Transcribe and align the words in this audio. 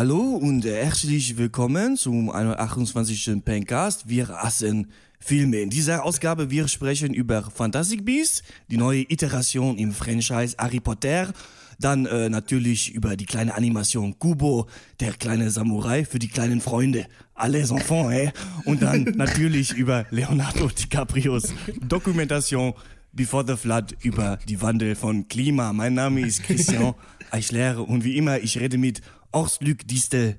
Hallo 0.00 0.36
und 0.36 0.64
herzlich 0.64 1.36
willkommen 1.36 1.94
zum 1.94 2.30
128. 2.30 3.44
Pencast. 3.44 4.08
Wir 4.08 4.28
hassen 4.28 4.86
Filme. 5.18 5.58
In 5.58 5.68
dieser 5.68 6.04
Ausgabe 6.04 6.48
wir 6.48 6.68
sprechen 6.68 7.12
über 7.12 7.42
Fantastic 7.42 8.06
Beasts, 8.06 8.42
die 8.70 8.78
neue 8.78 9.02
Iteration 9.02 9.76
im 9.76 9.92
Franchise 9.92 10.56
Harry 10.56 10.80
Potter, 10.80 11.34
dann 11.78 12.06
äh, 12.06 12.30
natürlich 12.30 12.94
über 12.94 13.14
die 13.14 13.26
kleine 13.26 13.54
Animation 13.54 14.18
Kubo, 14.18 14.68
der 15.00 15.12
kleine 15.12 15.50
Samurai 15.50 16.06
für 16.06 16.18
die 16.18 16.28
kleinen 16.28 16.62
Freunde, 16.62 17.04
alles 17.34 17.70
enfants, 17.70 18.14
eh? 18.14 18.32
Und 18.64 18.80
dann 18.80 19.02
natürlich 19.16 19.74
über 19.74 20.06
Leonardo 20.08 20.68
DiCaprios 20.68 21.52
Dokumentation 21.86 22.72
Before 23.12 23.44
the 23.46 23.56
Flood 23.56 23.96
über 24.00 24.38
die 24.48 24.62
Wandel 24.62 24.94
von 24.94 25.28
Klima. 25.28 25.74
Mein 25.74 25.92
Name 25.92 26.22
ist 26.22 26.42
Christian 26.42 26.94
Eichler 27.30 27.86
und 27.86 28.02
wie 28.02 28.16
immer, 28.16 28.38
ich 28.38 28.58
rede 28.58 28.78
mit 28.78 29.02
Horst-Luc 29.32 29.86
Distel, 29.86 30.36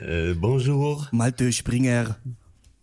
Äh, 0.00 0.34
bonjour. 0.34 1.06
Malte 1.12 1.52
Springer 1.52 2.16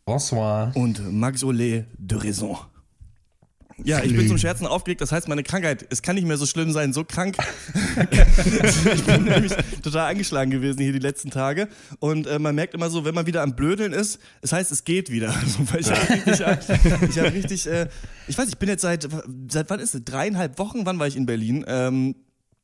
Bonsoir. 0.06 0.72
und 0.76 1.12
Max 1.12 1.44
Ole 1.44 1.88
de 1.98 2.18
Raison. 2.18 2.58
Ja, 3.84 4.02
ich 4.02 4.16
bin 4.16 4.26
zum 4.30 4.38
Scherzen 4.38 4.66
aufgelegt, 4.68 5.02
das 5.02 5.12
heißt, 5.12 5.28
meine 5.28 5.44
Krankheit, 5.44 5.86
es 5.90 6.02
kann 6.02 6.16
nicht 6.16 6.26
mehr 6.26 6.38
so 6.38 6.46
schlimm 6.46 6.72
sein, 6.72 6.94
so 6.94 7.04
krank. 7.04 7.36
ich 8.94 9.04
bin 9.04 9.26
nämlich 9.26 9.52
total 9.84 10.12
angeschlagen 10.12 10.50
gewesen 10.52 10.80
hier 10.80 10.94
die 10.94 11.00
letzten 11.00 11.30
Tage. 11.30 11.68
Und 12.00 12.26
äh, 12.26 12.40
man 12.40 12.56
merkt 12.56 12.74
immer 12.74 12.90
so, 12.90 13.04
wenn 13.04 13.14
man 13.14 13.26
wieder 13.26 13.42
am 13.42 13.58
Blödeln 13.58 13.92
ist, 13.92 14.20
das 14.42 14.54
heißt, 14.54 14.72
es 14.72 14.86
geht 14.86 15.10
wieder. 15.12 15.34
Also, 15.74 15.92
ich 16.26 16.42
habe 16.42 16.58
richtig, 16.70 17.10
ich 17.10 17.20
hab 17.20 17.34
richtig 17.34 17.68
äh, 17.68 17.90
ich 18.28 18.38
weiß, 18.38 18.48
ich 18.48 18.58
bin 18.58 18.70
jetzt 18.70 18.82
seit, 18.84 19.10
seit 19.52 19.70
wann 19.70 19.80
ist 19.82 19.94
es? 19.94 20.06
Dreieinhalb 20.06 20.58
Wochen, 20.58 20.86
wann 20.86 20.98
war 21.00 21.08
ich 21.08 21.18
in 21.18 21.26
Berlin? 21.26 21.66
Ähm, 21.68 22.16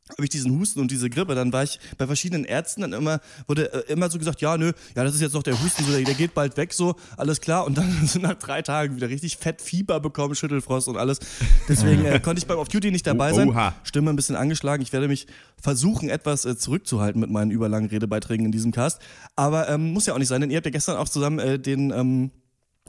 habe 0.09 0.23
ich 0.23 0.30
diesen 0.30 0.59
Husten 0.59 0.80
und 0.80 0.91
diese 0.91 1.09
Grippe, 1.09 1.35
dann 1.35 1.53
war 1.53 1.63
ich 1.63 1.80
bei 1.97 2.05
verschiedenen 2.05 2.44
Ärzten 2.44 2.81
dann 2.81 2.94
immer, 2.94 3.19
wurde 3.47 3.73
äh, 3.73 3.91
immer 3.91 4.09
so 4.09 4.17
gesagt, 4.17 4.41
ja, 4.41 4.57
nö, 4.57 4.71
ja, 4.95 5.03
das 5.03 5.16
ist 5.16 5.21
jetzt 5.21 5.33
noch 5.33 5.44
der 5.44 5.61
Husten, 5.61 5.83
so, 5.85 5.91
der, 5.91 6.03
der 6.03 6.13
geht 6.16 6.33
bald 6.33 6.57
weg, 6.57 6.73
so, 6.73 6.95
alles 7.17 7.41
klar. 7.41 7.66
Und 7.66 7.77
dann 7.77 7.89
sind 8.07 8.23
nach 8.23 8.35
drei 8.35 8.61
Tagen 8.61 8.95
wieder 8.95 9.09
richtig 9.09 9.38
fett 9.38 9.61
Fieber 9.61 9.99
bekommen, 9.99 10.35
Schüttelfrost 10.35 10.88
und 10.88 10.97
alles. 10.97 11.19
Deswegen 11.67 12.05
äh, 12.05 12.19
konnte 12.19 12.39
ich 12.39 12.47
beim 12.47 12.57
Off-Duty 12.57 12.91
nicht 12.91 13.07
dabei 13.07 13.33
sein. 13.33 13.49
Oha. 13.49 13.73
Stimme 13.83 14.09
ein 14.09 14.16
bisschen 14.16 14.35
angeschlagen. 14.35 14.81
Ich 14.83 14.91
werde 14.94 15.07
mich 15.07 15.27
versuchen, 15.61 16.09
etwas 16.09 16.45
äh, 16.45 16.57
zurückzuhalten 16.57 17.22
mit 17.22 17.29
meinen 17.29 17.52
überlangen 17.52 17.89
Redebeiträgen 17.89 18.45
in 18.45 18.52
diesem 18.52 18.72
Cast. 18.72 18.99
Aber 19.35 19.69
ähm, 19.69 19.94
muss 19.94 20.05
ja 20.05 20.13
auch 20.13 20.19
nicht 20.19 20.27
sein, 20.27 20.41
denn 20.41 20.49
ihr 20.49 20.57
habt 20.57 20.66
ja 20.66 20.72
gestern 20.72 20.97
auch 20.97 21.09
zusammen 21.09 21.39
äh, 21.39 21.59
den, 21.59 21.91
ähm, 21.91 22.31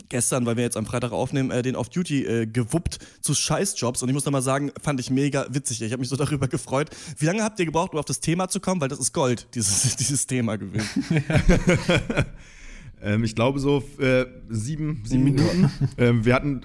gestern, 0.08 0.46
weil 0.46 0.56
wir 0.56 0.64
jetzt 0.64 0.76
am 0.76 0.86
Freitag 0.86 1.12
aufnehmen, 1.12 1.50
äh, 1.50 1.62
den 1.62 1.76
Off-Duty 1.76 2.24
äh, 2.24 2.46
gewuppt 2.46 2.98
zu 3.20 3.34
Scheißjobs. 3.34 4.02
Und 4.02 4.08
ich 4.08 4.14
muss 4.14 4.24
da 4.24 4.30
mal 4.30 4.42
sagen, 4.42 4.72
fand 4.82 5.00
ich 5.00 5.10
mega 5.10 5.46
witzig. 5.50 5.82
Ich 5.82 5.92
habe 5.92 6.00
mich 6.00 6.08
so 6.08 6.16
darüber 6.16 6.48
gefreut. 6.48 6.90
Wie 7.18 7.26
lange 7.26 7.42
habt 7.42 7.58
ihr 7.58 7.66
gebraucht, 7.66 7.92
um 7.92 7.98
auf 7.98 8.04
das 8.04 8.20
Thema 8.20 8.48
zu 8.48 8.60
kommen? 8.60 8.80
Weil 8.80 8.88
das 8.88 8.98
ist 8.98 9.12
Gold, 9.12 9.48
dieses, 9.54 9.96
dieses 9.96 10.26
Thema 10.26 10.56
gewesen. 10.56 11.04
Ähm, 13.02 13.24
ich 13.24 13.34
glaube 13.34 13.58
so 13.58 13.82
äh, 13.98 14.26
sieben, 14.48 15.02
sieben 15.04 15.24
Minuten. 15.24 15.70
ähm, 15.98 16.24
wir 16.24 16.34
hatten 16.34 16.60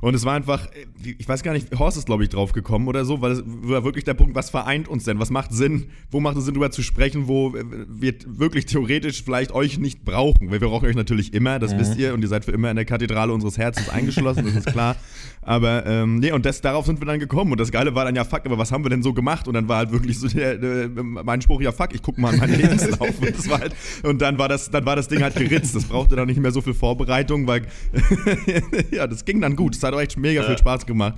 und 0.00 0.14
es 0.14 0.24
war 0.24 0.34
einfach, 0.34 0.66
äh, 0.66 1.14
ich 1.18 1.28
weiß 1.28 1.42
gar 1.42 1.52
nicht, 1.52 1.78
Horst 1.78 1.98
ist 1.98 2.06
glaube 2.06 2.22
ich 2.24 2.30
drauf 2.30 2.52
gekommen 2.52 2.88
oder 2.88 3.04
so, 3.04 3.20
weil 3.20 3.32
es 3.32 3.42
war 3.46 3.84
wirklich 3.84 4.04
der 4.04 4.14
Punkt, 4.14 4.34
was 4.34 4.50
vereint 4.50 4.88
uns 4.88 5.04
denn? 5.04 5.18
Was 5.18 5.30
macht 5.30 5.52
Sinn? 5.52 5.86
Wo 6.10 6.20
macht 6.20 6.36
es 6.36 6.44
Sinn, 6.44 6.54
darüber 6.54 6.70
zu 6.70 6.82
sprechen, 6.82 7.28
wo 7.28 7.56
äh, 7.56 7.64
wir 7.88 8.14
wirklich 8.26 8.66
theoretisch 8.66 9.22
vielleicht 9.22 9.52
euch 9.52 9.78
nicht 9.78 10.04
brauchen? 10.04 10.50
Weil 10.50 10.60
wir 10.60 10.68
brauchen 10.68 10.86
euch 10.86 10.96
natürlich 10.96 11.34
immer, 11.34 11.58
das 11.58 11.76
wisst 11.78 11.96
ihr, 11.96 12.14
und 12.14 12.22
ihr 12.22 12.28
seid 12.28 12.44
für 12.44 12.52
immer 12.52 12.70
in 12.70 12.76
der 12.76 12.84
Kathedrale 12.84 13.32
unseres 13.32 13.58
Herzens 13.58 13.88
eingeschlossen, 13.88 14.44
das 14.44 14.54
ist 14.54 14.66
klar. 14.66 14.96
Aber 15.42 15.84
ähm, 15.86 16.20
nee, 16.20 16.32
und 16.32 16.46
das, 16.46 16.62
darauf 16.62 16.86
sind 16.86 17.00
wir 17.00 17.06
dann 17.06 17.20
gekommen. 17.20 17.52
Und 17.52 17.60
das 17.60 17.70
Geile 17.70 17.94
war 17.94 18.06
dann 18.06 18.16
ja, 18.16 18.24
fuck, 18.24 18.46
aber 18.46 18.56
was 18.56 18.72
haben 18.72 18.84
wir 18.84 18.88
denn 18.88 19.02
so 19.02 19.12
gemacht? 19.12 19.46
Und 19.46 19.54
dann 19.54 19.68
war 19.68 19.78
halt 19.78 19.92
wirklich 19.92 20.18
so 20.18 20.26
der, 20.28 20.56
der, 20.56 20.88
mein 20.88 21.42
Spruch, 21.42 21.60
ja 21.60 21.70
fuck, 21.70 21.94
ich 21.94 22.02
guck 22.02 22.16
mal 22.16 22.32
an 22.32 22.38
meinen 22.38 22.58
Lebenslauf. 22.58 23.20
Und, 23.20 23.30
das 23.36 23.48
war 23.48 23.60
halt, 23.60 23.74
und 24.02 24.22
dann 24.22 24.38
war 24.38 24.48
das, 24.48 24.70
dann 24.70 24.86
war 24.86 24.96
das 24.96 25.08
Ding 25.08 25.22
halt 25.22 25.34
geritzt. 25.36 25.73
Das 25.74 25.84
brauchte 25.84 26.16
dann 26.16 26.26
nicht 26.26 26.40
mehr 26.40 26.50
so 26.50 26.60
viel 26.60 26.74
Vorbereitung, 26.74 27.46
weil 27.46 27.66
ja, 28.90 29.06
das 29.06 29.24
ging 29.24 29.40
dann 29.40 29.56
gut. 29.56 29.76
Es 29.76 29.82
hat 29.82 29.94
auch 29.94 30.00
echt 30.00 30.16
mega 30.16 30.42
viel 30.42 30.58
Spaß 30.58 30.86
gemacht. 30.86 31.14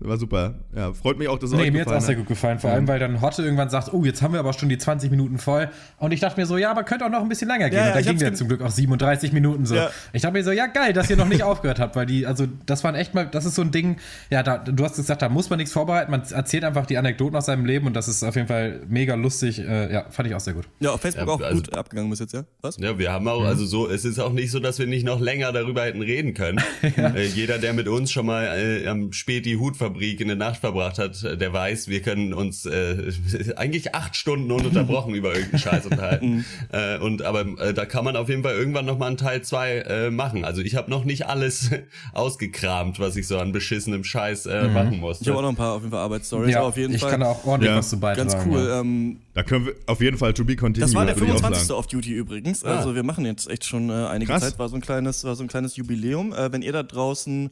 War 0.00 0.16
super. 0.16 0.54
Ja, 0.76 0.92
freut 0.92 1.18
mich 1.18 1.26
auch, 1.26 1.38
dass 1.40 1.50
es 1.50 1.56
Nee, 1.56 1.62
euch 1.64 1.72
mir 1.72 1.80
hat 1.80 1.86
gefallen 1.86 2.02
auch 2.02 2.06
sehr 2.06 2.14
hat. 2.14 2.18
gut 2.20 2.28
gefallen. 2.28 2.58
Vor 2.60 2.70
allem, 2.70 2.86
weil 2.86 3.00
dann 3.00 3.20
Hotte 3.20 3.42
irgendwann 3.42 3.68
sagt, 3.68 3.92
oh, 3.92 4.04
jetzt 4.04 4.22
haben 4.22 4.32
wir 4.32 4.38
aber 4.38 4.52
schon 4.52 4.68
die 4.68 4.78
20 4.78 5.10
Minuten 5.10 5.38
voll. 5.38 5.70
Und 5.98 6.12
ich 6.12 6.20
dachte 6.20 6.38
mir 6.40 6.46
so, 6.46 6.56
ja, 6.56 6.70
aber 6.70 6.84
könnte 6.84 7.04
auch 7.04 7.10
noch 7.10 7.20
ein 7.20 7.28
bisschen 7.28 7.48
länger 7.48 7.68
gehen. 7.68 7.80
Ja, 7.80 7.88
und 7.88 7.96
da 7.96 8.00
ging 8.12 8.16
ja 8.18 8.32
zum 8.32 8.46
Glück 8.46 8.62
auch 8.62 8.70
37 8.70 9.32
Minuten 9.32 9.66
so. 9.66 9.74
Ja. 9.74 9.90
Ich 10.12 10.22
dachte 10.22 10.34
mir 10.34 10.44
so, 10.44 10.52
ja, 10.52 10.66
geil, 10.66 10.92
dass 10.92 11.10
ihr 11.10 11.16
noch 11.16 11.26
nicht 11.28 11.42
aufgehört 11.48 11.80
habt, 11.80 11.96
weil 11.96 12.06
die, 12.06 12.26
also 12.26 12.46
das 12.66 12.84
waren 12.84 12.94
echt 12.94 13.14
mal, 13.14 13.26
das 13.26 13.44
ist 13.44 13.56
so 13.56 13.62
ein 13.62 13.72
Ding, 13.72 13.96
ja, 14.30 14.44
da, 14.44 14.58
du 14.58 14.84
hast 14.84 14.94
gesagt, 14.96 15.20
da 15.20 15.28
muss 15.28 15.50
man 15.50 15.56
nichts 15.58 15.72
vorbereiten, 15.72 16.12
man 16.12 16.22
erzählt 16.30 16.62
einfach 16.62 16.86
die 16.86 16.96
Anekdoten 16.96 17.34
aus 17.36 17.46
seinem 17.46 17.64
Leben 17.66 17.86
und 17.88 17.94
das 17.94 18.06
ist 18.06 18.22
auf 18.22 18.36
jeden 18.36 18.46
Fall 18.48 18.80
mega 18.88 19.16
lustig. 19.16 19.58
Äh, 19.58 19.92
ja, 19.92 20.06
fand 20.10 20.28
ich 20.28 20.34
auch 20.36 20.40
sehr 20.40 20.54
gut. 20.54 20.68
Ja, 20.78 20.90
auf 20.92 21.00
Facebook 21.00 21.26
Ja, 21.26 21.34
auch 21.34 21.40
also- 21.40 21.62
gut 21.62 21.74
abgegangen 21.74 22.08
bis 22.08 22.20
jetzt, 22.20 22.34
ja? 22.34 22.44
Was? 22.62 22.76
Ja, 22.78 22.96
wir 22.98 23.10
haben 23.12 23.26
auch, 23.26 23.42
also 23.42 23.66
so, 23.66 23.88
es 23.90 24.04
ist 24.04 24.20
auch 24.20 24.32
nicht 24.32 24.52
so, 24.52 24.60
dass 24.60 24.78
wir 24.78 24.86
nicht 24.86 25.04
noch 25.04 25.18
länger 25.20 25.50
darüber 25.50 25.82
hätten 25.82 26.02
reden 26.02 26.34
können. 26.34 26.60
äh, 26.96 27.24
jeder, 27.26 27.58
der 27.58 27.72
mit 27.72 27.88
uns 27.88 28.12
schon 28.12 28.26
mal 28.26 28.44
äh, 28.56 28.86
am 28.86 29.12
Späti 29.12 29.56
Hutfabrik 29.88 30.20
in 30.20 30.28
der 30.28 30.36
Nacht 30.36 30.60
verbracht 30.60 30.98
hat, 30.98 31.22
äh, 31.24 31.36
der 31.36 31.52
weiß, 31.52 31.88
wir 31.88 32.02
können 32.02 32.34
uns 32.34 32.66
äh, 32.66 33.12
eigentlich 33.56 33.94
acht 33.94 34.16
Stunden 34.16 34.50
ununterbrochen 34.50 35.14
über 35.14 35.34
irgendeinen 35.34 35.58
Scheiß 35.58 35.86
unterhalten. 35.86 36.44
äh, 36.72 36.98
und 36.98 37.22
aber 37.22 37.46
äh, 37.60 37.74
da 37.74 37.86
kann 37.86 38.04
man 38.04 38.16
auf 38.16 38.28
jeden 38.28 38.42
Fall 38.42 38.54
irgendwann 38.54 38.86
noch 38.86 38.98
mal 38.98 39.06
einen 39.06 39.16
Teil 39.16 39.42
zwei 39.42 39.78
äh, 39.78 40.10
machen. 40.10 40.44
Also 40.44 40.62
ich 40.62 40.74
habe 40.76 40.90
noch 40.90 41.04
nicht 41.04 41.26
alles 41.26 41.70
ausgekramt, 42.12 43.00
was 43.00 43.16
ich 43.16 43.26
so 43.26 43.38
an 43.38 43.52
beschissenem 43.52 44.04
Scheiß 44.04 44.46
äh, 44.46 44.68
machen 44.68 45.00
musste. 45.00 45.24
Ich 45.24 45.28
habe 45.28 45.38
auch 45.38 45.42
noch 45.42 45.50
ein 45.50 45.56
paar 45.56 45.74
auf 45.74 45.82
jeden 45.82 45.92
Fall 45.92 46.00
Arbeitsstories, 46.02 46.52
ja, 46.52 46.62
auf 46.62 46.76
jeden 46.76 46.94
ich 46.94 47.00
Fall 47.00 47.10
kann 47.10 47.20
da 47.20 47.26
auch 47.26 47.44
ordentlich 47.44 47.70
Ja, 47.70 47.78
was 47.78 47.90
zu 47.90 47.98
beitragen. 47.98 48.28
ganz 48.28 48.46
cool. 48.46 48.66
Ja. 48.66 48.80
Ähm, 48.80 49.18
Da 49.34 49.42
können 49.42 49.66
wir 49.66 49.74
auf 49.86 50.00
jeden 50.00 50.18
Fall 50.18 50.34
to 50.34 50.44
be 50.44 50.56
continued. 50.56 50.88
Das 50.88 50.94
war 50.94 51.06
der 51.06 51.16
würde 51.16 51.26
ich 51.26 51.32
auch 51.32 51.38
25. 51.38 51.68
sagen. 51.68 51.78
Off-Duty 51.78 52.12
übrigens. 52.12 52.64
Also 52.64 52.94
wir 52.94 53.02
machen 53.02 53.24
jetzt 53.24 53.48
echt 53.48 53.64
schon 53.64 53.90
äh, 53.90 53.92
einige 53.92 54.32
Krass. 54.32 54.42
Zeit. 54.42 54.58
War 54.58 54.68
so 54.68 54.76
ein 54.76 54.80
kleines, 54.80 55.24
war 55.24 55.34
so 55.34 55.44
ein 55.44 55.48
kleines 55.48 55.76
Jubiläum. 55.76 56.32
Äh, 56.32 56.52
wenn 56.52 56.62
ihr 56.62 56.72
da 56.72 56.82
draußen 56.82 57.50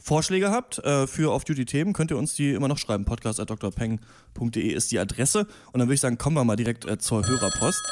Vorschläge 0.00 0.50
habt 0.50 0.78
äh, 0.78 1.06
für 1.06 1.32
Off-Duty-Themen, 1.32 1.92
könnt 1.92 2.10
ihr 2.10 2.16
uns 2.16 2.34
die 2.34 2.52
immer 2.52 2.68
noch 2.68 2.78
schreiben. 2.78 3.04
Podcast.drpeng.de 3.04 4.68
ist 4.68 4.90
die 4.90 4.98
Adresse. 4.98 5.40
Und 5.72 5.80
dann 5.80 5.88
würde 5.88 5.94
ich 5.94 6.00
sagen, 6.00 6.18
kommen 6.18 6.36
wir 6.36 6.44
mal 6.44 6.56
direkt 6.56 6.84
äh, 6.86 6.98
zur 6.98 7.26
Hörerpost. 7.26 7.82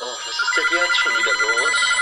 Oh, 0.00 0.06
was 0.06 0.42
ist 0.42 0.56
denn 0.56 0.64
jetzt 0.78 0.96
schon 0.98 1.12
wieder 1.12 1.32
los? 1.32 1.92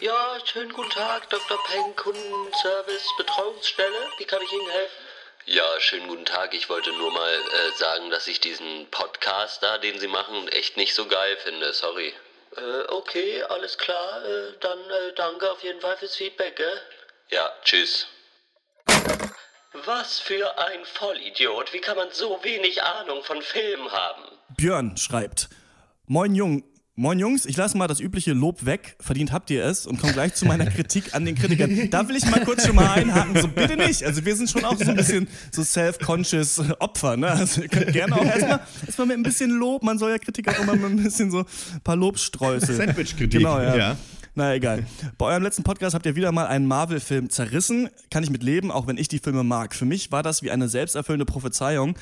Ja, 0.00 0.38
schönen 0.44 0.72
guten 0.72 0.90
Tag, 0.90 1.28
Dr. 1.30 1.58
Peng, 1.66 1.96
Kundenservice, 1.96 3.06
Betreuungsstelle. 3.16 4.08
Wie 4.18 4.24
kann 4.24 4.40
ich 4.42 4.52
Ihnen 4.52 4.70
helfen? 4.70 5.08
Ja, 5.46 5.64
schönen 5.80 6.08
guten 6.08 6.24
Tag. 6.24 6.52
Ich 6.54 6.68
wollte 6.68 6.92
nur 6.92 7.10
mal 7.10 7.32
äh, 7.32 7.78
sagen, 7.78 8.10
dass 8.10 8.28
ich 8.28 8.38
diesen 8.40 8.86
Podcast 8.90 9.62
da, 9.62 9.78
den 9.78 9.98
Sie 9.98 10.06
machen, 10.06 10.46
echt 10.48 10.76
nicht 10.76 10.94
so 10.94 11.06
geil 11.06 11.36
finde. 11.42 11.72
Sorry. 11.72 12.12
Äh, 12.56 12.92
okay, 12.92 13.42
alles 13.44 13.76
klar. 13.78 14.24
Äh, 14.24 14.52
dann 14.60 14.78
äh, 14.78 15.12
danke 15.14 15.50
auf 15.50 15.62
jeden 15.62 15.80
Fall 15.80 15.96
fürs 15.96 16.16
Feedback, 16.16 16.56
gell? 16.56 16.80
Ja, 17.30 17.52
tschüss. 17.64 18.06
Was 19.84 20.18
für 20.18 20.58
ein 20.58 20.84
Vollidiot. 20.84 21.72
Wie 21.72 21.80
kann 21.80 21.96
man 21.96 22.08
so 22.10 22.42
wenig 22.42 22.82
Ahnung 22.82 23.22
von 23.22 23.42
Filmen 23.42 23.90
haben? 23.92 24.22
Björn 24.56 24.96
schreibt: 24.96 25.48
Moin 26.06 26.34
Jung. 26.34 26.64
Moin 27.00 27.20
Jungs, 27.20 27.46
ich 27.46 27.56
lasse 27.56 27.78
mal 27.78 27.86
das 27.86 28.00
übliche 28.00 28.32
Lob 28.32 28.66
weg, 28.66 28.96
verdient 28.98 29.30
habt 29.30 29.50
ihr 29.50 29.64
es 29.64 29.86
und 29.86 30.00
komme 30.00 30.14
gleich 30.14 30.34
zu 30.34 30.46
meiner 30.46 30.66
Kritik 30.70 31.14
an 31.14 31.24
den 31.24 31.36
Kritikern. 31.36 31.90
Da 31.90 32.08
will 32.08 32.16
ich 32.16 32.28
mal 32.28 32.40
kurz 32.44 32.66
schon 32.66 32.74
mal 32.74 32.90
einhaken, 32.90 33.40
so 33.40 33.46
bitte 33.46 33.76
nicht. 33.76 34.02
Also 34.02 34.24
wir 34.24 34.34
sind 34.34 34.50
schon 34.50 34.64
auch 34.64 34.76
so 34.76 34.90
ein 34.90 34.96
bisschen 34.96 35.28
so 35.52 35.62
self-conscious 35.62 36.60
Opfer, 36.80 37.16
ne? 37.16 37.28
Also 37.28 37.62
ihr 37.62 37.68
könnt 37.68 37.92
gerne 37.92 38.16
auch 38.16 38.24
erstmal 38.24 38.60
erstmal 38.84 39.06
mit 39.06 39.16
ein 39.16 39.22
bisschen 39.22 39.50
Lob, 39.50 39.84
man 39.84 39.96
soll 40.00 40.10
ja 40.10 40.18
Kritik 40.18 40.48
auch 40.48 40.60
immer 40.60 40.74
mit 40.74 40.90
ein 40.90 41.04
bisschen 41.04 41.30
so 41.30 41.38
ein 41.38 41.80
paar 41.84 41.94
Lobstreusel. 41.94 42.74
Sandwich-Kritik, 42.74 43.30
Genau, 43.30 43.60
ja. 43.60 43.76
ja. 43.76 43.96
Na 44.34 44.54
egal. 44.56 44.84
Bei 45.18 45.26
eurem 45.26 45.44
letzten 45.44 45.62
Podcast 45.62 45.94
habt 45.94 46.04
ihr 46.04 46.16
wieder 46.16 46.32
mal 46.32 46.48
einen 46.48 46.66
Marvel-Film 46.66 47.30
zerrissen. 47.30 47.90
Kann 48.10 48.24
ich 48.24 48.30
mit 48.30 48.42
leben, 48.42 48.72
auch 48.72 48.88
wenn 48.88 48.98
ich 48.98 49.06
die 49.06 49.20
Filme 49.20 49.44
mag. 49.44 49.72
Für 49.72 49.84
mich 49.84 50.10
war 50.10 50.24
das 50.24 50.42
wie 50.42 50.50
eine 50.50 50.68
selbsterfüllende 50.68 51.26
Prophezeiung. 51.26 51.94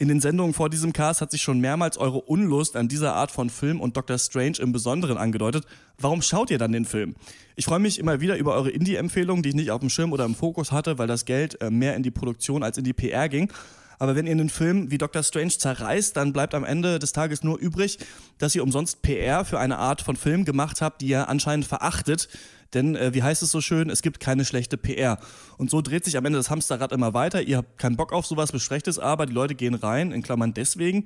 In 0.00 0.06
den 0.06 0.20
Sendungen 0.20 0.54
vor 0.54 0.70
diesem 0.70 0.92
Cast 0.92 1.20
hat 1.20 1.32
sich 1.32 1.42
schon 1.42 1.58
mehrmals 1.58 1.98
eure 1.98 2.20
Unlust 2.20 2.76
an 2.76 2.86
dieser 2.86 3.14
Art 3.14 3.32
von 3.32 3.50
Film 3.50 3.80
und 3.80 3.96
Doctor 3.96 4.16
Strange 4.16 4.58
im 4.60 4.70
Besonderen 4.70 5.18
angedeutet. 5.18 5.64
Warum 5.98 6.22
schaut 6.22 6.52
ihr 6.52 6.58
dann 6.58 6.70
den 6.70 6.84
Film? 6.84 7.16
Ich 7.56 7.64
freue 7.64 7.80
mich 7.80 7.98
immer 7.98 8.20
wieder 8.20 8.36
über 8.36 8.54
eure 8.54 8.70
Indie-Empfehlungen, 8.70 9.42
die 9.42 9.48
ich 9.48 9.54
nicht 9.56 9.72
auf 9.72 9.80
dem 9.80 9.90
Schirm 9.90 10.12
oder 10.12 10.24
im 10.24 10.36
Fokus 10.36 10.70
hatte, 10.70 10.98
weil 10.98 11.08
das 11.08 11.24
Geld 11.24 11.60
äh, 11.60 11.70
mehr 11.70 11.96
in 11.96 12.04
die 12.04 12.12
Produktion 12.12 12.62
als 12.62 12.78
in 12.78 12.84
die 12.84 12.92
PR 12.92 13.28
ging. 13.28 13.50
Aber 13.98 14.14
wenn 14.14 14.28
ihr 14.28 14.32
einen 14.32 14.50
Film 14.50 14.92
wie 14.92 14.98
Doctor 14.98 15.24
Strange 15.24 15.58
zerreißt, 15.58 16.16
dann 16.16 16.32
bleibt 16.32 16.54
am 16.54 16.62
Ende 16.62 17.00
des 17.00 17.10
Tages 17.10 17.42
nur 17.42 17.58
übrig, 17.58 17.98
dass 18.38 18.54
ihr 18.54 18.62
umsonst 18.62 19.02
PR 19.02 19.44
für 19.44 19.58
eine 19.58 19.78
Art 19.78 20.02
von 20.02 20.14
Film 20.14 20.44
gemacht 20.44 20.80
habt, 20.80 21.00
die 21.00 21.08
ihr 21.08 21.28
anscheinend 21.28 21.66
verachtet. 21.66 22.28
Denn, 22.74 22.96
äh, 22.96 23.14
wie 23.14 23.22
heißt 23.22 23.42
es 23.42 23.50
so 23.50 23.60
schön, 23.60 23.90
es 23.90 24.02
gibt 24.02 24.20
keine 24.20 24.44
schlechte 24.44 24.76
PR. 24.76 25.18
Und 25.56 25.70
so 25.70 25.80
dreht 25.80 26.04
sich 26.04 26.16
am 26.16 26.24
Ende 26.24 26.38
das 26.38 26.50
Hamsterrad 26.50 26.92
immer 26.92 27.14
weiter. 27.14 27.42
Ihr 27.42 27.58
habt 27.58 27.78
keinen 27.78 27.96
Bock 27.96 28.12
auf 28.12 28.26
sowas, 28.26 28.52
besprecht 28.52 28.88
es 28.88 28.98
aber, 28.98 29.26
die 29.26 29.32
Leute 29.32 29.54
gehen 29.54 29.74
rein, 29.74 30.12
in 30.12 30.22
Klammern 30.22 30.54
deswegen. 30.54 31.04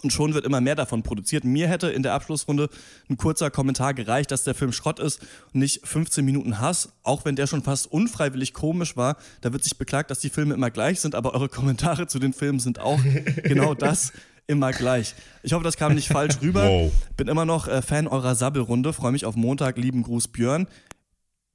Und 0.00 0.10
schon 0.10 0.32
wird 0.32 0.46
immer 0.46 0.62
mehr 0.62 0.74
davon 0.74 1.02
produziert. 1.02 1.44
Mir 1.44 1.68
hätte 1.68 1.88
in 1.88 2.02
der 2.02 2.14
Abschlussrunde 2.14 2.70
ein 3.10 3.18
kurzer 3.18 3.50
Kommentar 3.50 3.92
gereicht, 3.92 4.30
dass 4.30 4.44
der 4.44 4.54
Film 4.54 4.72
Schrott 4.72 4.98
ist 4.98 5.20
und 5.52 5.60
nicht 5.60 5.86
15 5.86 6.24
Minuten 6.24 6.60
Hass, 6.60 6.94
auch 7.02 7.26
wenn 7.26 7.36
der 7.36 7.46
schon 7.46 7.62
fast 7.62 7.92
unfreiwillig 7.92 8.54
komisch 8.54 8.96
war. 8.96 9.18
Da 9.42 9.52
wird 9.52 9.62
sich 9.64 9.76
beklagt, 9.76 10.10
dass 10.10 10.20
die 10.20 10.30
Filme 10.30 10.54
immer 10.54 10.70
gleich 10.70 11.00
sind, 11.00 11.14
aber 11.14 11.34
eure 11.34 11.50
Kommentare 11.50 12.06
zu 12.06 12.18
den 12.18 12.32
Filmen 12.32 12.58
sind 12.58 12.78
auch 12.78 13.00
genau 13.44 13.74
das. 13.74 14.12
Immer 14.46 14.72
gleich. 14.72 15.14
Ich 15.42 15.52
hoffe, 15.52 15.64
das 15.64 15.76
kam 15.76 15.94
nicht 15.94 16.08
falsch 16.08 16.38
rüber. 16.42 16.64
Wow. 16.64 16.92
Bin 17.16 17.28
immer 17.28 17.44
noch 17.44 17.68
äh, 17.68 17.82
Fan 17.82 18.06
eurer 18.06 18.34
Sabbelrunde. 18.34 18.92
Freue 18.92 19.12
mich 19.12 19.24
auf 19.24 19.36
Montag. 19.36 19.78
Lieben 19.78 20.02
Gruß, 20.02 20.28
Björn. 20.28 20.66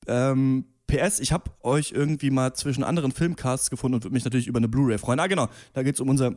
Ähm, 0.07 0.65
PS, 0.87 1.19
ich 1.19 1.33
habe 1.33 1.51
euch 1.63 1.91
irgendwie 1.91 2.29
mal 2.31 2.53
zwischen 2.53 2.83
anderen 2.83 3.11
Filmcasts 3.11 3.69
gefunden 3.69 3.95
und 3.95 4.03
würde 4.05 4.13
mich 4.13 4.23
natürlich 4.23 4.47
über 4.47 4.57
eine 4.57 4.69
Blu-ray 4.69 4.97
freuen. 4.97 5.19
Ah, 5.19 5.27
genau, 5.27 5.49
da 5.73 5.83
geht 5.83 5.95
es 5.95 6.01
um 6.01 6.09
unser. 6.09 6.33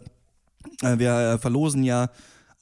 Äh, 0.83 0.99
wir 0.99 1.13
äh, 1.13 1.39
verlosen 1.39 1.85
ja 1.85 2.11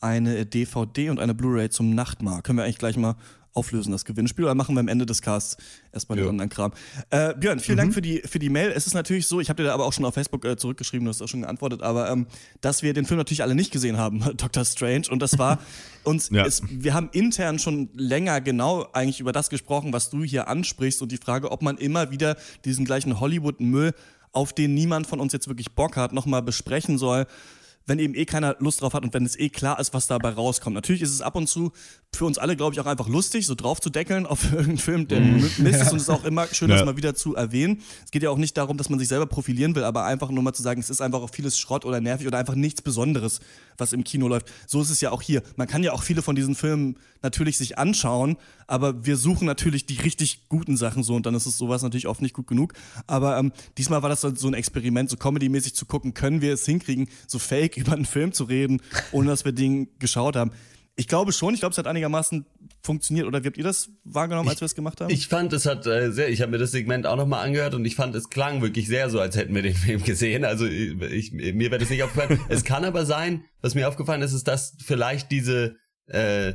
eine 0.00 0.44
DVD 0.46 1.10
und 1.10 1.18
eine 1.18 1.34
Blu-ray 1.34 1.70
zum 1.70 1.94
Nachtmahl. 1.94 2.42
Können 2.42 2.58
wir 2.58 2.64
eigentlich 2.64 2.78
gleich 2.78 2.96
mal 2.96 3.16
auflösen, 3.58 3.92
das 3.92 4.04
Gewinnspiel, 4.04 4.44
oder 4.44 4.54
machen 4.54 4.74
wir 4.76 4.80
am 4.80 4.88
Ende 4.88 5.04
des 5.06 5.20
Casts 5.22 5.56
erstmal 5.92 6.16
den 6.16 6.24
Ja. 6.24 6.30
anderen 6.30 6.48
Kram? 6.48 6.72
Äh, 7.10 7.34
Björn, 7.34 7.60
vielen 7.60 7.78
Dank 7.78 7.92
für 7.92 8.00
die, 8.00 8.20
für 8.24 8.38
die 8.38 8.48
Mail. 8.48 8.70
Es 8.74 8.86
ist 8.86 8.94
natürlich 8.94 9.26
so, 9.26 9.40
ich 9.40 9.48
habe 9.48 9.62
dir 9.62 9.68
da 9.68 9.74
aber 9.74 9.84
auch 9.84 9.92
schon 9.92 10.04
auf 10.04 10.14
Facebook 10.14 10.44
äh, 10.44 10.56
zurückgeschrieben, 10.56 11.04
du 11.04 11.10
hast 11.10 11.20
auch 11.20 11.28
schon 11.28 11.42
geantwortet, 11.42 11.82
aber 11.82 12.10
ähm, 12.10 12.26
dass 12.60 12.82
wir 12.82 12.94
den 12.94 13.04
Film 13.04 13.18
natürlich 13.18 13.42
alle 13.42 13.54
nicht 13.54 13.72
gesehen 13.72 13.96
haben, 13.98 14.20
Dr. 14.36 14.64
Strange. 14.64 15.04
Und 15.10 15.20
das 15.20 15.38
war 15.38 15.58
uns, 16.04 16.30
Ja. 16.30 16.46
es, 16.46 16.62
wir 16.70 16.94
haben 16.94 17.10
intern 17.12 17.58
schon 17.58 17.88
länger 17.94 18.40
genau 18.40 18.86
eigentlich 18.92 19.20
über 19.20 19.32
das 19.32 19.50
gesprochen, 19.50 19.92
was 19.92 20.10
du 20.10 20.22
hier 20.24 20.48
ansprichst 20.48 21.02
und 21.02 21.10
die 21.12 21.16
Frage, 21.18 21.50
ob 21.50 21.62
man 21.62 21.76
immer 21.78 22.10
wieder 22.10 22.36
diesen 22.64 22.84
gleichen 22.84 23.18
Hollywood-Müll, 23.20 23.92
auf 24.32 24.52
den 24.52 24.74
niemand 24.74 25.06
von 25.06 25.20
uns 25.20 25.32
jetzt 25.32 25.48
wirklich 25.48 25.72
Bock 25.72 25.96
hat, 25.96 26.12
nochmal 26.12 26.42
besprechen 26.42 26.98
soll 26.98 27.26
wenn 27.88 27.98
eben 27.98 28.14
eh 28.14 28.24
keiner 28.24 28.56
Lust 28.58 28.82
drauf 28.82 28.92
hat 28.94 29.02
und 29.02 29.14
wenn 29.14 29.24
es 29.24 29.38
eh 29.38 29.48
klar 29.48 29.80
ist, 29.80 29.94
was 29.94 30.06
dabei 30.06 30.30
rauskommt. 30.30 30.74
Natürlich 30.74 31.02
ist 31.02 31.12
es 31.12 31.22
ab 31.22 31.34
und 31.36 31.48
zu 31.48 31.72
für 32.14 32.24
uns 32.24 32.38
alle, 32.38 32.56
glaube 32.56 32.74
ich, 32.74 32.80
auch 32.80 32.86
einfach 32.86 33.08
lustig, 33.08 33.46
so 33.46 33.54
drauf 33.54 33.80
zu 33.80 33.90
deckeln 33.90 34.26
auf 34.26 34.44
irgendeinen 34.52 34.78
Film, 34.78 35.08
der 35.08 35.20
Mist 35.20 35.58
ist 35.58 35.90
und 35.92 35.96
es 35.96 36.02
ist 36.04 36.10
auch 36.10 36.24
immer 36.24 36.46
schön, 36.52 36.68
das 36.70 36.80
Ja. 36.80 36.86
mal 36.86 36.96
wieder 36.96 37.14
zu 37.14 37.34
erwähnen. 37.34 37.82
Es 38.04 38.10
geht 38.10 38.22
ja 38.22 38.30
auch 38.30 38.36
nicht 38.38 38.56
darum, 38.56 38.76
dass 38.78 38.88
man 38.88 38.98
sich 38.98 39.08
selber 39.08 39.26
profilieren 39.26 39.74
will, 39.74 39.84
aber 39.84 40.04
einfach 40.04 40.30
nur 40.30 40.42
mal 40.42 40.52
zu 40.52 40.62
sagen, 40.62 40.80
es 40.80 40.90
ist 40.90 41.00
einfach 41.00 41.20
auch 41.20 41.30
vieles 41.30 41.58
Schrott 41.58 41.84
oder 41.84 42.00
nervig 42.00 42.26
oder 42.26 42.38
einfach 42.38 42.54
nichts 42.54 42.80
Besonderes, 42.82 43.40
was 43.76 43.92
im 43.92 44.04
Kino 44.04 44.28
läuft. 44.28 44.46
So 44.66 44.80
ist 44.80 44.90
es 44.90 45.00
ja 45.00 45.10
auch 45.10 45.22
hier. 45.22 45.42
Man 45.56 45.66
kann 45.66 45.82
ja 45.82 45.92
auch 45.92 46.02
viele 46.02 46.22
von 46.22 46.36
diesen 46.36 46.54
Filmen 46.54 46.96
natürlich 47.22 47.58
sich 47.58 47.78
anschauen, 47.78 48.36
aber 48.68 49.04
wir 49.04 49.16
suchen 49.16 49.46
natürlich 49.46 49.86
die 49.86 49.96
richtig 49.96 50.48
guten 50.48 50.76
Sachen 50.76 51.02
so 51.02 51.14
und 51.14 51.26
dann 51.26 51.34
ist 51.34 51.46
es 51.46 51.58
sowas 51.58 51.82
natürlich 51.82 52.06
oft 52.06 52.22
nicht 52.22 52.34
gut 52.34 52.46
genug. 52.46 52.74
Aber 53.06 53.38
ähm, 53.38 53.50
diesmal 53.78 54.02
war 54.02 54.10
das 54.10 54.20
so 54.20 54.46
ein 54.46 54.54
Experiment, 54.54 55.10
so 55.10 55.16
comedy-mäßig 55.16 55.74
zu 55.74 55.86
gucken, 55.86 56.14
können 56.14 56.42
wir 56.42 56.52
es 56.52 56.66
hinkriegen, 56.66 57.08
so 57.26 57.38
fake 57.38 57.76
über 57.78 57.92
einen 57.92 58.04
Film 58.04 58.32
zu 58.32 58.44
reden, 58.44 58.80
ohne 59.10 59.30
dass 59.30 59.44
wir 59.44 59.52
den 59.52 59.88
geschaut 59.98 60.36
haben. 60.36 60.52
Ich 60.96 61.06
glaube 61.06 61.32
schon, 61.32 61.54
ich 61.54 61.60
glaube, 61.60 61.72
es 61.72 61.78
hat 61.78 61.86
einigermaßen 61.86 62.44
funktioniert. 62.82 63.26
Oder 63.26 63.42
wie 63.42 63.46
habt 63.46 63.56
ihr 63.56 63.64
das 63.64 63.88
wahrgenommen, 64.02 64.48
als 64.48 64.60
wir 64.60 64.66
es 64.66 64.74
gemacht 64.74 65.00
haben? 65.00 65.10
Ich 65.10 65.28
fand, 65.28 65.52
es 65.52 65.64
hat 65.64 65.86
äh, 65.86 66.10
sehr, 66.10 66.28
ich 66.28 66.42
habe 66.42 66.50
mir 66.50 66.58
das 66.58 66.72
Segment 66.72 67.06
auch 67.06 67.16
nochmal 67.16 67.46
angehört 67.46 67.74
und 67.74 67.84
ich 67.84 67.94
fand, 67.94 68.16
es 68.16 68.30
klang 68.30 68.62
wirklich 68.62 68.88
sehr 68.88 69.08
so, 69.08 69.20
als 69.20 69.36
hätten 69.36 69.54
wir 69.54 69.62
den 69.62 69.74
Film 69.86 70.02
gesehen. 70.02 70.44
Also 70.44 70.66
ich, 70.66 71.32
mir 71.32 71.70
wäre 71.70 71.78
das 71.78 71.88
nicht 71.88 72.02
aufgefallen. 72.02 72.40
es 72.48 72.64
kann 72.64 72.84
aber 72.84 73.06
sein, 73.06 73.44
was 73.62 73.74
mir 73.74 73.88
aufgefallen 73.88 74.22
ist, 74.22 74.32
ist, 74.32 74.48
dass 74.48 74.76
vielleicht 74.84 75.30
diese 75.30 75.76
äh, 76.06 76.54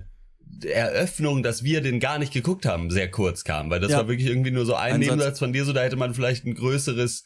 Eröffnung, 0.65 1.43
dass 1.43 1.63
wir 1.63 1.81
den 1.81 1.99
gar 1.99 2.19
nicht 2.19 2.33
geguckt 2.33 2.65
haben, 2.65 2.89
sehr 2.91 3.09
kurz 3.09 3.43
kam, 3.43 3.69
weil 3.69 3.79
das 3.79 3.91
Ja. 3.91 3.97
war 3.99 4.07
wirklich 4.07 4.27
irgendwie 4.27 4.51
nur 4.51 4.65
so 4.65 4.75
ein 4.75 4.93
Ein 4.95 5.01
Satz. 5.01 5.09
Nebensatz 5.11 5.39
von 5.39 5.53
dir, 5.53 5.65
so 5.65 5.73
da 5.73 5.81
hätte 5.81 5.95
man 5.95 6.13
vielleicht 6.13 6.45
ein 6.45 6.55
größeres 6.55 7.23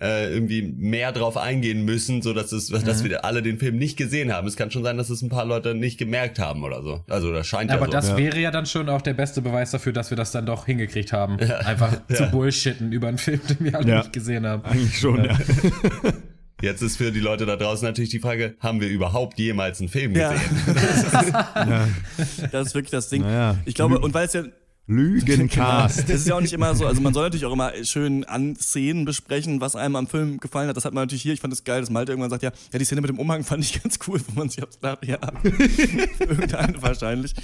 äh, 0.00 0.32
irgendwie 0.32 0.62
mehr 0.62 1.12
drauf 1.12 1.36
eingehen 1.36 1.84
müssen, 1.84 2.22
so 2.22 2.32
dass 2.32 2.52
es, 2.52 2.70
Mhm. 2.70 2.84
dass 2.84 3.04
wir 3.04 3.24
alle 3.24 3.42
den 3.42 3.58
Film 3.58 3.76
nicht 3.76 3.98
gesehen 3.98 4.32
haben. 4.32 4.46
Es 4.46 4.56
kann 4.56 4.70
schon 4.70 4.82
sein, 4.84 4.96
dass 4.96 5.10
es 5.10 5.20
ein 5.20 5.28
paar 5.28 5.44
Leute 5.44 5.74
nicht 5.74 5.98
gemerkt 5.98 6.38
haben 6.38 6.62
oder 6.62 6.82
so. 6.82 7.04
Also 7.08 7.32
das 7.32 7.46
scheint 7.48 7.70
ja, 7.70 7.76
Aber 7.76 7.86
so. 7.86 7.92
das 7.92 8.16
wäre 8.16 8.38
ja 8.38 8.50
dann 8.50 8.64
schon 8.66 8.88
auch 8.88 9.02
der 9.02 9.12
beste 9.14 9.42
Beweis 9.42 9.72
dafür, 9.72 9.92
dass 9.92 10.08
wir 10.10 10.16
das 10.16 10.30
dann 10.30 10.46
doch 10.46 10.64
hingekriegt 10.64 11.12
haben. 11.12 11.38
Einfach 11.40 12.00
zu 12.14 12.30
bullshitten 12.30 12.92
über 12.92 13.08
einen 13.08 13.18
Film, 13.18 13.40
den 13.50 13.58
wir 13.60 13.74
alle 13.76 13.88
Ja. 13.90 13.98
nicht 13.98 14.12
gesehen 14.12 14.46
haben. 14.46 14.64
Eigentlich 14.64 14.96
schon, 14.98 15.24
ja. 15.24 15.36
Jetzt 16.62 16.82
ist 16.82 16.96
für 16.96 17.12
die 17.12 17.20
Leute 17.20 17.46
da 17.46 17.56
draußen 17.56 17.86
natürlich 17.86 18.10
die 18.10 18.18
Frage, 18.20 18.54
haben 18.60 18.80
wir 18.80 18.88
überhaupt 18.88 19.38
jemals 19.38 19.80
einen 19.80 19.88
Film 19.88 20.14
Ja. 20.14 20.32
gesehen? 20.32 21.96
das 22.52 22.68
ist 22.68 22.74
wirklich 22.74 22.90
das 22.90 23.08
Ding. 23.08 23.22
Naja. 23.22 23.56
Ich 23.64 23.74
glaube, 23.74 23.98
und 23.98 24.12
weil 24.14 24.26
es 24.26 24.32
ja 24.32 24.44
Lügencast. 24.86 26.00
Es 26.00 26.22
ist 26.22 26.26
ja 26.26 26.34
auch 26.34 26.40
nicht 26.40 26.52
immer 26.52 26.74
so, 26.74 26.84
also 26.84 27.00
man 27.00 27.14
soll 27.14 27.22
natürlich 27.22 27.46
auch 27.46 27.52
immer 27.52 27.72
schön 27.84 28.24
an 28.24 28.56
Szenen 28.56 29.04
besprechen, 29.04 29.60
was 29.60 29.76
einem 29.76 29.94
am 29.94 30.08
Film 30.08 30.40
gefallen 30.40 30.68
hat. 30.68 30.76
Das 30.76 30.84
hat 30.84 30.92
man 30.92 31.04
natürlich 31.04 31.22
hier. 31.22 31.32
Ich 31.32 31.40
fand 31.40 31.52
es 31.52 31.62
geil, 31.62 31.80
dass 31.80 31.90
Malte 31.90 32.10
irgendwann 32.10 32.30
sagt, 32.30 32.42
ja, 32.42 32.50
ja, 32.72 32.78
die 32.78 32.84
Szene 32.84 33.00
mit 33.00 33.10
dem 33.10 33.20
Umhang 33.20 33.44
fand 33.44 33.62
ich 33.62 33.80
ganz 33.82 34.00
cool, 34.08 34.20
wo 34.26 34.38
man 34.38 34.48
sich 34.48 34.62
aufs 34.64 34.80
gedacht, 34.80 35.06
ja, 35.06 35.18
irgendeine 36.18 36.82
wahrscheinlich. 36.82 37.34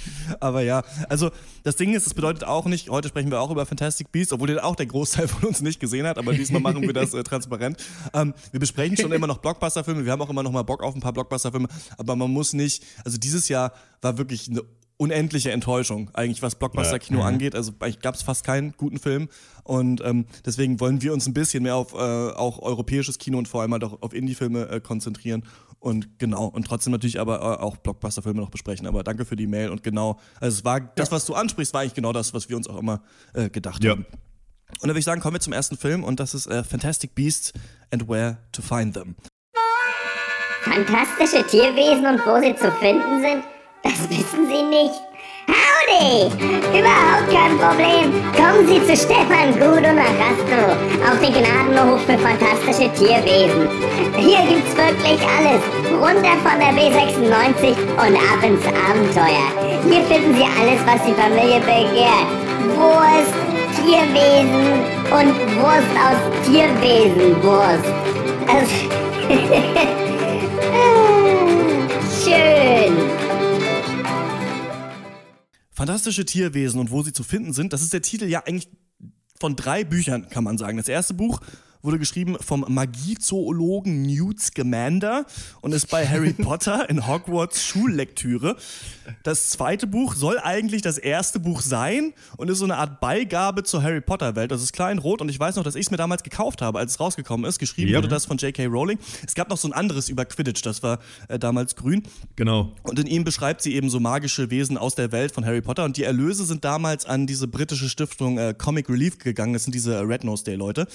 Aber 0.41 0.61
ja, 0.61 0.83
also 1.07 1.31
das 1.63 1.77
Ding 1.77 1.93
ist, 1.93 2.05
es 2.05 2.13
bedeutet 2.13 2.43
auch 2.43 2.65
nicht, 2.65 2.89
heute 2.89 3.07
sprechen 3.07 3.31
wir 3.31 3.39
auch 3.39 3.51
über 3.51 3.65
Fantastic 3.65 4.11
Beasts, 4.11 4.33
obwohl 4.33 4.47
den 4.47 4.59
auch 4.59 4.75
der 4.75 4.87
Großteil 4.87 5.27
von 5.29 5.47
uns 5.49 5.61
nicht 5.61 5.79
gesehen 5.79 6.05
hat, 6.05 6.17
aber 6.17 6.33
diesmal 6.33 6.61
machen 6.61 6.81
wir 6.81 6.93
das 6.93 7.13
äh, 7.13 7.23
transparent. 7.23 7.77
Ähm, 8.13 8.33
wir 8.51 8.59
besprechen 8.59 8.97
schon 8.97 9.11
immer 9.13 9.27
noch 9.27 9.37
Blockbuster-Filme, 9.37 10.03
wir 10.03 10.11
haben 10.11 10.21
auch 10.21 10.29
immer 10.29 10.43
noch 10.43 10.51
mal 10.51 10.63
Bock 10.63 10.83
auf 10.83 10.95
ein 10.95 11.01
paar 11.01 11.13
Blockbuster-Filme, 11.13 11.69
aber 11.97 12.15
man 12.17 12.31
muss 12.31 12.51
nicht, 12.53 12.83
also 13.05 13.17
dieses 13.17 13.47
Jahr 13.47 13.71
war 14.01 14.17
wirklich 14.17 14.49
eine 14.49 14.63
unendliche 14.97 15.51
Enttäuschung, 15.51 16.09
eigentlich 16.13 16.41
was 16.41 16.55
Blockbuster-Kino 16.55 17.21
angeht. 17.21 17.53
Also 17.55 17.71
eigentlich 17.79 17.99
gab 17.99 18.15
es 18.15 18.23
fast 18.23 18.43
keinen 18.43 18.73
guten 18.77 18.97
Film. 18.97 19.29
Und 19.63 20.01
ähm, 20.03 20.25
deswegen 20.45 20.79
wollen 20.79 21.01
wir 21.03 21.13
uns 21.13 21.27
ein 21.27 21.33
bisschen 21.33 21.63
mehr 21.63 21.75
auf 21.75 21.93
äh, 21.93 21.97
auch 21.97 22.59
europäisches 22.59 23.19
Kino 23.19 23.37
und 23.37 23.47
vor 23.47 23.61
allem 23.61 23.73
halt 23.73 23.83
auch 23.83 24.01
auf 24.01 24.13
Indie-Filme 24.13 24.69
äh, 24.69 24.79
konzentrieren. 24.79 25.43
Und 25.79 26.17
genau, 26.17 26.45
und 26.45 26.65
trotzdem 26.65 26.91
natürlich 26.91 27.19
aber 27.19 27.37
äh, 27.39 27.63
auch 27.63 27.77
Blockbuster-Filme 27.77 28.39
noch 28.41 28.49
besprechen. 28.49 28.87
Aber 28.87 29.03
danke 29.03 29.25
für 29.25 29.35
die 29.35 29.45
Mail 29.45 29.69
und 29.69 29.83
genau, 29.83 30.19
also 30.41 30.57
es 30.57 30.65
war 30.65 30.79
das, 30.81 31.11
was 31.11 31.25
du 31.25 31.35
ansprichst, 31.35 31.73
war 31.75 31.81
eigentlich 31.81 31.93
genau 31.93 32.11
das, 32.13 32.33
was 32.33 32.49
wir 32.49 32.57
uns 32.57 32.67
auch 32.67 32.77
immer 32.79 33.03
äh, 33.35 33.49
gedacht 33.49 33.83
Ja. 33.83 33.91
haben. 33.91 34.05
Und 34.69 34.81
dann 34.81 34.89
würde 34.89 34.99
ich 34.99 35.05
sagen, 35.05 35.21
kommen 35.21 35.35
wir 35.35 35.39
zum 35.39 35.53
ersten 35.53 35.77
Film 35.77 36.03
und 36.03 36.19
das 36.19 36.33
ist 36.33 36.47
äh, 36.47 36.63
Fantastic 36.63 37.13
Beasts 37.13 37.53
and 37.91 38.09
Where 38.09 38.37
to 38.51 38.61
Find 38.63 38.95
Them. 38.95 39.15
Fantastische 40.63 41.45
Tierwesen 41.47 42.05
und 42.05 42.19
wo 42.25 42.41
sie 42.41 42.55
zu 42.55 42.71
finden 42.79 43.21
sind? 43.21 43.43
Das 43.83 44.09
wissen 44.09 44.47
Sie 44.47 44.63
nicht. 44.63 45.01
Howdy! 45.47 46.27
Überhaupt 46.77 47.29
kein 47.31 47.57
Problem. 47.57 48.11
Kommen 48.35 48.67
Sie 48.67 48.81
zu 48.85 48.95
Stefan 48.95 49.53
Gudo 49.53 49.93
nach 49.93 50.15
Rasto 50.19 50.59
auf 51.09 51.19
den 51.21 51.33
Gnadenhof 51.33 52.01
für 52.01 52.17
fantastische 52.17 52.91
Tierwesen. 52.93 53.69
Hier 54.17 54.41
gibt's 54.47 54.75
wirklich 54.75 55.21
alles. 55.37 55.61
Runter 55.91 56.35
von 56.43 56.59
der 56.59 56.73
B96 56.73 57.75
und 57.93 58.15
ab 58.17 58.43
ins 58.43 58.65
Abenteuer. 58.65 59.47
Hier 59.89 60.03
finden 60.03 60.35
Sie 60.35 60.43
alles, 60.43 60.81
was 60.85 61.01
die 61.05 61.13
Familie 61.13 61.59
begehrt. 61.61 62.27
Wurst, 62.75 63.33
Tierwesen 63.77 64.83
und 65.11 65.33
Wurst 65.61 65.95
aus 66.03 66.19
Tierwesenwurst. 66.45 67.87
Also, 68.47 68.75
Schön. 72.23 73.26
Fantastische 75.77 76.25
Tierwesen 76.25 76.79
und 76.79 76.89
wo 76.89 77.03
sie 77.03 77.13
zu 77.13 77.21
finden 77.21 77.53
sind, 77.53 77.71
das 77.71 77.83
ist 77.83 77.93
der 77.93 78.01
Titel 78.01 78.25
ja 78.25 78.43
eigentlich 78.47 78.67
von 79.39 79.55
drei 79.55 79.83
Büchern, 79.83 80.27
kann 80.27 80.43
man 80.43 80.57
sagen. 80.57 80.77
Das 80.77 80.87
erste 80.87 81.13
Buch 81.13 81.39
wurde 81.81 81.99
geschrieben 81.99 82.37
vom 82.39 82.65
Magiezoologen 82.67 84.01
Newt 84.03 84.39
Scamander 84.41 85.25
und 85.61 85.73
ist 85.73 85.89
bei 85.89 86.07
Harry 86.07 86.33
Potter 86.37 86.89
in 86.89 87.07
Hogwarts 87.07 87.63
Schullektüre. 87.65 88.55
Das 89.23 89.49
zweite 89.49 89.87
Buch 89.87 90.15
soll 90.15 90.39
eigentlich 90.39 90.81
das 90.81 90.97
erste 90.97 91.39
Buch 91.39 91.61
sein 91.61 92.13
und 92.37 92.49
ist 92.49 92.59
so 92.59 92.65
eine 92.65 92.77
Art 92.77 92.99
Beigabe 92.99 93.63
zur 93.63 93.83
Harry 93.83 94.01
Potter 94.01 94.35
Welt. 94.35 94.51
Das 94.51 94.61
ist 94.61 94.73
klein 94.73 94.97
rot 94.97 95.21
und 95.21 95.29
ich 95.29 95.39
weiß 95.39 95.55
noch, 95.55 95.63
dass 95.63 95.75
ich 95.75 95.85
es 95.85 95.91
mir 95.91 95.97
damals 95.97 96.23
gekauft 96.23 96.61
habe, 96.61 96.79
als 96.79 96.93
es 96.93 96.99
rausgekommen 96.99 97.45
ist. 97.47 97.59
Geschrieben 97.59 97.91
Ja. 97.91 97.97
wurde 97.97 98.07
das 98.07 98.25
von 98.25 98.37
J.K. 98.37 98.65
Rowling. 98.65 98.99
Es 99.25 99.35
gab 99.35 99.49
noch 99.49 99.57
so 99.57 99.67
ein 99.67 99.73
anderes 99.73 100.09
über 100.09 100.25
Quidditch, 100.25 100.61
das 100.61 100.83
war 100.83 100.99
äh, 101.29 101.39
damals 101.39 101.75
grün. 101.75 102.03
Genau. 102.35 102.73
Und 102.83 102.99
in 102.99 103.07
ihm 103.07 103.23
beschreibt 103.23 103.61
sie 103.61 103.73
eben 103.75 103.89
so 103.89 103.99
magische 103.99 104.49
Wesen 104.49 104.77
aus 104.77 104.95
der 104.95 105.11
Welt 105.11 105.31
von 105.31 105.45
Harry 105.45 105.61
Potter. 105.61 105.83
Und 105.85 105.97
die 105.97 106.03
Erlöse 106.03 106.45
sind 106.45 106.65
damals 106.65 107.05
an 107.05 107.27
diese 107.27 107.47
britische 107.47 107.89
Stiftung 107.89 108.37
äh, 108.37 108.53
Comic 108.57 108.89
Relief 108.89 109.17
gegangen. 109.19 109.53
Das 109.53 109.63
sind 109.63 109.73
diese 109.73 110.01
Red 110.07 110.23
Nose 110.23 110.43
Day 110.43 110.55
Leute. 110.55 110.87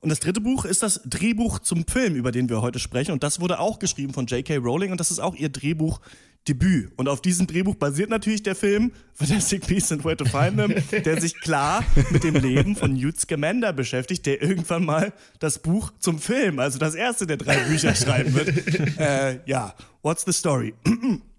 Und 0.00 0.08
das 0.08 0.20
dritte 0.20 0.40
Buch 0.40 0.64
ist 0.64 0.82
das 0.82 1.02
Drehbuch 1.04 1.58
zum 1.58 1.86
Film, 1.86 2.14
über 2.14 2.32
den 2.32 2.48
wir 2.48 2.62
heute 2.62 2.78
sprechen. 2.78 3.12
Und 3.12 3.22
das 3.22 3.38
wurde 3.38 3.58
auch 3.58 3.78
geschrieben 3.78 4.14
von 4.14 4.26
J.K. 4.26 4.56
Rowling. 4.56 4.92
Und 4.92 4.98
das 4.98 5.10
ist 5.10 5.18
auch 5.18 5.34
ihr 5.34 5.50
Drehbuchdebüt. 5.50 6.92
Und 6.96 7.06
auf 7.06 7.20
diesem 7.20 7.46
Drehbuch 7.46 7.74
basiert 7.74 8.08
natürlich 8.08 8.42
der 8.42 8.54
Film 8.54 8.92
Fantastic 9.12 9.66
Beasts 9.66 9.92
and 9.92 10.02
Where 10.02 10.16
to 10.16 10.24
Find 10.24 10.56
Them, 10.56 11.02
der 11.04 11.20
sich 11.20 11.38
klar 11.40 11.84
mit 12.10 12.24
dem 12.24 12.36
Leben 12.36 12.76
von 12.76 12.94
Newt 12.94 13.20
Scamander 13.20 13.74
beschäftigt, 13.74 14.24
der 14.24 14.40
irgendwann 14.40 14.86
mal 14.86 15.12
das 15.38 15.58
Buch 15.58 15.92
zum 15.98 16.18
Film, 16.18 16.60
also 16.60 16.78
das 16.78 16.94
erste 16.94 17.26
der 17.26 17.36
drei 17.36 17.58
Bücher 17.64 17.94
schreiben 17.94 18.32
wird. 18.32 18.98
äh, 18.98 19.40
ja, 19.44 19.74
what's 20.00 20.24
the 20.24 20.32
story? 20.32 20.72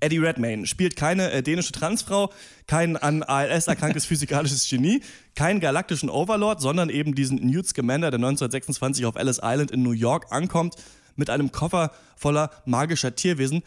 Eddie 0.00 0.18
Redmayne 0.18 0.66
spielt 0.66 0.96
keine 0.96 1.30
äh, 1.30 1.42
dänische 1.42 1.72
Transfrau, 1.72 2.32
kein 2.66 2.96
an 2.96 3.22
ALS 3.22 3.66
erkranktes 3.66 4.04
physikalisches 4.06 4.68
Genie, 4.68 5.02
keinen 5.34 5.60
galaktischen 5.60 6.10
Overlord, 6.10 6.60
sondern 6.60 6.90
eben 6.90 7.14
diesen 7.14 7.36
Newt 7.46 7.66
Scamander, 7.66 8.10
der 8.10 8.18
1926 8.18 9.06
auf 9.06 9.16
Ellis 9.16 9.40
Island 9.42 9.70
in 9.70 9.82
New 9.82 9.92
York 9.92 10.26
ankommt, 10.30 10.76
mit 11.16 11.30
einem 11.30 11.52
Koffer 11.52 11.92
voller 12.16 12.50
magischer 12.64 13.14
Tierwesen. 13.14 13.62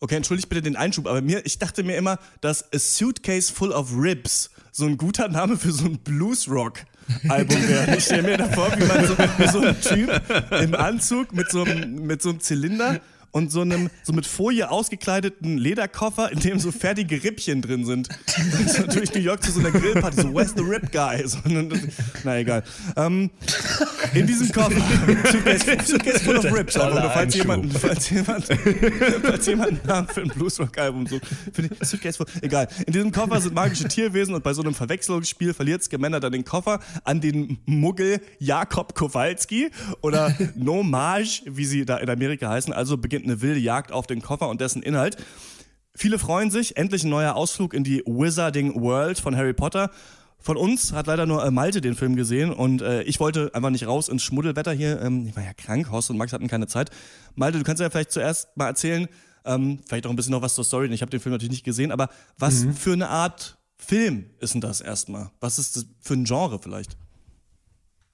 Okay, 0.00 0.16
entschuldigt 0.16 0.48
bitte 0.48 0.62
den 0.62 0.76
Einschub, 0.76 1.06
aber 1.06 1.22
mir, 1.22 1.46
ich 1.46 1.58
dachte 1.58 1.82
mir 1.82 1.96
immer, 1.96 2.18
dass 2.40 2.72
A 2.74 2.78
Suitcase 2.78 3.52
Full 3.52 3.72
of 3.72 3.92
Ribs 3.96 4.50
so 4.70 4.86
ein 4.86 4.96
guter 4.96 5.28
Name 5.28 5.56
für 5.56 5.72
so 5.72 5.86
ein 5.86 5.98
Blues-Rock-Album 5.98 7.68
wäre. 7.68 7.96
Ich 7.96 8.04
stelle 8.04 8.22
mir 8.22 8.36
da 8.36 8.48
vor, 8.48 8.70
wie 8.76 8.84
man 8.84 9.06
so, 9.06 9.14
so 9.52 9.66
ein 9.66 9.80
Typ 9.80 10.60
im 10.60 10.74
Anzug 10.74 11.32
mit 11.32 11.50
so 11.50 11.62
einem, 11.62 12.06
mit 12.06 12.20
so 12.20 12.30
einem 12.30 12.40
Zylinder 12.40 13.00
und 13.34 13.50
so 13.50 13.62
einem 13.62 13.90
so 14.04 14.12
mit 14.12 14.26
Folie 14.26 14.70
ausgekleideten 14.70 15.58
Lederkoffer, 15.58 16.30
in 16.30 16.38
dem 16.38 16.60
so 16.60 16.70
fertige 16.70 17.24
Rippchen 17.24 17.62
drin 17.62 17.84
sind. 17.84 18.08
so 18.68 18.84
durch 18.86 19.12
New 19.12 19.20
York 19.20 19.42
zu 19.42 19.50
so 19.50 19.58
einer 19.58 19.72
Grillparty, 19.72 20.22
so 20.22 20.32
Where's 20.32 20.54
the 20.56 20.62
Rip 20.62 20.92
Guy? 20.92 21.26
So, 21.26 21.38
na 22.22 22.38
egal. 22.38 22.62
Ähm, 22.96 23.30
in 24.14 24.26
diesem 24.26 24.52
Koffer, 24.52 24.80
Suitcase, 25.30 25.84
Suitcase 25.84 26.20
full 26.20 26.36
of 26.36 26.44
Rips, 26.44 26.76
aber 26.76 27.10
falls 27.10 27.34
jemand, 27.34 27.76
falls 27.76 28.08
jemand, 28.10 28.46
falls 29.22 29.46
jemand 29.46 29.68
einen 29.70 29.80
Namen 29.84 30.08
für 30.08 30.22
ein 30.22 30.28
Bluesrock-Album 30.28 31.06
sucht, 31.08 31.22
ich, 31.56 31.88
Suitcase 31.88 32.18
full, 32.18 32.26
egal. 32.40 32.68
In 32.86 32.92
diesem 32.92 33.10
Koffer 33.10 33.40
sind 33.40 33.54
magische 33.54 33.88
Tierwesen 33.88 34.34
und 34.34 34.44
bei 34.44 34.52
so 34.54 34.62
einem 34.62 34.74
Verwechslungsspiel 34.74 35.54
verliert 35.54 35.82
Scamanda 35.82 36.20
dann 36.20 36.32
den 36.32 36.44
Koffer 36.44 36.78
an 37.02 37.20
den 37.20 37.58
Muggel 37.66 38.20
Jakob 38.38 38.94
Kowalski 38.94 39.70
oder 40.02 40.32
Nomage, 40.54 41.42
wie 41.46 41.64
sie 41.64 41.84
da 41.84 41.96
in 41.96 42.08
Amerika 42.08 42.48
heißen. 42.48 42.72
Also 42.72 42.96
beginnt 42.96 43.23
eine 43.24 43.40
wilde 43.40 43.60
Jagd 43.60 43.92
auf 43.92 44.06
den 44.06 44.22
Koffer 44.22 44.48
und 44.48 44.60
dessen 44.60 44.82
Inhalt. 44.82 45.16
Viele 45.96 46.18
freuen 46.18 46.50
sich, 46.50 46.76
endlich 46.76 47.04
ein 47.04 47.10
neuer 47.10 47.34
Ausflug 47.34 47.72
in 47.72 47.84
die 47.84 48.02
Wizarding 48.04 48.80
World 48.80 49.18
von 49.20 49.36
Harry 49.36 49.52
Potter. 49.52 49.90
Von 50.38 50.56
uns 50.56 50.92
hat 50.92 51.06
leider 51.06 51.24
nur 51.24 51.44
äh, 51.44 51.50
Malte 51.50 51.80
den 51.80 51.94
Film 51.94 52.16
gesehen 52.16 52.52
und 52.52 52.82
äh, 52.82 53.02
ich 53.04 53.18
wollte 53.18 53.50
einfach 53.54 53.70
nicht 53.70 53.86
raus 53.86 54.08
ins 54.08 54.22
Schmuddelwetter 54.22 54.72
hier. 54.72 55.00
Ähm, 55.00 55.26
ich 55.26 55.36
war 55.36 55.42
ja 55.42 55.54
krank, 55.54 55.90
Horst 55.90 56.10
und 56.10 56.18
Max 56.18 56.32
hatten 56.32 56.48
keine 56.48 56.66
Zeit. 56.66 56.90
Malte, 57.34 57.58
du 57.58 57.64
kannst 57.64 57.80
ja 57.80 57.88
vielleicht 57.88 58.12
zuerst 58.12 58.54
mal 58.56 58.66
erzählen, 58.66 59.08
ähm, 59.46 59.78
vielleicht 59.86 60.06
auch 60.06 60.10
ein 60.10 60.16
bisschen 60.16 60.32
noch 60.32 60.42
was 60.42 60.54
zur 60.54 60.64
Story. 60.64 60.88
Ich 60.92 61.00
habe 61.00 61.10
den 61.10 61.20
Film 61.20 61.32
natürlich 61.32 61.52
nicht 61.52 61.64
gesehen, 61.64 61.92
aber 61.92 62.10
was 62.38 62.66
für 62.76 62.92
eine 62.92 63.08
Art 63.08 63.56
Film 63.78 64.26
ist 64.40 64.54
denn 64.54 64.60
das 64.60 64.80
erstmal? 64.80 65.30
Was 65.40 65.58
ist 65.58 65.76
das 65.76 65.86
für 66.00 66.14
ein 66.14 66.24
Genre 66.24 66.58
vielleicht? 66.58 66.96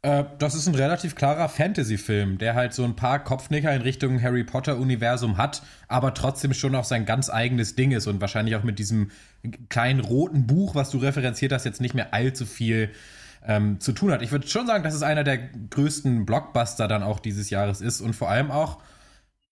Äh, 0.03 0.25
das 0.39 0.55
ist 0.55 0.67
ein 0.67 0.75
relativ 0.75 1.15
klarer 1.15 1.49
Fantasy-Film, 1.49 2.39
der 2.39 2.55
halt 2.55 2.73
so 2.73 2.85
ein 2.85 2.97
paar 2.97 3.23
Kopfnicker 3.23 3.73
in 3.75 3.83
Richtung 3.83 4.21
Harry 4.23 4.45
Potter-Universum 4.45 5.37
hat, 5.37 5.63
aber 5.89 6.15
trotzdem 6.15 6.55
schon 6.55 6.75
auch 6.75 6.85
sein 6.85 7.05
ganz 7.05 7.29
eigenes 7.29 7.75
Ding 7.75 7.93
ist 7.93 8.07
und 8.07 8.21
wahrscheinlich 8.21 8.57
auch 8.57 8.63
mit 8.63 8.79
diesem 8.79 9.11
kleinen 9.69 10.01
roten 10.01 10.47
Buch, 10.47 10.75
was 10.75 10.91
du 10.91 10.99
referenziert 10.99 11.53
hast, 11.53 11.65
jetzt 11.65 11.81
nicht 11.81 11.95
mehr 11.95 12.15
allzu 12.15 12.47
viel 12.47 12.91
ähm, 13.47 13.81
zu 13.81 13.93
tun 13.93 14.13
hat. 14.13 14.23
Ich 14.23 14.33
würde 14.33 14.49
schon 14.49 14.67
sagen, 14.67 14.85
dass 14.85 14.95
es 14.95 15.03
einer 15.03 15.25
der 15.25 15.39
größten 15.39 16.25
Blockbuster 16.25 16.89
dann 16.89 17.03
auch 17.03 17.21
dieses 17.21 17.51
Jahres 17.51 17.81
ist 17.81 18.01
und 18.01 18.15
vor 18.15 18.31
allem 18.31 18.51
auch 18.51 18.79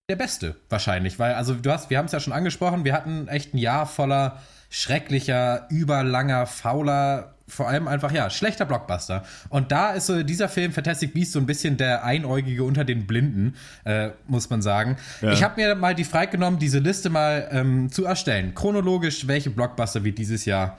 der 0.09 0.17
beste 0.17 0.57
wahrscheinlich, 0.71 1.19
weil 1.19 1.35
also 1.35 1.53
du 1.53 1.71
hast, 1.71 1.91
wir 1.91 1.99
haben 1.99 2.07
es 2.07 2.13
ja 2.13 2.21
schon 2.21 2.33
angesprochen, 2.33 2.83
wir 2.83 2.95
hatten 2.95 3.29
echt 3.29 3.53
ein 3.53 3.59
Jahr 3.59 3.85
voller 3.85 4.41
schrecklicher, 4.71 5.67
überlanger, 5.69 6.47
fauler, 6.47 7.35
vor 7.47 7.69
allem 7.69 7.87
einfach 7.89 8.11
ja 8.11 8.31
schlechter 8.31 8.65
Blockbuster. 8.65 9.25
Und 9.51 9.71
da 9.71 9.93
ist 9.93 10.07
so 10.07 10.23
dieser 10.23 10.49
Film 10.49 10.73
Fantastic 10.73 11.13
Beasts 11.13 11.35
so 11.35 11.39
ein 11.39 11.45
bisschen 11.45 11.77
der 11.77 12.05
Einäugige 12.05 12.65
unter 12.65 12.85
den 12.85 13.07
Blinden, 13.07 13.55
äh, 13.85 14.11
muss 14.27 14.49
man 14.49 14.63
sagen. 14.63 14.97
Ich 15.21 15.43
habe 15.43 15.61
mir 15.61 15.75
mal 15.75 15.95
die 15.95 16.05
Freiheit 16.05 16.31
genommen, 16.31 16.59
diese 16.59 16.79
Liste 16.79 17.11
mal 17.11 17.47
ähm, 17.51 17.93
zu 17.93 18.07
erstellen, 18.07 18.55
chronologisch, 18.55 19.27
welche 19.27 19.51
Blockbuster 19.51 20.05
wir 20.05 20.15
dieses 20.15 20.47
Jahr 20.47 20.79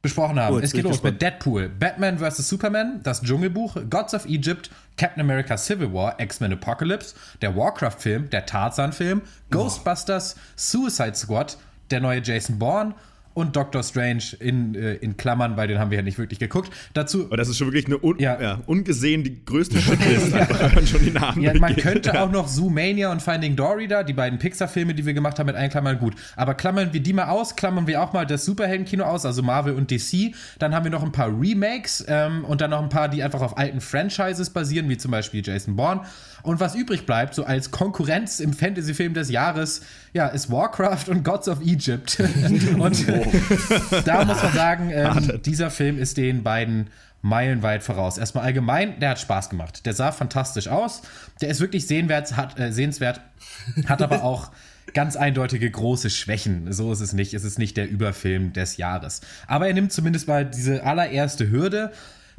besprochen 0.00 0.40
haben. 0.40 0.54
Gut, 0.54 0.64
es 0.64 0.72
geht 0.72 0.84
los 0.84 1.02
mit 1.02 1.20
Deadpool, 1.20 1.68
Batman 1.68 2.18
vs. 2.18 2.48
Superman, 2.48 3.00
das 3.02 3.20
Dschungelbuch, 3.20 3.76
Gods 3.90 4.14
of 4.14 4.24
Egypt, 4.24 4.70
Captain 5.00 5.22
America 5.22 5.56
Civil 5.56 5.94
War, 5.94 6.20
X-Men 6.20 6.52
Apocalypse, 6.52 7.14
der 7.40 7.56
Warcraft-Film, 7.56 8.28
der 8.28 8.44
Tarzan-Film, 8.44 9.22
Ghostbusters, 9.50 10.36
Suicide 10.56 11.14
Squad, 11.14 11.56
der 11.90 12.00
neue 12.00 12.20
Jason 12.20 12.58
Bourne 12.58 12.94
und 13.34 13.54
Doctor 13.56 13.82
Strange 13.82 14.22
in, 14.40 14.74
äh, 14.74 14.94
in 14.94 15.16
Klammern, 15.16 15.56
weil 15.56 15.68
den 15.68 15.78
haben 15.78 15.90
wir 15.90 15.98
ja 15.98 16.02
nicht 16.02 16.18
wirklich 16.18 16.38
geguckt. 16.38 16.70
Dazu 16.94 17.26
Aber 17.26 17.36
das 17.36 17.48
ist 17.48 17.58
schon 17.58 17.68
wirklich 17.68 17.86
eine 17.86 18.02
un 18.02 18.18
Ja. 18.18 18.40
ja. 18.40 18.60
ungesehen 18.66 19.22
die 19.24 19.44
größte 19.44 19.78
Shitlist, 19.80 20.34
einfach, 20.34 20.60
wenn 20.60 20.74
man 20.74 20.86
schon 20.86 21.04
die 21.04 21.10
Namen 21.10 21.40
Ja, 21.40 21.52
man 21.54 21.74
durchgeht. 21.74 22.02
könnte 22.02 22.20
auch 22.20 22.30
noch 22.30 22.48
Zoomania 22.48 23.12
und 23.12 23.22
Finding 23.22 23.56
Dory 23.56 23.86
da, 23.88 24.02
die 24.02 24.12
beiden 24.12 24.38
Pixar-Filme, 24.38 24.94
die 24.94 25.06
wir 25.06 25.14
gemacht 25.14 25.38
haben, 25.38 25.46
mit 25.46 25.56
einklammern, 25.56 25.98
gut. 25.98 26.14
Aber 26.36 26.54
klammern 26.54 26.92
wir 26.92 27.00
die 27.00 27.12
mal 27.12 27.28
aus, 27.28 27.56
klammern 27.56 27.86
wir 27.86 28.02
auch 28.02 28.12
mal 28.12 28.26
das 28.26 28.44
Superheldenkino 28.44 29.04
aus, 29.04 29.24
also 29.24 29.42
Marvel 29.42 29.74
und 29.74 29.90
DC. 29.90 30.34
Dann 30.58 30.74
haben 30.74 30.84
wir 30.84 30.90
noch 30.90 31.02
ein 31.04 31.12
paar 31.12 31.28
Remakes 31.28 32.04
ähm, 32.08 32.44
und 32.44 32.60
dann 32.60 32.70
noch 32.70 32.82
ein 32.82 32.88
paar, 32.88 33.08
die 33.08 33.22
einfach 33.22 33.40
auf 33.40 33.56
alten 33.56 33.80
Franchises 33.80 34.50
basieren, 34.50 34.88
wie 34.88 34.96
zum 34.96 35.10
Beispiel 35.12 35.42
Jason 35.44 35.76
Bourne. 35.76 36.02
Und 36.42 36.60
was 36.60 36.74
übrig 36.74 37.06
bleibt, 37.06 37.34
so 37.34 37.44
als 37.44 37.70
Konkurrenz 37.70 38.40
im 38.40 38.52
Fantasy-Film 38.52 39.14
des 39.14 39.30
Jahres, 39.30 39.82
ja, 40.12 40.26
ist 40.28 40.50
Warcraft 40.50 41.08
und 41.08 41.24
Gods 41.24 41.48
of 41.48 41.60
Egypt. 41.60 42.18
und 42.78 43.06
da 44.04 44.24
muss 44.24 44.42
man 44.42 44.52
sagen, 44.52 44.90
ähm, 44.92 45.40
dieser 45.44 45.70
Film 45.70 45.98
ist 45.98 46.16
den 46.16 46.42
beiden 46.42 46.88
meilenweit 47.22 47.82
voraus. 47.82 48.18
Erstmal 48.18 48.44
allgemein, 48.44 48.98
der 49.00 49.10
hat 49.10 49.18
Spaß 49.18 49.50
gemacht. 49.50 49.84
Der 49.86 49.92
sah 49.92 50.12
fantastisch 50.12 50.68
aus. 50.68 51.02
Der 51.40 51.48
ist 51.48 51.60
wirklich 51.60 51.86
sehenswert, 51.86 52.36
hat, 52.36 52.58
äh, 52.58 52.72
sehenswert, 52.72 53.20
hat 53.86 54.02
aber 54.02 54.24
auch 54.24 54.50
ganz 54.94 55.16
eindeutige 55.16 55.70
große 55.70 56.10
Schwächen. 56.10 56.72
So 56.72 56.92
ist 56.92 57.00
es 57.00 57.12
nicht. 57.12 57.34
Es 57.34 57.44
ist 57.44 57.58
nicht 57.58 57.76
der 57.76 57.88
Überfilm 57.88 58.52
des 58.52 58.76
Jahres. 58.76 59.20
Aber 59.46 59.66
er 59.66 59.74
nimmt 59.74 59.92
zumindest 59.92 60.28
mal 60.28 60.44
diese 60.44 60.84
allererste 60.84 61.50
Hürde 61.50 61.92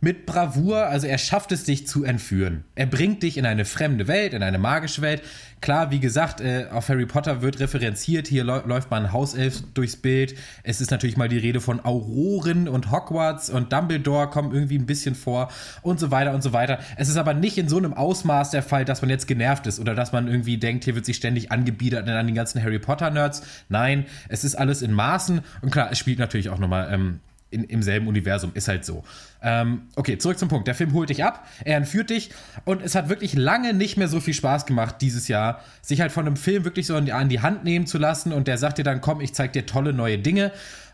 mit 0.04 0.26
Bravour, 0.26 0.88
also 0.88 1.06
er 1.06 1.20
schafft 1.20 1.52
es, 1.52 1.64
dich 1.64 1.86
zu 1.88 2.04
entführen. 2.04 2.64
Er 2.74 2.88
bringt 2.88 3.22
dich 3.22 3.38
in 3.38 3.46
eine 3.46 3.66
fremde 3.66 4.08
Welt, 4.08 4.34
in 4.34 4.42
eine 4.42 4.58
magische 4.58 5.04
Welt. 5.04 5.22
Klar, 5.62 5.92
wie 5.92 6.00
gesagt, 6.00 6.42
äh, 6.42 6.66
auf 6.72 6.90
Harry 6.90 7.06
Potter 7.06 7.44
wird 7.44 7.60
referenziert, 7.60 8.28
hier 8.28 8.44
läu- 8.44 8.66
läuft 8.66 8.90
mal 8.90 9.00
ein 9.06 9.14
Hauself 9.14 9.62
durchs 9.76 9.96
Bild. 9.96 10.34
Es 10.64 10.82
ist 10.82 10.90
natürlich 10.90 11.18
mal 11.18 11.30
die 11.30 11.38
Rede 11.38 11.62
von 11.62 11.80
Auroren 11.86 12.68
und 12.68 12.90
Hogwarts 12.92 13.52
und 13.52 13.72
Dumbledore 13.72 14.28
kommen 14.28 14.52
irgendwie 14.56 14.80
ein 14.80 14.88
bisschen 14.88 15.14
vor 15.14 15.50
und 15.84 16.00
so 16.00 16.10
weiter 16.10 16.34
und 16.34 16.42
so 16.42 16.52
weiter. 16.52 16.80
Es 16.98 17.08
ist 17.08 17.18
aber 17.18 17.36
nicht 17.36 17.60
in 17.60 17.70
so 17.70 17.78
einem 17.78 17.94
Ausmaß 17.94 18.50
der 18.50 18.64
Fall, 18.64 18.86
dass 18.86 19.04
man 19.04 19.12
jetzt 19.12 19.28
genervt 19.28 19.68
ist 19.68 19.80
oder 19.80 19.94
dass 19.94 20.12
man 20.12 20.28
irgendwie 20.28 20.58
denkt, 20.58 20.84
hier 20.84 20.96
wird 20.96 21.06
sich 21.06 21.18
ständig 21.18 21.52
angebiedert 21.52 22.10
an 22.10 22.26
die 22.26 22.34
ganzen 22.34 22.64
Harry 22.64 22.80
Potter-Nerds. 22.80 23.44
Nein, 23.70 24.06
es 24.30 24.44
ist 24.44 24.56
alles 24.56 24.82
in 24.82 24.94
Maßen 24.94 25.42
und 25.62 25.70
klar, 25.70 25.90
es 25.92 26.00
spielt 26.00 26.18
natürlich 26.18 26.50
auch 26.50 26.58
nochmal 26.58 26.92
ähm, 26.92 27.20
in, 27.52 27.64
im 27.66 27.84
selben 27.84 28.08
Universum, 28.08 28.52
ist 28.54 28.68
halt 28.68 28.84
so. 28.86 29.04
Ähm, 29.44 29.84
okay, 29.96 30.18
zurück 30.18 30.40
zum 30.40 30.50
Punkt. 30.50 30.68
Der 30.68 30.76
Film 30.76 30.94
holt 30.94 31.10
dich 31.10 31.24
ab, 31.24 31.48
er 31.64 31.78
entführt 31.78 32.10
dich 32.10 32.32
und 32.66 32.82
es 32.82 32.96
hat 32.96 33.10
wirklich 33.10 33.34
lange 33.34 33.74
nicht 33.74 33.98
mehr 33.98 34.08
so 34.08 34.20
viel 34.20 34.34
Spaß 34.34 34.66
gemacht 34.66 34.96
dieses 35.02 35.28
Jahr, 35.28 35.62
sich 35.82 36.02
halt 36.02 36.12
von 36.12 36.26
einem 36.26 36.38
Film 36.38 36.64
wirklich 36.64 36.88
so 36.88 36.96
an 36.96 37.06
die, 37.06 37.14
an 37.14 37.30
die 37.30 37.42
Hand 37.42 37.64
nehmen 37.64 37.86
zu 37.86 37.98
lassen 37.98 38.34
und 38.34 38.48
der 38.48 38.58
sagt 38.58 38.78
dir 38.78 38.84
dann, 38.84 39.02
komm, 39.02 39.22
ich 39.22 39.34
zeig 39.34 39.54
dir 39.54 39.66
tolle 39.66 39.94
neue 39.94 40.18
Dinge 40.18 40.52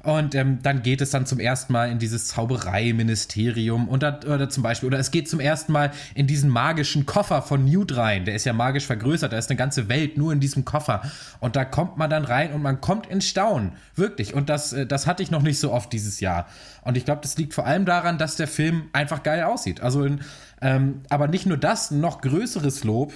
und 0.07 0.35
ähm, 0.35 0.59
dann 0.63 0.83
geht 0.83 1.01
es 1.01 1.09
dann 1.09 1.25
zum 1.25 1.37
ersten 1.37 1.73
Mal 1.73 1.91
in 1.91 1.99
dieses 1.99 2.29
Zauberei-Ministerium. 2.29 3.89
Und 3.89 4.03
da, 4.03 4.17
oder 4.25 4.47
zum 4.47 4.63
Beispiel, 4.63 4.87
oder 4.87 4.99
es 4.99 5.11
geht 5.11 5.27
zum 5.27 5.41
ersten 5.41 5.73
Mal 5.73 5.91
in 6.15 6.27
diesen 6.27 6.49
magischen 6.49 7.05
Koffer 7.05 7.41
von 7.41 7.65
Newt 7.65 7.97
rein, 7.97 8.23
der 8.23 8.33
ist 8.33 8.45
ja 8.45 8.53
magisch 8.53 8.85
vergrößert, 8.85 9.33
da 9.33 9.37
ist 9.37 9.49
eine 9.49 9.57
ganze 9.57 9.89
Welt 9.89 10.17
nur 10.17 10.31
in 10.31 10.39
diesem 10.39 10.63
Koffer. 10.63 11.01
Und 11.41 11.57
da 11.57 11.65
kommt 11.65 11.97
man 11.97 12.09
dann 12.09 12.23
rein 12.23 12.53
und 12.53 12.61
man 12.61 12.79
kommt 12.79 13.07
in 13.07 13.19
Staunen, 13.19 13.73
wirklich. 13.97 14.33
Und 14.33 14.47
das, 14.47 14.71
äh, 14.71 14.87
das 14.87 15.07
hatte 15.07 15.23
ich 15.23 15.29
noch 15.29 15.41
nicht 15.41 15.59
so 15.59 15.73
oft 15.73 15.91
dieses 15.91 16.21
Jahr. 16.21 16.47
Und 16.83 16.95
ich 16.95 17.03
glaube, 17.03 17.19
das 17.21 17.37
liegt 17.37 17.53
vor 17.53 17.65
allem 17.65 17.83
daran, 17.83 18.17
dass 18.17 18.37
der 18.37 18.47
Film 18.47 18.83
einfach 18.93 19.23
geil 19.23 19.43
aussieht, 19.43 19.81
also 19.81 20.05
in, 20.05 20.21
ähm, 20.61 21.01
aber 21.09 21.27
nicht 21.27 21.45
nur 21.45 21.57
das, 21.57 21.91
noch 21.91 22.21
größeres 22.21 22.85
Lob 22.85 23.11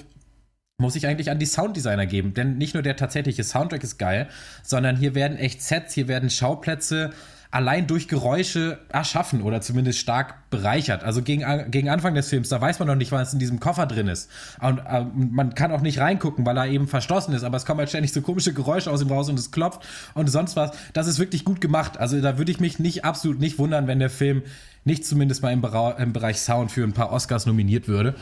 muss 0.81 0.95
ich 0.95 1.07
eigentlich 1.07 1.31
an 1.31 1.39
die 1.39 1.45
Sounddesigner 1.45 2.05
geben. 2.05 2.33
Denn 2.33 2.57
nicht 2.57 2.73
nur 2.73 2.83
der 2.83 2.97
tatsächliche 2.97 3.43
Soundtrack 3.43 3.83
ist 3.83 3.97
geil, 3.97 4.27
sondern 4.63 4.97
hier 4.97 5.15
werden 5.15 5.37
echt 5.37 5.61
Sets, 5.61 5.93
hier 5.93 6.07
werden 6.07 6.29
Schauplätze 6.29 7.11
allein 7.51 7.85
durch 7.85 8.07
Geräusche 8.07 8.79
erschaffen 8.87 9.41
oder 9.41 9.59
zumindest 9.59 9.99
stark 9.99 10.49
bereichert. 10.49 11.03
Also 11.03 11.21
gegen, 11.21 11.69
gegen 11.69 11.89
Anfang 11.89 12.15
des 12.15 12.29
Films, 12.29 12.47
da 12.47 12.61
weiß 12.61 12.79
man 12.79 12.87
noch 12.87 12.95
nicht, 12.95 13.11
was 13.11 13.33
in 13.33 13.39
diesem 13.39 13.59
Koffer 13.59 13.85
drin 13.85 14.07
ist. 14.07 14.29
Und 14.61 14.79
äh, 14.79 15.05
man 15.13 15.53
kann 15.53 15.73
auch 15.73 15.81
nicht 15.81 15.99
reingucken, 15.99 16.45
weil 16.45 16.57
er 16.57 16.67
eben 16.67 16.87
verschlossen 16.87 17.33
ist, 17.33 17.43
aber 17.43 17.57
es 17.57 17.65
kommen 17.65 17.79
halt 17.79 17.89
ständig 17.89 18.13
so 18.13 18.21
komische 18.21 18.53
Geräusche 18.53 18.89
aus 18.89 19.01
ihm 19.01 19.09
raus 19.09 19.29
und 19.29 19.37
es 19.37 19.51
klopft 19.51 19.81
und 20.13 20.27
sonst 20.27 20.55
was. 20.55 20.71
Das 20.93 21.07
ist 21.07 21.19
wirklich 21.19 21.43
gut 21.43 21.59
gemacht. 21.59 21.97
Also 21.97 22.21
da 22.21 22.37
würde 22.37 22.51
ich 22.51 22.61
mich 22.61 22.79
nicht 22.79 23.03
absolut 23.03 23.39
nicht 23.39 23.59
wundern, 23.59 23.85
wenn 23.85 23.99
der 23.99 24.09
Film 24.09 24.43
nicht 24.85 25.05
zumindest 25.05 25.43
mal 25.43 25.51
im, 25.51 25.61
Bera 25.61 25.91
im 25.91 26.13
Bereich 26.13 26.39
Sound 26.39 26.71
für 26.71 26.83
ein 26.83 26.93
paar 26.93 27.11
Oscars 27.11 27.45
nominiert 27.45 27.89
würde. 27.89 28.15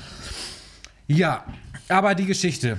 Ja, 1.08 1.44
aber 1.89 2.15
die 2.15 2.25
Geschichte 2.25 2.77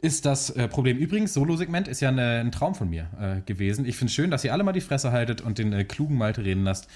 ist 0.00 0.26
das 0.26 0.50
äh, 0.50 0.68
Problem. 0.68 0.98
Übrigens, 0.98 1.34
Solo-Segment 1.34 1.88
ist 1.88 2.00
ja 2.00 2.08
eine, 2.08 2.40
ein 2.40 2.52
Traum 2.52 2.74
von 2.74 2.88
mir 2.88 3.08
äh, 3.20 3.40
gewesen. 3.42 3.86
Ich 3.86 3.96
finde 3.96 4.10
es 4.10 4.14
schön, 4.14 4.30
dass 4.30 4.44
ihr 4.44 4.52
alle 4.52 4.64
mal 4.64 4.72
die 4.72 4.80
Fresse 4.80 5.12
haltet 5.12 5.40
und 5.40 5.58
den 5.58 5.72
äh, 5.72 5.84
klugen 5.84 6.16
Malte 6.16 6.44
reden 6.44 6.64
lasst. 6.64 6.88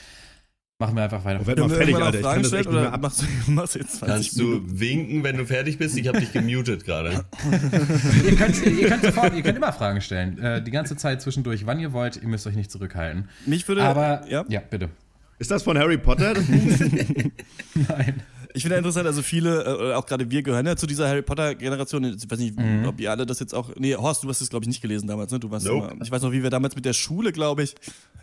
Machen 0.78 0.96
wir 0.96 1.02
einfach 1.02 1.24
weiter. 1.26 1.46
Werd 1.46 1.58
mal 1.58 1.68
fertig, 1.68 1.88
irgendwann 1.88 2.02
Alter. 2.04 2.18
Ich 2.18 2.24
kann 2.24 2.30
Fragen 2.30 2.42
das 2.42 2.48
stellen 2.48 2.60
echt 2.62 2.70
nicht 2.70 2.80
mehr 2.80 2.88
oder 2.88 2.98
machst 2.98 3.22
du 3.22 3.26
machst 3.52 3.74
du 3.74 3.78
jetzt 3.80 3.98
20 3.98 4.08
Kannst 4.08 4.40
du 4.40 4.80
winken, 4.80 5.22
wenn 5.24 5.36
du 5.36 5.44
fertig 5.44 5.76
bist? 5.76 5.98
Ich 5.98 6.08
habe 6.08 6.20
dich 6.20 6.32
gemutet 6.32 6.86
gerade. 6.86 7.10
ihr, 8.24 8.36
könnt, 8.36 8.64
ihr, 8.64 8.88
könnt 8.88 9.04
sofort, 9.04 9.34
ihr 9.34 9.42
könnt 9.42 9.58
immer 9.58 9.74
Fragen 9.74 10.00
stellen. 10.00 10.38
Äh, 10.38 10.62
die 10.62 10.70
ganze 10.70 10.96
Zeit 10.96 11.20
zwischendurch, 11.20 11.66
wann 11.66 11.80
ihr 11.80 11.92
wollt. 11.92 12.16
Ihr 12.16 12.28
müsst 12.28 12.46
euch 12.46 12.56
nicht 12.56 12.70
zurückhalten. 12.70 13.28
Mich 13.44 13.68
würde, 13.68 13.82
Aber, 13.82 14.26
ja, 14.26 14.46
ja 14.48 14.60
bitte. 14.60 14.88
Ist 15.38 15.50
das 15.50 15.62
von 15.62 15.76
Harry 15.76 15.98
Potter? 15.98 16.32
Nein. 17.74 18.22
Ich 18.54 18.62
finde 18.62 18.76
interessant, 18.76 19.06
also 19.06 19.22
viele, 19.22 19.62
äh, 19.64 19.94
auch 19.94 20.06
gerade 20.06 20.30
wir 20.30 20.42
gehören 20.42 20.66
ja 20.66 20.76
zu 20.76 20.86
dieser 20.86 21.08
Harry 21.08 21.22
Potter-Generation. 21.22 22.04
Ich 22.04 22.30
weiß 22.30 22.38
nicht, 22.38 22.58
mhm. 22.58 22.86
ob 22.86 23.00
ihr 23.00 23.10
alle 23.10 23.26
das 23.26 23.40
jetzt 23.40 23.54
auch. 23.54 23.70
Nee, 23.76 23.94
Horst, 23.94 24.24
du 24.24 24.28
hast 24.28 24.40
es, 24.40 24.50
glaube 24.50 24.64
ich, 24.64 24.68
nicht 24.68 24.80
gelesen 24.80 25.06
damals, 25.06 25.32
ne? 25.32 25.38
Du 25.38 25.50
warst 25.50 25.66
nope. 25.66 25.92
immer, 25.92 26.02
ich 26.02 26.10
weiß 26.10 26.22
noch, 26.22 26.32
wie 26.32 26.42
wir 26.42 26.50
damals 26.50 26.74
mit 26.74 26.84
der 26.84 26.92
Schule, 26.92 27.32
glaube 27.32 27.62
ich, 27.62 27.74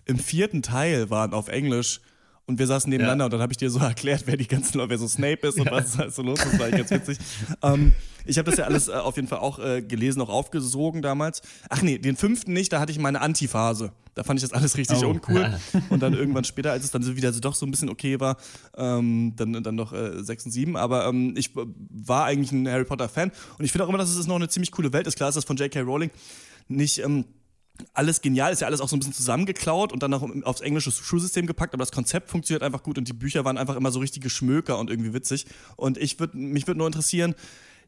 im 0.06 0.20
vierten 0.20 0.62
Teil 0.62 1.10
waren 1.10 1.34
auf 1.34 1.48
Englisch 1.48 2.02
und 2.48 2.60
wir 2.60 2.66
saßen 2.66 2.90
nebeneinander 2.90 3.24
ja. 3.24 3.26
und 3.26 3.34
dann 3.34 3.42
habe 3.42 3.54
ich 3.54 3.58
dir 3.58 3.70
so 3.70 3.80
erklärt, 3.80 4.24
wer 4.26 4.38
die 4.38 4.48
ganzen 4.48 4.78
Leute, 4.78 4.92
wer 4.92 4.98
so 4.98 5.08
Snape 5.08 5.48
ist 5.48 5.60
und 5.60 5.66
ja. 5.66 5.72
was 5.72 5.98
halt 5.98 6.14
so 6.14 6.24
los 6.24 6.40
ist. 6.40 6.54
Das 6.54 6.60
war 6.60 6.72
ganz 6.72 6.90
witzig. 6.90 7.18
ähm, 7.62 7.92
ich 8.26 8.38
habe 8.38 8.50
das 8.50 8.58
ja 8.58 8.66
alles 8.66 8.88
äh, 8.88 8.94
auf 8.94 9.16
jeden 9.18 9.28
Fall 9.28 9.40
auch 9.40 9.60
äh, 9.60 9.82
gelesen, 9.82 10.22
auch 10.22 10.30
aufgesogen 10.30 11.02
damals. 11.02 11.42
Ach 11.70 11.82
nee, 11.82 11.98
den 11.98 12.16
fünften 12.16 12.54
nicht, 12.54 12.74
da 12.74 12.80
hatte 12.80 12.92
ich 12.92 13.00
meine 13.00 13.22
Antiphase. 13.22 13.92
Da 14.16 14.24
fand 14.24 14.40
ich 14.40 14.50
das 14.50 14.58
alles 14.58 14.78
richtig 14.78 15.04
oh. 15.04 15.10
uncool. 15.10 15.60
Und 15.90 16.02
dann 16.02 16.14
irgendwann 16.14 16.44
später, 16.44 16.72
als 16.72 16.84
es 16.84 16.92
dann 16.92 17.04
so 17.04 17.16
wieder 17.16 17.32
so 17.34 17.40
doch 17.40 17.54
so 17.54 17.66
ein 17.66 17.72
bisschen 17.72 17.90
okay 17.90 18.20
war, 18.20 18.38
ähm, 18.76 19.34
dann, 19.36 19.62
dann 19.62 19.76
noch 19.76 19.94
äh, 19.94 20.24
6 20.24 20.46
und 20.46 20.52
7. 20.52 20.76
Aber 20.76 21.06
ähm, 21.06 21.36
ich 21.38 21.52
war 21.54 22.26
eigentlich 22.26 22.52
ein 22.52 22.68
Harry 22.68 22.86
Potter-Fan. 22.86 23.32
Und 23.60 23.66
ich 23.66 23.72
finde 23.72 23.86
auch 23.86 23.90
immer, 23.90 24.00
dass 24.00 24.10
es 24.10 24.26
noch 24.26 24.36
eine 24.36 24.50
ziemlich 24.50 24.72
coole 24.72 24.92
Welt 24.92 25.06
ist. 25.06 25.18
Klar 25.18 25.30
ist 25.30 25.36
das 25.36 25.46
von 25.46 25.56
J.K. 25.56 25.82
Rowling 25.82 26.10
nicht. 26.68 26.98
Ähm, 27.00 27.26
alles 27.94 28.22
genial, 28.22 28.52
ist 28.52 28.62
ja 28.62 28.68
alles 28.68 28.82
auch 28.82 28.90
so 28.90 28.96
ein 28.96 29.00
bisschen 29.00 29.14
zusammengeklaut 29.14 29.92
und 29.94 30.04
dann 30.04 30.12
noch 30.12 30.28
aufs 30.44 30.62
englische 30.62 30.92
Schulsystem 30.92 31.46
gepackt, 31.46 31.74
aber 31.74 31.82
das 31.82 31.92
Konzept 31.92 32.30
funktioniert 32.30 32.64
einfach 32.64 32.84
gut 32.84 32.98
und 32.98 33.08
die 33.08 33.14
Bücher 33.14 33.46
waren 33.46 33.58
einfach 33.58 33.76
immer 33.76 33.92
so 33.92 34.00
richtige 34.00 34.30
Schmöker 34.30 34.78
und 34.80 34.90
irgendwie 34.90 35.14
witzig. 35.14 35.46
Und 35.76 35.98
ich 35.98 36.20
würde, 36.20 36.38
mich 36.38 36.68
würde 36.68 36.80
nur 36.80 36.88
interessieren, 36.88 37.36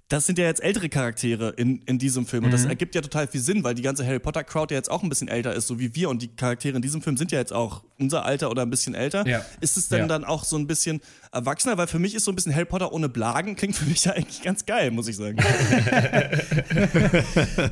das 0.10 0.26
sind 0.26 0.40
ja 0.40 0.46
jetzt 0.46 0.64
ältere 0.64 0.90
Charaktere 0.90 1.52
in, 1.52 1.84
in 1.84 2.00
diesem 2.00 2.26
Film. 2.26 2.44
Und 2.44 2.52
das 2.52 2.64
mhm. 2.64 2.72
ergibt 2.72 2.96
ja 2.96 3.02
total 3.02 3.28
viel 3.28 3.42
Sinn, 3.42 3.64
weil 3.64 3.76
die 3.76 3.84
ganze 3.84 4.06
Harry 4.06 4.18
Potter-Crowd 4.18 4.74
ja 4.74 4.80
jetzt 4.80 4.90
auch 4.90 5.04
ein 5.04 5.10
bisschen 5.10 5.28
älter 5.28 5.54
ist, 5.54 5.68
so 5.68 5.78
wie 5.78 5.94
wir. 5.94 6.10
Und 6.10 6.24
die 6.24 6.30
Charaktere 6.30 6.76
in 6.76 6.82
diesem 6.82 7.04
Film 7.04 7.16
sind 7.16 7.32
ja 7.32 7.38
jetzt 7.38 7.54
auch 7.54 7.84
unser 8.00 8.26
Alter 8.26 8.50
oder 8.50 8.64
ein 8.64 8.72
bisschen 8.72 8.96
älter. 8.96 9.28
Ja. 9.28 9.46
Ist 9.62 9.78
es 9.78 9.88
denn 9.88 10.00
ja. 10.00 10.08
dann 10.08 10.24
auch 10.24 10.46
so 10.46 10.58
ein 10.58 10.66
bisschen 10.66 11.00
erwachsener? 11.32 11.78
Weil 11.78 11.86
für 11.86 12.00
mich 12.00 12.16
ist 12.16 12.26
so 12.26 12.32
ein 12.32 12.36
bisschen 12.36 12.56
Harry 12.56 12.66
Potter 12.66 12.92
ohne 12.92 13.08
Blagen, 13.08 13.56
klingt 13.56 13.76
für 13.76 13.86
mich 13.86 14.06
ja 14.06 14.14
eigentlich 14.14 14.42
ganz 14.42 14.66
geil, 14.66 14.90
muss 14.90 15.08
ich 15.08 15.16
sagen. 15.16 15.38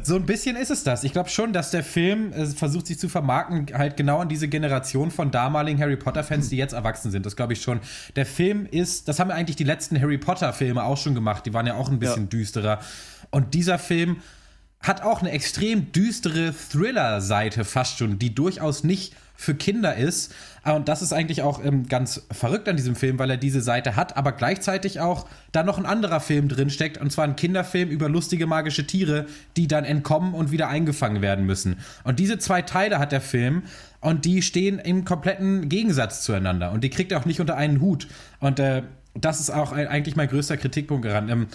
so 0.03 0.15
ein 0.15 0.27
bisschen 0.27 0.57
ist 0.57 0.69
es 0.69 0.83
das. 0.83 1.03
Ich 1.05 1.13
glaube 1.13 1.29
schon, 1.29 1.53
dass 1.53 1.71
der 1.71 1.83
Film 1.83 2.33
äh, 2.33 2.45
versucht, 2.45 2.85
sich 2.85 2.99
zu 2.99 3.09
vermarkten, 3.09 3.75
halt 3.75 3.97
genau 3.97 4.19
an 4.19 4.29
diese 4.29 4.47
Generation 4.47 5.09
von 5.09 5.31
damaligen 5.31 5.81
Harry 5.81 5.97
Potter-Fans, 5.97 6.49
die 6.49 6.57
jetzt 6.57 6.73
erwachsen 6.73 7.09
sind. 7.09 7.25
Das 7.25 7.35
glaube 7.35 7.53
ich 7.53 7.63
schon. 7.63 7.79
Der 8.15 8.27
Film 8.27 8.67
ist, 8.69 9.07
das 9.07 9.19
haben 9.19 9.31
ja 9.31 9.35
eigentlich 9.35 9.55
die 9.55 9.63
letzten 9.63 9.99
Harry 9.99 10.19
Potter-Filme 10.19 10.83
auch 10.83 10.97
schon 10.97 11.15
gemacht. 11.15 11.47
Die 11.47 11.53
waren 11.55 11.65
ja 11.65 11.73
auch 11.73 11.89
ein 11.89 11.97
bisschen 11.97 12.25
ja 12.25 12.26
düsterer. 12.29 12.79
Und 13.31 13.53
dieser 13.53 13.79
Film 13.79 14.17
hat 14.79 15.01
auch 15.01 15.21
eine 15.21 15.31
extrem 15.31 15.91
düstere 15.91 16.53
Thriller-Seite 16.53 17.65
fast 17.65 17.97
schon, 17.97 18.19
die 18.19 18.33
durchaus 18.35 18.83
nicht 18.83 19.13
für 19.37 19.53
Kinder 19.53 19.95
ist. 19.95 20.33
Und 20.65 20.89
das 20.89 21.01
ist 21.01 21.13
eigentlich 21.13 21.43
auch 21.43 21.63
ähm, 21.63 21.87
ganz 21.87 22.25
verrückt 22.31 22.67
an 22.67 22.75
diesem 22.75 22.95
Film, 22.95 23.19
weil 23.19 23.29
er 23.29 23.37
diese 23.37 23.61
Seite 23.61 23.95
hat, 23.95 24.17
aber 24.17 24.31
gleichzeitig 24.31 24.99
auch 24.99 25.27
da 25.51 25.63
noch 25.63 25.77
ein 25.77 25.85
anderer 25.85 26.19
Film 26.19 26.49
drin 26.49 26.69
steckt, 26.69 26.97
und 26.97 27.11
zwar 27.11 27.25
ein 27.25 27.35
Kinderfilm 27.35 27.89
über 27.89 28.09
lustige 28.09 28.47
magische 28.47 28.85
Tiere, 28.85 29.27
die 29.55 29.67
dann 29.67 29.85
entkommen 29.85 30.33
und 30.33 30.51
wieder 30.51 30.67
eingefangen 30.67 31.21
werden 31.21 31.45
müssen. 31.45 31.77
Und 32.03 32.19
diese 32.19 32.39
zwei 32.39 32.63
Teile 32.63 32.99
hat 32.99 33.11
der 33.11 33.21
Film 33.21 33.63
und 34.01 34.25
die 34.25 34.41
stehen 34.41 34.79
im 34.79 35.05
kompletten 35.05 35.69
Gegensatz 35.69 36.23
zueinander 36.23 36.71
und 36.71 36.83
die 36.83 36.89
kriegt 36.89 37.11
er 37.11 37.19
auch 37.19 37.25
nicht 37.25 37.39
unter 37.39 37.55
einen 37.55 37.79
Hut. 37.79 38.07
Und 38.39 38.59
äh, 38.59 38.83
das 39.13 39.39
ist 39.39 39.51
auch 39.51 39.71
eigentlich 39.71 40.15
mein 40.15 40.27
größter 40.27 40.57
Kritikpunkt 40.57 41.05
daran. 41.05 41.29
Ähm, 41.29 41.47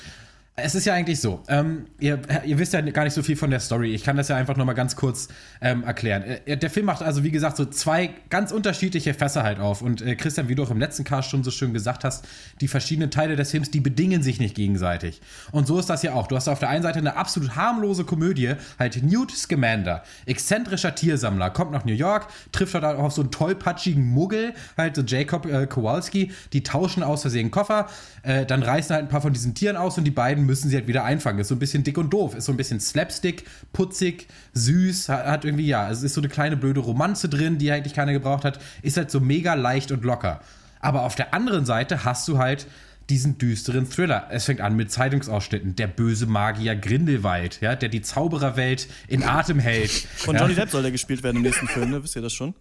es 0.55 0.75
ist 0.75 0.85
ja 0.85 0.93
eigentlich 0.93 1.19
so, 1.19 1.43
ähm, 1.49 1.87
ihr, 1.99 2.21
ihr, 2.45 2.59
wisst 2.59 2.75
ja 2.75 2.83
gar 2.83 3.05
nicht 3.05 3.15
so 3.15 3.23
viel 3.23 3.37
von 3.37 3.51
der 3.51 3.61
Story. 3.61 3.95
Ich 3.95 4.05
kann 4.05 4.19
das 4.19 4.29
ja 4.29 4.37
einfach 4.37 4.55
nur 4.55 4.67
mal 4.67 4.75
ganz 4.75 4.97
kurz 4.97 5.29
ähm, 5.63 5.83
erklären. 5.83 6.23
Äh, 6.23 6.59
der 6.59 6.69
Film 6.69 6.85
macht 6.85 7.03
also, 7.03 7.25
wie 7.25 7.31
gesagt, 7.31 7.57
so 7.57 7.65
zwei 7.65 8.11
ganz 8.29 8.53
unterschiedliche 8.53 9.15
Fässer 9.15 9.45
halt 9.45 9.61
auf. 9.61 9.81
Und 9.81 10.03
äh, 10.03 10.15
Christian, 10.15 10.51
wie 10.51 10.55
du 10.55 10.63
auch 10.63 10.71
im 10.71 10.79
letzten 10.79 11.05
Cast 11.05 11.31
schon 11.31 11.43
so 11.43 11.51
schön 11.51 11.73
gesagt 11.73 12.05
hast, 12.05 12.29
die 12.61 12.69
verschiedenen 12.69 13.11
Teile 13.11 13.35
des 13.35 13.51
Films, 13.51 13.71
die 13.71 13.81
bedingen 13.81 14.23
sich 14.23 14.41
nicht 14.41 14.55
gegenseitig. 14.55 15.23
Und 15.53 15.67
so 15.67 15.79
ist 15.79 15.89
das 15.89 16.03
ja 16.03 16.13
auch. 16.13 16.27
Du 16.27 16.37
hast 16.37 16.49
auf 16.49 16.59
der 16.59 16.69
einen 16.69 16.83
Seite 16.83 16.99
eine 16.99 17.17
absolut 17.17 17.57
harmlose 17.57 18.05
Komödie, 18.05 18.53
halt 18.79 19.03
Newt 19.03 19.31
Scamander, 19.31 20.03
exzentrischer 20.27 20.95
Tiersammler, 20.95 21.49
kommt 21.49 21.73
nach 21.73 21.87
New 21.87 21.95
York, 21.95 22.27
trifft 22.53 22.75
dort 22.75 22.85
auf 22.85 23.13
so 23.15 23.23
einen 23.23 23.31
tollpatschigen 23.31 24.05
Muggel, 24.05 24.53
halt 24.77 24.97
so 24.97 25.03
Jacob 25.03 25.47
äh, 25.47 25.67
Kowalski, 25.67 26.31
die 26.53 26.63
tauschen 26.63 27.03
aus 27.03 27.23
Versehen 27.23 27.51
Koffer, 27.51 27.87
äh, 28.23 28.45
dann 28.45 28.63
reißen 28.63 28.95
halt 28.95 29.07
ein 29.07 29.09
paar 29.09 29.23
von 29.23 29.33
diesen 29.33 29.55
Tieren 29.55 29.79
aus 29.79 29.97
und 29.97 30.05
die 30.05 30.11
beiden 30.11 30.42
beiden 30.43 30.47
müssen 30.47 30.69
sie 30.69 30.77
halt 30.77 30.87
wieder 30.87 31.05
einfangen. 31.05 31.41
Ist 31.41 31.49
so 31.49 31.55
ein 31.55 31.59
bisschen 31.59 31.85
dick 31.85 31.99
und 31.99 32.11
doof. 32.11 32.35
Ist 32.35 32.47
so 32.47 32.53
ein 32.53 32.57
bisschen 32.57 32.81
Slapstick, 32.81 33.45
putzig, 33.73 34.27
süß. 34.55 35.09
Hat, 35.09 35.45
irgendwie, 35.45 35.67
ja, 35.67 35.91
es 35.91 36.03
ist 36.03 36.15
so 36.15 36.21
eine 36.21 36.29
kleine 36.29 36.57
blöde 36.57 36.81
Romanze 36.81 37.29
drin, 37.29 37.59
die 37.59 37.71
eigentlich 37.71 37.95
keiner 37.95 38.13
gebraucht 38.13 38.45
hat. 38.45 38.61
Ist 38.83 38.97
halt 38.97 39.11
so 39.11 39.21
mega 39.21 39.55
leicht 39.55 39.93
und 39.93 40.05
locker. 40.05 40.41
Aber 40.81 41.03
auf 41.03 41.15
der 41.15 41.33
anderen 41.33 41.65
Seite 41.65 42.05
hast 42.05 42.27
du 42.29 42.39
halt 42.39 42.67
diesen 43.09 43.37
düsteren 43.39 43.89
Thriller. 43.89 44.29
Es 44.31 44.45
fängt 44.45 44.61
an 44.61 44.77
mit 44.77 44.91
Zeitungsausschnitten. 44.91 45.77
Der 45.77 45.87
böse 45.87 46.27
Magier 46.27 46.77
Grindelwald, 46.77 47.61
ja, 47.61 47.75
der 47.75 47.89
die 47.89 48.03
Zaubererwelt 48.03 48.89
in 49.09 49.23
Atem 49.23 49.59
hält. 49.59 49.91
Von 49.91 50.37
Johnny 50.37 50.55
Depp 50.55 50.71
soll 50.71 50.83
der 50.83 50.93
gespielt 50.93 51.23
werden 51.23 51.37
im 51.37 51.43
nächsten 51.43 51.69
Film, 51.69 51.91
ne? 51.91 52.03
Wisst 52.03 52.17
ihr 52.17 52.23
das 52.23 52.33
schon? 52.33 52.55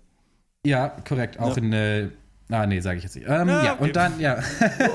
Ja, 0.65 0.89
korrekt. 1.07 1.39
Auch 1.39 1.57
ja. 1.57 1.63
in 1.63 1.73
äh, 1.73 2.09
Ah, 2.51 2.67
nee, 2.67 2.81
sage 2.81 2.97
ich 2.97 3.03
jetzt 3.05 3.15
nicht. 3.15 3.27
Ähm, 3.29 3.47
ja, 3.47 3.63
ja 3.63 3.73
okay. 3.73 3.83
und 3.83 3.95
dann, 3.95 4.19
ja. 4.19 4.37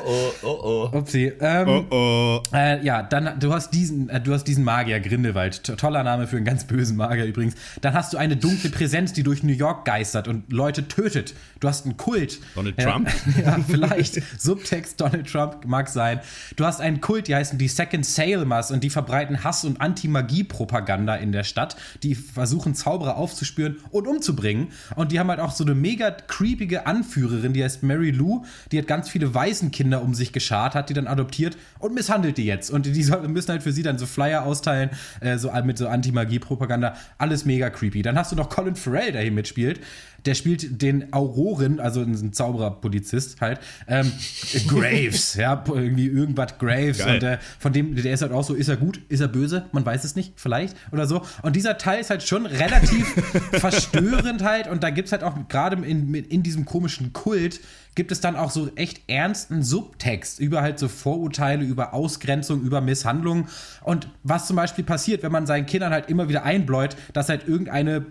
Oh, 0.07 0.31
oh, 0.42 0.47
oh, 0.47 0.90
oh. 0.92 0.99
Upsi. 0.99 1.33
Ähm, 1.40 1.69
oh, 1.69 1.85
oh. 1.90 2.42
Äh, 2.55 2.85
ja, 2.85 3.03
dann, 3.03 3.40
du 3.40 3.55
hast 3.55 3.71
diesen, 3.71 4.11
äh, 4.11 4.21
du 4.21 4.35
hast 4.35 4.45
diesen 4.45 4.62
Magier, 4.62 5.01
Grindelwald. 5.01 5.64
Toller 5.79 6.03
Name 6.03 6.27
für 6.27 6.37
einen 6.37 6.45
ganz 6.45 6.64
bösen 6.64 6.99
Magier 6.99 7.25
übrigens. 7.25 7.55
Dann 7.81 7.95
hast 7.95 8.12
du 8.12 8.19
eine 8.19 8.37
dunkle 8.37 8.69
Präsenz, 8.69 9.14
die 9.14 9.23
durch 9.23 9.42
New 9.42 9.55
York 9.55 9.87
geistert 9.87 10.29
und 10.29 10.53
Leute 10.53 10.87
tötet. 10.87 11.35
Du 11.61 11.69
hast 11.69 11.87
einen 11.87 11.97
Kult. 11.97 12.40
Donald 12.55 12.79
Trump? 12.79 13.11
ja, 13.42 13.59
vielleicht. 13.66 14.21
Subtext 14.38 15.01
Donald 15.01 15.27
Trump 15.27 15.64
mag 15.64 15.88
sein. 15.88 16.21
Du 16.57 16.66
hast 16.66 16.83
einen 16.83 17.01
Kult, 17.01 17.27
die 17.29 17.35
heißen 17.35 17.59
die 17.59 17.69
Second 17.69 18.05
Sailmas 18.05 18.71
und 18.71 18.85
die 18.85 18.90
verbreiten 18.90 19.45
Hass- 19.45 19.64
und 19.64 19.81
Anti-Magie-Propaganda 19.81 21.16
in 21.16 21.33
der 21.33 21.45
Stadt. 21.45 21.77
Die 22.03 22.14
versuchen 22.14 22.75
Zauberer 22.75 23.16
aufzuspüren 23.16 23.79
und 23.90 24.07
umzubringen. 24.07 24.69
Und 24.95 25.12
die 25.12 25.19
haben 25.19 25.31
halt 25.31 25.40
auch 25.40 25.53
so 25.53 25.64
eine 25.64 25.75
mega 25.75 26.11
creepige 26.11 26.87
Anführerin 26.87 27.45
Schauspielerin, 27.46 27.52
die 27.52 27.64
heißt 27.64 27.82
Mary 27.82 28.11
Lou, 28.11 28.44
die 28.72 28.78
hat 28.78 28.87
ganz 28.87 29.09
viele 29.09 29.35
Waisenkinder 29.35 30.02
um 30.02 30.14
sich 30.14 30.32
geschart, 30.32 30.74
hat 30.74 30.90
die 30.90 30.94
dann 30.94 31.06
adoptiert 31.06 31.56
und 31.78 31.94
misshandelt 31.94 32.38
die 32.38 32.44
jetzt. 32.44 32.70
Und 32.70 32.87
die 32.87 33.04
müssen 33.28 33.50
halt 33.50 33.62
für 33.62 33.72
sie 33.72 33.82
dann 33.82 33.98
so 33.98 34.06
Flyer 34.06 34.44
austeilen, 34.44 34.90
äh, 35.20 35.38
so 35.38 35.50
mit 35.64 35.78
so 35.78 35.88
Anti-Magie-Propaganda. 35.88 36.94
Alles 37.18 37.44
mega 37.44 37.70
creepy. 37.70 38.02
Dann 38.02 38.16
hast 38.16 38.32
du 38.32 38.37
noch 38.37 38.48
Colin 38.48 38.76
Farrell, 38.76 39.12
der 39.12 39.22
hier 39.22 39.32
mitspielt 39.32 39.80
der 40.26 40.35
spielt 40.35 40.82
den 40.82 41.12
Auroren, 41.12 41.80
also 41.80 42.00
ein 42.00 42.32
Zaubererpolizist 42.32 43.40
halt, 43.40 43.61
ähm, 43.87 44.11
Graves, 44.66 45.35
ja, 45.35 45.62
irgendwie 45.66 46.06
irgendwas 46.06 46.59
Graves. 46.59 46.98
Geil. 46.98 47.14
Und 47.14 47.22
äh, 47.22 47.38
von 47.59 47.72
dem, 47.72 47.94
der 47.94 48.12
ist 48.12 48.22
halt 48.22 48.32
auch 48.32 48.44
so, 48.44 48.54
ist 48.54 48.68
er 48.68 48.76
gut, 48.76 49.00
ist 49.09 49.20
er 49.20 49.28
böse, 49.28 49.66
man 49.72 49.87
weiß 49.87 50.04
es 50.04 50.16
nicht, 50.16 50.32
vielleicht 50.37 50.76
oder 50.92 51.06
so. 51.06 51.22
Und 51.42 51.56
dieser 51.56 51.78
Teil 51.78 52.00
ist 52.00 52.11
halt 52.11 52.22
schon 52.22 52.46
relativ 52.46 53.06
verstörend 53.52 54.42
halt 54.42 54.66
und 54.66 54.82
da 54.82 54.90
gibt 54.90 55.06
es 55.06 55.12
halt 55.12 55.22
auch 55.22 55.35
gerade 55.48 55.76
in, 55.85 56.14
in 56.14 56.42
diesem 56.42 56.64
komischen 56.64 57.12
Kult 57.12 57.36
Schuld 57.37 57.61
gibt 57.96 58.12
es 58.12 58.20
dann 58.20 58.37
auch 58.37 58.50
so 58.50 58.70
echt 58.76 59.00
ernsten 59.09 59.62
Subtext 59.62 60.38
über 60.38 60.62
halt 60.62 60.78
so 60.78 60.87
Vorurteile, 60.87 61.64
über 61.64 61.94
Ausgrenzung, 61.94 62.61
über 62.61 62.80
Misshandlung. 62.80 63.48
Und 63.82 64.09
was 64.22 64.46
zum 64.46 64.54
Beispiel 64.54 64.85
passiert, 64.85 65.22
wenn 65.22 65.32
man 65.32 65.46
seinen 65.46 65.66
Kindern 65.66 65.92
halt 65.92 66.09
immer 66.09 66.28
wieder 66.28 66.44
einbläut, 66.44 66.96
dass 67.14 67.28
halt 67.28 67.48
irgendeine 67.48 68.04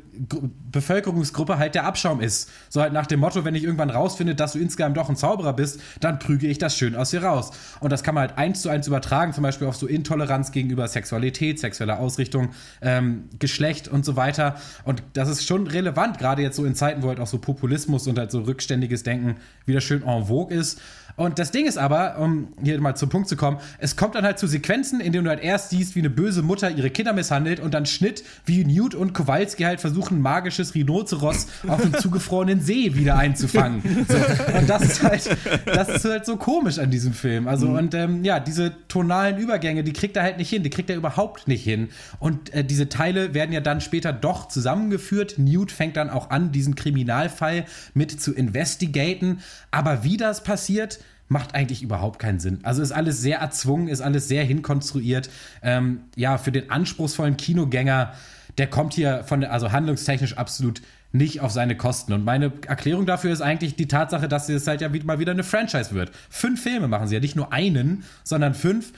Bevölkerungsgruppe 0.72 1.58
halt 1.58 1.76
der 1.76 1.86
Abschaum 1.86 2.20
ist. 2.20 2.50
So 2.70 2.82
halt 2.82 2.94
nach 2.94 3.06
dem 3.06 3.20
Motto, 3.20 3.46
wenn 3.46 3.56
ich 3.56 3.64
irgendwann 3.64 3.92
rausfinde, 3.92 4.34
dass 4.34 4.54
du 4.54 4.60
insgesamt 4.60 4.98
doch 4.98 5.10
ein 5.10 5.16
Zauberer 5.16 5.54
bist, 5.54 5.80
dann 6.00 6.20
prüge 6.20 6.48
ich 6.48 6.58
das 6.58 6.76
schön 6.76 6.96
aus 6.96 7.12
dir 7.12 7.24
raus. 7.24 7.52
Und 7.80 7.92
das 7.92 8.04
kann 8.04 8.16
man 8.16 8.28
halt 8.28 8.38
eins 8.38 8.62
zu 8.64 8.70
eins 8.70 8.88
übertragen, 8.88 9.34
zum 9.34 9.44
Beispiel 9.44 9.68
auf 9.68 9.76
so 9.76 9.86
Intoleranz 9.86 10.52
gegenüber 10.52 10.88
Sexualität, 10.88 11.60
sexueller 11.60 12.00
Ausrichtung, 12.00 12.50
ähm, 12.82 13.30
Geschlecht 13.38 13.88
und 13.88 14.04
so 14.04 14.16
weiter. 14.16 14.56
Und 14.84 15.04
das 15.14 15.30
ist 15.30 15.46
schon 15.46 15.68
relevant, 15.68 16.18
gerade 16.18 16.42
jetzt 16.42 16.56
so 16.56 16.66
in 16.66 16.74
Zeiten, 16.74 17.04
wo 17.04 17.10
halt 17.10 17.20
auch 17.20 17.28
so 17.28 17.38
Populismus 17.38 18.08
und 18.08 18.18
halt 18.18 18.32
so 18.32 18.42
rückständiges 18.42 19.04
Denken 19.04 19.36
wieder 19.66 19.75
wieder 19.76 19.82
schön 19.82 20.04
en 20.04 20.26
vogue 20.26 20.56
ist. 20.56 20.80
Und 21.16 21.40
das 21.40 21.52
Ding 21.52 21.66
ist 21.66 21.78
aber, 21.78 22.18
um 22.20 22.50
hier 22.62 22.80
mal 22.82 22.96
zum 22.96 23.10
Punkt 23.10 23.30
zu 23.30 23.38
kommen, 23.38 23.58
es 23.80 23.96
kommt 23.96 24.16
dann 24.16 24.26
halt 24.26 24.38
zu 24.38 24.48
Sequenzen, 24.48 25.00
in 25.00 25.14
denen 25.14 25.24
du 25.24 25.30
halt 25.30 25.42
erst 25.42 25.70
siehst, 25.70 25.96
wie 25.96 26.00
eine 26.00 26.10
böse 26.10 26.42
Mutter 26.42 26.70
ihre 26.70 26.90
Kinder 26.90 27.14
misshandelt 27.14 27.60
und 27.62 27.74
dann 27.74 27.86
Schnitt, 27.86 28.24
wie 28.46 28.66
Newt 28.66 28.96
und 28.96 29.14
Kowalski 29.14 29.64
halt 29.64 29.80
versuchen, 29.80 30.22
magisches 30.22 30.76
Rhinoceros 30.76 31.48
auf 31.68 31.82
dem 31.82 31.94
zugefrorenen 31.94 32.60
See 32.60 32.96
wieder 32.96 33.18
einzufangen. 33.18 34.06
So. 34.08 34.16
Und 34.58 34.70
das 34.70 34.84
ist 34.84 35.04
halt, 35.04 35.38
das 35.66 35.90
ist 35.90 36.06
halt 36.06 36.26
so 36.26 36.36
komisch 36.36 36.80
an 36.80 36.92
diesem 36.92 37.14
Film. 37.14 37.48
Also, 37.48 37.68
mhm. 37.68 37.78
und 37.78 37.94
ähm, 37.94 38.24
ja, 38.24 38.40
diese 38.40 38.74
tonalen 38.88 39.38
Übergänge, 39.38 39.84
die 39.84 39.94
kriegt 39.94 40.18
er 40.18 40.24
halt 40.24 40.38
nicht 40.38 40.50
hin, 40.50 40.64
die 40.64 40.70
kriegt 40.70 40.90
er 40.90 40.98
überhaupt 40.98 41.48
nicht 41.48 41.64
hin. 41.64 41.90
Und 42.20 42.54
äh, 42.54 42.64
diese 42.64 42.90
Teile 42.90 43.34
werden 43.34 43.54
ja 43.54 43.62
dann 43.62 43.80
später 43.80 44.12
doch 44.12 44.48
zusammengeführt. 44.48 45.38
Newt 45.38 45.72
fängt 45.72 45.98
dann 45.98 46.10
auch 46.10 46.30
an, 46.30 46.52
diesen 46.52 46.76
Kriminalfall 46.76 47.66
mit 47.94 48.20
zu 48.22 48.34
investigaten. 48.34 49.40
Aber 49.72 50.04
wie 50.04 50.18
das 50.18 50.44
passiert, 50.44 51.00
macht 51.28 51.56
eigentlich 51.56 51.82
überhaupt 51.82 52.20
keinen 52.20 52.40
Sinn. 52.40 52.60
Also 52.64 52.82
ist 52.82 52.92
alles 52.92 53.22
sehr 53.22 53.40
erzwungen, 53.40 53.88
ist 53.88 54.02
alles 54.02 54.28
sehr 54.28 54.44
hinkonstruiert. 54.44 55.30
Ähm, 55.64 56.02
ja, 56.16 56.38
für 56.38 56.52
den 56.52 56.70
anspruchsvollen 56.70 57.38
Kinogänger, 57.38 58.14
der 58.58 58.68
kommt 58.68 58.94
hier 58.94 59.24
von 59.24 59.44
also 59.44 59.72
handlungstechnisch 59.72 60.38
absolut 60.38 60.82
nicht 61.16 61.42
auf 61.42 61.52
seine 61.52 61.76
Kosten. 61.78 62.14
Und 62.14 62.26
meine 62.26 62.52
Erklärung 62.68 63.06
dafür 63.06 63.32
ist 63.32 63.42
eigentlich 63.42 63.76
die 63.76 63.88
Tatsache, 63.88 64.28
dass 64.28 64.50
es 64.50 64.68
halt 64.68 64.82
ja 64.82 64.90
mal 65.04 65.18
wieder 65.20 65.32
eine 65.32 65.44
Franchise 65.44 65.94
wird. 65.94 66.12
Fünf 66.30 66.62
Filme 66.62 66.88
machen 66.88 67.08
sie 67.08 67.16
ja, 67.16 67.22
nicht 67.22 67.36
nur 67.36 67.54
einen, 67.54 68.04
sondern 68.24 68.54
fünf. 68.54 68.92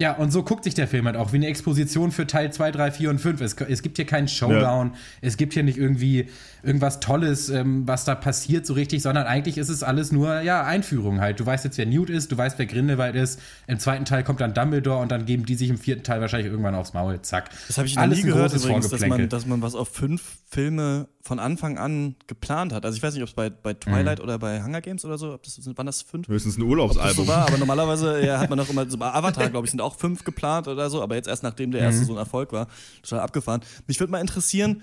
Ja, 0.00 0.12
und 0.12 0.30
so 0.30 0.44
guckt 0.44 0.62
sich 0.62 0.74
der 0.74 0.86
Film 0.86 1.06
halt 1.06 1.16
auch, 1.16 1.32
wie 1.32 1.36
eine 1.36 1.48
Exposition 1.48 2.12
für 2.12 2.24
Teil 2.24 2.52
2, 2.52 2.70
3, 2.70 2.92
4 2.92 3.10
und 3.10 3.18
5. 3.18 3.40
Es, 3.40 3.54
es 3.54 3.82
gibt 3.82 3.96
hier 3.96 4.06
keinen 4.06 4.28
Showdown, 4.28 4.92
ja. 4.92 4.98
es 5.22 5.36
gibt 5.36 5.54
hier 5.54 5.64
nicht 5.64 5.76
irgendwie 5.76 6.28
irgendwas 6.62 7.00
Tolles, 7.00 7.48
ähm, 7.48 7.86
was 7.86 8.04
da 8.04 8.14
passiert 8.14 8.64
so 8.64 8.74
richtig, 8.74 9.02
sondern 9.02 9.26
eigentlich 9.26 9.58
ist 9.58 9.68
es 9.68 9.82
alles 9.82 10.12
nur, 10.12 10.40
ja, 10.42 10.62
Einführung 10.62 11.20
halt. 11.20 11.40
Du 11.40 11.46
weißt 11.46 11.64
jetzt, 11.64 11.78
wer 11.78 11.86
Newt 11.86 12.10
ist, 12.10 12.30
du 12.30 12.38
weißt, 12.38 12.58
wer 12.58 12.66
Grindelwald 12.66 13.16
ist. 13.16 13.40
Im 13.66 13.80
zweiten 13.80 14.04
Teil 14.04 14.22
kommt 14.22 14.40
dann 14.40 14.54
Dumbledore 14.54 15.00
und 15.00 15.10
dann 15.10 15.26
geben 15.26 15.46
die 15.46 15.56
sich 15.56 15.68
im 15.68 15.78
vierten 15.78 16.04
Teil 16.04 16.20
wahrscheinlich 16.20 16.50
irgendwann 16.50 16.76
aufs 16.76 16.94
Maul. 16.94 17.20
Zack. 17.22 17.50
Das 17.66 17.78
habe 17.78 17.88
ich 17.88 17.96
noch 17.96 18.02
alles 18.02 18.18
nie 18.18 18.24
gehört 18.24 18.54
übrigens, 18.54 18.88
dass 18.88 19.04
man, 19.04 19.28
dass 19.28 19.46
man 19.46 19.62
was 19.62 19.74
auf 19.74 19.88
fünf 19.88 20.38
Filme 20.48 21.08
von 21.28 21.38
Anfang 21.38 21.76
an 21.76 22.16
geplant 22.26 22.72
hat. 22.72 22.86
Also 22.86 22.96
ich 22.96 23.02
weiß 23.02 23.12
nicht, 23.14 23.22
ob 23.22 23.28
es 23.28 23.34
bei, 23.34 23.50
bei 23.50 23.74
Twilight 23.74 24.18
mhm. 24.18 24.24
oder 24.24 24.38
bei 24.38 24.62
Hunger 24.62 24.80
Games 24.80 25.04
oder 25.04 25.18
so, 25.18 25.34
ob 25.34 25.42
das, 25.42 25.58
waren 25.76 25.86
das 25.86 26.02
fünf? 26.02 26.26
Höchstens 26.26 26.56
ein 26.56 26.62
Urlaubsalbum. 26.62 27.26
So 27.26 27.28
war, 27.30 27.46
aber 27.46 27.58
normalerweise 27.58 28.24
ja, 28.24 28.38
hat 28.40 28.48
man 28.48 28.58
auch 28.58 28.68
immer, 28.68 28.88
so 28.88 28.96
bei 28.96 29.12
Avatar, 29.12 29.50
glaube 29.50 29.66
ich, 29.66 29.70
sind 29.70 29.80
auch 29.80 29.87
fünf 29.96 30.24
geplant 30.24 30.68
oder 30.68 30.90
so, 30.90 31.02
aber 31.02 31.14
jetzt 31.14 31.28
erst 31.28 31.42
nachdem 31.42 31.70
der 31.70 31.80
erste 31.80 32.02
mhm. 32.02 32.06
so 32.06 32.12
ein 32.14 32.18
Erfolg 32.18 32.52
war, 32.52 32.68
total 33.02 33.20
abgefahren. 33.20 33.62
Mich 33.86 34.00
würde 34.00 34.10
mal 34.10 34.20
interessieren, 34.20 34.82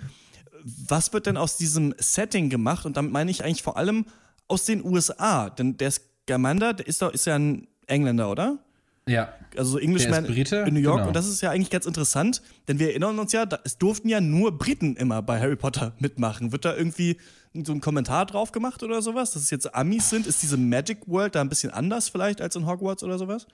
was 0.64 1.14
wird 1.14 1.28
denn 1.28 1.38
aus 1.38 1.58
diesem 1.58 1.94
Setting 1.98 2.50
gemacht? 2.50 2.86
Und 2.86 2.98
damit 2.98 3.12
meine 3.12 3.30
ich 3.32 3.44
eigentlich 3.44 3.64
vor 3.64 3.78
allem 3.78 4.06
aus 4.48 4.66
den 4.66 4.84
USA. 4.84 5.50
Denn 5.50 5.78
der 5.78 5.92
Scamander, 5.92 6.74
der 6.74 6.88
ist, 6.88 7.02
doch, 7.02 7.14
ist 7.14 7.26
ja 7.26 7.36
ein 7.36 7.68
Engländer, 7.88 8.30
oder? 8.32 8.60
Ja. 9.08 9.30
Also 9.56 9.78
Englishman 9.78 10.26
in 10.26 10.74
New 10.74 10.80
York. 10.80 10.98
Genau. 10.98 11.08
Und 11.08 11.16
das 11.16 11.28
ist 11.28 11.42
ja 11.42 11.52
eigentlich 11.52 11.70
ganz 11.70 11.86
interessant, 11.86 12.42
denn 12.68 12.80
wir 12.80 12.90
erinnern 12.90 13.20
uns 13.20 13.32
ja, 13.32 13.46
da, 13.46 13.60
es 13.64 13.78
durften 13.78 14.10
ja 14.10 14.20
nur 14.20 14.58
Briten 14.58 14.96
immer 14.96 15.22
bei 15.22 15.40
Harry 15.40 15.56
Potter 15.56 15.94
mitmachen. 16.00 16.52
Wird 16.52 16.66
da 16.66 16.76
irgendwie 16.76 17.18
so 17.54 17.72
ein 17.72 17.82
Kommentar 17.82 18.26
drauf 18.26 18.52
gemacht 18.52 18.84
oder 18.84 19.02
sowas, 19.02 19.32
dass 19.32 19.44
es 19.44 19.52
jetzt 19.52 19.74
Amis 19.76 20.10
sind? 20.10 20.26
Ist 20.28 20.42
diese 20.42 20.58
Magic 20.58 21.08
World 21.08 21.36
da 21.36 21.42
ein 21.42 21.50
bisschen 21.50 21.72
anders 21.72 22.10
vielleicht 22.10 22.42
als 22.42 22.56
in 22.56 22.66
Hogwarts 22.66 23.04
oder 23.04 23.18
sowas? 23.20 23.46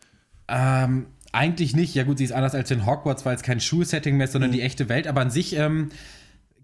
Ähm, 0.48 1.08
eigentlich 1.32 1.76
nicht. 1.76 1.96
Ja 1.96 2.04
gut, 2.04 2.18
sie 2.18 2.24
ist 2.24 2.32
anders 2.32 2.56
als 2.56 2.72
in 2.72 2.86
Hogwarts, 2.86 3.26
weil 3.26 3.36
es 3.36 3.44
kein 3.44 3.60
Schulsetting 3.60 4.18
mehr 4.18 4.26
ist, 4.26 4.34
sondern 4.34 4.52
mhm. 4.52 4.56
die 4.56 4.62
echte 4.62 4.90
Welt. 4.90 5.08
Aber 5.08 5.22
an 5.22 5.32
sich 5.32 5.56
ähm, 5.56 5.90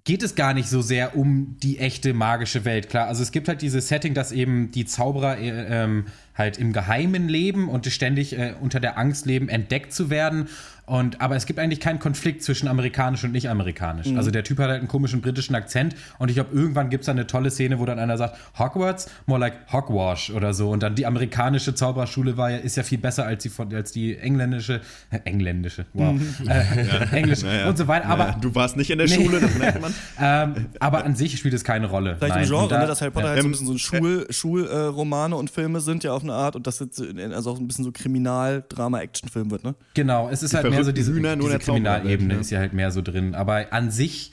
geht 0.07 0.23
es 0.23 0.35
gar 0.35 0.53
nicht 0.53 0.69
so 0.69 0.81
sehr 0.81 1.17
um 1.17 1.57
die 1.61 1.79
echte 1.79 2.13
magische 2.13 2.63
Welt. 2.63 2.87
Klar, 2.89 3.07
also 3.07 3.21
es 3.21 3.33
gibt 3.33 3.49
halt 3.49 3.61
dieses 3.61 3.89
Setting, 3.89 4.13
dass 4.13 4.31
eben 4.31 4.71
die 4.71 4.85
Zauberer 4.85 5.37
äh, 5.37 5.83
ähm, 5.83 6.05
halt 6.33 6.57
im 6.57 6.71
Geheimen 6.71 7.27
leben 7.27 7.67
und 7.67 7.85
ständig 7.87 8.31
äh, 8.37 8.53
unter 8.61 8.79
der 8.79 8.97
Angst 8.97 9.25
leben, 9.25 9.49
entdeckt 9.49 9.91
zu 9.91 10.09
werden. 10.09 10.47
Und, 10.87 11.19
aber 11.19 11.35
es 11.35 11.45
gibt 11.45 11.59
eigentlich 11.59 11.81
keinen 11.81 11.99
Konflikt 11.99 12.43
zwischen 12.43 12.69
amerikanisch 12.69 13.21
und 13.25 13.33
nicht 13.33 13.49
amerikanisch. 13.49 14.07
Mhm. 14.07 14.17
Also 14.17 14.31
der 14.31 14.45
Typ 14.45 14.57
hat 14.59 14.69
halt 14.69 14.79
einen 14.79 14.87
komischen 14.87 15.19
britischen 15.19 15.53
Akzent 15.53 15.95
und 16.17 16.29
ich 16.29 16.35
glaube, 16.35 16.55
irgendwann 16.55 16.89
gibt 16.89 17.01
es 17.01 17.07
dann 17.07 17.17
eine 17.17 17.27
tolle 17.27 17.51
Szene, 17.51 17.77
wo 17.79 17.85
dann 17.85 17.99
einer 17.99 18.17
sagt, 18.17 18.37
Hogwarts, 18.57 19.09
more 19.25 19.37
like 19.37 19.69
Hogwash 19.69 20.29
oder 20.29 20.53
so. 20.53 20.69
Und 20.69 20.81
dann 20.83 20.95
die 20.95 21.05
amerikanische 21.05 21.75
Zauberschule 21.75 22.37
war 22.37 22.51
ja, 22.51 22.57
ist 22.57 22.77
ja 22.77 22.83
viel 22.83 22.99
besser 22.99 23.25
als 23.25 23.43
die, 23.43 23.51
als 23.75 23.91
die 23.91 24.17
engländische, 24.17 24.79
äh, 25.09 25.19
engländische, 25.25 25.87
wow, 25.91 26.13
mhm. 26.13 26.47
äh, 26.47 26.87
ja. 26.87 26.99
Englisch 27.11 27.43
ja. 27.43 27.67
und 27.67 27.77
so 27.77 27.89
weiter. 27.89 28.05
Aber 28.05 28.37
du 28.39 28.55
warst 28.55 28.77
nicht 28.77 28.89
in 28.89 28.97
der 28.97 29.07
nee. 29.07 29.15
Schule, 29.15 29.41
das 29.41 29.57
merkt 29.57 29.81
man. 29.81 29.93
ähm, 30.21 30.67
aber 30.79 31.03
an 31.03 31.17
sich 31.17 31.37
spielt 31.37 31.53
es 31.53 31.65
keine 31.65 31.87
Rolle. 31.87 32.15
Vielleicht 32.17 32.33
Nein. 32.33 32.43
im 32.43 32.49
Genre, 32.49 32.67
da, 32.69 32.79
ne, 32.79 32.87
dass 32.87 33.01
Harry 33.01 33.11
Potter 33.11 33.27
halt 33.27 33.41
so 33.41 33.47
ein 33.49 33.51
bisschen 33.51 33.67
so 33.67 33.77
Schul, 33.77 34.25
Schulromane 34.29 35.35
und 35.35 35.49
Filme 35.49 35.81
sind 35.81 36.05
ja 36.05 36.13
auf 36.13 36.23
eine 36.23 36.33
Art 36.33 36.55
und 36.55 36.65
das 36.65 36.79
jetzt 36.79 37.03
also 37.33 37.51
auch 37.51 37.59
ein 37.59 37.67
bisschen 37.67 37.83
so 37.83 37.91
Kriminal, 37.91 38.63
Drama, 38.69 39.01
Actionfilm 39.01 39.51
wird, 39.51 39.65
ne? 39.65 39.75
Genau, 39.93 40.29
es 40.29 40.43
ist 40.43 40.53
die 40.53 40.55
halt 40.55 40.76
mehr 40.77 40.85
so 40.85 40.91
diese, 40.91 41.13
Hühner, 41.13 41.35
diese 41.35 41.59
Kriminalebene 41.59 42.35
ne? 42.35 42.39
ist 42.39 42.49
ja 42.49 42.59
halt 42.59 42.73
mehr 42.73 42.91
so 42.91 43.01
drin. 43.01 43.35
Aber 43.35 43.67
an 43.71 43.91
sich 43.91 44.31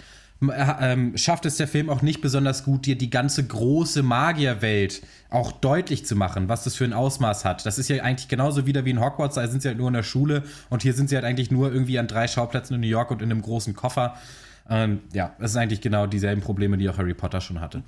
ähm, 0.52 1.16
schafft 1.16 1.46
es 1.46 1.56
der 1.56 1.68
Film 1.68 1.88
auch 1.88 2.02
nicht 2.02 2.20
besonders 2.20 2.64
gut, 2.64 2.86
dir 2.86 2.96
die 2.96 3.10
ganze 3.10 3.44
große 3.44 4.02
Magierwelt 4.02 5.02
auch 5.30 5.52
deutlich 5.52 6.04
zu 6.04 6.16
machen, 6.16 6.48
was 6.48 6.64
das 6.64 6.74
für 6.74 6.84
ein 6.84 6.92
Ausmaß 6.92 7.44
hat. 7.44 7.64
Das 7.66 7.78
ist 7.78 7.88
ja 7.88 8.02
eigentlich 8.02 8.28
genauso 8.28 8.66
wieder 8.66 8.84
wie 8.84 8.90
in 8.90 9.00
Hogwarts, 9.00 9.36
da 9.36 9.46
sind 9.48 9.62
sie 9.62 9.68
halt 9.68 9.78
nur 9.78 9.88
in 9.88 9.94
der 9.94 10.02
Schule 10.02 10.42
und 10.70 10.82
hier 10.82 10.94
sind 10.94 11.08
sie 11.08 11.16
halt 11.16 11.24
eigentlich 11.24 11.50
nur 11.50 11.72
irgendwie 11.72 11.98
an 11.98 12.06
drei 12.06 12.28
Schauplätzen 12.28 12.74
in 12.74 12.80
New 12.80 12.86
York 12.86 13.10
und 13.10 13.22
in 13.22 13.30
einem 13.30 13.42
großen 13.42 13.74
Koffer. 13.74 14.14
Ähm, 14.68 15.00
ja, 15.12 15.34
das 15.38 15.52
sind 15.52 15.62
eigentlich 15.62 15.80
genau 15.80 16.06
dieselben 16.06 16.42
Probleme, 16.42 16.76
die 16.78 16.88
auch 16.88 16.98
Harry 16.98 17.14
Potter 17.14 17.40
schon 17.40 17.60
hatte. 17.60 17.82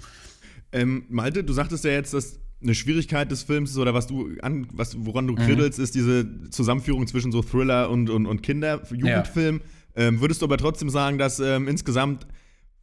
Ähm, 0.73 1.05
Malte, 1.09 1.45
du 1.45 1.53
sagtest 1.53 1.85
ja 1.85 1.93
jetzt, 1.93 2.15
dass 2.15 2.39
eine 2.63 2.75
Schwierigkeit 2.75 3.31
des 3.31 3.43
Films 3.43 3.71
ist 3.71 3.79
oder 3.79 3.95
was 3.95 4.07
du 4.07 4.31
an, 4.41 4.67
was, 4.73 4.97
woran 5.05 5.27
du 5.27 5.35
mhm. 5.35 5.39
kriddelst, 5.39 5.79
ist 5.79 5.95
diese 5.95 6.51
Zusammenführung 6.51 7.07
zwischen 7.07 7.33
so 7.33 7.43
Thriller 7.43 7.91
und, 7.91 8.11
und, 8.11 8.27
und 8.27 8.43
Kinder, 8.43 8.83
Jugendfilm. 8.91 9.61
Ja. 9.95 10.05
Ähm, 10.05 10.21
würdest 10.21 10.43
du 10.43 10.47
aber 10.47 10.57
trotzdem 10.59 10.91
sagen, 10.91 11.19
dass 11.19 11.39
ähm, 11.39 11.69
insgesamt, 11.69 12.27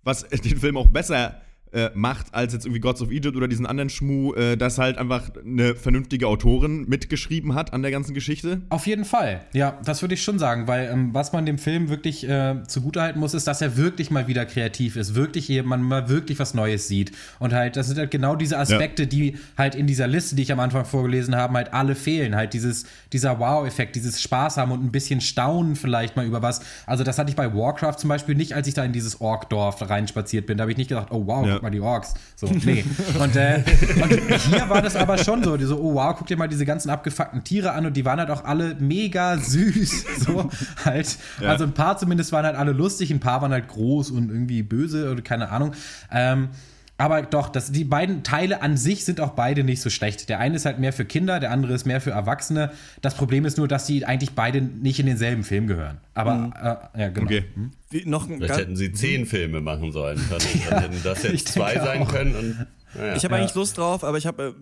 was 0.03 0.27
den 0.29 0.57
Film 0.57 0.77
auch 0.77 0.87
besser 0.87 1.41
äh, 1.73 1.89
macht 1.93 2.27
als 2.33 2.53
jetzt 2.53 2.65
irgendwie 2.65 2.79
Gods 2.79 3.01
of 3.01 3.09
Egypt 3.09 3.35
oder 3.35 3.47
diesen 3.47 3.65
anderen 3.65 3.89
Schmuh, 3.89 4.33
äh, 4.35 4.55
dass 4.57 4.77
halt 4.77 4.97
einfach 4.97 5.31
eine 5.43 5.75
vernünftige 5.75 6.27
Autorin 6.27 6.85
mitgeschrieben 6.87 7.55
hat 7.55 7.73
an 7.73 7.81
der 7.81 7.91
ganzen 7.91 8.13
Geschichte? 8.13 8.61
Auf 8.69 8.85
jeden 8.85 9.05
Fall, 9.05 9.41
ja, 9.53 9.79
das 9.83 10.01
würde 10.01 10.13
ich 10.13 10.23
schon 10.23 10.39
sagen, 10.39 10.67
weil 10.67 10.89
ähm, 10.91 11.13
was 11.13 11.33
man 11.33 11.45
dem 11.45 11.57
Film 11.57 11.89
wirklich 11.89 12.27
äh, 12.29 12.61
zugutehalten 12.67 13.19
muss, 13.19 13.33
ist, 13.33 13.47
dass 13.47 13.61
er 13.61 13.75
wirklich 13.75 14.11
mal 14.11 14.27
wieder 14.27 14.45
kreativ 14.45 14.95
ist, 14.95 15.15
wirklich 15.15 15.49
man 15.63 15.81
mal 15.81 16.09
wirklich 16.09 16.39
was 16.39 16.53
Neues 16.53 16.87
sieht. 16.87 17.11
Und 17.39 17.53
halt, 17.53 17.75
das 17.75 17.87
sind 17.87 17.97
halt 17.97 18.11
genau 18.11 18.35
diese 18.35 18.57
Aspekte, 18.57 19.03
ja. 19.03 19.09
die 19.09 19.37
halt 19.57 19.75
in 19.75 19.87
dieser 19.87 20.07
Liste, 20.07 20.35
die 20.35 20.43
ich 20.43 20.51
am 20.51 20.59
Anfang 20.59 20.85
vorgelesen 20.85 21.35
habe, 21.35 21.53
halt 21.53 21.73
alle 21.73 21.95
fehlen, 21.95 22.35
halt 22.35 22.53
dieses, 22.53 22.85
dieser 23.11 23.39
Wow-Effekt, 23.39 23.95
dieses 23.95 24.21
Spaß 24.21 24.57
haben 24.57 24.71
und 24.71 24.83
ein 24.83 24.91
bisschen 24.91 25.21
staunen 25.21 25.75
vielleicht 25.75 26.15
mal 26.15 26.25
über 26.25 26.41
was, 26.41 26.61
also 26.85 27.03
das 27.03 27.17
hatte 27.17 27.29
ich 27.29 27.35
bei 27.35 27.53
Warcraft 27.53 27.97
zum 27.97 28.09
Beispiel 28.09 28.35
nicht, 28.35 28.53
als 28.53 28.67
ich 28.67 28.73
da 28.73 28.83
in 28.83 28.93
dieses 28.93 29.21
Orkdorf 29.21 29.89
reinspaziert 29.89 30.45
bin, 30.45 30.57
da 30.57 30.63
habe 30.63 30.71
ich 30.71 30.77
nicht 30.77 30.89
gedacht, 30.89 31.07
oh 31.11 31.25
wow, 31.25 31.47
ja 31.47 31.62
mal 31.63 31.71
die 31.71 31.79
Orks. 31.79 32.13
So, 32.35 32.47
nee. 32.47 32.85
Und, 33.19 33.35
äh, 33.35 33.63
und 34.01 34.35
hier 34.35 34.69
war 34.69 34.81
das 34.81 34.95
aber 34.95 35.17
schon 35.17 35.43
so, 35.43 35.57
die 35.57 35.65
so, 35.65 35.79
oh 35.79 35.95
wow, 35.95 36.15
guck 36.15 36.27
dir 36.27 36.37
mal 36.37 36.47
diese 36.47 36.65
ganzen 36.65 36.89
abgefuckten 36.89 37.43
Tiere 37.43 37.71
an 37.71 37.85
und 37.85 37.97
die 37.97 38.05
waren 38.05 38.19
halt 38.19 38.29
auch 38.29 38.43
alle 38.43 38.75
mega 38.75 39.37
süß. 39.37 40.05
So 40.19 40.49
halt. 40.85 41.17
Ja. 41.41 41.49
Also 41.49 41.63
ein 41.63 41.73
paar 41.73 41.97
zumindest 41.97 42.31
waren 42.31 42.45
halt 42.45 42.55
alle 42.55 42.71
lustig, 42.71 43.11
ein 43.11 43.19
paar 43.19 43.41
waren 43.41 43.51
halt 43.51 43.67
groß 43.67 44.11
und 44.11 44.29
irgendwie 44.29 44.61
böse 44.61 45.11
oder 45.11 45.21
keine 45.21 45.49
Ahnung. 45.49 45.73
Ähm, 46.11 46.49
aber 46.97 47.23
doch, 47.23 47.49
das, 47.49 47.71
die 47.71 47.83
beiden 47.83 48.23
Teile 48.23 48.61
an 48.61 48.77
sich 48.77 49.03
sind 49.03 49.19
auch 49.19 49.31
beide 49.31 49.63
nicht 49.63 49.81
so 49.81 49.89
schlecht. 49.89 50.29
Der 50.29 50.39
eine 50.39 50.55
ist 50.55 50.65
halt 50.65 50.77
mehr 50.79 50.93
für 50.93 51.05
Kinder, 51.05 51.39
der 51.39 51.51
andere 51.51 51.73
ist 51.73 51.85
mehr 51.85 51.99
für 51.99 52.11
Erwachsene. 52.11 52.71
Das 53.01 53.15
Problem 53.15 53.45
ist 53.45 53.57
nur, 53.57 53.67
dass 53.67 53.85
die 53.85 54.05
eigentlich 54.05 54.35
beide 54.35 54.61
nicht 54.61 54.99
in 54.99 55.07
denselben 55.07 55.43
Film 55.43 55.65
gehören. 55.67 55.97
Aber, 56.13 56.35
mhm. 56.35 56.53
äh, 56.53 57.01
ja, 57.01 57.09
genau. 57.09 57.25
Okay. 57.25 57.45
Hm? 57.55 57.71
Wie, 57.93 58.05
noch 58.05 58.27
ein 58.27 58.37
Vielleicht 58.37 58.59
hätten 58.59 58.75
sie 58.75 58.91
zehn 58.91 59.25
Filme 59.25 59.61
machen 59.61 59.91
sollen. 59.91 60.19
Dann, 60.29 60.39
dann 60.69 60.81
hätten 60.81 61.03
das 61.03 61.23
jetzt 61.23 61.47
zwei 61.53 61.75
sein 61.75 62.03
auch. 62.03 62.11
können. 62.11 62.35
Und, 62.35 62.67
ja. 62.95 63.15
Ich 63.15 63.23
habe 63.23 63.35
ja. 63.35 63.41
eigentlich 63.41 63.55
Lust 63.55 63.77
drauf, 63.77 64.03
aber 64.03 64.17
ich 64.17 64.25
habe 64.25 64.55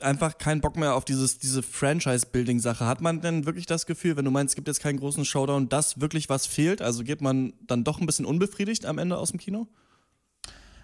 äh, 0.00 0.04
einfach 0.04 0.38
keinen 0.38 0.60
Bock 0.60 0.76
mehr 0.76 0.94
auf 0.94 1.04
dieses, 1.04 1.38
diese 1.38 1.62
Franchise-Building-Sache. 1.62 2.86
Hat 2.86 3.00
man 3.00 3.20
denn 3.20 3.46
wirklich 3.46 3.66
das 3.66 3.86
Gefühl, 3.86 4.16
wenn 4.16 4.24
du 4.24 4.30
meinst, 4.30 4.52
es 4.52 4.56
gibt 4.56 4.68
jetzt 4.68 4.80
keinen 4.80 4.98
großen 4.98 5.24
Showdown, 5.24 5.68
dass 5.68 6.00
wirklich 6.00 6.28
was 6.28 6.46
fehlt? 6.46 6.82
Also 6.82 7.04
geht 7.04 7.20
man 7.20 7.52
dann 7.66 7.84
doch 7.84 8.00
ein 8.00 8.06
bisschen 8.06 8.24
unbefriedigt 8.24 8.86
am 8.86 8.98
Ende 8.98 9.18
aus 9.18 9.30
dem 9.30 9.38
Kino? 9.38 9.68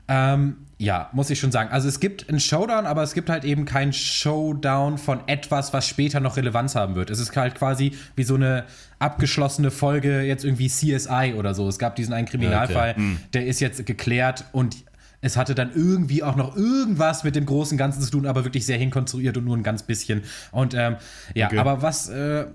Ähm, 0.09 0.57
ja, 0.79 1.11
muss 1.12 1.29
ich 1.29 1.40
schon 1.40 1.51
sagen. 1.51 1.71
Also 1.71 1.88
es 1.88 1.99
gibt 1.99 2.29
einen 2.29 2.38
Showdown, 2.38 2.87
aber 2.87 3.03
es 3.03 3.12
gibt 3.12 3.29
halt 3.29 3.44
eben 3.44 3.64
keinen 3.64 3.92
Showdown 3.92 4.97
von 4.97 5.21
etwas, 5.27 5.73
was 5.73 5.88
später 5.88 6.21
noch 6.21 6.37
Relevanz 6.37 6.77
haben 6.77 6.94
wird. 6.94 7.11
Es 7.11 7.18
ist 7.18 7.37
halt 7.37 7.57
quasi 7.57 7.92
wie 8.14 8.23
so 8.23 8.37
eine 8.37 8.64
abgeschlossene 9.01 9.73
Folge 9.73 10.23
jetzt 10.23 10.44
irgendwie 10.44 10.68
CSI 10.68 11.35
oder 11.37 11.53
so. 11.55 11.68
Es 11.68 11.79
gab 11.79 11.97
diesen 11.97 12.14
einen 12.14 12.29
Kriminalfall, 12.29 12.92
okay. 12.92 13.01
mhm. 13.01 13.18
der 13.35 13.47
ist 13.47 13.61
jetzt 13.61 13.85
geklärt 13.87 14.44
und 14.53 14.77
es 15.21 15.37
hatte 15.37 15.57
dann 15.57 15.73
irgendwie 15.75 16.23
auch 16.23 16.37
noch 16.37 16.57
irgendwas 16.57 17.25
mit 17.25 17.35
dem 17.35 17.44
großen 17.44 17.77
Ganzen 17.77 18.01
zu 18.01 18.11
tun, 18.11 18.25
aber 18.25 18.44
wirklich 18.44 18.64
sehr 18.64 18.79
hinkonstruiert 18.79 19.37
und 19.37 19.44
nur 19.44 19.57
ein 19.57 19.64
ganz 19.64 19.83
bisschen. 19.83 20.23
Und 20.53 20.75
ähm, 20.75 20.97
ja, 21.35 21.47
okay. 21.47 21.59
aber 21.59 21.83
was, 21.83 22.09
äh, 22.09 22.47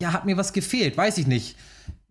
ja, 0.00 0.12
hat 0.14 0.24
mir 0.24 0.38
was 0.38 0.54
gefehlt, 0.54 0.96
weiß 0.96 1.18
ich 1.18 1.26
nicht. 1.26 1.56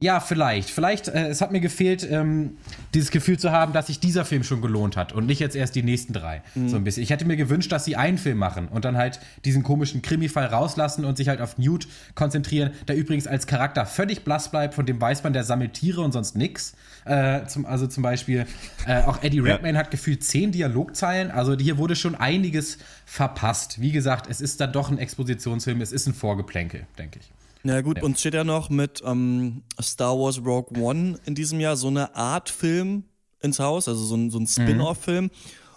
Ja, 0.02 0.22
vielleicht. 0.22 0.70
Vielleicht, 0.70 1.10
äh, 1.10 1.28
es 1.28 1.42
hat 1.42 1.52
mir 1.52 1.60
gefehlt, 1.60 2.10
ähm, 2.10 2.58
dieses 2.94 3.12
Gefühl 3.12 3.38
zu 3.38 3.52
haben, 3.52 3.74
dass 3.74 3.88
sich 3.88 4.00
dieser 4.00 4.24
Film 4.24 4.44
schon 4.44 4.62
gelohnt 4.62 4.96
hat 4.96 5.12
und 5.12 5.26
nicht 5.26 5.40
jetzt 5.40 5.58
erst 5.58 5.76
die 5.76 5.84
nächsten 5.84 6.14
drei. 6.14 6.42
Mhm. 6.56 6.70
So 6.70 6.78
ein 6.78 6.86
bisschen. 6.86 7.04
Ich 7.04 7.10
hätte 7.10 7.26
mir 7.26 7.36
gewünscht, 7.36 7.70
dass 7.74 7.84
sie 7.84 7.98
einen 7.98 8.18
Film 8.18 8.38
machen 8.38 8.70
und 8.70 8.86
dann 8.86 8.96
halt 8.96 9.20
diesen 9.44 9.62
komischen 9.62 10.02
Krimi-Fall 10.02 10.46
rauslassen 10.46 11.04
und 11.04 11.18
sich 11.18 11.28
halt 11.28 11.42
auf 11.42 11.58
Newt 11.58 11.88
konzentrieren, 12.16 12.72
der 12.88 12.96
übrigens 12.96 13.28
als 13.28 13.46
Charakter 13.46 13.86
völlig 13.86 14.24
blass 14.24 14.50
bleibt, 14.50 14.74
von 14.74 14.86
dem 14.86 15.02
weiß 15.02 15.24
man, 15.24 15.34
der 15.34 15.44
sammelt 15.44 15.74
Tiere 15.74 16.00
und 16.00 16.14
sonst 16.14 16.38
nix. 16.38 16.76
Äh, 17.04 17.46
zum, 17.48 17.66
also 17.66 17.86
zum 17.86 18.02
Beispiel, 18.02 18.46
äh, 18.88 19.02
auch 19.02 19.22
Eddie 19.22 19.40
Redmayne 19.40 19.78
ja. 19.78 19.84
hat 19.84 19.92
gefühlt 19.92 20.24
zehn 20.24 20.54
Dialogzeilen. 20.54 21.30
Also 21.30 21.58
hier 21.58 21.78
wurde 21.78 21.98
schon 21.98 22.16
einiges 22.16 22.78
verpasst. 23.06 23.82
Wie 23.82 23.92
gesagt, 23.92 24.30
es 24.30 24.40
ist 24.40 24.62
dann 24.62 24.72
doch 24.72 24.92
ein 24.92 24.98
Expositionsfilm, 24.98 25.82
es 25.82 25.92
ist 25.92 26.08
ein 26.08 26.14
Vorgeplänkel, 26.14 26.86
denke 26.98 27.20
ich. 27.20 27.32
Ja 27.64 27.82
gut, 27.82 27.98
ja. 27.98 28.04
uns 28.04 28.20
steht 28.20 28.34
ja 28.34 28.44
noch 28.44 28.70
mit 28.70 29.02
ähm, 29.06 29.64
Star 29.82 30.18
Wars 30.18 30.44
Rogue 30.44 30.82
One 30.82 31.20
in 31.26 31.36
diesem 31.36 31.60
Jahr 31.60 31.76
so 31.76 31.88
eine 31.88 32.16
Art 32.16 32.50
Film 32.50 33.04
ins 33.42 33.60
Haus, 33.60 33.88
also 33.88 34.04
so 34.04 34.16
ein, 34.16 34.30
so 34.30 34.40
ein 34.40 34.48
Spin-off-Film. 34.48 35.30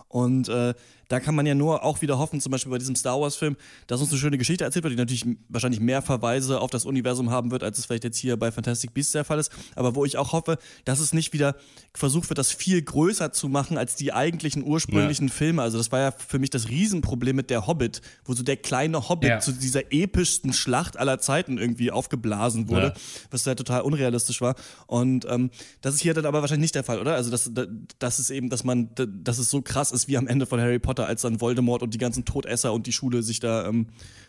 Und 0.08 0.48
äh, 0.48 0.74
da 1.12 1.20
kann 1.20 1.34
man 1.34 1.44
ja 1.44 1.54
nur 1.54 1.84
auch 1.84 2.00
wieder 2.00 2.18
hoffen, 2.18 2.40
zum 2.40 2.50
Beispiel 2.52 2.72
bei 2.72 2.78
diesem 2.78 2.96
Star 2.96 3.20
Wars-Film, 3.20 3.56
dass 3.86 4.00
uns 4.00 4.10
eine 4.10 4.18
schöne 4.18 4.38
Geschichte 4.38 4.64
erzählt 4.64 4.82
wird, 4.84 4.92
die 4.92 4.96
natürlich 4.96 5.26
wahrscheinlich 5.50 5.80
mehr 5.80 6.00
Verweise 6.00 6.58
auf 6.58 6.70
das 6.70 6.86
Universum 6.86 7.30
haben 7.30 7.50
wird, 7.50 7.62
als 7.62 7.78
es 7.78 7.84
vielleicht 7.84 8.04
jetzt 8.04 8.16
hier 8.16 8.38
bei 8.38 8.50
Fantastic 8.50 8.94
Beasts 8.94 9.12
der 9.12 9.24
Fall 9.24 9.38
ist, 9.38 9.52
aber 9.76 9.94
wo 9.94 10.06
ich 10.06 10.16
auch 10.16 10.32
hoffe, 10.32 10.56
dass 10.86 11.00
es 11.00 11.12
nicht 11.12 11.34
wieder 11.34 11.56
versucht 11.92 12.30
wird, 12.30 12.38
das 12.38 12.50
viel 12.50 12.80
größer 12.80 13.30
zu 13.30 13.50
machen 13.50 13.76
als 13.76 13.94
die 13.94 14.14
eigentlichen 14.14 14.64
ursprünglichen 14.64 15.28
ja. 15.28 15.34
Filme. 15.34 15.60
Also 15.60 15.76
das 15.76 15.92
war 15.92 16.00
ja 16.00 16.12
für 16.12 16.38
mich 16.38 16.48
das 16.48 16.70
Riesenproblem 16.70 17.36
mit 17.36 17.50
der 17.50 17.66
Hobbit, 17.66 18.00
wo 18.24 18.32
so 18.32 18.42
der 18.42 18.56
kleine 18.56 19.10
Hobbit 19.10 19.28
ja. 19.28 19.38
zu 19.40 19.52
dieser 19.52 19.92
epischsten 19.92 20.54
Schlacht 20.54 20.96
aller 20.96 21.18
Zeiten 21.18 21.58
irgendwie 21.58 21.90
aufgeblasen 21.90 22.70
wurde, 22.70 22.86
ja. 22.86 22.94
was 23.30 23.44
ja 23.44 23.54
total 23.54 23.82
unrealistisch 23.82 24.40
war. 24.40 24.54
Und 24.86 25.26
ähm, 25.28 25.50
das 25.82 25.94
ist 25.94 26.00
hier 26.00 26.14
dann 26.14 26.24
aber 26.24 26.40
wahrscheinlich 26.40 26.62
nicht 26.62 26.74
der 26.74 26.84
Fall, 26.84 27.00
oder? 27.00 27.16
Also 27.16 27.30
das, 27.30 27.50
das 27.98 28.18
ist 28.18 28.30
eben, 28.30 28.48
dass 28.48 28.64
man, 28.64 28.88
dass 28.94 29.36
es 29.36 29.50
so 29.50 29.60
krass 29.60 29.92
ist 29.92 30.08
wie 30.08 30.16
am 30.16 30.26
Ende 30.26 30.46
von 30.46 30.58
Harry 30.58 30.78
Potter, 30.78 31.01
als 31.06 31.22
dann 31.22 31.40
Voldemort 31.40 31.82
und 31.82 31.94
die 31.94 31.98
ganzen 31.98 32.24
Todesser 32.24 32.72
und 32.72 32.86
die 32.86 32.92
Schule 32.92 33.22
sich 33.22 33.40
da 33.40 33.66
ähm, 33.66 33.86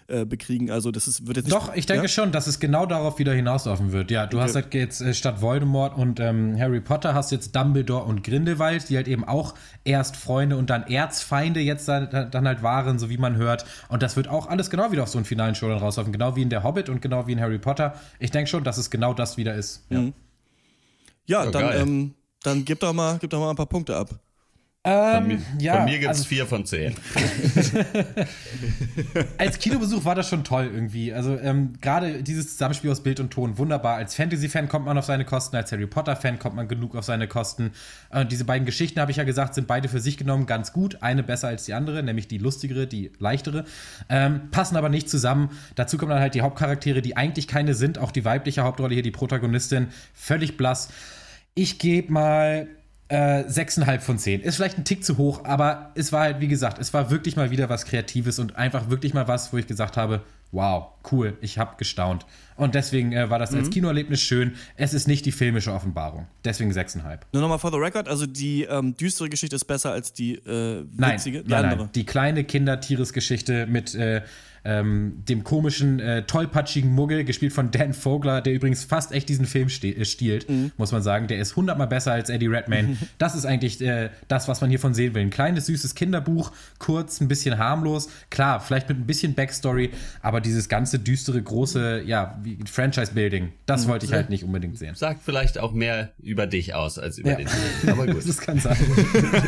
äh, 0.08 0.26
bekriegen. 0.26 0.70
Also 0.70 0.92
das 0.92 1.08
ist, 1.08 1.28
wird 1.28 1.38
jetzt 1.38 1.46
nicht. 1.46 1.56
Doch, 1.56 1.74
ich 1.74 1.86
denke 1.86 2.04
ja? 2.04 2.08
schon, 2.10 2.32
dass 2.32 2.48
es 2.48 2.60
genau 2.60 2.86
darauf 2.86 3.20
wieder 3.20 3.34
hinauslaufen 3.34 3.94
wird. 3.94 4.12
Ja, 4.12 4.28
du 4.28 4.38
okay. 4.38 4.46
hast 4.46 4.56
halt 4.56 4.74
jetzt 4.74 5.02
äh, 5.02 5.14
statt 5.14 5.42
Voldemort 5.42 5.98
und 5.98 6.20
ähm, 6.20 6.60
Harry 6.60 6.82
Potter 6.82 7.14
hast 7.14 7.32
jetzt 7.32 7.56
Dumbledore 7.56 8.04
und 8.04 8.24
Grindelwald, 8.24 8.90
die 8.90 8.98
halt 8.98 9.08
eben 9.08 9.24
auch 9.24 9.56
erst 9.86 10.18
Freunde 10.18 10.58
und 10.58 10.70
dann 10.70 10.84
Erzfeinde 10.84 11.62
jetzt 11.62 11.88
dann, 11.88 12.30
dann 12.32 12.48
halt 12.48 12.62
waren, 12.64 13.00
so 13.00 13.10
wie 13.10 13.18
man 13.18 13.38
hört. 13.38 13.66
Und 13.88 14.04
das 14.04 14.18
wird 14.18 14.28
auch 14.28 14.48
alles 14.48 14.70
genau 14.70 14.92
wieder 14.92 15.04
auf 15.04 15.10
so 15.10 15.18
einen 15.18 15.26
finalen 15.26 15.56
Show 15.56 15.70
dann 15.70 15.78
rauslaufen. 15.78 16.12
Genau 16.12 16.36
wie 16.36 16.42
in 16.42 16.50
der 16.50 16.64
Hobbit 16.64 16.90
und 16.90 17.02
genau 17.02 17.26
wie 17.28 17.32
in 17.32 17.40
Harry 17.40 17.60
Potter. 17.60 17.96
Ich 18.20 18.32
denke 18.32 18.50
schon, 18.50 18.64
dass 18.66 18.78
es 18.78 18.90
genau 18.90 19.14
das 19.14 19.38
wieder 19.38 19.56
ist. 19.56 19.86
Ja, 19.90 20.02
mhm. 20.02 20.14
ja, 21.26 21.46
ja 21.46 21.52
dann, 21.52 21.82
ähm, 21.82 22.14
dann 22.44 22.66
gib 22.66 22.82
doch, 22.82 22.92
mal, 22.92 23.18
gib 23.20 23.30
doch 23.30 23.40
mal 23.40 23.52
ein 23.52 23.56
paar 23.56 23.68
Punkte 23.68 23.96
ab. 23.96 24.10
Ähm, 24.86 25.14
von 25.14 25.28
mir, 25.28 25.40
ja, 25.60 25.78
von 25.78 25.86
mir 25.86 26.00
gibt 26.00 26.12
es 26.12 26.18
also, 26.18 26.24
vier 26.26 26.46
von 26.46 26.66
zehn. 26.66 26.94
als 29.38 29.58
Kinobesuch 29.58 30.04
war 30.04 30.14
das 30.14 30.28
schon 30.28 30.44
toll 30.44 30.70
irgendwie. 30.74 31.14
Also 31.14 31.38
ähm, 31.38 31.76
gerade 31.80 32.22
dieses 32.22 32.52
Zusammenspiel 32.52 32.92
aus 32.92 33.02
Bild 33.02 33.22
und 33.22 33.32
Ton, 33.32 33.58
wunderbar. 33.58 33.96
Als 33.96 34.14
Fantasy-Fan 34.16 34.68
kommt 34.68 34.86
man 34.86 34.98
auf 34.98 35.06
seine 35.06 35.24
Kosten, 35.24 35.56
als 35.56 35.72
Harry 35.72 35.88
Potter-Fan 35.88 36.38
kommt 36.38 36.58
man 36.58 36.68
genug 36.68 36.98
auf 36.98 37.06
seine 37.06 37.30
Kosten. 37.30 37.72
Äh, 38.10 38.26
diese 38.26 38.44
beiden 38.44 38.66
Geschichten, 38.66 39.00
habe 39.00 39.12
ich 39.12 39.16
ja 39.16 39.24
gesagt, 39.24 39.56
sind 39.56 39.68
beide 39.68 39.88
für 39.88 40.02
sich 40.02 40.18
genommen 40.18 40.48
ganz 40.48 40.74
gut. 40.74 41.02
Eine 41.02 41.24
besser 41.24 41.48
als 41.48 41.64
die 41.64 41.74
andere, 41.74 42.04
nämlich 42.04 42.28
die 42.28 42.38
lustigere, 42.38 42.86
die 42.86 43.10
leichtere. 43.20 43.64
Ähm, 44.10 44.50
passen 44.52 44.76
aber 44.76 44.90
nicht 44.90 45.10
zusammen. 45.10 45.52
Dazu 45.76 45.98
kommen 45.98 46.10
dann 46.10 46.20
halt 46.20 46.36
die 46.36 46.42
Hauptcharaktere, 46.42 47.02
die 47.02 47.16
eigentlich 47.16 47.48
keine 47.48 47.74
sind. 47.74 48.00
Auch 48.00 48.12
die 48.12 48.26
weibliche 48.26 48.64
Hauptrolle 48.64 48.96
hier, 48.96 49.04
die 49.04 49.12
Protagonistin, 49.12 49.88
völlig 50.14 50.58
blass. 50.58 50.90
Ich 51.56 51.80
gebe 51.80 52.12
mal 52.12 52.68
äh, 53.14 53.46
6,5 53.48 54.00
von 54.00 54.18
10. 54.18 54.42
Ist 54.42 54.56
vielleicht 54.56 54.80
ein 54.80 54.86
Tick 54.86 55.06
zu 55.06 55.18
hoch, 55.18 55.46
aber 55.46 55.92
es 55.94 56.12
war 56.12 56.22
halt, 56.22 56.40
wie 56.40 56.48
gesagt, 56.48 56.80
es 56.80 56.94
war 56.96 57.12
wirklich 57.12 57.36
mal 57.36 57.52
wieder 57.52 57.70
was 57.70 57.86
Kreatives 57.86 58.40
und 58.40 58.56
einfach 58.56 58.90
wirklich 58.90 59.14
mal 59.14 59.28
was, 59.28 59.54
wo 59.54 59.58
ich 59.58 59.68
gesagt 59.68 59.98
habe, 59.98 60.22
wow, 60.52 60.88
cool, 61.12 61.38
ich 61.42 61.60
habe 61.60 61.76
gestaunt. 61.78 62.26
Und 62.56 62.74
deswegen 62.74 63.12
äh, 63.12 63.30
war 63.30 63.38
das 63.38 63.52
mhm. 63.52 63.60
als 63.60 63.70
Kinoerlebnis 63.70 64.22
schön. 64.22 64.56
Es 64.78 64.96
ist 64.96 65.08
nicht 65.08 65.26
die 65.28 65.32
filmische 65.32 65.72
Offenbarung. 65.72 66.26
Deswegen 66.44 66.72
6,5. 66.72 67.20
Nur 67.34 67.42
nochmal 67.42 67.60
for 67.60 67.72
the 67.72 67.78
record, 67.78 68.08
also 68.08 68.26
die 68.26 68.64
ähm, 68.64 68.98
düstere 68.98 69.30
Geschichte 69.30 69.56
ist 69.56 69.66
besser 69.66 69.92
als 69.92 70.14
die 70.14 70.34
äh, 70.34 70.84
witzige, 70.92 71.38
nein, 71.40 71.46
die 71.46 71.52
nein, 71.52 71.64
andere. 71.66 71.82
Nein. 71.82 71.90
Die 71.94 72.06
kleine 72.06 72.44
Kindertieresgeschichte 72.44 73.68
mit 73.68 73.94
äh, 73.94 74.24
ähm, 74.66 75.24
dem 75.28 75.44
komischen, 75.44 76.00
äh, 76.00 76.24
tollpatschigen 76.24 76.92
Muggel, 76.92 77.24
gespielt 77.24 77.54
von 77.54 77.72
Dan 77.72 77.94
Vogler, 77.94 78.42
der 78.42 78.54
übrigens 78.54 78.84
fast 78.84 79.12
echt 79.12 79.30
diesen 79.30 79.46
Film 79.46 79.68
äh, 79.68 80.06
stiehlt, 80.06 80.50
mhm. 80.50 80.72
muss 80.78 80.92
man 80.92 81.02
sagen. 81.02 81.28
Der 81.28 81.40
ist 81.40 81.56
hundertmal 81.56 81.88
besser 81.88 82.14
als 82.14 82.30
Eddie 82.30 82.48
Redmayne. 82.48 82.98
das 83.18 83.36
ist 83.36 83.46
eigentlich 83.46 83.82
äh, 83.82 84.10
das, 84.28 84.48
was 84.48 84.62
man 84.62 84.70
hiervon 84.70 84.94
sehen 84.94 85.14
will. 85.16 85.22
Ein 85.22 85.30
kleines, 85.30 85.66
süßes 85.66 85.96
Kinderbuch, 85.96 86.52
kurz, 86.80 87.20
ein 87.20 87.28
bisschen 87.28 87.58
harmlos. 87.58 88.10
Klar, 88.30 88.60
vielleicht 88.60 88.90
mit 88.90 88.98
ein 88.98 89.06
bisschen 89.06 89.34
Backstory, 89.34 89.92
aber 90.22 90.42
dieses 90.42 90.70
ganze 90.70 91.00
düstere, 91.00 91.42
große, 91.42 92.04
ja, 92.06 92.42
Franchise-Building, 92.66 93.54
das 93.66 93.86
mhm. 93.86 93.92
wollte 93.92 94.06
ich 94.06 94.14
halt 94.14 94.30
nicht 94.30 94.44
unbedingt 94.44 94.78
sehen. 94.78 94.96
Sagt 94.96 95.22
vielleicht 95.24 95.58
auch 95.58 95.74
mehr 95.74 96.12
über 96.22 96.48
dich 96.48 96.74
aus 96.74 96.98
als 97.00 97.18
über 97.18 97.32
ja. 97.32 97.36
den 97.38 97.48
Film. 97.48 98.00
Aber 98.00 98.08
gut. 98.14 98.28
das 98.28 98.38
kann 98.38 98.60
sein. 98.60 98.78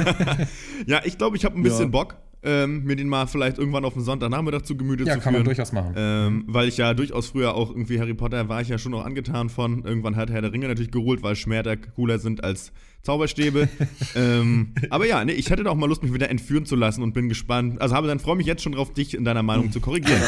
ja, 0.88 1.01
ich 1.04 1.17
glaube, 1.17 1.38
ich 1.38 1.45
habe 1.45 1.58
ein 1.58 1.63
bisschen 1.63 1.86
ja. 1.86 1.88
Bock 1.88 2.17
ähm, 2.45 2.84
mir 2.84 2.95
den 2.95 3.10
mal 3.10 3.25
vielleicht 3.25 3.58
irgendwann 3.58 3.84
auf 3.86 3.93
den 3.93 4.03
Sonntagnachmittag 4.03 4.62
zu 4.62 4.77
Gemüte 4.77 5.03
ja, 5.03 5.15
zu 5.15 5.19
führen. 5.19 5.19
Ja, 5.19 5.23
kann 5.23 5.34
man 5.34 5.43
durchaus 5.43 5.71
machen. 5.71 5.93
Ähm, 5.97 6.43
weil 6.47 6.67
ich 6.67 6.77
ja 6.77 6.93
durchaus 6.93 7.27
früher 7.27 7.55
auch 7.55 7.71
irgendwie 7.71 7.99
Harry 7.99 8.13
Potter 8.13 8.47
war 8.47 8.62
ich 8.62 8.69
ja 8.69 8.77
schon 8.77 8.91
noch 8.91 9.03
angetan 9.03 9.49
von. 9.49 9.84
Irgendwann 9.84 10.15
hat 10.15 10.29
Herr 10.29 10.41
der 10.41 10.53
Ringe 10.53 10.67
natürlich 10.67 10.91
geholt, 10.91 11.23
weil 11.23 11.36
Schwerter 11.36 11.75
cooler 11.75 12.19
sind 12.19 12.43
als 12.43 12.71
Zauberstäbe. 13.01 13.67
ähm, 14.15 14.73
aber 14.89 15.08
ja, 15.08 15.25
nee, 15.25 15.34
ich 15.34 15.49
hätte 15.49 15.69
auch 15.69 15.75
mal 15.75 15.88
Lust, 15.88 16.03
mich 16.03 16.13
wieder 16.13 16.29
entführen 16.29 16.65
zu 16.65 16.75
lassen 16.75 17.01
und 17.01 17.13
bin 17.13 17.29
gespannt. 17.29 17.81
Also 17.81 17.95
habe 17.95 18.08
dann 18.08 18.19
freue 18.19 18.36
mich 18.36 18.45
jetzt 18.45 18.62
schon 18.62 18.73
drauf, 18.73 18.93
dich 18.93 19.15
in 19.15 19.25
deiner 19.25 19.43
Meinung 19.43 19.71
zu 19.71 19.79
korrigieren. 19.79 20.21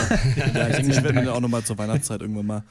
ja, 0.54 0.70
ich 0.70 0.76
denke, 0.78 0.92
ich 0.92 1.04
werde 1.04 1.22
mir 1.22 1.34
auch 1.34 1.42
nochmal 1.42 1.64
zur 1.64 1.78
Weihnachtszeit 1.78 2.22
irgendwann 2.22 2.46
mal 2.46 2.64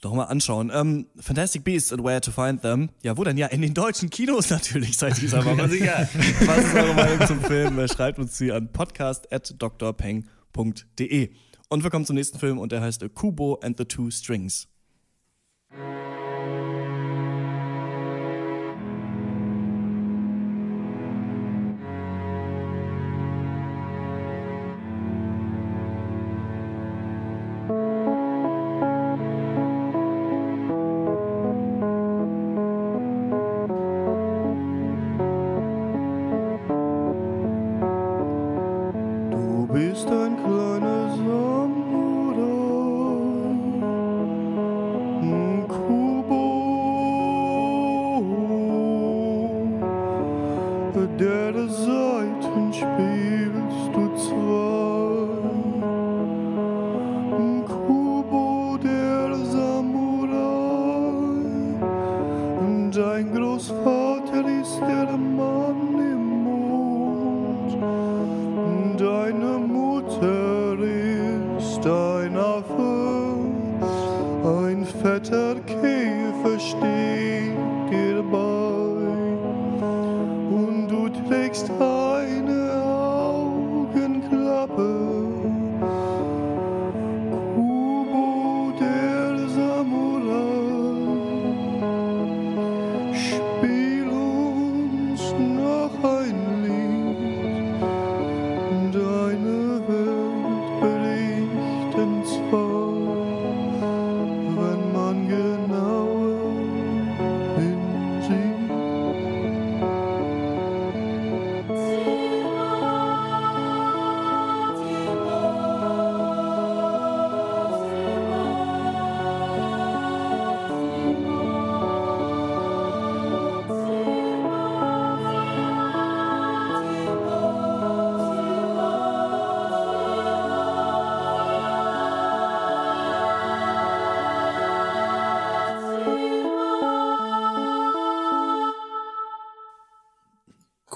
doch 0.00 0.14
mal 0.14 0.24
anschauen. 0.24 0.72
Ähm, 0.72 1.06
Fantastic 1.18 1.64
Beasts 1.64 1.92
and 1.92 2.04
Where 2.04 2.20
to 2.20 2.30
Find 2.30 2.62
Them. 2.62 2.90
Ja, 3.02 3.16
wo 3.16 3.24
denn? 3.24 3.36
Ja, 3.36 3.48
in 3.48 3.62
den 3.62 3.74
deutschen 3.74 4.10
Kinos 4.10 4.50
natürlich 4.50 4.96
seit 4.96 5.20
dieser 5.20 5.44
Woche. 5.44 5.68
Sicher. 5.68 6.08
Was 6.46 6.64
ist 6.64 6.74
eure 6.74 6.94
Meinung 6.94 7.26
zum 7.26 7.40
Film? 7.40 7.88
Schreibt 7.88 8.18
uns 8.18 8.38
sie 8.38 8.52
an 8.52 8.72
podcast.drpeng.de. 8.72 11.30
Und 11.70 11.82
wir 11.82 11.90
kommen 11.90 12.06
zum 12.06 12.16
nächsten 12.16 12.38
Film 12.38 12.58
und 12.58 12.72
der 12.72 12.80
heißt 12.80 13.04
Kubo 13.14 13.58
and 13.62 13.76
the 13.76 13.84
Two 13.84 14.10
Strings. 14.10 14.68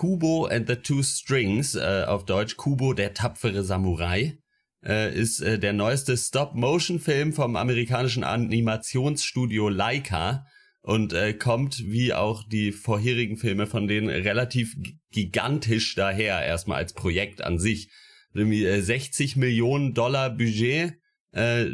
Kubo 0.03 0.47
and 0.47 0.67
the 0.67 0.75
Two 0.75 1.05
Strings, 1.05 1.77
äh, 1.77 2.03
auf 2.09 2.25
Deutsch 2.25 2.57
Kubo, 2.57 2.93
der 2.93 3.15
tapfere 3.15 3.63
Samurai, 3.63 4.37
äh, 4.85 5.17
ist 5.17 5.39
äh, 5.39 5.61
der 5.61 5.73
neueste 5.73 6.17
Stop-Motion-Film 6.17 7.33
vom 7.33 7.55
amerikanischen 7.55 8.25
Animationsstudio 8.25 9.69
Leica 9.69 10.45
und 10.81 11.13
äh, 11.13 11.35
kommt, 11.35 11.85
wie 11.87 12.13
auch 12.13 12.43
die 12.49 12.73
vorherigen 12.73 13.37
Filme 13.37 13.69
von 13.69 13.87
denen, 13.87 14.09
relativ 14.09 14.75
gigantisch 15.13 15.95
daher, 15.95 16.45
erstmal 16.45 16.79
als 16.79 16.95
Projekt 16.95 17.45
an 17.45 17.61
sich. 17.61 17.89
60 18.35 19.37
Millionen 19.37 19.95
Dollar 19.95 20.31
Budget, 20.31 20.95
äh, 21.31 21.67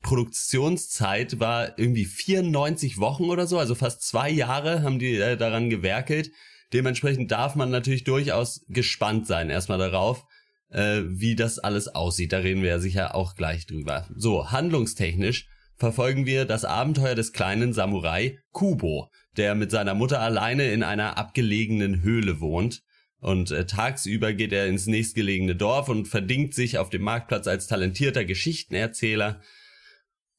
Produktionszeit 0.00 1.40
war 1.40 1.78
irgendwie 1.78 2.06
94 2.06 2.96
Wochen 2.96 3.24
oder 3.24 3.46
so, 3.46 3.58
also 3.58 3.74
fast 3.74 4.00
zwei 4.00 4.30
Jahre 4.30 4.82
haben 4.82 4.98
die 4.98 5.16
äh, 5.16 5.36
daran 5.36 5.68
gewerkelt. 5.68 6.30
Dementsprechend 6.72 7.30
darf 7.30 7.54
man 7.54 7.70
natürlich 7.70 8.04
durchaus 8.04 8.64
gespannt 8.68 9.26
sein, 9.26 9.50
erstmal 9.50 9.78
darauf, 9.78 10.24
äh, 10.70 11.02
wie 11.06 11.36
das 11.36 11.58
alles 11.58 11.88
aussieht. 11.88 12.32
Da 12.32 12.38
reden 12.38 12.62
wir 12.62 12.70
ja 12.70 12.78
sicher 12.78 13.14
auch 13.14 13.34
gleich 13.34 13.66
drüber. 13.66 14.08
So, 14.14 14.50
handlungstechnisch 14.50 15.48
verfolgen 15.76 16.26
wir 16.26 16.44
das 16.44 16.64
Abenteuer 16.64 17.14
des 17.14 17.32
kleinen 17.32 17.72
Samurai 17.72 18.38
Kubo, 18.50 19.10
der 19.36 19.54
mit 19.54 19.70
seiner 19.70 19.94
Mutter 19.94 20.20
alleine 20.20 20.72
in 20.72 20.82
einer 20.82 21.18
abgelegenen 21.18 22.02
Höhle 22.02 22.40
wohnt. 22.40 22.82
Und 23.20 23.50
äh, 23.50 23.66
tagsüber 23.66 24.32
geht 24.32 24.52
er 24.52 24.66
ins 24.66 24.86
nächstgelegene 24.86 25.56
Dorf 25.56 25.88
und 25.88 26.06
verdingt 26.08 26.54
sich 26.54 26.78
auf 26.78 26.90
dem 26.90 27.02
Marktplatz 27.02 27.46
als 27.46 27.66
talentierter 27.66 28.24
Geschichtenerzähler. 28.24 29.40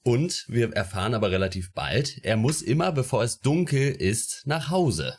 Und 0.04 0.46
wir 0.48 0.72
erfahren 0.74 1.13
aber 1.13 1.32
relativ 1.32 1.74
bald, 1.74 2.24
er 2.24 2.38
muss 2.38 2.62
immer, 2.62 2.92
bevor 2.92 3.24
es 3.24 3.40
dunkel 3.40 3.92
ist, 3.92 4.44
nach 4.46 4.70
Hause. 4.70 5.18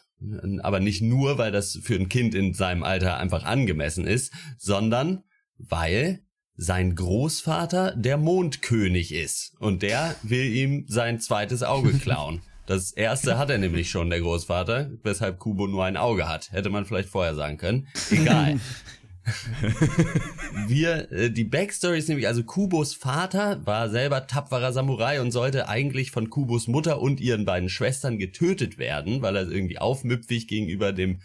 Aber 0.62 0.80
nicht 0.80 1.00
nur, 1.00 1.38
weil 1.38 1.52
das 1.52 1.78
für 1.82 1.94
ein 1.94 2.08
Kind 2.08 2.34
in 2.34 2.54
seinem 2.54 2.82
Alter 2.82 3.18
einfach 3.18 3.44
angemessen 3.44 4.06
ist, 4.06 4.32
sondern 4.58 5.22
weil 5.58 6.20
sein 6.56 6.96
Großvater 6.96 7.94
der 7.96 8.16
Mondkönig 8.16 9.14
ist. 9.14 9.54
Und 9.60 9.82
der 9.82 10.16
will 10.22 10.44
ihm 10.44 10.84
sein 10.88 11.20
zweites 11.20 11.62
Auge 11.62 11.92
klauen. 11.98 12.42
Das 12.66 12.92
erste 12.92 13.38
hat 13.38 13.48
er 13.48 13.56
nämlich 13.56 13.88
schon, 13.90 14.10
der 14.10 14.20
Großvater, 14.20 14.90
weshalb 15.02 15.38
Kubo 15.38 15.66
nur 15.66 15.86
ein 15.86 15.96
Auge 15.96 16.28
hat. 16.28 16.52
Hätte 16.52 16.68
man 16.68 16.84
vielleicht 16.84 17.08
vorher 17.08 17.34
sagen 17.34 17.56
können. 17.56 17.88
Egal. 18.10 18.60
Wir, 20.66 21.10
äh, 21.12 21.30
die 21.30 21.44
Backstory 21.44 21.98
ist 21.98 22.08
nämlich, 22.08 22.26
also 22.26 22.44
Kubos 22.44 22.94
Vater 22.94 23.64
war 23.66 23.88
selber 23.90 24.26
tapferer 24.26 24.72
Samurai 24.72 25.20
und 25.20 25.30
sollte 25.30 25.68
eigentlich 25.68 26.10
von 26.10 26.30
Kubos 26.30 26.68
Mutter 26.68 27.00
und 27.00 27.20
ihren 27.20 27.44
beiden 27.44 27.68
Schwestern 27.68 28.18
getötet 28.18 28.78
werden, 28.78 29.22
weil 29.22 29.36
er 29.36 29.50
irgendwie 29.50 29.78
aufmüpfig 29.78 30.48
gegenüber 30.48 30.92
dem 30.92 31.20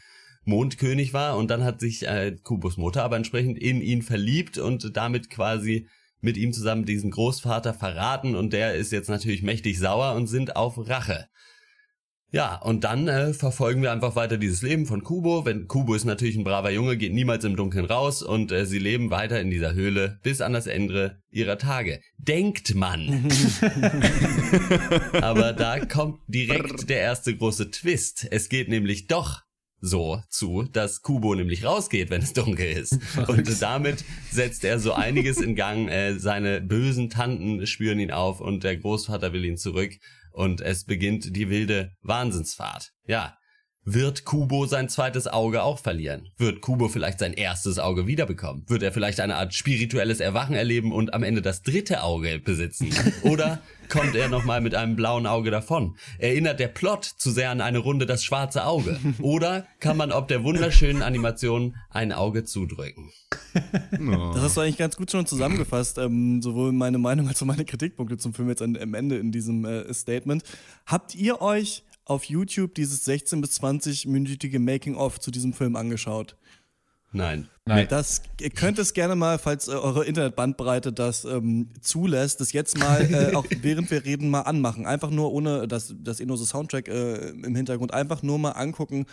Mondkönig 0.46 1.14
war 1.14 1.38
und 1.38 1.50
dann 1.50 1.64
hat 1.64 1.80
sich 1.80 2.08
äh, 2.08 2.36
Kubos 2.44 2.78
Mutter 2.78 3.04
aber 3.04 3.16
entsprechend 3.16 3.58
in 3.58 3.82
ihn 3.82 4.02
verliebt 4.02 4.58
und 4.58 4.96
damit 4.96 5.30
quasi 5.30 5.88
mit 6.20 6.38
ihm 6.38 6.54
zusammen 6.54 6.86
diesen 6.86 7.12
Großvater 7.12 7.74
verraten 7.74 8.36
und 8.36 8.54
der 8.54 8.76
ist 8.76 8.92
jetzt 8.92 9.10
natürlich 9.10 9.44
mächtig 9.44 9.80
sauer 9.80 10.16
und 10.16 10.28
sind 10.28 10.56
auf 10.56 10.90
Rache. 10.90 11.28
Ja, 12.34 12.56
und 12.56 12.84
dann 12.84 13.08
äh, 13.08 13.32
verfolgen 13.32 13.84
wir 13.84 13.92
einfach 13.92 14.16
weiter 14.16 14.40
dieses 14.40 14.64
Leben 14.64 14.88
von 14.88 15.04
Kubo. 15.04 15.46
Wenn 15.46 15.68
Kubo 15.68 15.94
ist 15.94 16.04
natürlich 16.04 16.36
ein 16.36 16.44
braver 16.44 16.72
Junge, 16.72 16.98
geht 16.98 17.14
niemals 17.14 17.44
im 17.44 17.56
Dunkeln 17.56 17.86
raus 17.86 18.24
und 18.24 18.52
äh, 18.52 18.66
sie 18.66 18.80
leben 18.80 19.12
weiter 19.12 19.40
in 19.40 19.52
dieser 19.52 19.76
Höhle 19.76 20.18
bis 20.24 20.42
an 20.42 20.52
das 20.52 20.66
Ende 20.66 21.22
ihrer 21.30 21.60
Tage. 21.60 22.02
Denkt 22.18 22.74
man. 22.74 23.30
Aber 25.22 25.54
da 25.54 25.86
kommt 25.86 26.22
direkt 26.26 26.90
der 26.90 27.02
erste 27.02 27.38
große 27.38 27.70
Twist. 27.70 28.28
Es 28.32 28.50
geht 28.50 28.68
nämlich 28.68 29.06
doch 29.06 29.42
so 29.80 30.20
zu, 30.30 30.64
dass 30.64 31.04
Kubo 31.04 31.36
nämlich 31.36 31.66
rausgeht, 31.66 32.10
wenn 32.10 32.24
es 32.24 32.34
dunkel 32.34 32.66
ist. 32.66 32.98
Und 33.28 33.62
damit 33.62 34.04
setzt 34.32 34.64
er 34.64 34.80
so 34.80 34.94
einiges 34.94 35.40
in 35.40 35.56
Gang. 35.56 35.88
Äh, 35.88 36.18
seine 36.18 36.62
bösen 36.62 37.12
Tanten 37.12 37.68
spüren 37.68 38.00
ihn 38.00 38.10
auf 38.10 38.42
und 38.42 38.64
der 38.64 38.78
Großvater 38.78 39.34
will 39.34 39.46
ihn 39.46 39.58
zurück. 39.58 39.92
Und 40.34 40.62
es 40.62 40.84
beginnt 40.84 41.36
die 41.36 41.50
wilde 41.50 41.92
Wahnsinnsfahrt. 42.02 42.92
Ja, 43.06 43.38
wird 43.86 44.24
Kubo 44.24 44.66
sein 44.66 44.88
zweites 44.90 45.28
Auge 45.28 45.64
auch 45.64 45.80
verlieren? 45.80 46.30
Wird 46.38 46.62
Kubo 46.62 46.88
vielleicht 46.88 47.20
sein 47.20 47.34
erstes 47.34 47.80
Auge 47.80 48.08
wiederbekommen? 48.08 48.64
Wird 48.68 48.84
er 48.84 48.92
vielleicht 48.92 49.20
eine 49.20 49.36
Art 49.36 49.54
spirituelles 49.54 50.20
Erwachen 50.20 50.56
erleben 50.56 50.92
und 50.92 51.14
am 51.14 51.24
Ende 51.24 51.42
das 51.42 51.64
dritte 51.64 52.04
Auge 52.04 52.40
besitzen? 52.40 52.90
Oder 53.24 53.60
kommt 53.90 54.16
er 54.16 54.30
nochmal 54.30 54.62
mit 54.62 54.74
einem 54.74 54.96
blauen 54.96 55.28
Auge 55.28 55.52
davon? 55.52 55.98
Erinnert 56.18 56.60
der 56.60 56.70
Plot 56.70 57.04
zu 57.04 57.32
sehr 57.32 57.50
an 57.50 57.62
eine 57.62 57.80
Runde 57.80 58.06
das 58.06 58.24
schwarze 58.24 58.66
Auge? 58.66 59.00
Oder 59.22 59.66
kann 59.80 59.98
man 59.98 60.12
ob 60.12 60.28
der 60.28 60.44
wunderschönen 60.44 61.02
Animation 61.02 61.76
ein 61.90 62.12
Auge 62.12 62.44
zudrücken? 62.44 63.12
Das 64.34 64.42
hast 64.42 64.58
du 64.58 64.62
eigentlich 64.62 64.78
ganz 64.78 64.96
gut 64.96 65.12
schon 65.12 65.26
zusammengefasst, 65.26 65.98
ähm, 65.98 66.42
sowohl 66.42 66.72
meine 66.72 66.98
Meinung 66.98 67.28
als 67.28 67.42
auch 67.42 67.46
meine 67.46 67.66
Kritikpunkte 67.66 68.18
zum 68.18 68.34
Film 68.34 68.50
jetzt 68.50 68.62
am 68.62 68.94
Ende 68.94 69.18
in 69.18 69.32
diesem 69.32 69.66
äh, 69.66 69.94
Statement. 69.94 70.44
Habt 70.86 71.16
ihr 71.16 71.42
euch 71.42 71.84
auf 72.06 72.26
YouTube 72.26 72.76
dieses 72.76 73.06
16 73.06 73.42
bis 73.42 73.60
20-minütige 73.62 74.60
Making-of 74.60 75.20
zu 75.20 75.32
diesem 75.32 75.54
Film 75.54 75.76
angeschaut? 75.76 76.36
Nein. 77.14 77.48
Nein. 77.66 77.88
Das, 77.90 78.24
ihr 78.42 78.50
könnt 78.50 78.80
es 78.80 78.94
gerne 78.94 79.16
mal, 79.16 79.38
falls 79.38 79.68
äh, 79.68 79.72
eure 79.72 80.04
Internetbandbreite 80.04 80.92
das 80.92 81.24
ähm, 81.24 81.70
zulässt, 81.80 82.42
das 82.42 82.52
jetzt 82.52 82.78
mal, 82.78 83.02
äh, 83.02 83.36
auch 83.36 83.46
während 83.62 83.90
wir 83.92 84.04
reden, 84.04 84.30
mal 84.30 84.42
anmachen. 84.42 84.86
Einfach 84.86 85.12
nur 85.12 85.32
ohne 85.32 85.68
das, 85.68 85.94
das 85.98 86.20
eh 86.20 86.26
nur 86.26 86.38
so 86.38 86.46
Soundtrack 86.46 86.88
äh, 86.88 87.30
im 87.30 87.56
Hintergrund, 87.56 87.94
einfach 87.94 88.24
nur 88.24 88.40
mal 88.40 88.52
angucken, 88.52 89.06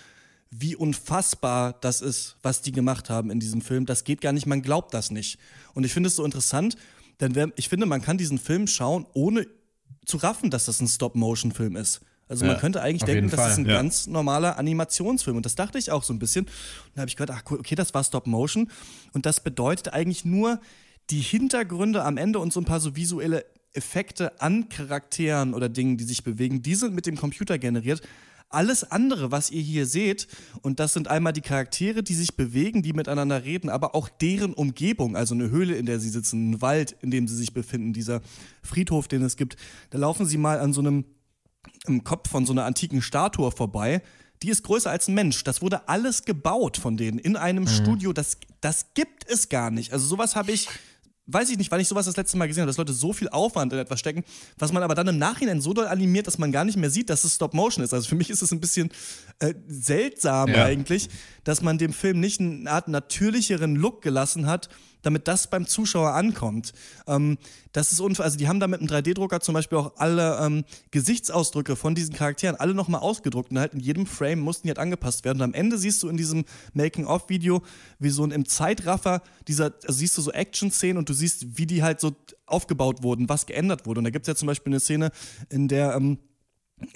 wie 0.50 0.74
unfassbar 0.74 1.74
das 1.81 2.00
ist, 2.00 2.37
was 2.42 2.62
die 2.62 2.72
gemacht 2.72 3.09
haben 3.09 3.31
in 3.31 3.38
diesem 3.38 3.61
Film. 3.61 3.87
Das 3.87 4.03
geht 4.03 4.20
gar 4.20 4.33
nicht, 4.33 4.46
man 4.46 4.62
glaubt 4.62 4.94
das 4.94 5.11
nicht. 5.11 5.38
Und 5.74 5.85
ich 5.85 5.92
finde 5.92 6.09
es 6.09 6.16
so 6.16 6.24
interessant, 6.24 6.76
denn 7.20 7.35
wer, 7.35 7.53
ich 7.57 7.68
finde, 7.68 7.87
man 7.87 8.03
kann 8.03 8.18
diesen 8.18 8.38
Film 8.38 8.66
schauen, 8.66 9.07
ohne 9.12 9.46
zu 10.07 10.16
raffen, 10.16 10.50
dass 10.50 10.64
das 10.64 10.81
ein 10.81 10.88
Stop-Motion-Film 10.88 11.76
ist. 11.76 12.00
Also 12.30 12.44
man 12.44 12.54
Ja, 12.54 12.60
könnte 12.60 12.80
eigentlich 12.80 13.02
denken, 13.02 13.28
das 13.28 13.40
ist 13.40 13.54
Fall, 13.54 13.64
ein 13.64 13.68
ja. 13.68 13.74
ganz 13.74 14.06
normaler 14.06 14.56
Animationsfilm. 14.56 15.36
Und 15.36 15.44
das 15.44 15.56
dachte 15.56 15.78
ich 15.78 15.90
auch 15.90 16.04
so 16.04 16.12
ein 16.12 16.20
bisschen. 16.20 16.44
Und 16.44 16.52
da 16.94 17.00
habe 17.00 17.08
ich 17.08 17.16
gehört, 17.16 17.32
ach 17.32 17.42
cool, 17.50 17.58
okay, 17.58 17.74
das 17.74 17.92
war 17.92 18.04
Stop 18.04 18.28
Motion. 18.28 18.70
Und 19.12 19.26
das 19.26 19.40
bedeutet 19.40 19.92
eigentlich 19.92 20.24
nur 20.24 20.60
die 21.10 21.20
Hintergründe 21.20 22.04
am 22.04 22.16
Ende 22.16 22.38
und 22.38 22.52
so 22.52 22.60
ein 22.60 22.64
paar 22.64 22.78
so 22.78 22.94
visuelle 22.94 23.44
Effekte 23.72 24.40
an 24.40 24.68
Charakteren 24.68 25.54
oder 25.54 25.68
Dingen, 25.68 25.96
die 25.96 26.04
sich 26.04 26.22
bewegen, 26.22 26.62
die 26.62 26.76
sind 26.76 26.94
mit 26.94 27.06
dem 27.06 27.16
Computer 27.16 27.58
generiert. 27.58 28.00
Alles 28.48 28.84
andere, 28.84 29.32
was 29.32 29.50
ihr 29.50 29.62
hier 29.62 29.86
seht, 29.86 30.28
und 30.62 30.78
das 30.80 30.92
sind 30.92 31.08
einmal 31.08 31.32
die 31.32 31.40
Charaktere, 31.40 32.02
die 32.04 32.14
sich 32.14 32.36
bewegen, 32.36 32.82
die 32.82 32.92
miteinander 32.92 33.44
reden, 33.44 33.70
aber 33.70 33.94
auch 33.96 34.08
deren 34.08 34.54
Umgebung, 34.54 35.16
also 35.16 35.34
eine 35.34 35.50
Höhle, 35.50 35.74
in 35.74 35.86
der 35.86 35.98
sie 36.00 36.10
sitzen, 36.10 36.50
ein 36.50 36.62
Wald, 36.62 36.96
in 37.00 37.10
dem 37.10 37.26
sie 37.26 37.36
sich 37.36 37.54
befinden, 37.54 37.92
dieser 37.92 38.20
Friedhof, 38.62 39.08
den 39.08 39.22
es 39.22 39.36
gibt. 39.36 39.56
Da 39.90 39.98
laufen 39.98 40.26
sie 40.26 40.36
mal 40.36 40.60
an 40.60 40.72
so 40.72 40.80
einem 40.80 41.04
im 41.86 42.04
Kopf 42.04 42.28
von 42.30 42.46
so 42.46 42.52
einer 42.52 42.64
antiken 42.64 43.02
Statue 43.02 43.50
vorbei. 43.50 44.02
Die 44.42 44.48
ist 44.48 44.62
größer 44.62 44.90
als 44.90 45.08
ein 45.08 45.14
Mensch. 45.14 45.44
Das 45.44 45.60
wurde 45.60 45.88
alles 45.88 46.24
gebaut 46.24 46.76
von 46.78 46.96
denen 46.96 47.18
in 47.18 47.36
einem 47.36 47.66
Studio. 47.66 48.12
Das, 48.12 48.38
das 48.60 48.86
gibt 48.94 49.28
es 49.30 49.48
gar 49.48 49.70
nicht. 49.70 49.92
Also 49.92 50.06
sowas 50.06 50.34
habe 50.34 50.50
ich, 50.52 50.66
weiß 51.26 51.50
ich 51.50 51.58
nicht, 51.58 51.70
wann 51.70 51.78
ich 51.80 51.88
sowas 51.88 52.06
das 52.06 52.16
letzte 52.16 52.38
Mal 52.38 52.48
gesehen 52.48 52.62
habe, 52.62 52.68
dass 52.70 52.78
Leute 52.78 52.94
so 52.94 53.12
viel 53.12 53.28
Aufwand 53.28 53.72
in 53.74 53.78
etwas 53.78 54.00
stecken, 54.00 54.24
was 54.58 54.72
man 54.72 54.82
aber 54.82 54.94
dann 54.94 55.08
im 55.08 55.18
Nachhinein 55.18 55.60
so 55.60 55.74
doll 55.74 55.86
animiert, 55.86 56.26
dass 56.26 56.38
man 56.38 56.52
gar 56.52 56.64
nicht 56.64 56.78
mehr 56.78 56.88
sieht, 56.90 57.10
dass 57.10 57.24
es 57.24 57.34
Stop 57.34 57.52
Motion 57.52 57.84
ist. 57.84 57.92
Also 57.92 58.08
für 58.08 58.14
mich 58.14 58.30
ist 58.30 58.40
es 58.40 58.50
ein 58.50 58.60
bisschen 58.60 58.90
äh, 59.40 59.52
seltsam 59.68 60.48
Ja. 60.50 60.64
eigentlich, 60.64 61.10
dass 61.44 61.60
man 61.60 61.76
dem 61.76 61.92
Film 61.92 62.18
nicht 62.20 62.40
eine 62.40 62.70
Art 62.70 62.88
natürlicheren 62.88 63.76
Look 63.76 64.00
gelassen 64.00 64.46
hat, 64.46 64.70
damit 65.02 65.28
das 65.28 65.48
beim 65.48 65.66
Zuschauer 65.66 66.14
ankommt. 66.14 66.72
Ähm, 67.06 67.38
das 67.72 67.92
ist 67.92 68.00
unfair. 68.00 68.24
Also 68.24 68.36
die 68.36 68.48
haben 68.48 68.60
da 68.60 68.66
mit 68.66 68.80
einem 68.80 68.88
3D-Drucker 68.88 69.40
zum 69.40 69.54
Beispiel 69.54 69.78
auch 69.78 69.96
alle 69.96 70.38
ähm, 70.40 70.64
Gesichtsausdrücke 70.90 71.76
von 71.76 71.94
diesen 71.94 72.14
Charakteren 72.14 72.56
alle 72.56 72.74
nochmal 72.74 73.00
ausgedruckt 73.00 73.50
und 73.50 73.58
halt 73.58 73.74
in 73.74 73.80
jedem 73.80 74.06
Frame 74.06 74.40
mussten 74.40 74.66
die 74.66 74.70
halt 74.70 74.78
angepasst 74.78 75.24
werden. 75.24 75.38
Und 75.38 75.44
am 75.44 75.54
Ende 75.54 75.78
siehst 75.78 76.02
du 76.02 76.08
in 76.08 76.16
diesem 76.16 76.44
Making-of-Video, 76.74 77.62
wie 77.98 78.10
so 78.10 78.24
ein 78.24 78.30
im 78.30 78.46
Zeitraffer 78.46 79.22
dieser, 79.46 79.72
also 79.86 79.92
siehst 79.98 80.18
du 80.18 80.22
so 80.22 80.32
Action-Szenen 80.32 80.98
und 80.98 81.08
du 81.08 81.12
siehst, 81.12 81.58
wie 81.58 81.66
die 81.66 81.82
halt 81.82 82.00
so 82.00 82.14
aufgebaut 82.46 83.02
wurden, 83.02 83.28
was 83.28 83.46
geändert 83.46 83.86
wurde. 83.86 83.98
Und 83.98 84.04
da 84.04 84.10
gibt 84.10 84.24
es 84.24 84.28
ja 84.28 84.34
zum 84.34 84.46
Beispiel 84.46 84.72
eine 84.72 84.80
Szene, 84.80 85.10
in 85.48 85.68
der 85.68 85.94
ähm, 85.94 86.18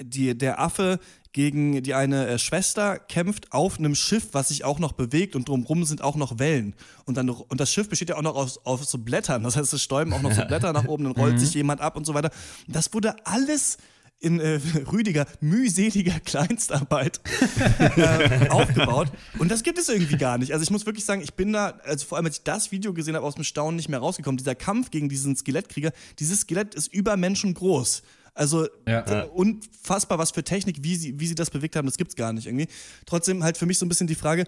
die, 0.01 0.37
der 0.37 0.61
Affe 0.61 0.99
gegen 1.33 1.83
die 1.83 1.95
eine 1.95 2.29
äh, 2.29 2.39
Schwester 2.39 2.99
kämpft 2.99 3.53
auf 3.53 3.79
einem 3.79 3.95
Schiff, 3.95 4.29
was 4.33 4.49
sich 4.49 4.65
auch 4.65 4.79
noch 4.79 4.93
bewegt 4.93 5.35
und 5.35 5.49
drumrum 5.49 5.85
sind 5.85 6.01
auch 6.01 6.17
noch 6.17 6.39
Wellen. 6.39 6.75
Und, 7.07 7.17
dann, 7.17 7.29
und 7.29 7.61
das 7.61 7.73
Schiff 7.73 7.89
besteht 7.89 8.11
ja 8.11 8.17
auch 8.17 8.23
noch 8.23 8.37
aus, 8.37 8.65
aus 8.65 8.89
so 8.89 8.99
Blättern. 8.99 9.43
Das 9.43 9.57
heißt, 9.57 9.73
es 9.73 9.83
stäuben 9.83 10.13
auch 10.13 10.23
noch 10.23 10.33
so 10.33 10.45
Blätter 10.47 10.73
nach 10.73 10.87
oben, 10.87 11.05
dann 11.05 11.13
rollt 11.13 11.41
sich 11.41 11.53
jemand 11.55 11.81
ab 11.81 11.97
und 11.97 12.07
so 12.07 12.15
weiter. 12.15 12.31
Das 12.69 12.95
wurde 12.95 13.15
alles 13.27 13.79
in 14.21 14.41
äh, 14.41 14.61
rüdiger, 14.93 15.27
mühseliger 15.41 16.19
Kleinstarbeit 16.21 17.21
äh, 17.79 18.49
aufgebaut. 18.49 19.09
Und 19.39 19.51
das 19.51 19.63
gibt 19.63 19.79
es 19.79 19.89
irgendwie 19.89 20.17
gar 20.17 20.39
nicht. 20.39 20.53
Also 20.53 20.63
ich 20.63 20.71
muss 20.71 20.87
wirklich 20.87 21.05
sagen, 21.05 21.21
ich 21.21 21.35
bin 21.35 21.53
da, 21.53 21.79
also 21.85 22.07
vor 22.07 22.17
allem 22.17 22.27
als 22.27 22.39
ich 22.39 22.45
das 22.45 22.73
Video 22.73 22.95
gesehen 22.95 23.17
habe, 23.17 23.27
aus 23.27 23.35
dem 23.35 23.45
Staunen 23.45 23.77
nicht 23.77 23.89
mehr 23.89 23.99
rausgekommen. 23.99 24.39
Dieser 24.39 24.55
Kampf 24.55 24.91
gegen 24.91 25.09
diesen 25.09 25.37
Skelettkrieger, 25.37 25.93
dieses 26.19 26.41
Skelett 26.41 26.75
ist 26.75 26.93
übermenschengroß. 26.93 28.03
Also 28.35 28.67
Ja. 28.89 29.23
unfassbar, 29.27 30.19
was 30.19 30.33
für 30.33 30.43
Technik, 30.43 30.79
wie 30.83 30.97
sie, 30.97 31.19
wie 31.21 31.27
sie 31.27 31.37
das 31.37 31.51
bewegt 31.51 31.77
haben, 31.77 31.87
das 31.87 31.97
gibt's 31.97 32.17
gar 32.17 32.33
nicht 32.33 32.47
irgendwie. 32.47 32.67
Trotzdem 33.07 33.45
halt 33.45 33.57
für 33.57 33.67
mich 33.67 33.79
so 33.79 33.87
ein 33.87 33.89
bisschen 33.89 34.09
die 34.09 34.17
Frage, 34.17 34.45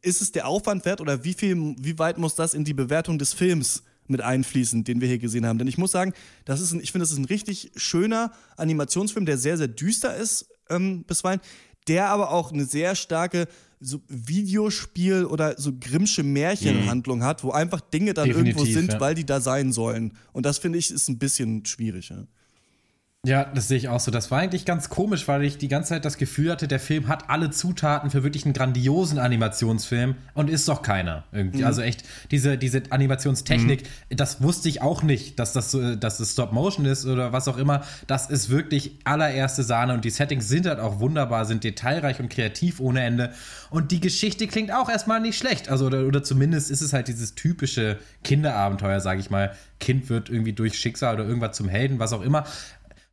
ist 0.00 0.22
es 0.22 0.32
der 0.32 0.46
Aufwand 0.48 0.84
wert 0.86 1.00
oder 1.00 1.22
wie 1.22 1.34
viel, 1.34 1.74
wie 1.78 1.98
weit 1.98 2.16
muss 2.18 2.34
das 2.34 2.54
in 2.54 2.64
die 2.64 2.74
Bewertung 2.74 3.18
des 3.18 3.34
Films 3.34 3.82
mit 4.08 4.22
einfließen, 4.22 4.84
den 4.84 5.00
wir 5.00 5.08
hier 5.08 5.18
gesehen 5.18 5.46
haben? 5.46 5.58
Denn 5.58 5.68
ich 5.68 5.76
muss 5.78 5.92
sagen, 5.92 6.14
das 6.46 6.60
ist 6.60 6.72
ein, 6.72 6.80
ich 6.80 6.90
finde, 6.90 7.04
das 7.04 7.12
ist 7.12 7.18
ein 7.18 7.26
richtig 7.26 7.70
schöner 7.76 8.32
Animationsfilm, 8.56 9.26
der 9.26 9.36
sehr, 9.36 9.58
sehr 9.58 9.68
düster 9.68 10.16
ist 10.16 10.48
ähm, 10.70 11.04
bisweilen, 11.04 11.40
der 11.88 12.08
aber 12.08 12.30
auch 12.30 12.50
eine 12.50 12.64
sehr 12.64 12.94
starke 12.94 13.46
so 13.78 14.00
Videospiel 14.08 15.24
oder 15.24 15.58
so 15.58 15.72
Grimmsche 15.78 16.22
Märchenhandlung 16.22 17.24
hat, 17.24 17.42
wo 17.42 17.50
einfach 17.50 17.80
Dinge 17.80 18.14
dann 18.14 18.28
Definitiv, 18.28 18.56
irgendwo 18.56 18.72
sind, 18.72 18.92
ja. 18.92 19.00
weil 19.00 19.14
die 19.14 19.26
da 19.26 19.40
sein 19.40 19.72
sollen. 19.72 20.12
Und 20.32 20.46
das 20.46 20.58
finde 20.58 20.78
ich 20.78 20.90
ist 20.90 21.08
ein 21.08 21.18
bisschen 21.18 21.64
schwierig. 21.66 22.10
Ja. 22.10 22.24
Ja, 23.24 23.44
das 23.44 23.68
sehe 23.68 23.76
ich 23.76 23.88
auch 23.88 24.00
so. 24.00 24.10
Das 24.10 24.32
war 24.32 24.40
eigentlich 24.40 24.64
ganz 24.64 24.88
komisch, 24.88 25.28
weil 25.28 25.44
ich 25.44 25.56
die 25.56 25.68
ganze 25.68 25.90
Zeit 25.90 26.04
das 26.04 26.16
Gefühl 26.16 26.50
hatte, 26.50 26.66
der 26.66 26.80
Film 26.80 27.06
hat 27.06 27.30
alle 27.30 27.50
Zutaten 27.50 28.10
für 28.10 28.24
wirklich 28.24 28.44
einen 28.46 28.52
grandiosen 28.52 29.20
Animationsfilm 29.20 30.16
und 30.34 30.50
ist 30.50 30.66
doch 30.68 30.82
keiner 30.82 31.22
irgendwie. 31.30 31.64
Also 31.64 31.82
echt, 31.82 32.02
diese, 32.32 32.58
diese 32.58 32.82
Animationstechnik, 32.90 33.84
das 34.10 34.42
wusste 34.42 34.68
ich 34.68 34.82
auch 34.82 35.04
nicht, 35.04 35.38
dass 35.38 35.52
das, 35.52 35.70
so- 35.70 35.94
dass 35.94 36.18
das 36.18 36.32
Stop 36.32 36.50
Motion 36.52 36.84
ist 36.84 37.06
oder 37.06 37.32
was 37.32 37.46
auch 37.46 37.58
immer. 37.58 37.84
Das 38.08 38.28
ist 38.28 38.50
wirklich 38.50 38.98
allererste 39.04 39.62
Sahne 39.62 39.94
und 39.94 40.04
die 40.04 40.10
Settings 40.10 40.48
sind 40.48 40.66
halt 40.66 40.80
auch 40.80 40.98
wunderbar, 40.98 41.44
sind 41.44 41.62
detailreich 41.62 42.18
und 42.18 42.28
kreativ 42.28 42.80
ohne 42.80 43.04
Ende. 43.04 43.30
Und 43.70 43.92
die 43.92 44.00
Geschichte 44.00 44.48
klingt 44.48 44.72
auch 44.74 44.88
erstmal 44.88 45.20
nicht 45.20 45.38
schlecht. 45.38 45.68
Also, 45.68 45.86
oder, 45.86 46.08
oder 46.08 46.24
zumindest 46.24 46.72
ist 46.72 46.80
es 46.80 46.92
halt 46.92 47.06
dieses 47.06 47.36
typische 47.36 48.00
Kinderabenteuer, 48.24 48.98
sage 48.98 49.20
ich 49.20 49.30
mal. 49.30 49.52
Kind 49.78 50.10
wird 50.10 50.28
irgendwie 50.28 50.52
durch 50.52 50.76
Schicksal 50.78 51.14
oder 51.14 51.24
irgendwas 51.24 51.56
zum 51.56 51.68
Helden, 51.68 52.00
was 52.00 52.12
auch 52.12 52.22
immer. 52.22 52.44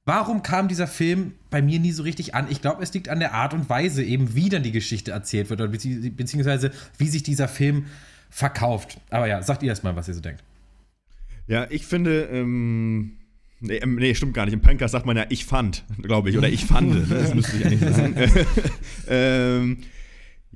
Warum 0.10 0.42
kam 0.42 0.68
dieser 0.68 0.88
Film 0.88 1.34
bei 1.52 1.62
mir 1.62 1.80
nie 1.80 1.92
so 1.92 2.02
richtig 2.02 2.34
an? 2.34 2.48
Ich 2.50 2.62
glaube, 2.62 2.82
es 2.82 2.92
liegt 2.96 3.10
an 3.10 3.20
der 3.20 3.36
Art 3.36 3.54
und 3.54 3.70
Weise, 3.70 4.04
eben 4.04 4.34
wie 4.34 4.50
dann 4.50 4.64
die 4.64 4.72
Geschichte 4.72 5.12
erzählt 5.12 5.52
wird, 5.52 5.62
oder 5.62 5.70
bezieh 5.70 6.10
beziehungsweise 6.10 6.72
wie 6.98 7.08
sich 7.08 7.22
dieser 7.22 7.48
Film 7.48 7.86
verkauft. 8.32 9.00
Aber 9.12 9.28
ja, 9.28 9.44
sagt 9.44 9.62
ihr 9.62 9.70
erst 9.70 9.84
mal, 9.84 9.96
was 9.96 10.08
ihr 10.08 10.16
so 10.16 10.20
denkt. 10.20 10.44
Ja, 11.46 11.68
ich 11.70 11.86
finde, 11.86 12.24
ähm, 12.24 13.18
nee, 13.60 13.76
ähm, 13.76 13.98
nee, 13.98 14.16
stimmt 14.16 14.34
gar 14.34 14.46
nicht. 14.46 14.56
Im 14.56 14.62
Podcast 14.62 14.94
sagt 14.94 15.06
man 15.06 15.16
ja, 15.16 15.28
ich 15.30 15.46
fand, 15.46 15.84
glaube 16.02 16.32
ich, 16.32 16.40
oder 16.40 16.50
ich 16.50 16.66
fand. 16.66 16.90
Ne? 16.90 17.06
Das 17.08 17.36
müsste 17.36 17.58
ich 17.58 17.66
eigentlich 17.68 17.96
sagen. 17.96 18.16
ähm, 19.08 19.78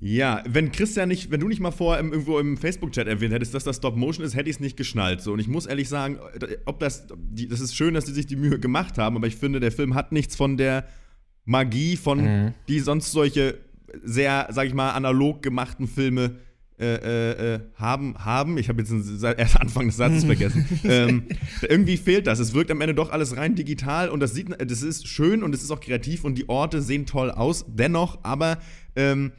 ja, 0.06 0.43
wenn 0.45 0.74
Christian 0.74 1.08
nicht, 1.08 1.32
wenn 1.32 1.39
du 1.39 1.47
nicht 1.47 1.62
mal 1.62 1.72
vor 1.72 1.97
im, 1.97 2.12
irgendwo 2.12 2.38
im 2.38 2.58
Facebook-Chat 2.58 3.08
erwähnt 3.08 3.34
hättest, 3.34 3.54
dass 3.54 3.64
das 3.64 3.78
Stop-Motion 3.78 4.26
ist, 4.26 4.36
hätte 4.36 4.49
ich 4.49 4.58
es 4.58 4.60
nicht 4.60 4.76
geschnallt. 4.76 5.22
So. 5.22 5.32
Und 5.32 5.39
ich 5.39 5.47
muss 5.47 5.66
ehrlich 5.66 5.88
sagen, 5.88 6.20
ob 6.66 6.82
das, 6.82 7.08
das 7.08 7.62
ist 7.62 7.74
schön, 7.74 7.93
dass 7.93 8.04
die 8.04 8.12
sich 8.12 8.26
die 8.26 8.36
Mühe 8.36 8.60
gemacht 8.60 8.97
haben, 8.97 9.16
aber 9.16 9.28
ich 9.28 9.38
finde, 9.38 9.62
der 9.62 9.72
Film 9.72 9.95
hat 9.95 10.12
nichts 10.12 10.36
von 10.36 10.58
der 10.58 10.86
Magie 11.45 11.95
von, 11.95 12.54
die 12.68 12.80
sonst 12.80 13.14
solche 13.14 13.60
sehr, 14.04 14.47
sag 14.51 14.68
ich 14.68 14.74
mal, 14.74 14.91
analog 14.91 15.41
gemachten 15.41 15.88
Filme 15.88 16.36
äh, 16.80 16.95
äh, 16.95 17.54
äh, 17.54 17.60
haben, 17.76 18.16
haben. 18.18 18.58
Ich 18.58 18.68
habe 18.68 18.82
jetzt 18.82 18.91
den 18.91 19.38
erst 19.38 19.58
Anfang 19.58 19.86
des 19.86 19.95
Satzes 19.95 20.24
vergessen. 20.26 20.66
ähm, 20.84 21.24
irgendwie 21.62 21.95
fehlt 21.95 22.28
das. 22.28 22.39
Es 22.39 22.54
wirkt 22.54 22.72
am 22.72 22.82
Ende 22.82 22.93
doch 22.93 23.12
alles 23.12 23.38
rein 23.38 23.56
digital 23.56 24.10
und 24.10 24.20
das 24.20 24.34
sieht, 24.34 24.49
das 24.60 24.82
ist 24.82 25.08
schön 25.08 25.43
und 25.43 25.56
es 25.56 25.64
ist 25.64 25.72
auch 25.72 25.80
kreativ 25.80 26.26
und 26.26 26.36
die 26.38 26.49
Orte 26.49 26.82
sehen 26.82 27.06
toll 27.06 27.32
aus. 27.32 27.64
Dennoch, 27.70 28.20
aber 28.24 28.58
ähm, 28.97 29.32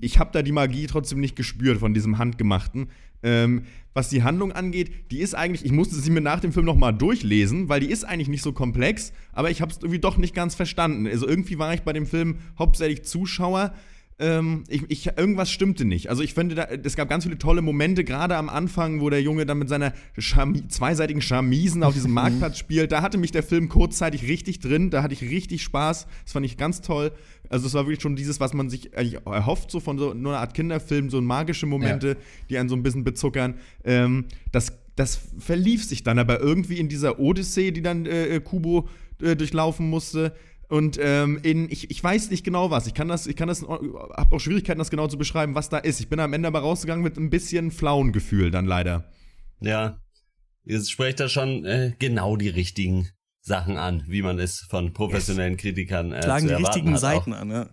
ich 0.00 0.18
habe 0.18 0.30
da 0.32 0.42
die 0.42 0.52
Magie 0.52 0.86
trotzdem 0.86 1.20
nicht 1.20 1.36
gespürt 1.36 1.78
von 1.78 1.94
diesem 1.94 2.18
handgemachten. 2.18 2.88
Ähm, 3.22 3.62
was 3.94 4.08
die 4.08 4.22
Handlung 4.22 4.52
angeht, 4.52 5.10
die 5.10 5.20
ist 5.20 5.34
eigentlich, 5.34 5.64
ich 5.64 5.72
musste 5.72 5.94
sie 5.94 6.10
mir 6.10 6.20
nach 6.20 6.40
dem 6.40 6.52
Film 6.52 6.66
nochmal 6.66 6.92
durchlesen, 6.92 7.68
weil 7.68 7.80
die 7.80 7.90
ist 7.90 8.04
eigentlich 8.04 8.28
nicht 8.28 8.42
so 8.42 8.52
komplex, 8.52 9.12
aber 9.32 9.50
ich 9.50 9.62
habe 9.62 9.70
es 9.72 9.78
irgendwie 9.78 10.00
doch 10.00 10.16
nicht 10.16 10.34
ganz 10.34 10.54
verstanden. 10.54 11.06
Also 11.06 11.26
irgendwie 11.26 11.58
war 11.58 11.72
ich 11.72 11.82
bei 11.82 11.92
dem 11.92 12.06
Film 12.06 12.38
hauptsächlich 12.58 13.04
Zuschauer. 13.04 13.72
Ähm, 14.18 14.62
ich, 14.68 14.82
ich, 14.88 15.06
irgendwas 15.18 15.50
stimmte 15.50 15.84
nicht. 15.84 16.08
Also 16.08 16.22
ich 16.22 16.34
finde, 16.34 16.54
da, 16.54 16.64
es 16.64 16.94
gab 16.94 17.08
ganz 17.08 17.24
viele 17.24 17.36
tolle 17.36 17.62
Momente, 17.62 18.04
gerade 18.04 18.36
am 18.36 18.48
Anfang, 18.48 19.00
wo 19.00 19.10
der 19.10 19.20
Junge 19.20 19.44
dann 19.44 19.58
mit 19.58 19.68
seiner 19.68 19.92
Chami 20.16 20.68
zweiseitigen 20.68 21.20
Charmisen 21.20 21.82
auf 21.82 21.94
diesem 21.94 22.12
Marktplatz 22.14 22.58
spielt. 22.58 22.92
Da 22.92 23.02
hatte 23.02 23.18
mich 23.18 23.32
der 23.32 23.42
Film 23.42 23.68
kurzzeitig 23.68 24.22
richtig 24.28 24.60
drin, 24.60 24.90
da 24.90 25.02
hatte 25.02 25.14
ich 25.14 25.22
richtig 25.22 25.64
Spaß. 25.64 26.06
Das 26.24 26.32
fand 26.32 26.46
ich 26.46 26.56
ganz 26.56 26.80
toll. 26.80 27.10
Also 27.48 27.66
es 27.66 27.74
war 27.74 27.86
wirklich 27.86 28.02
schon 28.02 28.14
dieses, 28.14 28.38
was 28.38 28.54
man 28.54 28.70
sich 28.70 28.96
eigentlich 28.96 29.18
erhofft, 29.26 29.70
so 29.70 29.80
von 29.80 29.98
so 29.98 30.14
nur 30.14 30.32
einer 30.32 30.40
Art 30.40 30.54
Kinderfilm, 30.54 31.10
so 31.10 31.20
magische 31.20 31.66
Momente, 31.66 32.16
die 32.50 32.58
einen 32.58 32.68
so 32.68 32.76
ein 32.76 32.84
bisschen 32.84 33.02
bezuckern. 33.02 33.54
Ähm, 33.82 34.26
das, 34.52 34.72
das 34.94 35.18
verlief 35.38 35.84
sich 35.84 36.04
dann 36.04 36.20
aber 36.20 36.40
irgendwie 36.40 36.78
in 36.78 36.88
dieser 36.88 37.18
Odyssee, 37.18 37.72
die 37.72 37.82
dann 37.82 38.06
äh, 38.06 38.40
Kubo 38.40 38.88
äh, 39.20 39.34
durchlaufen 39.34 39.90
musste. 39.90 40.32
Und 40.68 40.98
ähm, 41.00 41.38
in, 41.42 41.70
ich, 41.70 41.90
ich 41.90 42.02
weiß 42.02 42.30
nicht 42.30 42.44
genau 42.44 42.70
was. 42.70 42.86
Ich 42.86 42.94
kann 42.94 43.08
das, 43.08 43.26
ich 43.26 43.36
kann 43.36 43.48
das, 43.48 43.62
habe 43.62 44.36
auch 44.36 44.40
Schwierigkeiten, 44.40 44.78
das 44.78 44.90
genau 44.90 45.08
zu 45.08 45.18
beschreiben, 45.18 45.54
was 45.54 45.68
da 45.68 45.78
ist. 45.78 46.00
Ich 46.00 46.08
bin 46.08 46.20
am 46.20 46.32
Ende 46.32 46.48
aber 46.48 46.60
rausgegangen 46.60 47.02
mit 47.02 47.16
ein 47.16 47.30
bisschen 47.30 47.70
flauen 47.70 48.12
Gefühl 48.12 48.50
dann 48.50 48.66
leider. 48.66 49.10
Ja, 49.60 50.00
ihr 50.64 50.82
sprecht 50.84 51.20
da 51.20 51.28
schon 51.28 51.64
äh, 51.64 51.92
genau 51.98 52.36
die 52.36 52.48
richtigen 52.48 53.08
Sachen 53.40 53.76
an, 53.76 54.04
wie 54.08 54.22
man 54.22 54.38
es 54.38 54.60
von 54.70 54.92
professionellen 54.92 55.56
Kritikern 55.56 56.12
äh, 56.12 56.22
Schlagen 56.22 56.48
zu 56.48 56.56
die 56.56 56.62
richtigen 56.62 56.94
hat 56.94 57.00
Seiten 57.00 57.34
auch. 57.34 57.40
an, 57.40 57.50
ja. 57.50 57.70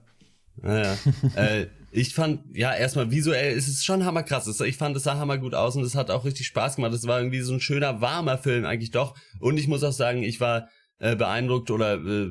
Ja, 0.64 0.84
ja. 0.84 0.98
äh, 1.36 1.68
ich 1.94 2.14
fand, 2.14 2.44
ja, 2.54 2.74
erstmal 2.74 3.12
visuell 3.12 3.54
ist 3.54 3.68
es 3.68 3.84
schon 3.84 4.06
hammerkrass. 4.06 4.60
Ich 4.62 4.78
fand, 4.78 4.96
es 4.96 5.04
sah 5.04 5.18
hammergut 5.18 5.54
aus 5.54 5.76
und 5.76 5.84
es 5.84 5.96
hat 5.96 6.10
auch 6.10 6.24
richtig 6.24 6.48
Spaß 6.48 6.78
gemacht. 6.78 6.94
Es 6.94 7.06
war 7.06 7.20
irgendwie 7.20 7.42
so 7.42 7.54
ein 7.54 7.60
schöner, 7.60 8.00
warmer 8.00 8.38
Film 8.38 8.66
eigentlich 8.66 8.92
doch. 8.92 9.16
Und 9.40 9.58
ich 9.58 9.68
muss 9.68 9.84
auch 9.84 9.92
sagen, 9.92 10.24
ich 10.24 10.40
war 10.40 10.70
äh, 11.00 11.16
beeindruckt 11.16 11.70
oder 11.70 11.96
äh, 11.96 12.30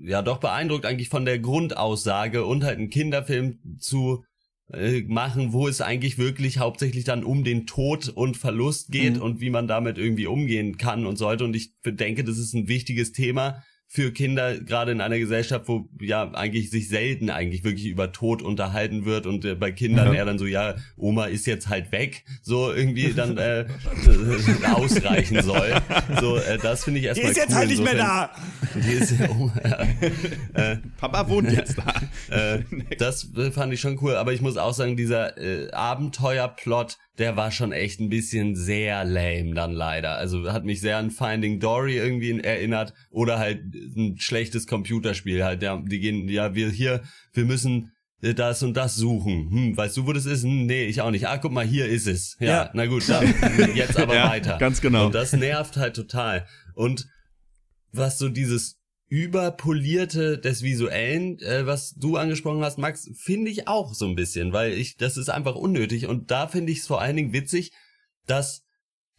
ja 0.00 0.22
doch 0.22 0.38
beeindruckt 0.38 0.86
eigentlich 0.86 1.08
von 1.08 1.24
der 1.24 1.38
Grundaussage 1.38 2.44
und 2.44 2.64
halt 2.64 2.78
einen 2.78 2.90
Kinderfilm 2.90 3.58
zu 3.78 4.24
äh, 4.72 5.02
machen, 5.02 5.52
wo 5.52 5.66
es 5.66 5.80
eigentlich 5.80 6.18
wirklich 6.18 6.58
hauptsächlich 6.58 7.04
dann 7.04 7.24
um 7.24 7.42
den 7.44 7.66
Tod 7.66 8.08
und 8.08 8.36
Verlust 8.36 8.90
geht 8.90 9.16
Mhm. 9.16 9.22
und 9.22 9.40
wie 9.40 9.50
man 9.50 9.66
damit 9.66 9.96
irgendwie 9.98 10.26
umgehen 10.26 10.76
kann 10.76 11.06
und 11.06 11.16
sollte. 11.16 11.44
Und 11.44 11.56
ich 11.56 11.72
denke, 11.84 12.22
das 12.24 12.38
ist 12.38 12.54
ein 12.54 12.68
wichtiges 12.68 13.12
Thema 13.12 13.62
für 13.90 14.12
Kinder, 14.12 14.58
gerade 14.60 14.92
in 14.92 15.00
einer 15.00 15.18
Gesellschaft, 15.18 15.66
wo 15.66 15.88
ja 15.98 16.30
eigentlich 16.34 16.68
sich 16.70 16.88
selten 16.90 17.30
eigentlich 17.30 17.64
wirklich 17.64 17.86
über 17.86 18.12
Tod 18.12 18.42
unterhalten 18.42 19.06
wird 19.06 19.24
und 19.26 19.46
äh, 19.46 19.54
bei 19.54 19.72
Kindern 19.72 20.08
Ja. 20.08 20.12
eher 20.12 20.24
dann 20.26 20.38
so, 20.38 20.44
ja, 20.44 20.74
Oma 20.98 21.24
ist 21.24 21.46
jetzt 21.46 21.68
halt 21.70 21.90
weg, 21.90 22.22
so 22.42 22.70
irgendwie 22.70 23.14
dann 23.14 23.38
äh, 23.38 23.60
äh, 23.62 23.66
ausreichen 24.74 25.42
soll. 25.42 25.72
So, 26.20 26.36
äh, 26.36 26.58
das 26.58 26.84
finde 26.84 26.98
ich 27.00 27.04
Die 27.04 27.08
erstmal 27.08 27.30
ist 27.30 27.36
jetzt 27.38 27.48
cool. 27.50 27.56
halt 27.56 27.68
nicht 27.70 27.82
mehr 27.82 27.94
da. 27.94 28.30
Die 28.74 28.92
ist 28.92 29.14
Oma, 29.30 29.52
ja. 29.64 30.76
Papa 30.98 31.26
wohnt 31.30 31.50
jetzt 31.50 31.78
da. 31.78 31.94
Äh, 32.36 32.60
das 32.98 33.32
äh, 33.38 33.50
fand 33.50 33.72
ich 33.72 33.80
schon 33.80 33.98
cool, 34.02 34.16
aber 34.16 34.34
ich 34.34 34.42
muss 34.42 34.58
auch 34.58 34.74
sagen, 34.74 34.98
dieser 34.98 35.38
äh, 35.38 35.70
Abenteuerplot, 35.72 36.98
der 37.18 37.36
war 37.36 37.50
schon 37.50 37.72
echt 37.72 38.00
ein 38.00 38.08
bisschen 38.08 38.54
sehr 38.56 39.04
lame 39.04 39.54
dann 39.54 39.72
leider. 39.72 40.16
Also 40.16 40.52
hat 40.52 40.64
mich 40.64 40.80
sehr 40.80 40.96
an 40.98 41.10
Finding 41.10 41.58
Dory 41.60 41.96
irgendwie 41.96 42.38
erinnert 42.40 42.94
oder 43.10 43.38
halt 43.38 43.62
ein 43.74 44.16
schlechtes 44.18 44.66
Computerspiel 44.66 45.44
halt. 45.44 45.62
Ja, 45.62 45.76
die 45.84 45.98
gehen, 46.00 46.28
ja, 46.28 46.54
wir 46.54 46.70
hier, 46.70 47.02
wir 47.32 47.44
müssen 47.44 47.92
das 48.20 48.62
und 48.62 48.74
das 48.76 48.96
suchen. 48.96 49.50
Hm, 49.50 49.76
weißt 49.76 49.96
du, 49.96 50.06
wo 50.06 50.12
das 50.12 50.26
ist? 50.26 50.42
Hm, 50.44 50.66
nee, 50.66 50.86
ich 50.86 51.00
auch 51.02 51.10
nicht. 51.10 51.26
Ah, 51.28 51.38
guck 51.38 51.52
mal, 51.52 51.64
hier 51.66 51.86
ist 51.86 52.06
es. 52.06 52.36
Ja, 52.40 52.46
Ja. 52.46 52.70
na 52.74 52.86
gut, 52.86 53.08
dann, 53.08 53.32
jetzt 53.74 53.96
aber 54.00 54.14
Ja, 54.14 54.28
weiter. 54.28 54.58
ganz 54.58 54.80
genau. 54.80 55.06
Und 55.06 55.14
das 55.14 55.32
nervt 55.32 55.76
halt 55.76 55.94
total. 55.96 56.46
Und 56.74 57.06
was 57.92 58.18
so 58.18 58.28
dieses 58.28 58.77
überpolierte 59.08 60.38
des 60.38 60.62
Visuellen, 60.62 61.38
äh, 61.40 61.66
was 61.66 61.94
du 61.94 62.16
angesprochen 62.16 62.62
hast, 62.62 62.78
Max, 62.78 63.10
finde 63.14 63.50
ich 63.50 63.66
auch 63.66 63.94
so 63.94 64.06
ein 64.06 64.16
bisschen, 64.16 64.52
weil 64.52 64.72
ich, 64.72 64.96
das 64.96 65.16
ist 65.16 65.30
einfach 65.30 65.54
unnötig. 65.54 66.06
Und 66.06 66.30
da 66.30 66.46
finde 66.46 66.72
ich 66.72 66.80
es 66.80 66.86
vor 66.86 67.00
allen 67.00 67.16
Dingen 67.16 67.32
witzig, 67.32 67.72
dass 68.26 68.66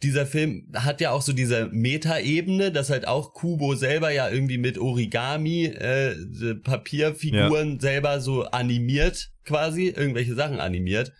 dieser 0.02 0.26
Film 0.26 0.68
hat 0.74 1.00
ja 1.00 1.10
auch 1.10 1.22
so 1.22 1.32
diese 1.32 1.68
Metaebene, 1.72 2.72
dass 2.72 2.88
halt 2.88 3.06
auch 3.06 3.34
Kubo 3.34 3.74
selber 3.74 4.10
ja 4.10 4.30
irgendwie 4.30 4.58
mit 4.58 4.78
Origami 4.78 5.64
äh, 5.66 6.12
äh, 6.12 6.54
Papierfiguren 6.54 7.80
selber 7.80 8.20
so 8.20 8.44
animiert, 8.44 9.30
quasi, 9.44 9.88
irgendwelche 9.88 10.34
Sachen 10.34 10.60
animiert. 10.60 11.12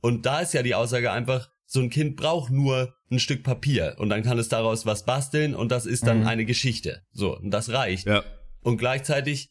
Und 0.00 0.26
da 0.26 0.40
ist 0.40 0.54
ja 0.54 0.62
die 0.62 0.76
Aussage 0.76 1.10
einfach, 1.10 1.50
so 1.70 1.80
ein 1.80 1.90
Kind 1.90 2.16
braucht 2.16 2.50
nur 2.50 2.94
ein 3.10 3.18
Stück 3.18 3.42
Papier 3.42 3.96
und 3.98 4.08
dann 4.08 4.22
kann 4.22 4.38
es 4.38 4.48
daraus 4.48 4.86
was 4.86 5.04
basteln 5.04 5.54
und 5.54 5.70
das 5.70 5.84
ist 5.84 6.06
dann 6.06 6.20
Mhm. 6.20 6.26
eine 6.26 6.44
Geschichte. 6.46 7.02
So, 7.12 7.36
und 7.36 7.50
das 7.50 7.68
reicht. 7.68 8.06
Ja. 8.06 8.24
Und 8.62 8.78
gleichzeitig 8.78 9.50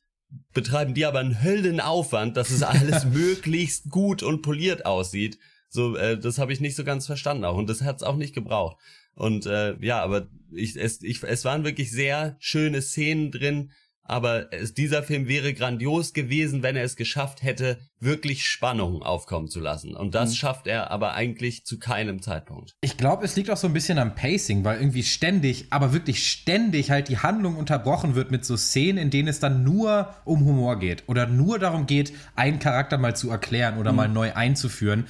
betreiben 0.52 0.96
die 0.96 1.06
aber 1.06 1.20
einen 1.20 1.44
Höllenaufwand, 1.44 2.36
dass 2.36 2.50
es 2.50 2.64
alles 2.64 3.06
möglichst 3.22 3.90
gut 3.90 4.24
und 4.24 4.42
poliert 4.42 4.86
aussieht. 4.88 5.38
So, 5.70 5.96
äh, 5.96 6.18
das 6.18 6.40
habe 6.40 6.52
ich 6.52 6.60
nicht 6.60 6.76
so 6.76 6.84
ganz 6.84 7.06
verstanden 7.06 7.46
auch 7.46 7.56
und 7.56 7.70
das 7.70 7.82
hat's 7.84 8.04
auch 8.04 8.16
nicht 8.16 8.34
gebraucht. 8.34 8.78
Und 9.14 9.46
äh, 9.46 9.76
ja, 9.80 10.02
aber 10.02 10.28
ich, 10.52 10.76
es, 10.76 11.02
ich, 11.04 11.22
es 11.24 11.46
waren 11.46 11.64
wirklich 11.64 11.92
sehr 11.92 12.36
schöne 12.40 12.82
Szenen 12.82 13.32
drin, 13.32 13.72
aber 14.08 14.54
es, 14.54 14.74
dieser 14.74 15.04
Film 15.04 15.28
wäre 15.28 15.54
grandios 15.54 16.14
gewesen, 16.14 16.64
wenn 16.64 16.76
er 16.76 16.84
es 16.84 16.96
geschafft 16.96 17.44
hätte, 17.44 17.78
wirklich 18.00 18.46
Spannung 18.46 19.02
aufkommen 19.02 19.48
zu 19.48 19.60
lassen. 19.60 19.96
Und 19.96 20.16
das 20.16 20.32
mhm. 20.32 20.36
schafft 20.36 20.68
er 20.68 20.92
aber 20.92 21.14
eigentlich 21.14 21.66
zu 21.66 21.80
keinem 21.80 22.22
Zeitpunkt. 22.22 22.76
Ich 22.82 22.98
glaube, 22.98 23.26
es 23.26 23.36
liegt 23.36 23.50
auch 23.50 23.58
so 23.58 23.68
ein 23.68 23.74
bisschen 23.74 24.00
am 24.00 24.16
Pacing, 24.16 24.64
weil 24.64 24.80
irgendwie 24.80 25.04
ständig, 25.04 25.68
aber 25.72 25.94
wirklich 25.94 26.28
ständig 26.28 26.92
halt 26.92 27.10
die 27.10 27.18
Handlung 27.18 27.56
unterbrochen 27.56 28.16
wird 28.16 28.32
mit 28.32 28.46
so 28.46 28.56
Szenen, 28.56 28.98
in 28.98 29.10
denen 29.10 29.28
es 29.28 29.40
dann 29.40 29.64
nur 29.64 30.14
um 30.26 30.46
Humor 30.46 30.80
geht 30.80 31.04
oder 31.08 31.28
nur 31.28 31.60
darum 31.60 31.86
geht, 31.86 32.14
einen 32.36 32.60
Charakter 32.60 32.98
mal 32.98 33.16
zu 33.16 33.30
erklären 33.30 33.78
oder 33.78 33.92
mhm. 33.92 33.98
mal 33.98 34.10
neu 34.10 34.34
einzuführen 34.34 35.06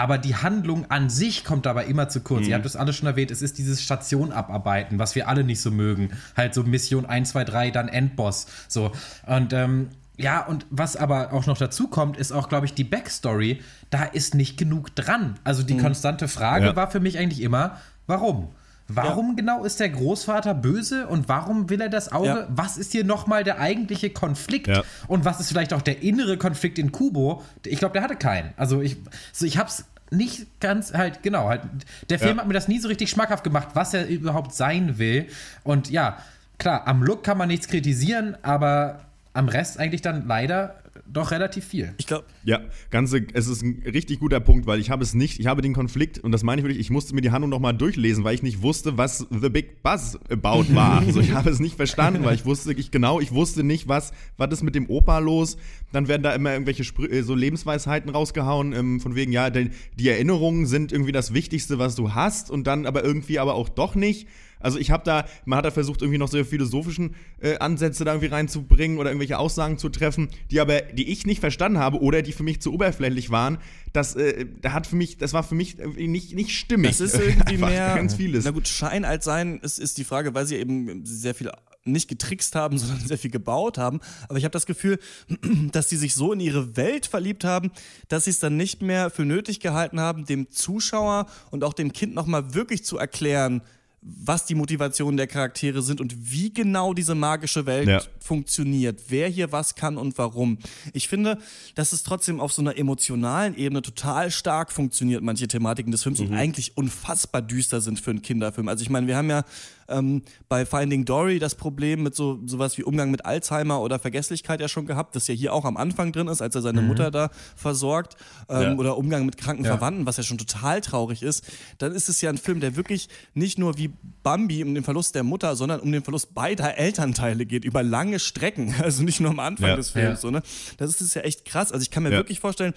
aber 0.00 0.16
die 0.16 0.34
Handlung 0.34 0.90
an 0.90 1.10
sich 1.10 1.44
kommt 1.44 1.66
dabei 1.66 1.84
immer 1.84 2.08
zu 2.08 2.22
kurz. 2.22 2.44
Mhm. 2.44 2.48
Ihr 2.48 2.54
habt 2.54 2.64
es 2.64 2.74
alle 2.74 2.94
schon 2.94 3.06
erwähnt, 3.06 3.30
es 3.30 3.42
ist 3.42 3.58
dieses 3.58 3.82
Station 3.82 4.32
abarbeiten, 4.32 4.98
was 4.98 5.14
wir 5.14 5.28
alle 5.28 5.44
nicht 5.44 5.60
so 5.60 5.70
mögen. 5.70 6.12
Halt 6.34 6.54
so 6.54 6.62
Mission 6.62 7.04
1, 7.04 7.28
2, 7.28 7.44
3, 7.44 7.70
dann 7.70 7.88
Endboss. 7.88 8.46
So. 8.66 8.92
Und 9.26 9.52
ähm, 9.52 9.90
ja, 10.16 10.42
und 10.46 10.64
was 10.70 10.96
aber 10.96 11.34
auch 11.34 11.44
noch 11.44 11.58
dazu 11.58 11.88
kommt, 11.88 12.16
ist 12.16 12.32
auch, 12.32 12.48
glaube 12.48 12.64
ich, 12.64 12.72
die 12.72 12.82
Backstory. 12.82 13.60
Da 13.90 14.04
ist 14.04 14.34
nicht 14.34 14.56
genug 14.56 14.96
dran. 14.96 15.38
Also 15.44 15.62
die 15.62 15.74
mhm. 15.74 15.82
konstante 15.82 16.28
Frage 16.28 16.64
ja. 16.64 16.76
war 16.76 16.90
für 16.90 17.00
mich 17.00 17.18
eigentlich 17.18 17.42
immer, 17.42 17.76
warum? 18.06 18.48
Warum 18.94 19.30
ja. 19.30 19.34
genau 19.36 19.64
ist 19.64 19.80
der 19.80 19.88
Großvater 19.88 20.54
böse 20.54 21.06
und 21.06 21.28
warum 21.28 21.70
will 21.70 21.80
er 21.80 21.88
das 21.88 22.12
Auge? 22.12 22.28
Ja. 22.28 22.46
Was 22.48 22.76
ist 22.76 22.92
hier 22.92 23.04
nochmal 23.04 23.44
der 23.44 23.60
eigentliche 23.60 24.10
Konflikt? 24.10 24.68
Ja. 24.68 24.82
Und 25.06 25.24
was 25.24 25.40
ist 25.40 25.48
vielleicht 25.48 25.72
auch 25.72 25.82
der 25.82 26.02
innere 26.02 26.36
Konflikt 26.36 26.78
in 26.78 26.92
Kubo? 26.92 27.42
Ich 27.64 27.78
glaube, 27.78 27.92
der 27.92 28.02
hatte 28.02 28.16
keinen. 28.16 28.52
Also 28.56 28.80
ich, 28.80 28.96
so 29.32 29.46
ich 29.46 29.58
hab's 29.58 29.84
nicht 30.10 30.60
ganz 30.60 30.92
halt, 30.92 31.22
genau, 31.22 31.48
halt, 31.48 31.62
der 32.08 32.18
Film 32.18 32.38
hat 32.38 32.46
mir 32.46 32.54
das 32.54 32.68
nie 32.68 32.80
so 32.80 32.88
richtig 32.88 33.10
schmackhaft 33.10 33.44
gemacht, 33.44 33.68
was 33.74 33.94
er 33.94 34.08
überhaupt 34.08 34.54
sein 34.54 34.98
will. 34.98 35.26
Und 35.62 35.90
ja, 35.90 36.18
klar, 36.58 36.86
am 36.86 37.02
Look 37.02 37.22
kann 37.22 37.38
man 37.38 37.48
nichts 37.48 37.68
kritisieren, 37.68 38.36
aber 38.42 39.00
am 39.32 39.48
Rest 39.48 39.78
eigentlich 39.78 40.02
dann 40.02 40.26
leider 40.26 40.79
doch 41.12 41.30
relativ 41.30 41.64
viel. 41.64 41.94
Ich 41.98 42.06
glaube. 42.06 42.24
Ja, 42.44 42.60
ganze, 42.90 43.24
es 43.32 43.48
ist 43.48 43.62
ein 43.62 43.82
richtig 43.84 44.20
guter 44.20 44.40
Punkt, 44.40 44.66
weil 44.66 44.80
ich 44.80 44.90
habe 44.90 45.02
es 45.02 45.14
nicht, 45.14 45.40
ich 45.40 45.46
habe 45.46 45.62
den 45.62 45.74
Konflikt, 45.74 46.18
und 46.18 46.32
das 46.32 46.42
meine 46.42 46.60
ich 46.60 46.64
wirklich, 46.64 46.80
ich 46.80 46.90
musste 46.90 47.14
mir 47.14 47.20
die 47.20 47.30
Handlung 47.30 47.50
nochmal 47.50 47.74
durchlesen, 47.74 48.24
weil 48.24 48.34
ich 48.34 48.42
nicht 48.42 48.62
wusste, 48.62 48.96
was 48.96 49.26
The 49.30 49.48
Big 49.48 49.82
Buzz 49.82 50.18
About 50.30 50.66
war. 50.74 50.98
also 51.00 51.20
ich 51.20 51.32
habe 51.32 51.50
es 51.50 51.60
nicht 51.60 51.76
verstanden, 51.76 52.24
weil 52.24 52.34
ich 52.34 52.44
wusste 52.44 52.72
ich 52.72 52.90
genau, 52.90 53.20
ich 53.20 53.32
wusste 53.32 53.64
nicht, 53.64 53.88
was, 53.88 54.12
was 54.36 54.52
ist 54.52 54.62
mit 54.62 54.74
dem 54.74 54.88
Opa 54.88 55.18
los. 55.18 55.56
Dann 55.92 56.08
werden 56.08 56.22
da 56.22 56.32
immer 56.34 56.52
irgendwelche 56.52 56.84
Spr 56.84 57.10
äh, 57.10 57.22
so 57.22 57.34
Lebensweisheiten 57.34 58.10
rausgehauen, 58.10 58.72
ähm, 58.72 59.00
von 59.00 59.14
wegen, 59.14 59.32
ja, 59.32 59.50
die 59.50 60.08
Erinnerungen 60.08 60.66
sind 60.66 60.92
irgendwie 60.92 61.12
das 61.12 61.34
Wichtigste, 61.34 61.78
was 61.78 61.96
du 61.96 62.14
hast, 62.14 62.50
und 62.50 62.66
dann 62.66 62.86
aber 62.86 63.04
irgendwie 63.04 63.38
aber 63.38 63.54
auch 63.54 63.68
doch 63.68 63.94
nicht. 63.94 64.28
Also 64.60 64.78
ich 64.78 64.90
habe 64.90 65.02
da, 65.04 65.26
man 65.44 65.58
hat 65.58 65.64
da 65.64 65.70
versucht, 65.70 66.02
irgendwie 66.02 66.18
noch 66.18 66.28
so 66.28 66.42
philosophischen 66.44 67.14
äh, 67.40 67.58
Ansätze 67.58 68.04
da 68.04 68.12
irgendwie 68.12 68.32
reinzubringen 68.32 68.98
oder 68.98 69.10
irgendwelche 69.10 69.38
Aussagen 69.38 69.78
zu 69.78 69.88
treffen, 69.88 70.28
die 70.50 70.60
aber, 70.60 70.82
die 70.82 71.10
ich 71.10 71.26
nicht 71.26 71.40
verstanden 71.40 71.78
habe 71.78 72.00
oder 72.00 72.22
die 72.22 72.32
für 72.32 72.42
mich 72.42 72.60
zu 72.60 72.72
oberflächlich 72.72 73.30
waren. 73.30 73.58
Das, 73.92 74.14
äh, 74.14 74.46
da 74.60 74.72
hat 74.72 74.86
für 74.86 74.96
mich, 74.96 75.16
das 75.18 75.32
war 75.32 75.42
für 75.42 75.54
mich 75.54 75.78
nicht, 75.78 76.34
nicht 76.34 76.50
stimmig. 76.50 76.90
Das 76.90 77.00
ist 77.00 77.14
irgendwie 77.18 77.56
mehr. 77.56 77.94
Ganz 77.94 78.14
vieles. 78.14 78.44
Na 78.44 78.50
gut, 78.52 78.68
Schein 78.68 79.04
als 79.04 79.24
sein 79.24 79.58
ist, 79.60 79.78
ist 79.78 79.98
die 79.98 80.04
Frage, 80.04 80.34
weil 80.34 80.46
sie 80.46 80.56
eben 80.56 81.04
sehr 81.04 81.34
viel 81.34 81.50
nicht 81.84 82.08
getrickst 82.08 82.54
haben, 82.54 82.78
sondern 82.78 83.06
sehr 83.06 83.18
viel 83.18 83.30
gebaut 83.30 83.78
haben. 83.78 84.00
Aber 84.28 84.38
ich 84.38 84.44
habe 84.44 84.52
das 84.52 84.66
Gefühl, 84.66 84.98
dass 85.72 85.88
sie 85.88 85.96
sich 85.96 86.14
so 86.14 86.32
in 86.32 86.40
ihre 86.40 86.76
Welt 86.76 87.06
verliebt 87.06 87.44
haben, 87.44 87.70
dass 88.08 88.24
sie 88.24 88.30
es 88.30 88.40
dann 88.40 88.56
nicht 88.56 88.82
mehr 88.82 89.10
für 89.10 89.24
nötig 89.24 89.60
gehalten 89.60 90.00
haben, 90.00 90.24
dem 90.24 90.50
Zuschauer 90.50 91.26
und 91.50 91.64
auch 91.64 91.72
dem 91.72 91.92
Kind 91.92 92.14
nochmal 92.14 92.54
wirklich 92.54 92.84
zu 92.84 92.98
erklären, 92.98 93.62
was 94.02 94.46
die 94.46 94.54
Motivationen 94.54 95.18
der 95.18 95.26
Charaktere 95.26 95.82
sind 95.82 96.00
und 96.00 96.32
wie 96.32 96.52
genau 96.52 96.94
diese 96.94 97.14
magische 97.14 97.66
Welt 97.66 97.88
ja. 97.88 98.00
funktioniert, 98.18 99.02
wer 99.08 99.28
hier 99.28 99.52
was 99.52 99.74
kann 99.74 99.98
und 99.98 100.16
warum. 100.16 100.58
Ich 100.94 101.08
finde, 101.08 101.38
dass 101.74 101.92
es 101.92 102.02
trotzdem 102.02 102.40
auf 102.40 102.52
so 102.52 102.62
einer 102.62 102.78
emotionalen 102.78 103.54
Ebene 103.56 103.82
total 103.82 104.30
stark 104.30 104.72
funktioniert, 104.72 105.22
manche 105.22 105.48
Thematiken 105.48 105.92
des 105.92 106.02
Films 106.02 106.20
mhm. 106.20 106.28
und 106.28 106.34
eigentlich 106.34 106.78
unfassbar 106.78 107.42
düster 107.42 107.82
sind 107.82 108.00
für 108.00 108.10
einen 108.10 108.22
Kinderfilm. 108.22 108.68
Also 108.68 108.82
ich 108.82 108.90
meine, 108.90 109.06
wir 109.06 109.16
haben 109.16 109.28
ja 109.28 109.44
ähm, 109.90 110.22
bei 110.48 110.64
Finding 110.64 111.04
Dory 111.04 111.38
das 111.38 111.54
Problem 111.54 112.02
mit 112.02 112.14
so 112.14 112.40
sowas 112.46 112.78
wie 112.78 112.84
Umgang 112.84 113.10
mit 113.10 113.24
Alzheimer 113.24 113.80
oder 113.80 113.98
Vergesslichkeit 113.98 114.60
ja 114.60 114.68
schon 114.68 114.86
gehabt, 114.86 115.16
das 115.16 115.26
ja 115.26 115.34
hier 115.34 115.52
auch 115.52 115.64
am 115.64 115.76
Anfang 115.76 116.12
drin 116.12 116.28
ist, 116.28 116.40
als 116.40 116.54
er 116.54 116.62
seine 116.62 116.82
mhm. 116.82 116.88
Mutter 116.88 117.10
da 117.10 117.30
versorgt 117.56 118.16
ähm, 118.48 118.62
ja. 118.62 118.74
oder 118.76 118.96
Umgang 118.96 119.26
mit 119.26 119.36
kranken 119.36 119.64
ja. 119.64 119.72
Verwandten, 119.72 120.06
was 120.06 120.16
ja 120.16 120.22
schon 120.22 120.38
total 120.38 120.80
traurig 120.80 121.22
ist. 121.22 121.44
Dann 121.78 121.92
ist 121.92 122.08
es 122.08 122.20
ja 122.20 122.30
ein 122.30 122.38
Film, 122.38 122.60
der 122.60 122.76
wirklich 122.76 123.08
nicht 123.34 123.58
nur 123.58 123.76
wie 123.78 123.90
Bambi 124.22 124.62
um 124.62 124.74
den 124.74 124.84
Verlust 124.84 125.14
der 125.14 125.22
Mutter, 125.22 125.56
sondern 125.56 125.80
um 125.80 125.92
den 125.92 126.02
Verlust 126.02 126.34
beider 126.34 126.76
Elternteile 126.76 127.46
geht 127.46 127.64
über 127.64 127.82
lange 127.82 128.18
Strecken, 128.18 128.74
also 128.82 129.02
nicht 129.02 129.20
nur 129.20 129.30
am 129.30 129.40
Anfang 129.40 129.70
ja. 129.70 129.76
des 129.76 129.90
Films. 129.90 130.20
So, 130.20 130.30
ne? 130.30 130.42
Das 130.78 131.00
ist 131.00 131.14
ja 131.14 131.22
echt 131.22 131.44
krass. 131.44 131.72
Also 131.72 131.82
ich 131.82 131.90
kann 131.90 132.02
mir 132.02 132.10
wirklich 132.10 132.40
vorstellen, 132.40 132.74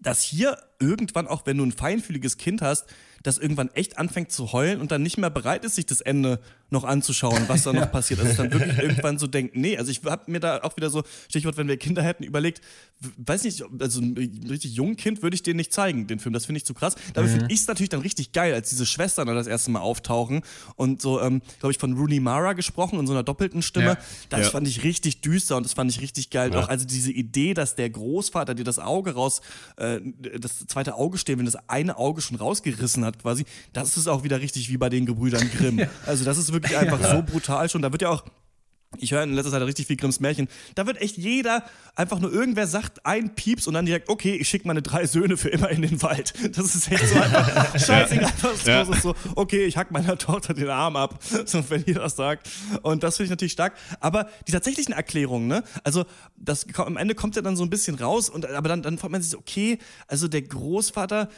dass 0.00 0.20
hier 0.20 0.58
irgendwann, 0.78 1.26
auch 1.26 1.46
wenn 1.46 1.56
du 1.56 1.64
ein 1.64 1.72
feinfühliges 1.72 2.36
Kind 2.36 2.62
hast, 2.62 2.86
das 3.24 3.38
irgendwann 3.38 3.70
echt 3.70 3.98
anfängt 3.98 4.30
zu 4.30 4.52
heulen 4.52 4.80
und 4.82 4.92
dann 4.92 5.02
nicht 5.02 5.16
mehr 5.16 5.30
bereit 5.30 5.64
ist, 5.64 5.76
sich 5.76 5.86
das 5.86 6.02
Ende 6.02 6.40
noch 6.68 6.84
anzuschauen, 6.84 7.44
was 7.48 7.62
da 7.62 7.72
noch 7.72 7.90
passiert. 7.92 8.20
Also 8.20 8.42
dann 8.42 8.52
wirklich 8.52 8.78
irgendwann 8.78 9.18
so 9.18 9.26
denkt, 9.26 9.56
nee, 9.56 9.78
also 9.78 9.90
ich 9.90 10.02
habe 10.04 10.30
mir 10.30 10.40
da 10.40 10.62
auch 10.62 10.76
wieder 10.76 10.90
so, 10.90 11.02
Stichwort, 11.28 11.56
wenn 11.56 11.66
wir 11.66 11.78
Kinder 11.78 12.02
hätten, 12.02 12.22
überlegt, 12.22 12.60
weiß 13.16 13.44
nicht, 13.44 13.64
also 13.80 14.00
ein 14.00 14.46
richtig 14.48 14.74
jungen 14.74 14.96
Kind 14.96 15.22
würde 15.22 15.34
ich 15.34 15.42
den 15.42 15.56
nicht 15.56 15.72
zeigen, 15.72 16.06
den 16.06 16.18
Film, 16.18 16.34
das 16.34 16.44
finde 16.44 16.58
ich 16.58 16.66
zu 16.66 16.74
krass. 16.74 16.96
Dabei 17.14 17.28
mhm. 17.28 17.32
finde 17.32 17.46
ich 17.48 17.60
es 17.60 17.66
natürlich 17.66 17.88
dann 17.88 18.02
richtig 18.02 18.32
geil, 18.32 18.52
als 18.52 18.68
diese 18.68 18.84
Schwestern 18.84 19.26
da 19.26 19.32
das 19.32 19.46
erste 19.46 19.70
Mal 19.70 19.80
auftauchen 19.80 20.42
und 20.76 21.00
so, 21.00 21.20
ähm, 21.22 21.40
glaube 21.60 21.72
ich, 21.72 21.78
von 21.78 21.94
Rooney 21.94 22.20
Mara 22.20 22.52
gesprochen 22.52 22.98
in 22.98 23.06
so 23.06 23.14
einer 23.14 23.22
doppelten 23.22 23.62
Stimme. 23.62 23.86
Ja. 23.86 23.98
Das 24.28 24.40
ja. 24.40 24.50
fand 24.50 24.68
ich 24.68 24.84
richtig 24.84 25.22
düster 25.22 25.56
und 25.56 25.64
das 25.64 25.72
fand 25.72 25.90
ich 25.90 26.02
richtig 26.02 26.28
geil. 26.28 26.52
Ja. 26.52 26.60
Auch 26.60 26.68
also 26.68 26.84
diese 26.84 27.10
Idee, 27.10 27.54
dass 27.54 27.74
der 27.74 27.88
Großvater 27.88 28.54
dir 28.54 28.64
das 28.64 28.78
Auge 28.78 29.14
raus, 29.14 29.40
äh, 29.76 30.00
das 30.38 30.66
zweite 30.66 30.94
Auge 30.96 31.16
stehen, 31.16 31.38
wenn 31.38 31.46
das 31.46 31.56
eine 31.68 31.96
Auge 31.96 32.20
schon 32.20 32.36
rausgerissen 32.36 33.04
hat 33.04 33.13
quasi, 33.20 33.44
das 33.72 33.96
ist 33.96 34.08
auch 34.08 34.24
wieder 34.24 34.40
richtig 34.40 34.68
wie 34.70 34.76
bei 34.76 34.88
den 34.88 35.06
Gebrüdern 35.06 35.50
Grimm. 35.56 35.80
Also 36.06 36.24
das 36.24 36.38
ist 36.38 36.52
wirklich 36.52 36.76
einfach 36.76 37.02
so 37.02 37.22
brutal 37.22 37.68
schon. 37.68 37.82
Da 37.82 37.92
wird 37.92 38.02
ja 38.02 38.10
auch 38.10 38.24
ich 38.98 39.12
höre 39.12 39.22
in 39.22 39.34
letzter 39.34 39.50
Zeit 39.50 39.62
richtig 39.62 39.86
viel 39.86 39.96
Grimms 39.96 40.20
Märchen. 40.20 40.48
Da 40.74 40.86
wird 40.86 41.00
echt 41.00 41.16
jeder, 41.16 41.64
einfach 41.96 42.18
nur 42.20 42.32
irgendwer 42.32 42.66
sagt 42.66 43.04
ein 43.06 43.34
Pieps 43.34 43.66
und 43.66 43.74
dann 43.74 43.86
direkt, 43.86 44.08
okay, 44.08 44.34
ich 44.34 44.48
schicke 44.48 44.66
meine 44.66 44.82
drei 44.82 45.06
Söhne 45.06 45.36
für 45.36 45.48
immer 45.48 45.70
in 45.70 45.82
den 45.82 46.02
Wald. 46.02 46.34
Das 46.56 46.74
ist 46.74 46.90
echt 46.90 47.08
so 47.08 47.20
einfach 47.20 47.78
scheißegal, 47.78 48.32
was 48.42 48.64
ja. 48.64 48.82
los 48.82 48.96
ist. 48.96 49.02
So, 49.02 49.14
okay, 49.34 49.64
ich 49.64 49.76
hack 49.76 49.90
meiner 49.90 50.18
Tochter 50.18 50.54
den 50.54 50.68
Arm 50.68 50.96
ab, 50.96 51.18
so, 51.46 51.68
wenn 51.70 51.84
ihr 51.86 51.94
das 51.94 52.16
sagt. 52.16 52.48
Und 52.82 53.02
das 53.02 53.16
finde 53.16 53.26
ich 53.26 53.30
natürlich 53.30 53.52
stark. 53.52 53.74
Aber 54.00 54.28
die 54.46 54.52
tatsächlichen 54.52 54.92
Erklärungen, 54.92 55.46
ne? 55.46 55.64
Also, 55.82 56.04
das, 56.36 56.66
am 56.76 56.96
Ende 56.96 57.14
kommt 57.14 57.36
ja 57.36 57.42
dann 57.42 57.56
so 57.56 57.62
ein 57.62 57.70
bisschen 57.70 57.96
raus, 57.96 58.28
und, 58.28 58.46
aber 58.46 58.68
dann, 58.68 58.82
dann 58.82 58.98
fragt 58.98 59.12
man 59.12 59.22
sich, 59.22 59.36
okay, 59.36 59.78
also 60.08 60.28
der 60.28 60.42
Großvater 60.42 61.28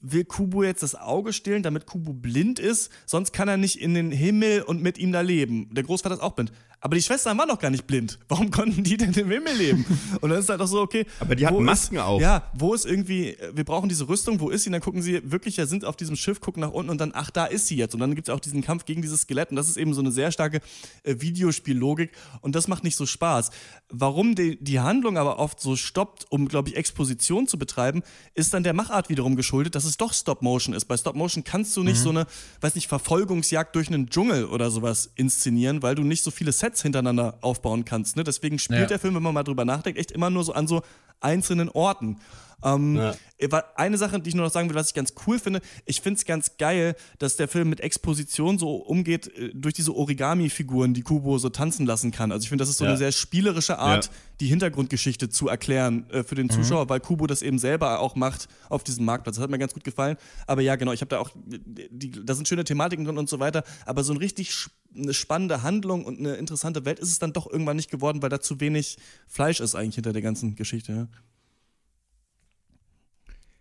will 0.00 0.24
Kubo 0.24 0.62
jetzt 0.62 0.82
das 0.82 0.94
Auge 0.94 1.32
stillen, 1.32 1.62
damit 1.62 1.86
Kubo 1.86 2.12
blind 2.12 2.58
ist, 2.58 2.90
sonst 3.06 3.32
kann 3.32 3.48
er 3.48 3.56
nicht 3.56 3.80
in 3.80 3.94
den 3.94 4.10
Himmel 4.10 4.62
und 4.62 4.82
mit 4.82 4.98
ihm 4.98 5.12
da 5.12 5.20
leben. 5.20 5.68
Der 5.72 5.84
Großvater 5.84 6.16
ist 6.16 6.22
auch 6.22 6.32
blind. 6.32 6.52
Aber 6.84 6.96
die 6.96 7.02
Schwestern 7.02 7.38
waren 7.38 7.48
doch 7.48 7.60
gar 7.60 7.70
nicht 7.70 7.86
blind. 7.86 8.18
Warum 8.28 8.50
konnten 8.50 8.82
die 8.82 8.96
denn 8.96 9.12
im 9.12 9.30
Himmel 9.30 9.54
leben? 9.56 9.86
Und 10.20 10.30
dann 10.30 10.40
ist 10.40 10.48
halt 10.48 10.60
auch 10.60 10.66
so, 10.66 10.80
okay. 10.80 11.06
Aber 11.20 11.36
die 11.36 11.46
hatten 11.46 11.62
Masken 11.62 11.94
ist, 11.94 12.02
auf. 12.02 12.20
Ja, 12.20 12.50
wo 12.54 12.74
ist 12.74 12.84
irgendwie, 12.84 13.36
wir 13.54 13.62
brauchen 13.62 13.88
diese 13.88 14.08
Rüstung, 14.08 14.40
wo 14.40 14.50
ist 14.50 14.64
sie? 14.64 14.68
Und 14.68 14.72
dann 14.72 14.80
gucken 14.80 15.00
sie 15.00 15.22
wirklich, 15.30 15.58
ja, 15.58 15.66
sind 15.66 15.84
auf 15.84 15.94
diesem 15.94 16.16
Schiff, 16.16 16.40
gucken 16.40 16.60
nach 16.60 16.72
unten 16.72 16.90
und 16.90 17.00
dann, 17.00 17.12
ach, 17.14 17.30
da 17.30 17.46
ist 17.46 17.68
sie 17.68 17.76
jetzt. 17.76 17.94
Und 17.94 18.00
dann 18.00 18.16
gibt 18.16 18.26
es 18.26 18.34
auch 18.34 18.40
diesen 18.40 18.62
Kampf 18.62 18.84
gegen 18.84 19.00
dieses 19.00 19.20
Skelett. 19.20 19.50
Und 19.50 19.56
das 19.56 19.68
ist 19.68 19.76
eben 19.76 19.94
so 19.94 20.00
eine 20.00 20.10
sehr 20.10 20.32
starke 20.32 20.60
äh, 21.04 21.14
Videospiellogik. 21.20 22.10
Und 22.40 22.56
das 22.56 22.66
macht 22.66 22.82
nicht 22.82 22.96
so 22.96 23.06
Spaß. 23.06 23.52
Warum 23.88 24.34
die, 24.34 24.58
die 24.62 24.80
Handlung 24.80 25.18
aber 25.18 25.38
oft 25.38 25.60
so 25.60 25.76
stoppt, 25.76 26.26
um, 26.30 26.48
glaube 26.48 26.70
ich, 26.70 26.76
Exposition 26.76 27.46
zu 27.46 27.60
betreiben, 27.60 28.02
ist 28.34 28.54
dann 28.54 28.64
der 28.64 28.72
Machart 28.72 29.08
wiederum 29.08 29.36
geschuldet, 29.36 29.76
dass 29.76 29.84
es 29.84 29.98
doch 29.98 30.12
Stop-Motion 30.12 30.74
ist. 30.74 30.86
Bei 30.86 30.96
Stop-Motion 30.96 31.44
kannst 31.44 31.76
du 31.76 31.84
nicht 31.84 32.00
mhm. 32.00 32.02
so 32.02 32.10
eine, 32.10 32.26
weiß 32.60 32.74
nicht, 32.74 32.88
Verfolgungsjagd 32.88 33.76
durch 33.76 33.86
einen 33.86 34.08
Dschungel 34.08 34.46
oder 34.46 34.68
sowas 34.72 35.12
inszenieren, 35.14 35.80
weil 35.80 35.94
du 35.94 36.02
nicht 36.02 36.24
so 36.24 36.32
viele 36.32 36.50
Sets 36.50 36.71
Sets 36.72 36.82
hintereinander 36.82 37.38
aufbauen 37.40 37.84
kannst. 37.84 38.16
Ne? 38.16 38.24
Deswegen 38.24 38.58
spielt 38.58 38.80
ja. 38.80 38.86
der 38.86 38.98
Film, 38.98 39.14
wenn 39.14 39.22
man 39.22 39.34
mal 39.34 39.44
drüber 39.44 39.64
nachdenkt, 39.64 39.98
echt 39.98 40.10
immer 40.10 40.30
nur 40.30 40.44
so 40.44 40.52
an 40.52 40.66
so 40.66 40.82
einzelnen 41.20 41.68
Orten. 41.68 42.18
Ähm, 42.64 42.96
ja. 42.96 43.14
Eine 43.74 43.98
Sache, 43.98 44.20
die 44.20 44.28
ich 44.28 44.36
nur 44.36 44.44
noch 44.44 44.52
sagen 44.52 44.68
will, 44.68 44.76
was 44.76 44.88
ich 44.88 44.94
ganz 44.94 45.14
cool 45.26 45.40
finde, 45.40 45.60
ich 45.84 46.00
finde 46.00 46.18
es 46.18 46.24
ganz 46.24 46.58
geil, 46.58 46.94
dass 47.18 47.34
der 47.34 47.48
Film 47.48 47.68
mit 47.68 47.80
Exposition 47.80 48.56
so 48.56 48.76
umgeht 48.76 49.36
äh, 49.36 49.50
durch 49.52 49.74
diese 49.74 49.96
Origami-Figuren, 49.96 50.94
die 50.94 51.02
Kubo 51.02 51.38
so 51.38 51.48
tanzen 51.48 51.86
lassen 51.86 52.12
kann. 52.12 52.30
Also 52.30 52.44
ich 52.44 52.48
finde, 52.50 52.62
das 52.62 52.68
ist 52.68 52.78
so 52.78 52.84
ja. 52.84 52.90
eine 52.90 52.98
sehr 52.98 53.10
spielerische 53.10 53.80
Art, 53.80 54.06
ja. 54.06 54.12
die 54.38 54.46
Hintergrundgeschichte 54.46 55.28
zu 55.28 55.48
erklären 55.48 56.08
äh, 56.10 56.22
für 56.22 56.36
den 56.36 56.46
mhm. 56.46 56.50
Zuschauer, 56.50 56.84
mhm. 56.84 56.88
weil 56.90 57.00
Kubo 57.00 57.26
das 57.26 57.42
eben 57.42 57.58
selber 57.58 57.98
auch 57.98 58.14
macht 58.14 58.46
auf 58.68 58.84
diesem 58.84 59.06
Marktplatz. 59.06 59.36
Das 59.36 59.42
hat 59.42 59.50
mir 59.50 59.58
ganz 59.58 59.74
gut 59.74 59.82
gefallen. 59.82 60.16
Aber 60.46 60.62
ja, 60.62 60.76
genau, 60.76 60.92
ich 60.92 61.00
habe 61.00 61.08
da 61.08 61.18
auch, 61.18 61.30
die, 61.34 62.12
da 62.12 62.34
sind 62.34 62.46
schöne 62.46 62.62
Thematiken 62.62 63.04
drin 63.04 63.18
und 63.18 63.28
so 63.28 63.40
weiter, 63.40 63.64
aber 63.86 64.04
so 64.04 64.12
ein 64.12 64.18
richtig 64.18 64.52
eine 64.96 65.14
spannende 65.14 65.62
Handlung 65.62 66.04
und 66.04 66.18
eine 66.18 66.34
interessante 66.34 66.84
Welt 66.84 66.98
ist 66.98 67.10
es 67.10 67.18
dann 67.18 67.32
doch 67.32 67.50
irgendwann 67.50 67.76
nicht 67.76 67.90
geworden, 67.90 68.22
weil 68.22 68.30
da 68.30 68.40
zu 68.40 68.60
wenig 68.60 68.98
Fleisch 69.26 69.60
ist 69.60 69.74
eigentlich 69.74 69.96
hinter 69.96 70.12
der 70.12 70.22
ganzen 70.22 70.54
Geschichte. 70.54 71.08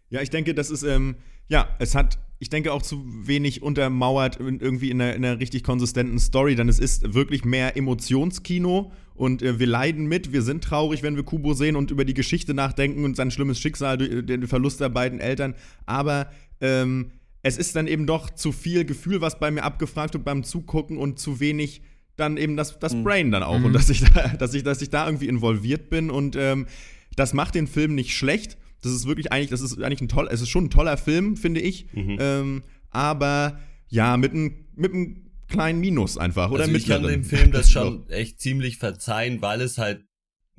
Ja. 0.10 0.22
Ich 0.22 0.30
denke, 0.30 0.54
das 0.54 0.70
ist, 0.70 0.84
ähm, 0.84 1.16
ja, 1.48 1.70
es 1.80 1.96
hat, 1.96 2.20
ich 2.40 2.50
denke 2.50 2.74
auch 2.74 2.82
zu 2.82 3.04
wenig 3.06 3.62
untermauert 3.62 4.38
irgendwie 4.40 4.92
in 4.92 5.02
einer, 5.02 5.16
in 5.16 5.24
einer 5.24 5.40
richtig 5.40 5.64
konsistenten 5.64 6.20
Story, 6.20 6.56
denn 6.56 6.68
es 6.68 6.80
ist 6.80 7.14
wirklich 7.14 7.46
mehr 7.46 7.78
Emotionskino 7.78 8.92
und 9.14 9.42
äh, 9.42 9.58
wir 9.58 9.68
leiden 9.68 10.08
mit, 10.08 10.34
wir 10.34 10.42
sind 10.42 10.64
traurig, 10.64 11.02
wenn 11.02 11.16
wir 11.16 11.24
Kubo 11.24 11.54
sehen 11.54 11.78
und 11.78 11.92
über 11.92 12.04
die 12.04 12.14
Geschichte 12.14 12.54
nachdenken 12.54 13.06
und 13.06 13.16
sein 13.16 13.32
schlimmes 13.32 13.60
Schicksal, 13.60 13.98
den 13.98 14.48
Verlust 14.48 14.82
der 14.82 14.90
beiden 14.90 15.20
Eltern, 15.22 15.56
aber 15.86 16.30
ähm, 16.60 17.12
es 17.44 17.58
ist 17.58 17.76
dann 17.76 17.88
eben 17.88 18.06
doch 18.06 18.30
zu 18.30 18.52
viel 18.52 18.86
Gefühl, 18.86 19.22
was 19.22 19.40
bei 19.40 19.52
mir 19.52 19.64
abgefragt 19.64 20.14
wird 20.14 20.24
beim 20.24 20.44
Zugucken 20.44 20.98
und 20.98 21.20
zu 21.20 21.40
wenig 21.40 21.82
dann 22.16 22.38
eben 22.38 22.56
das, 22.58 22.78
das 22.80 22.94
mhm. 22.94 23.04
Brain 23.04 23.32
dann 23.32 23.44
auch 23.44 23.58
mhm. 23.58 23.66
und 23.66 23.74
dass 23.74 23.90
ich, 23.90 24.02
da, 24.02 24.28
dass, 24.40 24.54
ich, 24.54 24.64
dass 24.64 24.82
ich 24.82 24.90
da 24.90 25.06
irgendwie 25.06 25.28
involviert 25.28 25.90
bin 25.90 26.10
und 26.10 26.36
ähm, 26.36 26.68
das 27.16 27.34
macht 27.34 27.56
den 27.56 27.68
Film 27.68 27.96
nicht 27.96 28.16
schlecht, 28.16 28.58
das 28.82 28.92
ist 28.94 29.06
wirklich 29.06 29.32
eigentlich, 29.32 29.50
das 29.50 29.62
ist 29.62 29.82
eigentlich 29.82 30.02
ein 30.02 30.08
toll, 30.08 30.28
es 30.32 30.42
ist 30.42 30.50
schon 30.50 30.66
ein 30.66 30.70
toller 30.70 30.98
Film, 30.98 31.38
finde 31.38 31.62
ich. 31.62 31.86
Mhm. 31.94 32.18
Ähm, 32.20 32.64
aber 32.90 33.60
ja, 33.90 34.18
mit 34.18 34.32
einem 34.32 34.66
mit 34.76 34.94
einem 34.94 35.32
kleinen 35.48 35.80
Minus 35.80 36.18
einfach. 36.18 36.50
Oder 36.50 36.64
also 36.64 36.76
ich 36.76 36.88
kann 36.88 37.04
dem 37.04 37.24
Film 37.24 37.52
das 37.52 37.70
schon 37.72 38.10
echt 38.10 38.40
ziemlich 38.40 38.78
verzeihen, 38.78 39.42
weil 39.42 39.62
es 39.62 39.78
halt, 39.78 40.04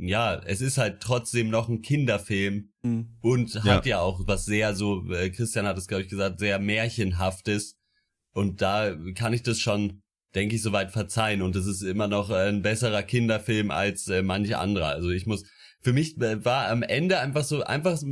ja, 0.07 0.41
es 0.45 0.61
ist 0.61 0.79
halt 0.79 1.01
trotzdem 1.01 1.49
noch 1.51 1.69
ein 1.69 1.83
Kinderfilm 1.83 2.71
mhm. 2.83 3.17
und 3.21 3.55
hat 3.65 3.87
ja. 3.87 3.97
ja 3.97 4.01
auch 4.01 4.27
was 4.27 4.45
sehr 4.45 4.75
so, 4.75 5.09
äh, 5.11 5.31
Christian 5.31 5.67
hat 5.67 5.79
es, 5.79 5.87
glaube 5.87 6.03
ich, 6.03 6.09
gesagt, 6.09 6.41
sehr 6.41 6.59
märchenhaftes. 6.59 7.77
Und 8.33 8.63
da 8.63 8.97
kann 9.15 9.33
ich 9.33 9.43
das 9.43 9.59
schon, 9.59 10.03
denke 10.35 10.57
ich, 10.57 10.63
soweit 10.63 10.91
verzeihen. 10.91 11.43
Und 11.43 11.55
es 11.57 11.67
ist 11.67 11.83
immer 11.83 12.09
noch 12.09 12.31
ein 12.31 12.63
besserer 12.63 13.03
Kinderfilm 13.03 13.71
als 13.71 14.09
äh, 14.09 14.23
manche 14.23 14.59
andere. 14.59 14.87
Also 14.87 15.11
ich 15.11 15.27
muss, 15.27 15.45
für 15.81 15.93
mich 15.93 16.21
äh, 16.21 16.45
war 16.45 16.69
am 16.69 16.83
Ende 16.83 17.21
einfach 17.21 17.45
so 17.45 17.63
einfach 17.63 17.97
so 17.97 18.07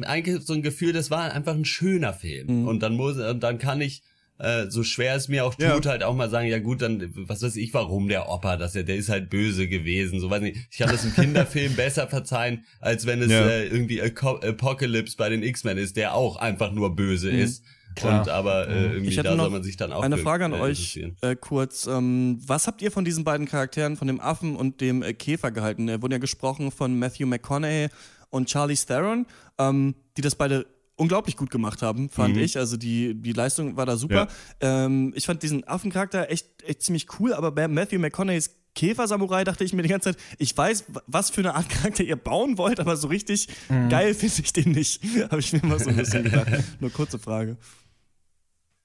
ein 0.53 0.63
Gefühl, 0.63 0.93
das 0.93 1.11
war 1.11 1.33
einfach 1.33 1.55
ein 1.55 1.65
schöner 1.65 2.13
Film. 2.13 2.63
Mhm. 2.63 2.69
Und 2.69 2.83
dann 2.83 2.97
muss 2.97 3.17
und 3.17 3.41
dann 3.43 3.59
kann 3.59 3.81
ich 3.81 4.03
äh, 4.41 4.71
so 4.71 4.83
schwer 4.83 5.15
es 5.15 5.29
mir 5.29 5.45
auch 5.45 5.55
tut, 5.55 5.85
ja. 5.85 5.91
halt 5.91 6.03
auch 6.03 6.15
mal 6.15 6.31
sagen, 6.31 6.49
ja 6.49 6.59
gut, 6.59 6.81
dann 6.81 7.13
was 7.15 7.43
weiß 7.43 7.57
ich, 7.57 7.75
warum 7.75 8.09
der 8.09 8.29
Opa, 8.29 8.57
dass 8.57 8.75
er, 8.75 8.85
der 8.85 8.97
ist 8.97 9.11
halt 9.11 9.29
böse 9.29 9.69
gewesen, 9.69 10.19
so 10.19 10.31
weiß 10.31 10.41
nicht. 10.41 10.57
Ich 10.71 10.79
kann 10.79 10.91
das 10.91 11.05
im 11.05 11.15
Kinderfilm 11.15 11.77
besser 11.77 12.09
verzeihen, 12.09 12.65
als 12.81 13.07
wenn 13.07 13.21
es 13.21 13.31
ja. 13.31 13.47
äh, 13.47 13.67
irgendwie 13.67 14.01
Apocalypse 14.03 15.17
bei 15.17 15.29
den 15.29 15.43
X-Men 15.43 15.77
ist, 15.77 15.97
der 15.97 16.15
auch 16.15 16.37
einfach 16.37 16.73
nur 16.73 16.97
böse 16.97 17.31
mhm. 17.31 17.39
ist. 17.39 17.65
Klar. 17.97 18.21
Und 18.21 18.29
aber 18.29 18.69
äh, 18.69 18.85
irgendwie 18.85 19.09
ich 19.09 19.17
da 19.17 19.37
soll 19.37 19.51
man 19.51 19.63
sich 19.63 19.77
dann 19.77 19.93
auch 19.93 20.03
eine 20.03 20.17
Frage 20.17 20.45
an 20.45 20.53
äh, 20.53 20.61
euch 20.61 21.01
äh, 21.21 21.37
kurz. 21.37 21.87
Ähm, 21.87 22.41
was 22.47 22.67
habt 22.67 22.83
ihr 22.83 22.93
von 22.93 23.05
diesen 23.05 23.25
beiden 23.25 23.47
Charakteren, 23.47 23.97
von 23.97 24.07
dem 24.07 24.21
Affen 24.21 24.57
und 24.57 24.81
dem 24.81 25.03
äh, 25.03 25.13
Käfer 25.13 25.51
gehalten? 25.51 25.89
Er 25.89 26.01
wurde 26.01 26.15
ja 26.15 26.19
gesprochen 26.19 26.71
von 26.71 26.99
Matthew 26.99 27.27
McConaughey 27.27 27.89
und 28.31 28.49
Charlie 28.49 28.77
Theron, 28.77 29.27
ähm, 29.59 29.97
die 30.17 30.23
das 30.23 30.37
beide 30.37 30.67
unglaublich 31.01 31.37
gut 31.37 31.51
gemacht 31.51 31.83
haben, 31.83 32.11
fand 32.11 32.37
mhm. 32.37 32.43
ich. 32.43 32.59
Also 32.59 32.77
die, 32.77 33.15
die 33.15 33.33
Leistung 33.33 33.77
war 33.77 33.87
da 33.87 33.97
super. 33.97 34.29
Ja. 34.63 34.85
Ähm, 34.85 35.13
ich 35.17 35.27
fand 35.27 35.43
diesen 35.43 35.67
Affencharakter 35.67 36.31
echt, 36.31 36.63
echt 36.63 36.83
ziemlich 36.83 37.07
cool, 37.19 37.33
aber 37.33 37.51
bei 37.51 37.67
Matthew 37.67 37.99
McConaughey's 37.99 38.57
Käfer-Samurai 38.77 39.43
dachte 39.43 39.65
ich 39.65 39.73
mir 39.73 39.83
die 39.83 39.89
ganze 39.89 40.13
Zeit, 40.13 40.23
ich 40.39 40.57
weiß, 40.57 40.85
was 41.07 41.31
für 41.31 41.41
eine 41.41 41.55
Art 41.55 41.69
Charakter 41.69 42.05
ihr 42.05 42.17
bauen 42.17 42.57
wollt, 42.57 42.79
aber 42.79 42.97
so 42.97 43.09
richtig 43.09 43.49
mhm. 43.69 43.89
geil 43.89 44.15
finde 44.15 44.43
ich 44.45 44.53
den 44.53 44.73
nicht. 44.73 45.03
Habe 45.31 45.41
ich 45.41 45.53
mir 45.53 45.63
immer 45.63 45.79
so 45.79 45.91
ein 45.91 45.97
bisschen 45.97 46.25
gedacht. 46.25 46.53
Nur 46.81 46.93
kurze 46.93 47.19
Frage. 47.19 47.57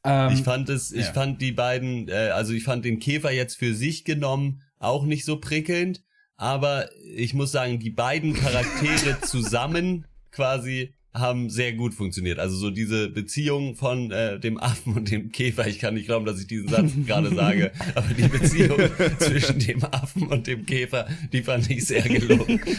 Ähm, 0.03 0.33
ich 0.33 0.43
fand 0.43 0.69
es, 0.69 0.91
ich 0.91 1.07
ja. 1.07 1.13
fand 1.13 1.41
die 1.41 1.51
beiden, 1.51 2.07
äh, 2.07 2.29
also 2.33 2.53
ich 2.53 2.63
fand 2.63 2.85
den 2.85 2.99
Käfer 2.99 3.31
jetzt 3.31 3.57
für 3.57 3.75
sich 3.75 4.05
genommen 4.05 4.61
auch 4.79 5.05
nicht 5.05 5.25
so 5.25 5.39
prickelnd, 5.39 6.01
aber 6.37 6.89
ich 7.13 7.33
muss 7.33 7.51
sagen, 7.51 7.79
die 7.79 7.91
beiden 7.91 8.33
Charaktere 8.33 9.19
zusammen 9.21 10.05
quasi 10.31 10.93
haben 11.15 11.49
sehr 11.49 11.73
gut 11.73 11.93
funktioniert. 11.93 12.39
Also 12.39 12.55
so 12.55 12.69
diese 12.69 13.09
Beziehung 13.09 13.75
von 13.75 14.11
äh, 14.11 14.39
dem 14.39 14.59
Affen 14.59 14.93
und 14.93 15.09
dem 15.09 15.31
Käfer. 15.31 15.67
Ich 15.67 15.79
kann 15.79 15.93
nicht 15.93 16.07
glauben, 16.07 16.25
dass 16.25 16.39
ich 16.39 16.47
diesen 16.47 16.67
Satz 16.67 16.91
gerade 17.05 17.33
sage, 17.33 17.71
aber 17.95 18.13
die 18.13 18.27
Beziehung 18.27 18.79
zwischen 19.19 19.59
dem 19.59 19.83
Affen 19.83 20.27
und 20.27 20.45
dem 20.47 20.65
Käfer, 20.65 21.07
die 21.31 21.41
fand 21.41 21.69
ich 21.69 21.85
sehr 21.85 22.03
gelungen. 22.03 22.59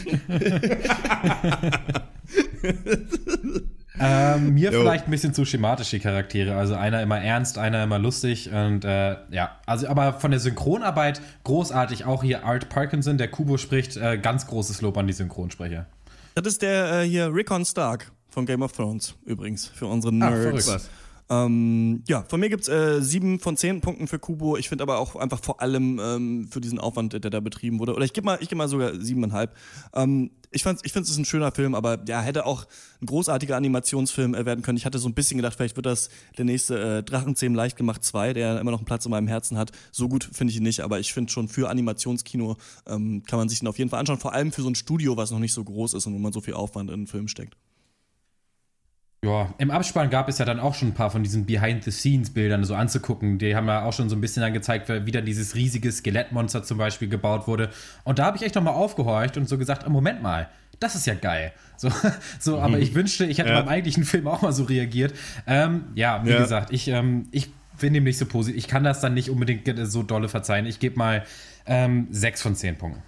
Ähm, 3.99 4.55
mir 4.55 4.72
jo. 4.72 4.80
vielleicht 4.80 5.07
ein 5.07 5.11
bisschen 5.11 5.32
zu 5.32 5.45
schematische 5.45 5.99
Charaktere. 6.01 6.55
Also 6.55 6.74
einer 6.74 7.01
immer 7.03 7.18
ernst, 7.18 7.57
einer 7.57 7.82
immer 7.82 7.99
lustig 7.99 8.51
und 8.53 8.84
äh, 8.84 9.16
ja. 9.30 9.59
Also 9.64 9.89
aber 9.89 10.14
von 10.14 10.30
der 10.30 10.41
Synchronarbeit 10.41 11.20
großartig. 11.45 12.05
Auch 12.05 12.22
hier 12.22 12.45
Art 12.45 12.68
Parkinson, 12.68 13.16
der 13.16 13.28
Kubo 13.28 13.57
spricht, 13.57 13.97
äh, 13.97 14.18
ganz 14.18 14.47
großes 14.47 14.82
Lob 14.82 14.99
an 14.99 15.07
die 15.07 15.14
Synchronsprecher. 15.14 15.87
Das 16.34 16.47
ist 16.47 16.61
der 16.61 17.03
äh, 17.03 17.09
hier 17.09 17.32
Rickon 17.32 17.64
Stark 17.64 18.12
von 18.37 18.45
Game 18.45 18.61
of 18.61 18.72
Thrones 18.72 19.14
übrigens 19.24 19.66
für 19.66 19.87
unsere 19.87 20.12
Nerds. 20.12 20.68
Ach, 20.68 20.80
ähm, 21.28 22.05
ja, 22.07 22.22
von 22.28 22.39
mir 22.39 22.51
gibt 22.51 22.64
es 22.64 22.68
äh, 22.68 23.01
sieben 23.03 23.41
von 23.41 23.57
zehn 23.57 23.80
Punkten 23.80 24.07
für 24.07 24.18
Kubo. 24.18 24.59
Ich 24.59 24.68
finde 24.68 24.82
aber 24.82 24.99
auch 24.99 25.16
einfach 25.16 25.43
vor 25.43 25.62
allem 25.62 25.99
ähm, 26.01 26.49
für 26.51 26.61
diesen 26.61 26.78
Aufwand, 26.78 27.14
der 27.14 27.30
da 27.30 27.41
betrieben 27.41 27.80
wurde. 27.80 27.95
Oder 27.95 28.05
ich 28.05 28.12
gebe 28.12 28.26
mal, 28.26 28.37
geb 28.37 28.55
mal 28.55 28.68
sogar 28.68 28.95
siebeneinhalb. 29.01 29.57
Ähm, 29.95 30.30
ich, 30.51 30.64
ich 30.64 30.93
finde 30.93 31.05
es 31.05 31.11
ist 31.11 31.16
ein 31.16 31.24
schöner 31.24 31.51
Film, 31.51 31.74
aber 31.74 31.99
ja, 32.07 32.20
hätte 32.20 32.47
auch 32.47 32.66
ein 33.03 33.07
großartiger 33.07 33.57
Animationsfilm 33.57 34.34
äh, 34.34 34.45
werden 34.45 34.62
können. 34.62 34.78
Ich 34.78 34.84
hatte 34.84 34.99
so 34.99 35.09
ein 35.09 35.14
bisschen 35.14 35.39
gedacht, 35.39 35.57
vielleicht 35.57 35.76
wird 35.76 35.87
das 35.87 36.11
der 36.37 36.45
nächste 36.45 36.99
äh, 36.99 37.03
Drachenzähmen 37.03 37.57
leicht 37.57 37.76
gemacht 37.76 38.05
2, 38.05 38.34
der 38.34 38.61
immer 38.61 38.70
noch 38.70 38.78
einen 38.78 38.87
Platz 38.87 39.05
in 39.05 39.11
meinem 39.11 39.28
Herzen 39.28 39.59
hat. 39.59 39.72
So 39.91 40.09
gut 40.09 40.28
finde 40.30 40.53
ich 40.53 40.59
ihn 40.59 40.62
nicht, 40.62 40.80
aber 40.80 41.01
ich 41.01 41.12
finde 41.14 41.32
schon 41.32 41.49
für 41.49 41.70
Animationskino 41.70 42.57
ähm, 42.87 43.24
kann 43.26 43.39
man 43.39 43.49
sich 43.49 43.61
den 43.61 43.68
auf 43.68 43.78
jeden 43.78 43.91
Fall 43.91 43.99
anschauen. 43.99 44.18
Vor 44.18 44.32
allem 44.32 44.53
für 44.53 44.62
so 44.62 44.68
ein 44.68 44.76
Studio, 44.76 45.16
was 45.16 45.32
noch 45.32 45.41
nicht 45.41 45.55
so 45.55 45.64
groß 45.64 45.95
ist 45.95 46.07
und 46.07 46.14
wo 46.14 46.18
man 46.18 46.32
so 46.32 46.41
viel 46.41 46.55
Aufwand 46.55 46.91
in 46.91 47.01
den 47.01 47.07
Film 47.09 47.26
steckt. 47.26 47.57
Ja, 49.27 49.53
im 49.59 49.70
Abspann 49.70 50.09
gab 50.09 50.29
es 50.29 50.39
ja 50.39 50.45
dann 50.45 50.61
auch 50.61 50.74
schon 50.74 50.89
ein 50.89 50.95
paar 50.95 51.11
von 51.11 51.22
diesen 51.22 51.47
Behind-the-Scenes-Bildern 51.47 52.64
so 52.64 52.77
anzugucken. 52.77 53.39
Die 53.39 53.57
haben 53.57 53.66
ja 53.66 53.85
auch 53.85 53.93
schon 53.93 54.09
so 54.09 54.14
ein 54.14 54.20
bisschen 54.20 54.41
dann 54.41 54.53
gezeigt, 54.53 54.89
wie 54.89 55.11
dann 55.11 55.24
dieses 55.24 55.57
riesige 55.57 55.91
Skelettmonster 55.91 56.62
zum 56.62 56.79
Beispiel 56.79 57.09
gebaut 57.09 57.49
wurde. 57.49 57.70
Und 58.05 58.20
da 58.20 58.27
habe 58.27 58.37
ich 58.37 58.45
echt 58.45 58.55
nochmal 58.55 58.74
aufgehorcht 58.74 59.37
und 59.37 59.49
so 59.49 59.59
gesagt, 59.59 59.85
oh, 59.87 59.91
Moment 59.91 60.22
mal, 60.22 60.49
das 60.79 60.95
ist 60.95 61.07
ja 61.07 61.14
geil. 61.14 61.53
So, 61.79 61.91
so 62.41 62.59
aber 62.59 62.79
ich 62.79 62.95
wünschte, 62.95 63.27
ich 63.27 63.37
hätte 63.37 63.51
ja. 63.51 63.61
beim 63.61 63.68
eigentlichen 63.68 64.05
Film 64.05 64.27
auch 64.29 64.41
mal 64.41 64.53
so 64.53 64.64
reagiert. 64.64 65.12
Ähm, 65.47 65.85
ja, 65.95 66.24
wie 66.24 66.31
ja. 66.31 66.39
gesagt, 66.39 66.72
ich, 66.72 66.89
ähm, 66.89 67.29
ich 67.33 67.51
bin 67.79 67.93
dem 67.93 68.05
nicht 68.05 68.16
so 68.16 68.24
positiv. 68.24 68.57
Ich 68.57 68.66
kann 68.66 68.83
das 68.83 69.03
dann 69.03 69.12
nicht 69.12 69.29
unbedingt 69.29 69.70
so 69.87 70.03
dolle 70.03 70.31
verzeihen. 70.31 70.64
Ich 70.64 70.81
gebe 70.81 70.97
mal 70.97 71.27
ähm, 71.66 72.09
6 72.11 72.41
von 72.41 72.55
10 72.55 72.79
Punkten. 72.79 73.03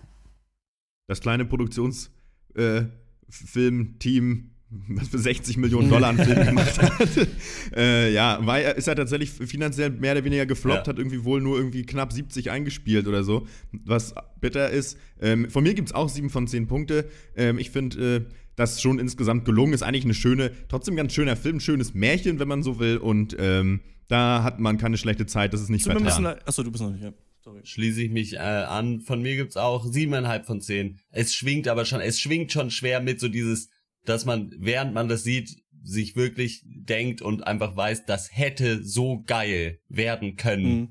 Das 1.06 1.22
kleine 1.22 1.46
Produktionsfilm-Team 1.46 4.32
äh, 4.34 4.57
was 4.70 5.08
für 5.08 5.18
60 5.18 5.56
Millionen 5.56 5.88
Dollar 5.88 6.10
einen 6.10 6.18
Film 6.18 6.46
gemacht 6.46 6.80
hat. 6.80 7.28
äh, 7.74 8.12
ja, 8.12 8.44
war, 8.44 8.60
ist 8.60 8.86
er 8.86 8.96
tatsächlich 8.96 9.30
finanziell 9.30 9.90
mehr 9.90 10.12
oder 10.12 10.24
weniger 10.24 10.46
gefloppt, 10.46 10.86
ja. 10.86 10.92
hat 10.92 10.98
irgendwie 10.98 11.24
wohl 11.24 11.40
nur 11.40 11.56
irgendwie 11.56 11.84
knapp 11.84 12.12
70 12.12 12.50
eingespielt 12.50 13.06
oder 13.06 13.24
so, 13.24 13.46
was 13.72 14.14
bitter 14.40 14.70
ist. 14.70 14.98
Ähm, 15.20 15.48
von 15.50 15.62
mir 15.62 15.74
gibt 15.74 15.88
es 15.88 15.94
auch 15.94 16.08
7 16.08 16.28
von 16.30 16.46
10 16.46 16.66
Punkte. 16.66 17.08
Ähm, 17.34 17.58
ich 17.58 17.70
finde, 17.70 18.16
äh, 18.16 18.24
das 18.56 18.82
schon 18.82 18.98
insgesamt 18.98 19.44
gelungen 19.44 19.72
ist. 19.72 19.82
Eigentlich 19.82 20.04
eine 20.04 20.14
schöne, 20.14 20.50
trotzdem 20.68 20.96
ganz 20.96 21.12
schöner 21.12 21.36
Film, 21.36 21.56
ein 21.56 21.60
schönes 21.60 21.94
Märchen, 21.94 22.38
wenn 22.38 22.48
man 22.48 22.62
so 22.62 22.78
will. 22.78 22.98
Und 22.98 23.36
ähm, 23.38 23.80
da 24.08 24.42
hat 24.42 24.58
man 24.58 24.78
keine 24.78 24.98
schlechte 24.98 25.26
Zeit, 25.26 25.52
das 25.54 25.62
ist 25.62 25.70
nicht 25.70 25.84
vertan. 25.84 26.26
Achso, 26.44 26.62
du 26.62 26.70
bist 26.70 26.82
noch 26.82 26.90
nicht, 26.90 27.02
ja. 27.02 27.12
Sorry. 27.40 27.60
Schließe 27.64 28.02
ich 28.02 28.10
mich 28.10 28.34
äh, 28.34 28.38
an. 28.38 29.00
Von 29.00 29.22
mir 29.22 29.36
gibt 29.36 29.50
es 29.50 29.56
auch 29.56 29.86
siebeneinhalb 29.86 30.44
von 30.44 30.60
zehn. 30.60 30.98
Es 31.10 31.32
schwingt 31.34 31.68
aber 31.68 31.84
schon, 31.84 32.00
es 32.00 32.20
schwingt 32.20 32.52
schon 32.52 32.70
schwer 32.70 33.00
mit 33.00 33.20
so 33.20 33.28
dieses 33.28 33.70
dass 34.04 34.24
man, 34.24 34.54
während 34.58 34.94
man 34.94 35.08
das 35.08 35.22
sieht, 35.22 35.62
sich 35.82 36.16
wirklich 36.16 36.62
denkt 36.64 37.22
und 37.22 37.46
einfach 37.46 37.76
weiß, 37.76 38.04
das 38.06 38.36
hätte 38.36 38.84
so 38.84 39.22
geil 39.26 39.80
werden 39.88 40.36
können. 40.36 40.80
Mhm. 40.80 40.88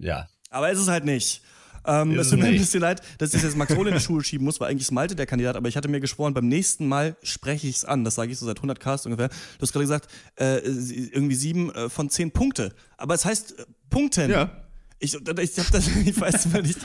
Ja. 0.00 0.28
Aber 0.50 0.70
ist 0.70 0.78
es 0.78 0.88
halt 0.88 1.04
nicht. 1.04 1.42
Ähm, 1.88 2.18
es 2.18 2.30
tut 2.30 2.38
mir 2.38 2.46
ein 2.46 2.58
bisschen 2.58 2.80
leid, 2.80 3.00
dass 3.18 3.32
ich 3.32 3.42
jetzt 3.42 3.56
Max 3.56 3.74
Ohle 3.74 3.90
in 3.90 3.96
die 3.96 4.02
Schuhe 4.04 4.22
schieben 4.22 4.44
muss, 4.44 4.60
weil 4.60 4.70
eigentlich 4.70 4.82
ist 4.82 4.90
Malte 4.90 5.16
der 5.16 5.26
Kandidat, 5.26 5.56
aber 5.56 5.68
ich 5.68 5.76
hatte 5.76 5.88
mir 5.88 6.00
geschworen, 6.00 6.34
beim 6.34 6.46
nächsten 6.46 6.86
Mal 6.86 7.16
spreche 7.22 7.66
ich 7.66 7.76
es 7.76 7.84
an. 7.84 8.04
Das 8.04 8.14
sage 8.14 8.30
ich 8.30 8.38
so 8.38 8.46
seit 8.46 8.58
100 8.58 8.78
Casts 8.78 9.06
ungefähr. 9.06 9.28
Du 9.28 9.62
hast 9.62 9.72
gerade 9.72 9.84
gesagt, 9.84 10.08
äh, 10.36 10.58
irgendwie 10.58 11.34
sieben 11.34 11.72
äh, 11.72 11.88
von 11.88 12.10
zehn 12.10 12.30
Punkte. 12.30 12.74
Aber 12.96 13.14
es 13.14 13.24
heißt 13.24 13.58
äh, 13.58 13.64
Punkten. 13.88 14.30
Ja. 14.30 14.64
Ich, 14.98 15.14
ich, 15.14 15.58
hab 15.58 15.70
das, 15.70 15.88
ich 16.04 16.20
weiß 16.20 16.46
nicht. 16.62 16.78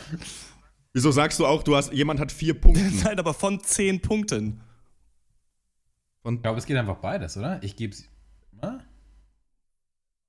Wieso 0.94 1.12
sagst 1.12 1.40
du 1.40 1.46
auch, 1.46 1.64
du 1.64 1.76
hast, 1.76 1.92
jemand 1.92 2.20
hat 2.20 2.32
vier 2.32 2.54
Punkte? 2.54 2.84
Nein, 3.04 3.20
aber 3.20 3.34
von 3.34 3.62
zehn 3.62 4.00
Punkten. 4.00 4.62
Und 6.24 6.36
ich 6.36 6.42
glaube, 6.42 6.58
es 6.58 6.66
geht 6.66 6.78
einfach 6.78 6.98
beides, 6.98 7.38
oder? 7.38 7.62
Ich 7.62 7.76
gebe 7.76 7.94
es. 7.94 8.10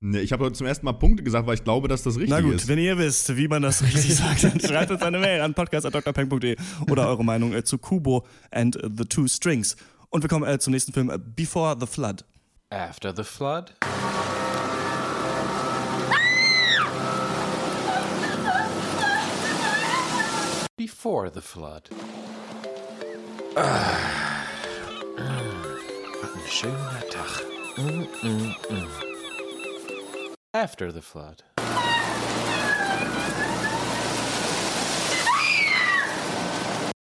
Nee, 0.01 0.19
ich 0.19 0.33
habe 0.33 0.51
zum 0.51 0.67
ersten 0.67 0.85
Mal 0.85 0.93
Punkte 0.93 1.23
gesagt, 1.23 1.47
weil 1.47 1.55
ich 1.55 1.63
glaube, 1.63 1.87
dass 1.87 2.03
das 2.03 2.15
richtig 2.17 2.29
ist. 2.29 2.35
Na 2.35 2.41
gut, 2.41 2.55
ist. 2.55 2.67
wenn 2.67 2.77
ihr 2.77 2.97
wisst, 2.97 3.35
wie 3.37 3.47
man 3.47 3.61
das 3.61 3.81
richtig 3.81 4.15
sagt, 4.15 4.43
dann 4.43 4.59
schreibt 4.59 4.91
uns 4.91 5.01
eine 5.01 5.17
Mail 5.17 5.41
an 5.41 5.53
podcast.drpeng.de 5.53 6.57
oder 6.91 7.07
eure 7.07 7.23
Meinung 7.23 7.53
äh, 7.53 7.63
zu 7.63 7.77
Kubo 7.77 8.27
and 8.51 8.77
the 8.83 9.05
Two 9.05 9.27
Strings. 9.27 9.77
Und 10.09 10.21
wir 10.21 10.29
kommen 10.29 10.47
äh, 10.47 10.59
zum 10.59 10.73
nächsten 10.73 10.91
Film, 10.93 11.09
äh, 11.09 11.17
Before 11.17 11.75
the 11.79 11.87
Flood. 11.87 12.25
After 12.69 13.15
the 13.15 13.23
Flood? 13.23 13.73
Before 20.77 21.31
the 21.33 21.41
Flood. 21.41 21.89
Ah. 23.55 24.25
Schöner 26.47 27.03
Tag. 27.09 27.43
Mm, 27.77 28.07
mm, 28.21 28.55
mm. 28.69 28.89
After 30.53 30.91
the 30.91 31.01
flood. 31.01 31.43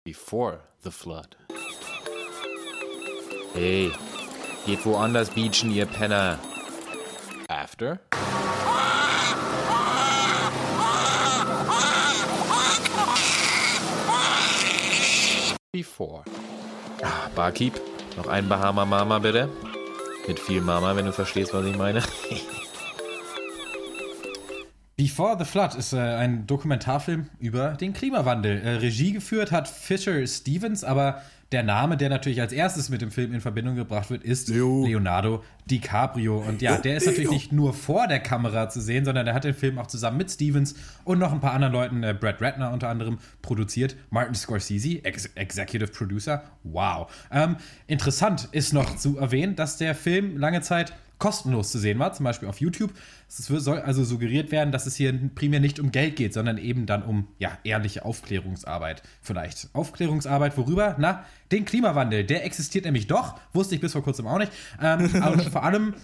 Before 0.04 0.58
the 0.82 0.90
flood. 0.90 1.36
Hey, 3.54 3.92
geht 4.66 4.84
woanders 4.84 5.30
beachen, 5.30 5.70
ihr 5.70 5.86
Penner. 5.86 6.38
After? 7.48 8.00
Before. 15.72 16.24
Ah, 17.02 17.30
Barkeep, 17.34 17.80
noch 18.16 18.26
ein 18.26 18.48
Bahama 18.48 18.84
Mama 18.84 19.18
bitte. 19.18 19.48
Mit 20.26 20.38
viel 20.38 20.60
Mama, 20.60 20.96
wenn 20.96 21.06
du 21.06 21.12
verstehst, 21.12 21.52
was 21.52 21.66
ich 21.66 21.76
meine. 21.76 22.02
Before 24.96 25.36
the 25.36 25.44
Flood 25.44 25.74
ist 25.74 25.92
äh, 25.92 25.98
ein 25.98 26.46
Dokumentarfilm 26.46 27.28
über 27.40 27.70
den 27.70 27.92
Klimawandel. 27.92 28.62
Äh, 28.62 28.76
Regie 28.76 29.12
geführt 29.12 29.50
hat 29.50 29.68
Fisher 29.68 30.24
Stevens, 30.26 30.84
aber 30.84 31.20
der 31.54 31.62
Name, 31.62 31.96
der 31.96 32.08
natürlich 32.08 32.40
als 32.40 32.52
erstes 32.52 32.90
mit 32.90 33.00
dem 33.00 33.12
Film 33.12 33.32
in 33.32 33.40
Verbindung 33.40 33.76
gebracht 33.76 34.10
wird, 34.10 34.24
ist 34.24 34.48
Leo. 34.48 34.84
Leonardo 34.84 35.44
DiCaprio. 35.70 36.38
Und 36.38 36.60
ja, 36.60 36.78
der 36.78 36.96
ist 36.96 37.06
natürlich 37.06 37.30
nicht 37.30 37.52
nur 37.52 37.72
vor 37.72 38.08
der 38.08 38.18
Kamera 38.18 38.68
zu 38.68 38.80
sehen, 38.80 39.04
sondern 39.04 39.24
der 39.24 39.34
hat 39.34 39.44
den 39.44 39.54
Film 39.54 39.78
auch 39.78 39.86
zusammen 39.86 40.16
mit 40.16 40.30
Stevens 40.30 40.74
und 41.04 41.20
noch 41.20 41.32
ein 41.32 41.38
paar 41.38 41.52
anderen 41.52 41.72
Leuten, 41.72 42.02
äh, 42.02 42.12
Brad 42.12 42.42
Ratner 42.42 42.72
unter 42.72 42.88
anderem, 42.88 43.18
produziert. 43.40 43.94
Martin 44.10 44.34
Scorsese, 44.34 45.04
Ex 45.04 45.26
Executive 45.36 45.92
Producer. 45.92 46.42
Wow. 46.64 47.08
Ähm, 47.30 47.56
interessant 47.86 48.48
ist 48.50 48.72
noch 48.72 48.96
zu 48.96 49.16
erwähnen, 49.18 49.54
dass 49.54 49.78
der 49.78 49.94
Film 49.94 50.36
lange 50.36 50.60
Zeit 50.60 50.92
kostenlos 51.18 51.70
zu 51.70 51.78
sehen 51.78 51.98
war, 51.98 52.12
zum 52.12 52.24
Beispiel 52.24 52.48
auf 52.48 52.60
YouTube. 52.60 52.92
Es 53.28 53.46
soll 53.46 53.80
also 53.80 54.04
suggeriert 54.04 54.50
werden, 54.52 54.72
dass 54.72 54.86
es 54.86 54.96
hier 54.96 55.12
primär 55.34 55.60
nicht 55.60 55.80
um 55.80 55.90
Geld 55.90 56.16
geht, 56.16 56.34
sondern 56.34 56.58
eben 56.58 56.86
dann 56.86 57.02
um 57.02 57.28
ja, 57.38 57.56
ehrliche 57.64 58.04
Aufklärungsarbeit 58.04 59.02
vielleicht. 59.22 59.68
Aufklärungsarbeit 59.72 60.56
worüber? 60.56 60.96
Na, 60.98 61.24
den 61.52 61.64
Klimawandel. 61.64 62.24
Der 62.24 62.44
existiert 62.44 62.84
nämlich 62.84 63.06
doch, 63.06 63.38
wusste 63.52 63.74
ich 63.74 63.80
bis 63.80 63.92
vor 63.92 64.02
kurzem 64.02 64.26
auch 64.26 64.38
nicht. 64.38 64.52
Ähm, 64.80 65.10
und 65.32 65.42
vor 65.50 65.62
allem 65.62 65.94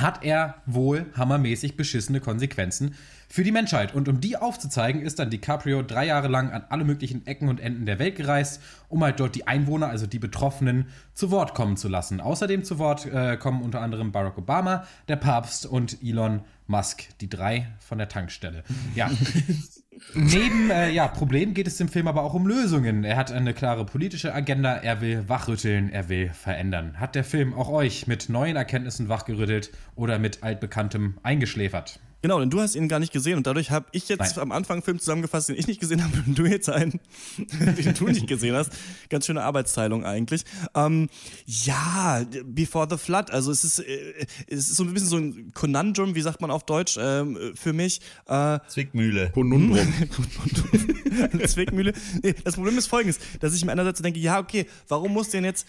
hat 0.00 0.24
er 0.24 0.56
wohl 0.66 1.06
hammermäßig 1.16 1.76
beschissene 1.76 2.20
Konsequenzen 2.20 2.94
für 3.28 3.44
die 3.44 3.52
Menschheit. 3.52 3.94
Und 3.94 4.08
um 4.08 4.20
die 4.20 4.36
aufzuzeigen, 4.36 5.02
ist 5.02 5.18
dann 5.18 5.30
DiCaprio 5.30 5.82
drei 5.82 6.06
Jahre 6.06 6.28
lang 6.28 6.50
an 6.50 6.64
alle 6.68 6.84
möglichen 6.84 7.26
Ecken 7.26 7.48
und 7.48 7.60
Enden 7.60 7.86
der 7.86 7.98
Welt 7.98 8.16
gereist, 8.16 8.60
um 8.88 9.02
halt 9.04 9.20
dort 9.20 9.36
die 9.36 9.46
Einwohner, 9.46 9.88
also 9.88 10.06
die 10.06 10.18
Betroffenen, 10.18 10.86
zu 11.14 11.30
Wort 11.30 11.54
kommen 11.54 11.76
zu 11.76 11.88
lassen. 11.88 12.20
Außerdem 12.20 12.64
zu 12.64 12.78
Wort 12.78 13.06
äh, 13.06 13.36
kommen 13.36 13.62
unter 13.62 13.80
anderem 13.80 14.10
Barack 14.10 14.36
Obama, 14.36 14.84
der 15.08 15.16
Papst 15.16 15.64
und 15.64 16.02
Elon 16.02 16.42
Musk, 16.66 17.04
die 17.20 17.28
drei 17.28 17.68
von 17.78 17.98
der 17.98 18.08
Tankstelle. 18.08 18.64
Ja. 18.94 19.10
Neben 20.14 20.70
äh, 20.70 20.90
ja, 20.90 21.08
Problemen 21.08 21.54
geht 21.54 21.66
es 21.66 21.76
dem 21.76 21.88
Film 21.88 22.08
aber 22.08 22.22
auch 22.22 22.34
um 22.34 22.46
Lösungen. 22.46 23.04
Er 23.04 23.16
hat 23.16 23.32
eine 23.32 23.54
klare 23.54 23.86
politische 23.86 24.34
Agenda, 24.34 24.74
er 24.74 25.00
will 25.00 25.28
wachrütteln, 25.28 25.90
er 25.90 26.08
will 26.08 26.30
verändern. 26.30 26.98
Hat 26.98 27.14
der 27.14 27.24
Film 27.24 27.54
auch 27.54 27.68
euch 27.68 28.06
mit 28.06 28.28
neuen 28.28 28.56
Erkenntnissen 28.56 29.08
wachgerüttelt 29.08 29.70
oder 29.94 30.18
mit 30.18 30.42
altbekanntem 30.42 31.18
eingeschläfert? 31.22 32.00
Genau, 32.22 32.38
denn 32.38 32.50
du 32.50 32.60
hast 32.60 32.74
ihn 32.74 32.88
gar 32.88 32.98
nicht 32.98 33.12
gesehen 33.12 33.36
und 33.38 33.46
dadurch 33.46 33.70
habe 33.70 33.86
ich 33.92 34.08
jetzt 34.08 34.36
Nein. 34.36 34.42
am 34.42 34.52
Anfang 34.52 34.76
einen 34.76 34.82
Film 34.82 34.98
zusammengefasst, 34.98 35.48
den 35.48 35.56
ich 35.56 35.66
nicht 35.66 35.80
gesehen 35.80 36.02
habe 36.04 36.22
und 36.26 36.38
du 36.38 36.44
jetzt 36.44 36.68
einen, 36.68 37.00
den 37.38 37.94
du 37.94 38.04
nicht 38.08 38.26
gesehen 38.26 38.54
hast. 38.54 38.72
Ganz 39.08 39.26
schöne 39.26 39.42
Arbeitsteilung 39.42 40.04
eigentlich. 40.04 40.44
Ähm, 40.74 41.08
ja, 41.46 42.24
Before 42.44 42.86
the 42.90 42.96
Flood, 42.96 43.30
also 43.30 43.50
es 43.50 43.64
ist, 43.64 43.78
äh, 43.80 44.26
es 44.46 44.70
ist 44.70 44.76
so 44.76 44.84
ein 44.84 44.92
bisschen 44.92 45.08
so 45.08 45.16
ein 45.16 45.52
Conundrum, 45.54 46.14
wie 46.14 46.20
sagt 46.20 46.40
man 46.40 46.50
auf 46.50 46.64
Deutsch, 46.64 46.98
ähm, 47.00 47.38
für 47.54 47.72
mich. 47.72 48.00
Äh, 48.26 48.58
Zwickmühle. 48.68 49.30
Konundrum. 49.30 49.78
eine 51.32 51.46
Zwickmühle. 51.46 51.92
Nee, 52.22 52.34
das 52.44 52.54
Problem 52.54 52.76
ist 52.76 52.86
folgendes, 52.86 53.18
dass 53.40 53.54
ich 53.54 53.64
mir 53.64 53.72
einerseits 53.72 54.02
denke, 54.02 54.20
ja, 54.20 54.38
okay, 54.38 54.66
warum 54.88 55.12
muss 55.12 55.30
denn 55.30 55.44
jetzt 55.44 55.66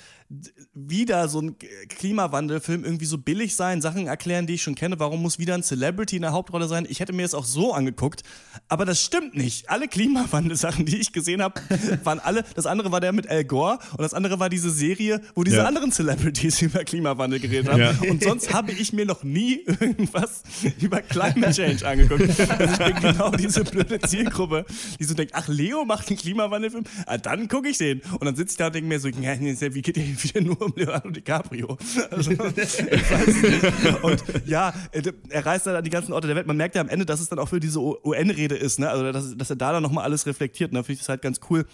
wieder 0.74 1.28
so 1.28 1.41
ein 1.41 1.56
Klimawandelfilm 1.89 2.84
irgendwie 2.84 3.06
so 3.06 3.18
billig 3.18 3.56
sein, 3.56 3.82
Sachen 3.82 4.08
erklären, 4.08 4.47
die 4.47 4.54
ich 4.56 4.62
schon 4.62 4.76
kenne, 4.76 4.99
warum 4.99 5.22
muss 5.22 5.39
wieder 5.39 5.56
ein 5.56 5.64
Celebrity 5.64 6.18
in 6.18 6.22
der 6.22 6.34
Hauptrolle 6.42 6.68
sein? 6.68 6.88
Ich 6.89 7.00
hätte 7.00 7.14
mir 7.14 7.22
das 7.22 7.36
auch 7.36 7.46
so 7.46 7.72
angeguckt, 7.72 8.24
aber 8.68 8.84
das 8.84 9.00
stimmt 9.00 9.36
nicht. 9.38 9.70
Alle 9.70 9.88
Klimawandel-Sachen, 9.88 10.86
die 10.88 10.98
ich 10.98 11.14
gesehen 11.14 11.39
habe, 11.44 11.62
waren 12.04 12.20
alle, 12.20 12.44
das 12.56 12.66
andere 12.66 12.92
war 12.92 13.00
der 13.00 13.12
mit 13.12 13.30
Al 13.30 13.44
Gore 13.46 13.78
und 13.92 14.02
das 14.02 14.16
andere 14.16 14.39
war 14.39 14.50
diese 14.50 14.72
Serie, 14.72 15.22
wo 15.36 15.44
diese 15.44 15.58
Ja. 15.58 15.66
anderen 15.66 15.92
Celebrities 15.92 16.60
über 16.64 16.84
Klimawandel 16.84 17.39
geredet 17.39 17.72
haben. 17.72 17.80
Ja. 17.80 17.94
Und 18.10 18.24
sonst 18.24 18.52
habe 18.54 18.72
ich 18.72 18.92
mir 18.92 19.06
noch 19.06 19.24
nie 19.24 19.62
irgendwas 19.68 20.42
über 20.82 21.02
Climate 21.02 21.52
Change 21.52 21.88
angeguckt. 21.88 22.24
Also 22.50 22.74
ich 22.74 22.80
bin 22.80 23.02
genau 23.12 23.30
diese 23.30 23.64
blöde 23.64 24.00
Zielgruppe, 24.00 24.66
die 25.00 25.04
so 25.04 25.14
denkt, 25.14 25.34
ach, 25.36 25.48
Leo 25.48 25.86
macht 25.86 26.08
einen 26.10 26.18
Klimawandelfilm, 26.18 26.86
ah, 27.06 27.20
dann 27.20 27.48
gucke 27.48 27.70
ich 27.70 27.78
den. 27.78 28.02
Und 28.14 28.26
dann 28.26 28.36
sitze 28.36 28.54
ich 28.54 28.58
da 28.58 28.66
und 28.68 28.76
denke 28.76 28.88
mir 28.89 29.00
so, 29.00 29.10
ja, 29.10 29.36
nee, 29.36 29.56
wie 29.60 29.82
geht 29.84 29.96
der 29.96 30.06
wieder 30.24 30.42
nur 30.42 30.60
um 30.60 30.74
Leonardo 30.76 31.12
DiCaprio? 31.12 31.78
Also, 32.10 32.32
ich 32.32 32.39
weiß 32.39 33.28
es 33.28 33.42
nicht. 33.44 34.04
Und 34.04 34.24
ja, 34.48 34.74
äh, 34.92 35.04
er 35.30 35.46
reist 35.46 35.68
dann 35.68 35.76
an 35.76 35.84
die 35.84 35.89
ganzen 35.92 36.14
Orte 36.14 36.28
der 36.32 36.38
Welt. 36.38 36.47
Man 36.47 36.57
merkt 36.57 36.75
ja 36.75 36.82
am 36.82 36.89
Ende, 36.89 37.05
dass 37.05 37.19
es 37.19 37.29
dann 37.29 37.39
auch 37.39 37.49
für 37.49 37.59
diese 37.59 37.79
UN-Rede 37.79 38.55
ist, 38.55 38.79
ne? 38.79 38.89
Also, 38.89 39.11
dass, 39.11 39.38
dass 39.38 39.49
er 39.49 39.55
da 39.55 39.71
dann 39.71 39.84
nochmal 39.84 40.03
alles 40.03 40.25
reflektiert. 40.25 40.71
Und 40.71 40.75
da 40.75 40.84
finde 40.84 40.93
ich 40.93 40.99
das 40.99 41.09
halt 41.09 41.21
ganz 41.21 41.39
cool. 41.49 41.65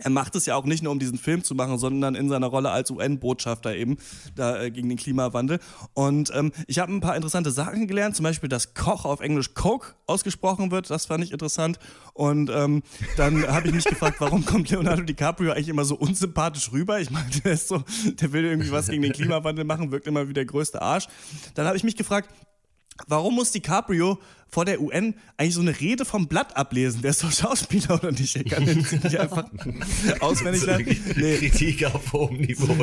Er 0.00 0.10
macht 0.10 0.36
es 0.36 0.46
ja 0.46 0.54
auch 0.54 0.64
nicht 0.64 0.82
nur, 0.82 0.92
um 0.92 1.00
diesen 1.00 1.18
Film 1.18 1.42
zu 1.42 1.56
machen, 1.56 1.76
sondern 1.78 2.14
in 2.14 2.28
seiner 2.28 2.46
Rolle 2.46 2.70
als 2.70 2.90
UN-Botschafter 2.90 3.74
eben 3.74 3.96
da, 4.36 4.62
äh, 4.62 4.70
gegen 4.70 4.88
den 4.88 4.96
Klimawandel. 4.96 5.58
Und 5.92 6.30
ähm, 6.34 6.52
ich 6.68 6.78
habe 6.78 6.92
ein 6.92 7.00
paar 7.00 7.16
interessante 7.16 7.50
Sachen 7.50 7.88
gelernt, 7.88 8.14
zum 8.14 8.22
Beispiel, 8.22 8.48
dass 8.48 8.74
Koch 8.74 9.04
auf 9.04 9.20
Englisch 9.20 9.54
Coke 9.54 9.94
ausgesprochen 10.06 10.70
wird. 10.70 10.88
Das 10.88 11.06
fand 11.06 11.24
ich 11.24 11.32
interessant. 11.32 11.80
Und 12.14 12.48
ähm, 12.50 12.82
dann 13.16 13.44
habe 13.48 13.68
ich 13.68 13.74
mich 13.74 13.84
gefragt, 13.84 14.20
warum 14.20 14.44
kommt 14.44 14.70
Leonardo 14.70 15.02
DiCaprio 15.02 15.50
eigentlich 15.50 15.68
immer 15.68 15.84
so 15.84 15.96
unsympathisch 15.96 16.70
rüber? 16.70 17.00
Ich 17.00 17.10
meine, 17.10 17.28
der 17.44 17.52
ist 17.52 17.66
so, 17.66 17.82
der 18.20 18.32
will 18.32 18.44
irgendwie 18.44 18.70
was 18.70 18.88
gegen 18.88 19.02
den 19.02 19.12
Klimawandel 19.12 19.64
machen, 19.64 19.90
wirkt 19.90 20.06
immer 20.06 20.28
wie 20.28 20.32
der 20.32 20.44
größte 20.44 20.80
Arsch. 20.80 21.08
Dann 21.54 21.66
habe 21.66 21.76
ich 21.76 21.82
mich 21.82 21.96
gefragt, 21.96 22.30
Warum 23.06 23.34
muss 23.36 23.52
DiCaprio 23.52 24.18
vor 24.48 24.64
der 24.64 24.80
UN 24.80 25.14
eigentlich 25.36 25.54
so 25.54 25.60
eine 25.60 25.78
Rede 25.78 26.04
vom 26.04 26.28
Blatt 26.28 26.56
ablesen? 26.56 27.02
Der 27.02 27.10
ist 27.10 27.22
doch 27.22 27.32
Schauspieler 27.32 27.94
oder 27.94 28.12
nicht? 28.12 28.36
Er 28.36 28.44
kann 28.44 28.64
den 28.64 28.78
nicht 28.78 29.18
einfach 29.18 29.44
auswendig 30.20 30.64
lernen. 30.64 30.96
Nee, 31.16 31.36
Kritik 31.36 31.84
auf 31.84 32.12
hohem 32.12 32.38
Niveau. 32.38 32.66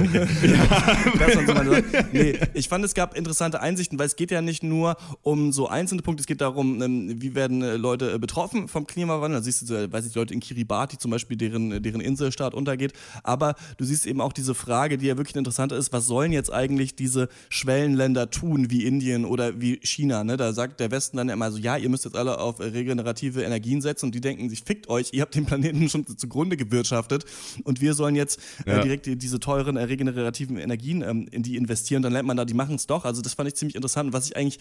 Sachen. 1.46 1.84
nee, 2.12 2.38
ich 2.54 2.70
fand, 2.70 2.86
es 2.86 2.94
gab 2.94 3.18
interessante 3.18 3.62
Einsichten, 3.62 4.00
weil 4.00 4.08
es 4.08 4.16
geht 4.16 4.32
ja 4.32 4.42
nicht 4.42 4.64
nur 4.64 4.98
um 5.22 5.52
so 5.52 5.68
einzelne 5.68 6.02
Punkte, 6.02 6.22
es 6.22 6.28
geht 6.28 6.42
darum, 6.42 6.82
ähm, 6.82 7.22
wie 7.22 7.36
werden 7.36 7.62
äh, 7.62 7.76
Leute 7.78 8.14
äh, 8.14 8.20
betroffen 8.20 8.68
vom 8.68 8.88
Klimawandel. 8.88 9.40
Da 9.40 9.44
siehst 9.44 9.70
du, 9.70 9.76
äh, 9.76 9.92
weiß 9.92 10.06
ich, 10.06 10.16
Leute 10.16 10.34
in 10.34 10.40
Kiribati 10.40 10.98
zum 10.98 11.12
Beispiel, 11.12 11.38
deren, 11.38 11.82
deren 11.82 12.02
Inselstaat 12.02 12.54
untergeht. 12.54 12.94
Aber 13.24 13.56
du 13.78 13.86
siehst 13.86 14.06
eben 14.06 14.22
auch 14.22 14.34
diese 14.34 14.56
Frage, 14.56 14.98
die 14.98 15.08
ja 15.08 15.18
wirklich 15.18 15.36
interessant 15.36 15.72
ist, 15.72 15.94
was 15.94 16.06
sollen 16.06 16.32
jetzt 16.32 16.52
eigentlich 16.52 16.96
diese 16.96 17.30
Schwellenländer 17.50 18.30
tun, 18.30 18.70
wie 18.70 18.86
Indien 18.86 19.26
oder 19.26 19.60
wie 19.62 19.80
China? 19.84 20.24
Ne? 20.24 20.38
Da 20.38 20.54
sagt 20.54 20.80
der 20.80 20.92
Westen 20.92 21.18
dann 21.18 21.30
immer 21.30 21.52
so, 21.52 21.55
ja, 21.58 21.78
ihr 21.78 21.90
müsst 21.90 22.06
jetzt 22.06 22.16
alle 22.16 22.40
auf 22.40 22.60
äh, 22.60 22.64
regenerative 22.66 23.44
Energien 23.44 23.82
setzen 23.82 24.08
und 24.08 24.16
die 24.16 24.22
denken 24.22 24.50
sich, 24.50 24.64
fickt 24.64 24.90
euch, 24.90 25.10
ihr 25.14 25.22
habt 25.22 25.36
den 25.36 25.46
Planeten 25.46 25.90
schon 25.90 26.06
zugrunde 26.06 26.58
gewirtschaftet 26.58 27.26
und 27.64 27.82
wir 27.82 27.94
sollen 27.94 28.16
jetzt 28.16 28.40
äh, 28.66 28.72
Ja. 28.72 28.82
direkt 28.82 29.06
die, 29.06 29.18
diese 29.18 29.40
teuren 29.40 29.78
äh, 29.78 29.84
regenerativen 29.84 30.58
Energien 30.58 31.02
ähm, 31.02 31.28
in 31.32 31.44
die 31.44 31.56
investieren. 31.58 32.02
Dann 32.04 32.14
lernt 32.14 32.28
man 32.28 32.38
da, 32.38 32.46
die 32.46 32.54
machen 32.54 32.76
es 32.76 32.88
doch. 32.88 33.06
Also 33.06 33.22
das 33.22 33.34
fand 33.34 33.48
ich 33.50 33.56
ziemlich 33.56 33.76
interessant. 33.76 34.08
Und 34.08 34.14
was 34.14 34.28
ich 34.28 34.36
eigentlich 34.38 34.60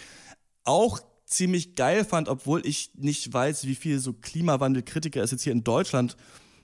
auch 0.64 1.00
ziemlich 1.26 1.74
geil 1.74 2.04
fand, 2.04 2.28
obwohl 2.28 2.66
ich 2.66 2.90
nicht 2.96 3.32
weiß, 3.32 3.66
wie 3.66 3.74
viel 3.74 3.98
so 3.98 4.12
Klimawandelkritiker 4.12 5.22
es 5.22 5.30
jetzt 5.30 5.42
hier 5.42 5.52
in 5.52 5.64
Deutschland 5.64 6.16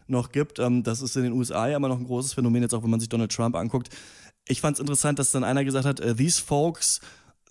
noch 0.06 0.32
gibt. 0.32 0.58
Ähm, 0.58 0.82
das 0.82 1.02
ist 1.02 1.16
in 1.16 1.22
den 1.22 1.32
USA 1.32 1.68
ja 1.68 1.76
immer 1.76 1.88
noch 1.88 1.98
ein 1.98 2.04
großes 2.06 2.34
Phänomen, 2.34 2.62
jetzt 2.62 2.74
auch 2.74 2.82
wenn 2.82 2.90
man 2.90 3.00
sich 3.00 3.08
Donald 3.08 3.32
Trump 3.32 3.56
anguckt. 3.56 3.88
Ich 4.48 4.60
fand 4.60 4.74
es 4.76 4.80
interessant, 4.80 5.18
dass 5.18 5.30
dann 5.30 5.44
einer 5.44 5.64
gesagt 5.64 5.86
hat, 5.86 6.00
äh, 6.00 6.14
these 6.14 6.40
folks, 6.42 7.00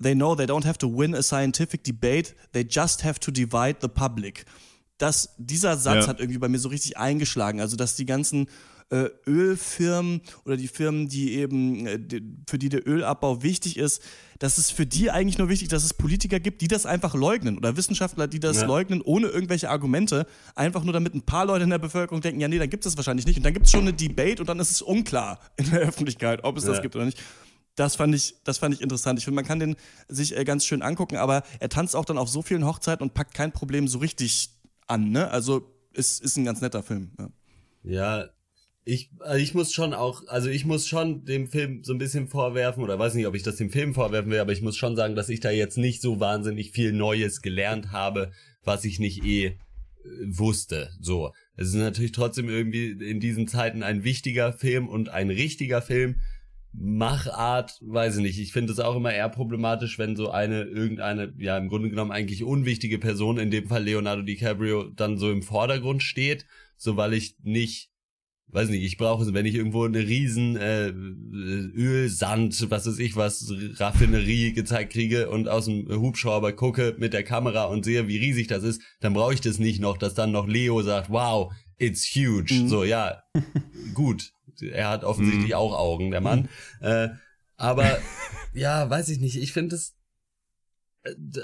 they 0.01 0.13
know 0.15 0.35
they 0.35 0.45
don't 0.45 0.65
have 0.65 0.77
to 0.79 0.87
win 0.87 1.13
a 1.15 1.21
scientific 1.21 1.83
debate, 1.83 2.35
they 2.53 2.65
just 2.67 3.03
have 3.03 3.19
to 3.19 3.31
divide 3.31 3.77
the 3.81 3.87
public. 3.87 4.45
Das, 4.97 5.35
dieser 5.37 5.77
Satz 5.77 6.05
Ja. 6.05 6.07
hat 6.07 6.19
irgendwie 6.19 6.39
bei 6.39 6.49
mir 6.49 6.59
so 6.59 6.69
richtig 6.69 6.97
eingeschlagen. 6.97 7.61
Also, 7.61 7.77
dass 7.77 7.95
die 7.95 8.05
ganzen 8.05 8.47
äh, 8.91 9.07
Ölfirmen 9.27 10.21
oder 10.45 10.57
die 10.57 10.67
Firmen, 10.67 11.07
die 11.07 11.33
eben, 11.35 11.85
äh, 11.85 11.99
die, 11.99 12.23
für 12.49 12.57
die 12.57 12.69
der 12.69 12.87
Ölabbau 12.87 13.43
wichtig 13.43 13.77
ist, 13.77 14.01
dass 14.39 14.57
es 14.57 14.71
für 14.71 14.85
die 14.87 15.11
eigentlich 15.11 15.37
nur 15.37 15.47
wichtig, 15.47 15.67
dass 15.69 15.83
es 15.83 15.93
Politiker 15.93 16.39
gibt, 16.39 16.61
die 16.61 16.67
das 16.67 16.85
einfach 16.87 17.13
leugnen 17.13 17.57
oder 17.57 17.77
Wissenschaftler, 17.77 18.27
die 18.27 18.39
das 18.39 18.57
Ja. 18.61 18.65
leugnen, 18.67 19.01
ohne 19.01 19.27
irgendwelche 19.27 19.69
Argumente, 19.69 20.25
einfach 20.55 20.83
nur 20.83 20.93
damit 20.93 21.13
ein 21.13 21.21
paar 21.21 21.45
Leute 21.45 21.65
in 21.65 21.69
der 21.69 21.77
Bevölkerung 21.77 22.21
denken, 22.21 22.41
ja, 22.41 22.47
nee, 22.47 22.57
dann 22.57 22.69
gibt 22.69 22.83
es 22.85 22.91
das 22.91 22.97
wahrscheinlich 22.97 23.25
nicht. 23.27 23.37
Und 23.37 23.43
dann 23.43 23.53
gibt 23.53 23.67
es 23.67 23.71
schon 23.71 23.81
eine 23.81 23.93
Debate 23.93 24.39
und 24.41 24.47
dann 24.49 24.59
ist 24.59 24.71
es 24.71 24.81
unklar 24.81 25.39
in 25.57 25.69
der 25.69 25.81
Öffentlichkeit, 25.81 26.43
ob 26.43 26.57
es 26.57 26.65
das 26.65 26.77
Ja. 26.77 26.81
gibt 26.81 26.95
oder 26.95 27.05
nicht. 27.05 27.19
Das 27.79 27.95
fand 27.95 28.13
ich, 28.13 28.35
das 28.43 28.57
fand 28.57 28.75
ich 28.75 28.81
interessant. 28.81 29.19
Ich 29.19 29.25
finde, 29.25 29.35
man 29.35 29.45
kann 29.45 29.59
den 29.59 29.77
sich 30.09 30.35
äh, 30.35 30.43
ganz 30.43 30.65
schön 30.65 30.81
angucken, 30.81 31.15
aber 31.15 31.43
er 31.61 31.69
tanzt 31.69 31.95
auch 31.95 32.03
dann 32.03 32.17
auf 32.17 32.27
so 32.27 32.41
vielen 32.41 32.65
Hochzeiten 32.65 33.03
und 33.03 33.13
packt 33.13 33.33
kein 33.33 33.53
Problem 33.53 33.87
so 33.87 33.99
richtig 33.99 34.49
an. 34.87 35.11
Ne? 35.11 35.31
Also 35.31 35.73
ist, 35.93 36.21
ist 36.21 36.35
ein 36.35 36.43
ganz 36.43 36.59
netter 36.59 36.83
Film. 36.83 37.11
Ja. 37.17 37.29
Ja, 37.81 38.29
ich, 38.83 39.11
also 39.19 39.41
ich 39.41 39.53
muss 39.53 39.71
schon 39.71 39.93
auch, 39.93 40.27
also 40.27 40.49
ich 40.49 40.65
muss 40.65 40.87
schon 40.87 41.23
dem 41.23 41.47
Film 41.47 41.85
so 41.85 41.93
ein 41.93 41.99
bisschen 41.99 42.27
vorwerfen, 42.27 42.83
oder 42.83 42.99
weiß 42.99 43.13
nicht, 43.13 43.27
ob 43.27 43.35
ich 43.35 43.43
das 43.43 43.55
dem 43.55 43.69
Film 43.69 43.93
vorwerfen 43.93 44.29
will, 44.29 44.39
aber 44.39 44.51
ich 44.51 44.61
muss 44.61 44.75
schon 44.75 44.97
sagen, 44.97 45.15
dass 45.15 45.29
ich 45.29 45.39
da 45.39 45.49
jetzt 45.49 45.77
nicht 45.77 46.01
so 46.01 46.19
wahnsinnig 46.19 46.71
viel 46.71 46.91
Neues 46.91 47.41
gelernt 47.41 47.93
habe, 47.93 48.33
was 48.61 48.83
ich 48.83 48.99
nicht 48.99 49.23
eh 49.23 49.45
äh, 49.45 49.55
wusste. 50.25 50.89
So. 50.99 51.31
Es 51.55 51.69
ist 51.69 51.75
natürlich 51.75 52.11
trotzdem 52.11 52.49
irgendwie 52.49 52.89
in 52.89 53.21
diesen 53.21 53.47
Zeiten 53.47 53.83
ein 53.83 54.03
wichtiger 54.03 54.51
Film 54.51 54.89
und 54.89 55.07
ein 55.07 55.29
richtiger 55.29 55.81
Film. 55.81 56.19
Machart, 56.71 57.79
weiß 57.81 58.17
ich 58.17 58.21
nicht. 58.21 58.39
Ich 58.39 58.53
finde 58.53 58.71
es 58.71 58.79
auch 58.79 58.95
immer 58.95 59.13
eher 59.13 59.29
problematisch, 59.29 59.97
wenn 59.97 60.15
so 60.15 60.29
eine, 60.29 60.63
irgendeine, 60.63 61.33
ja, 61.37 61.57
im 61.57 61.67
Grunde 61.67 61.89
genommen 61.89 62.11
eigentlich 62.11 62.43
unwichtige 62.43 62.99
Person, 62.99 63.37
in 63.39 63.51
dem 63.51 63.67
Fall 63.67 63.83
Leonardo 63.83 64.21
DiCaprio, 64.21 64.89
dann 64.89 65.17
so 65.17 65.31
im 65.31 65.41
Vordergrund 65.41 66.03
steht, 66.03 66.45
so 66.77 66.95
weil 66.95 67.13
ich 67.13 67.35
nicht 67.41 67.89
weiß 68.51 68.69
nicht, 68.69 68.83
ich 68.83 68.97
brauche, 68.97 69.31
wenn 69.33 69.45
ich 69.45 69.55
irgendwo 69.55 69.83
eine 69.85 69.99
riesen 69.99 70.55
äh, 70.55 70.89
Öl, 70.89 72.09
Sand, 72.09 72.69
was 72.69 72.87
weiß 72.87 72.99
ich 72.99 73.15
was, 73.15 73.51
Raffinerie 73.75 74.53
gezeigt 74.53 74.93
kriege 74.93 75.29
und 75.29 75.47
aus 75.47 75.65
dem 75.65 75.87
Hubschrauber 75.87 76.53
gucke 76.53 76.95
mit 76.97 77.13
der 77.13 77.23
Kamera 77.23 77.65
und 77.65 77.85
sehe, 77.85 78.07
wie 78.07 78.17
riesig 78.17 78.47
das 78.47 78.63
ist, 78.63 78.81
dann 79.01 79.13
brauche 79.13 79.33
ich 79.33 79.41
das 79.41 79.59
nicht 79.59 79.79
noch, 79.79 79.97
dass 79.97 80.15
dann 80.15 80.31
noch 80.31 80.47
Leo 80.47 80.81
sagt, 80.81 81.09
wow, 81.09 81.53
it's 81.77 82.15
huge. 82.15 82.53
Mhm. 82.53 82.67
So, 82.67 82.83
ja, 82.83 83.23
gut. 83.93 84.31
Er 84.61 84.89
hat 84.89 85.03
offensichtlich 85.03 85.49
mhm. 85.49 85.55
auch 85.55 85.77
Augen, 85.77 86.11
der 86.11 86.21
Mann. 86.21 86.49
Mhm. 86.81 86.87
Äh, 86.87 87.09
aber 87.57 87.97
ja, 88.53 88.89
weiß 88.89 89.09
ich 89.09 89.19
nicht. 89.19 89.37
Ich 89.37 89.53
finde 89.53 89.75
es 89.75 89.95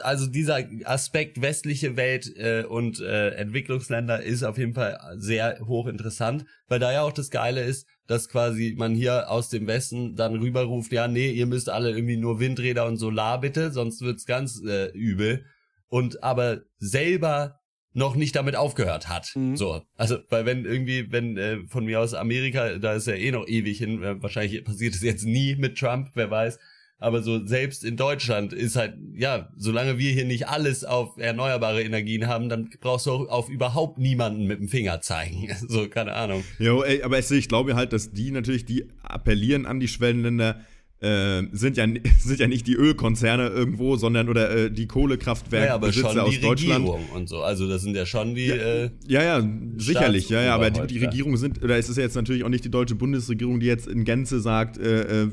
also 0.01 0.27
dieser 0.27 0.59
Aspekt 0.83 1.41
westliche 1.41 1.95
Welt 1.95 2.35
äh, 2.37 2.65
und 2.67 2.99
äh, 2.99 3.29
Entwicklungsländer 3.31 4.21
ist 4.21 4.43
auf 4.43 4.57
jeden 4.57 4.73
Fall 4.73 4.99
sehr 5.15 5.59
hoch 5.65 5.87
interessant, 5.87 6.45
weil 6.67 6.79
da 6.79 6.91
ja 6.91 7.03
auch 7.03 7.13
das 7.13 7.31
Geile 7.31 7.63
ist, 7.63 7.87
dass 8.07 8.27
quasi 8.27 8.75
man 8.77 8.93
hier 8.93 9.29
aus 9.31 9.49
dem 9.49 9.65
Westen 9.67 10.15
dann 10.15 10.35
rüberruft, 10.35 10.91
ja, 10.91 11.07
nee, 11.07 11.31
ihr 11.31 11.45
müsst 11.45 11.69
alle 11.69 11.91
irgendwie 11.91 12.17
nur 12.17 12.39
Windräder 12.39 12.85
und 12.85 12.97
Solar 12.97 13.39
bitte, 13.39 13.71
sonst 13.71 14.01
wird's 14.01 14.25
ganz 14.25 14.61
äh, 14.63 14.91
übel. 14.91 15.45
Und 15.87 16.23
aber 16.23 16.61
selber 16.77 17.59
noch 17.95 18.15
nicht 18.15 18.35
damit 18.35 18.55
aufgehört 18.55 19.09
hat. 19.09 19.31
Mhm. 19.35 19.57
So, 19.57 19.81
also 19.97 20.17
weil 20.29 20.45
wenn 20.45 20.65
irgendwie, 20.65 21.11
wenn 21.11 21.37
äh, 21.37 21.57
von 21.67 21.85
mir 21.85 21.99
aus 21.99 22.13
Amerika, 22.13 22.77
da 22.77 22.93
ist 22.93 23.07
ja 23.07 23.15
eh 23.15 23.31
noch 23.31 23.47
ewig 23.47 23.79
hin, 23.79 24.03
äh, 24.03 24.21
wahrscheinlich 24.21 24.63
passiert 24.63 24.93
es 24.93 25.01
jetzt 25.01 25.25
nie 25.25 25.55
mit 25.55 25.77
Trump, 25.77 26.11
wer 26.13 26.29
weiß 26.29 26.59
aber 26.97 27.21
so 27.21 27.45
selbst 27.45 27.83
in 27.83 27.97
Deutschland 27.97 28.53
ist 28.53 28.75
halt, 28.75 28.95
ja, 29.13 29.49
solange 29.57 29.97
wir 29.97 30.11
hier 30.11 30.25
nicht 30.25 30.47
alles 30.47 30.85
auf 30.85 31.17
erneuerbare 31.17 31.83
Energien 31.83 32.27
haben, 32.27 32.47
dann 32.47 32.69
brauchst 32.79 33.05
du 33.05 33.11
auch 33.11 33.27
auf 33.27 33.49
überhaupt 33.49 33.97
niemanden 33.97 34.47
mit 34.47 34.59
dem 34.59 34.67
Finger 34.69 35.01
zeigen. 35.01 35.49
So, 35.67 35.89
keine 35.89 36.13
Ahnung. 36.13 36.43
Jo, 36.59 36.83
ey, 36.83 37.01
aber 37.01 37.17
ich 37.17 37.47
glaube 37.47 37.75
halt, 37.75 37.91
dass 37.91 38.11
die 38.11 38.31
natürlich, 38.31 38.65
die 38.65 38.87
appellieren 39.01 39.65
an 39.65 39.79
die 39.79 39.87
Schwellenländer, 39.87 40.61
äh, 41.05 41.47
sind, 41.51 41.77
ja, 41.77 41.85
sind 42.19 42.39
ja 42.39 42.47
nicht 42.47 42.67
die 42.67 42.73
Ölkonzerne 42.73 43.47
irgendwo, 43.47 43.95
sondern 43.95 44.29
oder 44.29 44.49
äh, 44.49 44.71
die 44.71 44.87
Kohlekraftwerke 44.87 45.67
ja, 45.67 45.75
aber 45.75 45.93
schon 45.93 46.13
die 46.13 46.19
aus 46.19 46.39
Deutschland. 46.39 46.85
Regierung 46.85 47.09
und 47.13 47.29
so. 47.29 47.41
Also 47.41 47.67
das 47.67 47.81
sind 47.83 47.95
ja 47.95 48.05
schon 48.05 48.35
die. 48.35 48.47
Ja, 48.47 48.55
äh, 48.55 48.89
ja, 49.07 49.23
ja, 49.23 49.49
sicherlich, 49.77 50.29
ja, 50.29 50.41
ja, 50.41 50.55
aber 50.55 50.71
die, 50.71 50.87
die 50.87 51.05
Regierung 51.05 51.37
sind, 51.37 51.63
oder 51.63 51.77
es 51.77 51.89
ist 51.89 51.97
ja 51.97 52.03
jetzt 52.03 52.15
natürlich 52.15 52.43
auch 52.43 52.49
nicht 52.49 52.65
die 52.65 52.71
deutsche 52.71 52.95
Bundesregierung, 52.95 53.59
die 53.59 53.67
jetzt 53.67 53.87
in 53.87 54.03
Gänze 54.03 54.39
sagt, 54.39 54.77
äh, 54.77 55.23
äh 55.23 55.27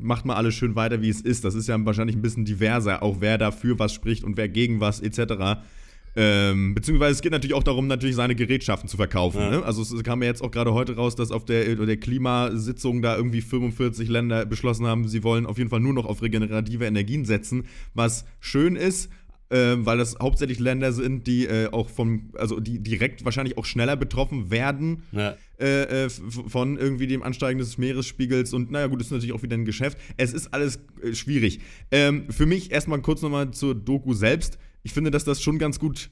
macht 0.00 0.24
mal 0.24 0.34
alles 0.34 0.54
schön 0.54 0.76
weiter, 0.76 1.02
wie 1.02 1.08
es 1.08 1.20
ist. 1.20 1.44
Das 1.44 1.54
ist 1.54 1.66
ja 1.66 1.76
wahrscheinlich 1.84 2.16
ein 2.16 2.22
bisschen 2.22 2.44
diverser, 2.44 3.02
auch 3.02 3.16
wer 3.20 3.38
dafür 3.38 3.78
was 3.78 3.92
spricht 3.92 4.24
und 4.24 4.36
wer 4.36 4.48
gegen 4.48 4.80
was 4.80 5.00
etc. 5.00 5.60
Ähm, 6.18 6.74
beziehungsweise 6.74 7.12
es 7.12 7.20
geht 7.20 7.32
natürlich 7.32 7.54
auch 7.54 7.62
darum, 7.62 7.86
natürlich 7.86 8.16
seine 8.16 8.34
Gerätschaften 8.34 8.88
zu 8.88 8.96
verkaufen. 8.96 9.38
Ja. 9.38 9.50
Ne? 9.50 9.62
Also 9.62 9.82
es 9.82 10.02
kam 10.02 10.22
ja 10.22 10.28
jetzt 10.28 10.42
auch 10.42 10.50
gerade 10.50 10.72
heute 10.72 10.96
raus, 10.96 11.14
dass 11.14 11.30
auf 11.30 11.44
der, 11.44 11.76
der 11.76 11.96
Klimasitzung 11.98 13.02
da 13.02 13.16
irgendwie 13.16 13.42
45 13.42 14.08
Länder 14.08 14.46
beschlossen 14.46 14.86
haben, 14.86 15.06
sie 15.06 15.22
wollen 15.22 15.44
auf 15.44 15.58
jeden 15.58 15.68
Fall 15.68 15.80
nur 15.80 15.92
noch 15.92 16.06
auf 16.06 16.22
regenerative 16.22 16.86
Energien 16.86 17.26
setzen, 17.26 17.66
was 17.92 18.24
schön 18.40 18.76
ist, 18.76 19.10
äh, 19.50 19.76
weil 19.78 19.98
das 19.98 20.16
hauptsächlich 20.20 20.58
Länder 20.58 20.92
sind, 20.92 21.26
die 21.26 21.44
äh, 21.46 21.68
auch 21.70 21.90
vom, 21.90 22.30
also 22.34 22.60
die 22.60 22.78
direkt 22.78 23.24
wahrscheinlich 23.24 23.58
auch 23.58 23.66
schneller 23.66 23.96
betroffen 23.96 24.50
werden 24.50 25.02
ja. 25.12 25.36
äh, 25.60 26.06
äh 26.06 26.08
von 26.08 26.78
irgendwie 26.78 27.06
dem 27.06 27.22
Ansteigen 27.22 27.58
des 27.58 27.76
Meeresspiegels 27.76 28.54
und 28.54 28.70
naja 28.70 28.86
gut, 28.86 29.00
das 29.00 29.08
ist 29.08 29.12
natürlich 29.12 29.34
auch 29.34 29.42
wieder 29.42 29.56
ein 29.56 29.64
Geschäft. 29.64 29.98
Es 30.16 30.32
ist 30.32 30.54
alles 30.54 30.80
äh, 31.02 31.14
schwierig. 31.14 31.60
Ähm, 31.90 32.24
für 32.30 32.46
mich 32.46 32.72
erstmal 32.72 33.00
kurz 33.02 33.22
nochmal 33.22 33.50
zur 33.50 33.74
Doku 33.74 34.14
selbst 34.14 34.58
ich 34.86 34.92
finde, 34.92 35.10
dass 35.10 35.24
das 35.24 35.42
schon 35.42 35.58
ganz 35.58 35.80
gut. 35.80 36.10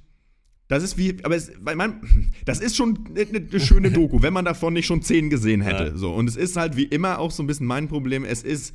Das 0.67 0.83
ist 0.83 0.99
wie, 0.99 1.17
aber 1.23 1.37
es, 1.37 1.53
weil 1.61 1.77
man, 1.77 2.01
das 2.45 2.59
ist 2.59 2.75
schon 2.75 2.99
eine, 3.15 3.41
eine 3.49 3.61
schöne 3.61 3.91
Doku, 3.93 4.21
wenn 4.21 4.33
man 4.33 4.45
davon 4.45 4.73
nicht 4.73 4.87
schon 4.87 5.01
zehn 5.01 5.31
gesehen 5.31 5.61
hätte. 5.61 5.85
Ja. 5.85 5.97
So. 5.97 6.13
Und 6.13 6.29
es 6.29 6.35
ist 6.35 6.57
halt 6.57 6.77
wie 6.77 6.83
immer 6.83 7.21
auch 7.21 7.31
so 7.31 7.45
ein 7.45 7.47
bisschen 7.47 7.67
mein 7.67 7.87
Problem. 7.87 8.25
Es 8.25 8.43
ist 8.43 8.75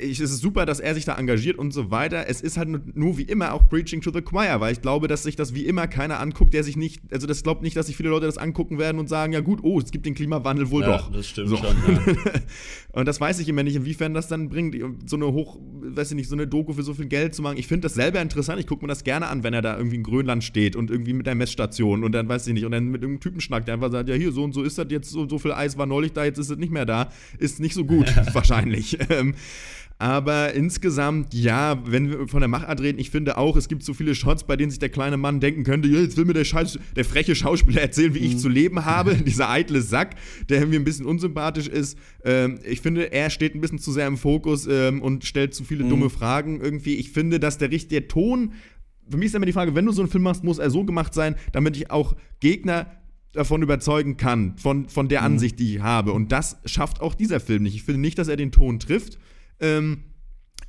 ich, 0.00 0.20
es 0.20 0.30
ist 0.30 0.40
super, 0.40 0.64
dass 0.64 0.80
er 0.80 0.94
sich 0.94 1.04
da 1.04 1.16
engagiert 1.16 1.58
und 1.58 1.72
so 1.72 1.90
weiter. 1.90 2.28
Es 2.28 2.40
ist 2.40 2.56
halt 2.56 2.96
nur 2.96 3.18
wie 3.18 3.22
immer 3.22 3.52
auch 3.52 3.68
Preaching 3.68 4.00
to 4.00 4.10
the 4.10 4.22
Choir, 4.22 4.60
weil 4.60 4.72
ich 4.72 4.80
glaube, 4.80 5.08
dass 5.08 5.22
sich 5.22 5.36
das 5.36 5.54
wie 5.54 5.66
immer 5.66 5.86
keiner 5.86 6.20
anguckt, 6.20 6.54
der 6.54 6.64
sich 6.64 6.76
nicht, 6.76 7.02
also 7.10 7.26
das 7.26 7.42
glaubt 7.42 7.62
nicht, 7.62 7.76
dass 7.76 7.86
sich 7.86 7.96
viele 7.96 8.08
Leute 8.08 8.26
das 8.26 8.38
angucken 8.38 8.78
werden 8.78 8.98
und 8.98 9.08
sagen, 9.08 9.32
ja 9.32 9.40
gut, 9.40 9.60
oh, 9.62 9.78
es 9.78 9.90
gibt 9.90 10.06
den 10.06 10.14
Klimawandel 10.14 10.70
wohl 10.70 10.82
ja, 10.82 10.96
doch. 10.96 11.12
Das 11.12 11.28
stimmt 11.28 11.50
so. 11.50 11.56
schon. 11.56 11.76
Ja. 11.86 12.32
und 12.92 13.06
das 13.06 13.20
weiß 13.20 13.38
ich 13.40 13.48
immer 13.48 13.62
nicht, 13.62 13.76
inwiefern 13.76 14.14
das 14.14 14.28
dann 14.28 14.48
bringt, 14.48 14.76
so 15.06 15.16
eine 15.16 15.26
hoch, 15.26 15.58
weiß 15.82 16.10
ich 16.10 16.16
nicht, 16.16 16.28
so 16.28 16.36
eine 16.36 16.46
Doku 16.46 16.72
für 16.72 16.82
so 16.82 16.94
viel 16.94 17.06
Geld 17.06 17.34
zu 17.34 17.42
machen. 17.42 17.58
Ich 17.58 17.66
finde 17.66 17.82
das 17.82 17.94
selber 17.94 18.20
interessant. 18.20 18.60
Ich 18.60 18.66
gucke 18.66 18.84
mir 18.84 18.88
das 18.88 19.04
gerne 19.04 19.28
an, 19.28 19.42
wenn 19.42 19.52
er 19.52 19.62
da 19.62 19.76
irgendwie 19.76 19.96
in 19.96 20.02
Grönland 20.02 20.44
steht 20.44 20.76
und 20.76 20.90
irgendwie 20.90 21.12
mit 21.12 21.26
der 21.26 21.34
Messstation 21.34 22.04
und 22.04 22.12
dann 22.12 22.28
weiß 22.28 22.46
ich 22.46 22.54
nicht, 22.54 22.64
und 22.64 22.72
dann 22.72 22.86
mit 22.86 23.02
irgendeinem 23.02 23.20
Typen 23.20 23.40
schnackt, 23.40 23.68
der 23.68 23.74
einfach 23.74 23.92
sagt, 23.92 24.08
ja 24.08 24.14
hier, 24.14 24.32
so 24.32 24.42
und 24.42 24.52
so 24.52 24.62
ist 24.62 24.78
das 24.78 24.86
jetzt, 24.90 25.10
so, 25.10 25.28
so 25.28 25.38
viel 25.38 25.52
Eis 25.52 25.76
war 25.76 25.86
neulich 25.86 26.12
da, 26.12 26.24
jetzt 26.24 26.38
ist 26.38 26.50
es 26.50 26.56
nicht 26.56 26.72
mehr 26.72 26.86
da. 26.86 27.10
Ist 27.38 27.60
nicht 27.60 27.74
so 27.74 27.84
gut, 27.84 28.14
wahrscheinlich. 28.32 28.98
Aber 29.98 30.52
insgesamt, 30.54 31.32
ja, 31.34 31.80
wenn 31.86 32.10
wir 32.10 32.28
von 32.28 32.40
der 32.40 32.48
Machart 32.48 32.80
reden, 32.80 32.98
ich 32.98 33.10
finde 33.10 33.38
auch, 33.38 33.56
es 33.56 33.68
gibt 33.68 33.84
so 33.84 33.94
viele 33.94 34.14
Shots, 34.14 34.44
bei 34.44 34.56
denen 34.56 34.70
sich 34.70 34.80
der 34.80 34.88
kleine 34.88 35.16
Mann 35.16 35.40
denken 35.40 35.64
könnte, 35.64 35.88
jetzt 35.88 36.16
will 36.16 36.24
mir 36.24 36.32
der, 36.32 36.44
Scheiß, 36.44 36.78
der 36.96 37.04
freche 37.04 37.34
Schauspieler 37.34 37.82
erzählen, 37.82 38.14
wie 38.14 38.20
ich 38.20 38.34
mhm. 38.34 38.38
zu 38.38 38.48
leben 38.48 38.84
habe. 38.84 39.14
Dieser 39.26 39.50
eitle 39.50 39.80
Sack, 39.80 40.16
der 40.48 40.58
irgendwie 40.58 40.78
ein 40.78 40.84
bisschen 40.84 41.06
unsympathisch 41.06 41.68
ist. 41.68 41.98
Ähm, 42.24 42.58
ich 42.64 42.80
finde, 42.80 43.12
er 43.12 43.30
steht 43.30 43.54
ein 43.54 43.60
bisschen 43.60 43.78
zu 43.78 43.92
sehr 43.92 44.06
im 44.06 44.16
Fokus 44.16 44.66
ähm, 44.66 45.02
und 45.02 45.24
stellt 45.24 45.54
zu 45.54 45.64
viele 45.64 45.84
mhm. 45.84 45.90
dumme 45.90 46.10
Fragen 46.10 46.60
irgendwie. 46.60 46.94
Ich 46.94 47.10
finde, 47.10 47.38
dass 47.38 47.58
der 47.58 47.70
richtige 47.70 48.08
Ton 48.08 48.52
für 49.08 49.16
mich 49.16 49.26
ist 49.26 49.34
immer 49.34 49.46
die 49.46 49.52
Frage, 49.52 49.74
wenn 49.74 49.84
du 49.84 49.92
so 49.92 50.02
einen 50.02 50.10
Film 50.10 50.22
machst, 50.22 50.44
muss 50.44 50.58
er 50.58 50.70
so 50.70 50.84
gemacht 50.84 51.12
sein, 51.12 51.34
damit 51.52 51.76
ich 51.76 51.90
auch 51.90 52.14
Gegner 52.40 52.86
davon 53.32 53.62
überzeugen 53.62 54.16
kann, 54.16 54.56
von, 54.58 54.88
von 54.88 55.08
der 55.08 55.20
mhm. 55.20 55.26
Ansicht, 55.26 55.58
die 55.58 55.76
ich 55.76 55.82
habe. 55.82 56.12
Und 56.12 56.32
das 56.32 56.58
schafft 56.64 57.00
auch 57.00 57.14
dieser 57.14 57.40
Film 57.40 57.62
nicht. 57.62 57.74
Ich 57.74 57.82
finde 57.82 58.00
nicht, 58.00 58.18
dass 58.18 58.28
er 58.28 58.36
den 58.36 58.52
Ton 58.52 58.78
trifft. 58.78 59.18
Ähm, 59.60 60.04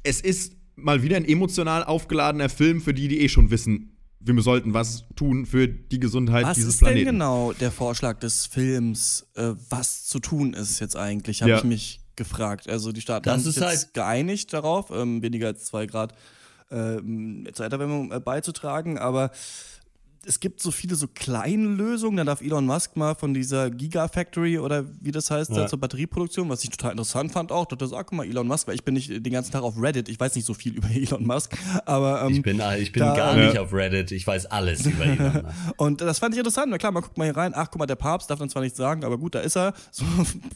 es 0.03 0.21
ist 0.21 0.53
mal 0.75 1.03
wieder 1.03 1.17
ein 1.17 1.25
emotional 1.25 1.83
aufgeladener 1.83 2.49
Film 2.49 2.81
für 2.81 2.93
die, 2.93 3.07
die 3.07 3.21
eh 3.21 3.29
schon 3.29 3.51
wissen, 3.51 3.93
wir 4.19 4.41
sollten 4.41 4.73
was 4.73 5.05
tun 5.15 5.45
für 5.45 5.67
die 5.67 5.99
Gesundheit 5.99 6.45
was 6.45 6.55
dieses 6.55 6.77
Planeten. 6.77 6.95
Was 6.95 7.01
ist 7.01 7.05
denn 7.05 7.13
genau 7.15 7.53
der 7.53 7.71
Vorschlag 7.71 8.19
des 8.19 8.45
Films, 8.45 9.27
äh, 9.35 9.51
was 9.69 10.05
zu 10.05 10.19
tun 10.19 10.53
ist 10.53 10.79
jetzt 10.79 10.95
eigentlich, 10.95 11.41
habe 11.41 11.51
ja. 11.51 11.57
ich 11.57 11.63
mich 11.63 12.01
gefragt. 12.15 12.69
Also 12.69 12.91
die 12.91 13.01
Staaten 13.01 13.25
das 13.25 13.33
haben 13.33 13.43
sich 13.43 13.55
jetzt 13.55 13.65
halt 13.65 13.93
geeinigt 13.93 14.53
darauf, 14.53 14.91
ähm, 14.91 15.21
weniger 15.21 15.47
als 15.47 15.65
zwei 15.65 15.85
Grad 15.87 16.13
äh, 16.69 16.99
Zeiterwärmung 17.51 18.11
äh, 18.11 18.19
beizutragen, 18.19 18.97
aber 18.97 19.31
es 20.25 20.39
gibt 20.39 20.61
so 20.61 20.71
viele 20.71 20.95
so 20.95 21.07
kleine 21.07 21.67
Lösungen. 21.67 22.17
Da 22.17 22.23
darf 22.23 22.41
Elon 22.41 22.65
Musk 22.65 22.95
mal 22.95 23.15
von 23.15 23.33
dieser 23.33 23.69
Gigafactory 23.69 24.57
oder 24.57 24.85
wie 25.01 25.11
das 25.11 25.29
heißt, 25.29 25.51
ja. 25.51 25.67
zur 25.67 25.79
Batterieproduktion, 25.79 26.49
was 26.49 26.63
ich 26.63 26.69
total 26.69 26.91
interessant 26.91 27.31
fand 27.31 27.51
auch. 27.51 27.65
Da 27.65 27.85
sag 27.85 28.11
mal, 28.13 28.25
Elon 28.25 28.47
Musk, 28.47 28.67
weil 28.67 28.75
ich 28.75 28.83
bin 28.83 28.93
nicht 28.93 29.09
den 29.09 29.33
ganzen 29.33 29.51
Tag 29.51 29.63
auf 29.63 29.75
Reddit. 29.81 30.07
Ich 30.07 30.19
weiß 30.19 30.35
nicht 30.35 30.45
so 30.45 30.53
viel 30.53 30.73
über 30.77 30.89
Elon 30.89 31.25
Musk, 31.25 31.57
aber 31.85 32.23
ähm, 32.23 32.33
ich 32.33 32.41
bin, 32.41 32.61
ich 32.79 32.91
bin 32.91 33.01
da, 33.01 33.15
gar 33.15 33.35
nicht 33.35 33.57
auf 33.57 33.73
Reddit. 33.73 34.11
Ich 34.11 34.25
weiß 34.25 34.45
alles 34.47 34.85
über 34.85 35.05
Elon 35.05 35.33
Musk. 35.43 35.55
Und 35.77 36.01
das 36.01 36.19
fand 36.19 36.33
ich 36.35 36.39
interessant. 36.39 36.67
Na 36.69 36.77
klar, 36.77 36.91
man 36.91 37.03
guckt 37.03 37.17
mal 37.17 37.25
hier 37.25 37.35
rein. 37.35 37.53
Ach, 37.55 37.69
guck 37.69 37.79
mal, 37.79 37.85
der 37.85 37.95
Papst 37.95 38.29
darf 38.29 38.39
dann 38.39 38.49
zwar 38.49 38.61
nicht 38.61 38.75
sagen, 38.75 39.03
aber 39.03 39.17
gut, 39.17 39.35
da 39.35 39.39
ist 39.39 39.57
er. 39.57 39.73
So, 39.91 40.05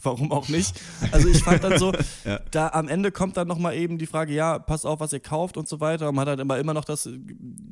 warum 0.02 0.32
auch 0.32 0.48
nicht? 0.48 0.74
Also 1.12 1.28
ich 1.28 1.42
fand 1.44 1.62
dann 1.62 1.78
so, 1.78 1.92
ja. 2.24 2.40
da 2.50 2.68
am 2.70 2.88
Ende 2.88 3.12
kommt 3.12 3.36
dann 3.36 3.46
noch 3.46 3.58
mal 3.58 3.72
eben 3.72 3.96
die 3.96 4.06
Frage, 4.06 4.32
ja, 4.32 4.58
pass 4.58 4.84
auf, 4.84 4.98
was 4.98 5.12
ihr 5.12 5.20
kauft 5.20 5.56
und 5.56 5.68
so 5.68 5.80
weiter. 5.80 6.08
Und 6.08 6.16
man 6.16 6.22
hat 6.22 6.30
halt 6.30 6.40
immer, 6.40 6.58
immer 6.58 6.74
noch 6.74 6.84
das, 6.84 7.08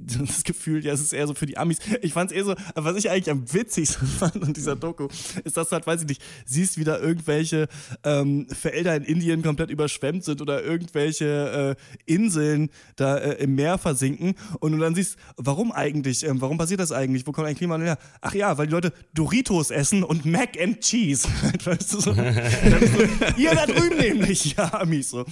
das 0.07 0.45
Gefühl, 0.45 0.85
ja, 0.85 0.93
es 0.93 1.01
ist 1.01 1.13
eher 1.13 1.27
so 1.27 1.35
für 1.35 1.47
die 1.47 1.59
Amis 1.59 1.81
ich 2.03 2.13
fand 2.13 2.31
es 2.31 2.37
eh 2.37 2.43
so, 2.43 2.55
was 2.75 2.97
ich 2.97 3.11
eigentlich 3.11 3.31
am 3.31 3.53
witzigsten 3.53 4.07
fand 4.19 4.37
in 4.37 4.53
dieser 4.53 4.77
Doku, 4.77 5.09
ist, 5.45 5.57
dass 5.57 5.69
du 5.69 5.75
halt, 5.75 5.87
weiß 5.87 6.03
ich 6.03 6.09
nicht, 6.09 6.23
siehst, 6.45 6.79
wie 6.79 6.85
da 6.85 6.99
irgendwelche 6.99 7.69
ähm, 8.05 8.47
Felder 8.51 8.97
in 8.97 9.05
Indien 9.05 9.43
komplett 9.43 9.71
überschwemmt 9.71 10.25
sind 10.25 10.41
oder 10.41 10.63
irgendwelche 10.63 11.77
äh, 12.07 12.13
Inseln 12.13 12.71
da 12.97 13.19
äh, 13.19 13.43
im 13.43 13.55
Meer 13.55 13.79
versinken 13.79 14.35
und 14.61 14.73
du 14.73 14.79
dann 14.79 14.95
siehst, 14.95 15.17
warum 15.37 15.73
eigentlich, 15.73 16.25
ähm, 16.25 16.41
warum 16.41 16.59
passiert 16.59 16.81
das 16.81 16.93
eigentlich, 16.93 17.27
wo 17.27 17.33
kommt 17.33 17.47
ein 17.47 17.57
Klimawandel 17.57 17.89
her? 17.89 17.99
Ach 18.21 18.35
ja, 18.35 18.57
weil 18.59 18.67
die 18.67 18.73
Leute 18.73 18.93
Doritos 19.15 19.71
essen 19.71 20.03
und 20.03 20.25
Mac 20.25 20.61
and 20.61 20.81
Cheese. 20.81 21.29
weißt 21.65 21.95
du, 21.95 22.01
so, 22.01 22.13
so, 22.13 22.21
ihr 23.37 23.55
da 23.55 23.67
drüben 23.67 23.97
nämlich, 23.99 24.57
ja, 24.57 24.73
Amis, 24.81 25.11
so. 25.11 25.25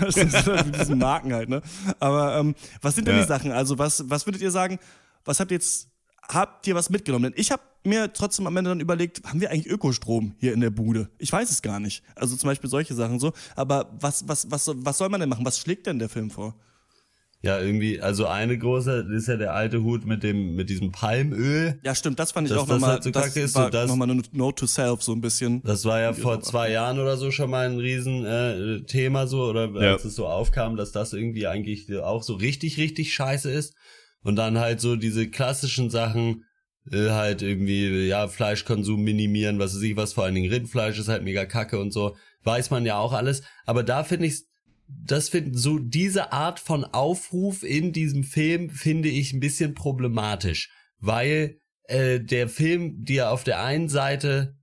Das 0.00 0.14
sind 0.14 0.32
so 0.32 0.52
mit 0.52 0.78
diesen 0.78 0.98
Marken 0.98 1.32
halt, 1.32 1.48
ne? 1.48 1.62
Aber 1.98 2.36
ähm, 2.36 2.54
was 2.80 2.94
sind 2.94 3.06
denn 3.06 3.16
ja. 3.16 3.22
die 3.22 3.28
Sachen? 3.28 3.52
Also 3.52 3.78
was, 3.78 4.08
was 4.08 4.26
würdet 4.26 4.42
ihr 4.42 4.50
sagen, 4.50 4.78
was 5.24 5.40
habt 5.40 5.50
ihr 5.50 5.56
jetzt 5.56 5.88
habt 6.34 6.66
ihr 6.66 6.74
was 6.74 6.90
mitgenommen? 6.90 7.24
Denn 7.32 7.34
ich 7.40 7.50
habe 7.50 7.62
mir 7.84 8.12
trotzdem 8.12 8.46
am 8.46 8.56
Ende 8.56 8.70
dann 8.70 8.80
überlegt, 8.80 9.22
haben 9.24 9.40
wir 9.40 9.50
eigentlich 9.50 9.66
Ökostrom 9.66 10.34
hier 10.38 10.52
in 10.52 10.60
der 10.60 10.70
Bude? 10.70 11.08
Ich 11.18 11.32
weiß 11.32 11.50
es 11.50 11.62
gar 11.62 11.80
nicht. 11.80 12.02
Also 12.14 12.36
zum 12.36 12.48
Beispiel 12.48 12.70
solche 12.70 12.94
Sachen 12.94 13.18
so. 13.18 13.32
Aber 13.56 13.90
was, 14.00 14.26
was, 14.28 14.50
was, 14.50 14.70
was 14.74 14.98
soll 14.98 15.08
man 15.08 15.20
denn 15.20 15.28
machen? 15.28 15.44
Was 15.44 15.58
schlägt 15.58 15.86
denn 15.86 15.98
der 15.98 16.08
Film 16.08 16.30
vor? 16.30 16.54
Ja, 17.44 17.58
irgendwie, 17.60 18.00
also 18.00 18.26
eine 18.26 18.56
große 18.56 19.08
ist 19.16 19.26
ja 19.26 19.36
der 19.36 19.52
alte 19.52 19.82
Hut 19.82 20.06
mit 20.06 20.22
dem, 20.22 20.54
mit 20.54 20.70
diesem 20.70 20.92
Palmöl. 20.92 21.76
Ja, 21.82 21.92
stimmt, 21.92 22.20
das 22.20 22.30
fand 22.30 22.46
ich 22.46 22.52
Dass 22.54 22.62
auch 22.62 22.66
das 22.68 22.74
nochmal. 22.76 22.90
halt 22.90 23.02
so 23.02 23.10
das 23.10 23.36
ist, 23.36 23.56
war 23.56 23.64
so 23.64 23.70
das- 23.70 23.88
nochmal 23.90 24.08
eine 24.08 24.22
Note 24.30 24.60
to 24.60 24.66
Self, 24.68 25.02
so 25.02 25.10
ein 25.12 25.20
bisschen. 25.20 25.60
Das 25.64 25.84
war 25.84 26.00
ja 26.00 26.12
vor 26.12 26.40
zwei 26.40 26.70
Jahren 26.70 27.00
oder 27.00 27.16
so 27.16 27.32
schon 27.32 27.50
mal 27.50 27.68
ein 27.68 27.78
riesen 27.78 28.24
äh, 28.24 28.82
Thema 28.84 29.26
so, 29.26 29.42
oder 29.46 29.68
Ja. 29.70 29.90
als 29.94 30.04
es 30.04 30.14
so 30.14 30.28
aufkam, 30.28 30.76
dass 30.76 30.92
das 30.92 31.14
irgendwie 31.14 31.48
eigentlich 31.48 31.92
auch 31.98 32.22
so 32.22 32.34
richtig, 32.34 32.76
richtig 32.78 33.12
scheiße 33.12 33.50
ist. 33.50 33.74
Und 34.22 34.36
dann 34.36 34.58
halt 34.58 34.80
so 34.80 34.96
diese 34.96 35.28
klassischen 35.28 35.90
Sachen, 35.90 36.44
äh, 36.90 37.10
halt 37.10 37.42
irgendwie, 37.42 38.06
ja, 38.06 38.28
Fleischkonsum 38.28 39.02
minimieren, 39.02 39.58
was 39.58 39.74
weiß 39.74 39.82
ich, 39.82 39.96
was 39.96 40.12
vor 40.12 40.24
allen 40.24 40.34
Dingen 40.34 40.50
Rindfleisch 40.50 40.98
ist 40.98 41.08
halt 41.08 41.22
mega 41.22 41.44
kacke 41.44 41.78
und 41.78 41.92
so, 41.92 42.16
weiß 42.44 42.70
man 42.70 42.86
ja 42.86 42.98
auch 42.98 43.12
alles. 43.12 43.42
Aber 43.66 43.82
da 43.82 44.04
finde 44.04 44.26
ich 44.26 44.44
das 45.04 45.28
finde 45.28 45.56
so 45.56 45.78
diese 45.78 46.32
Art 46.32 46.60
von 46.60 46.84
Aufruf 46.84 47.62
in 47.62 47.92
diesem 47.92 48.24
Film 48.24 48.70
finde 48.70 49.08
ich 49.08 49.32
ein 49.32 49.40
bisschen 49.40 49.74
problematisch, 49.74 50.70
weil 50.98 51.58
äh, 51.84 52.20
der 52.20 52.48
Film 52.48 53.04
dir 53.04 53.30
auf 53.30 53.44
der 53.44 53.62
einen 53.62 53.88
Seite 53.88 54.56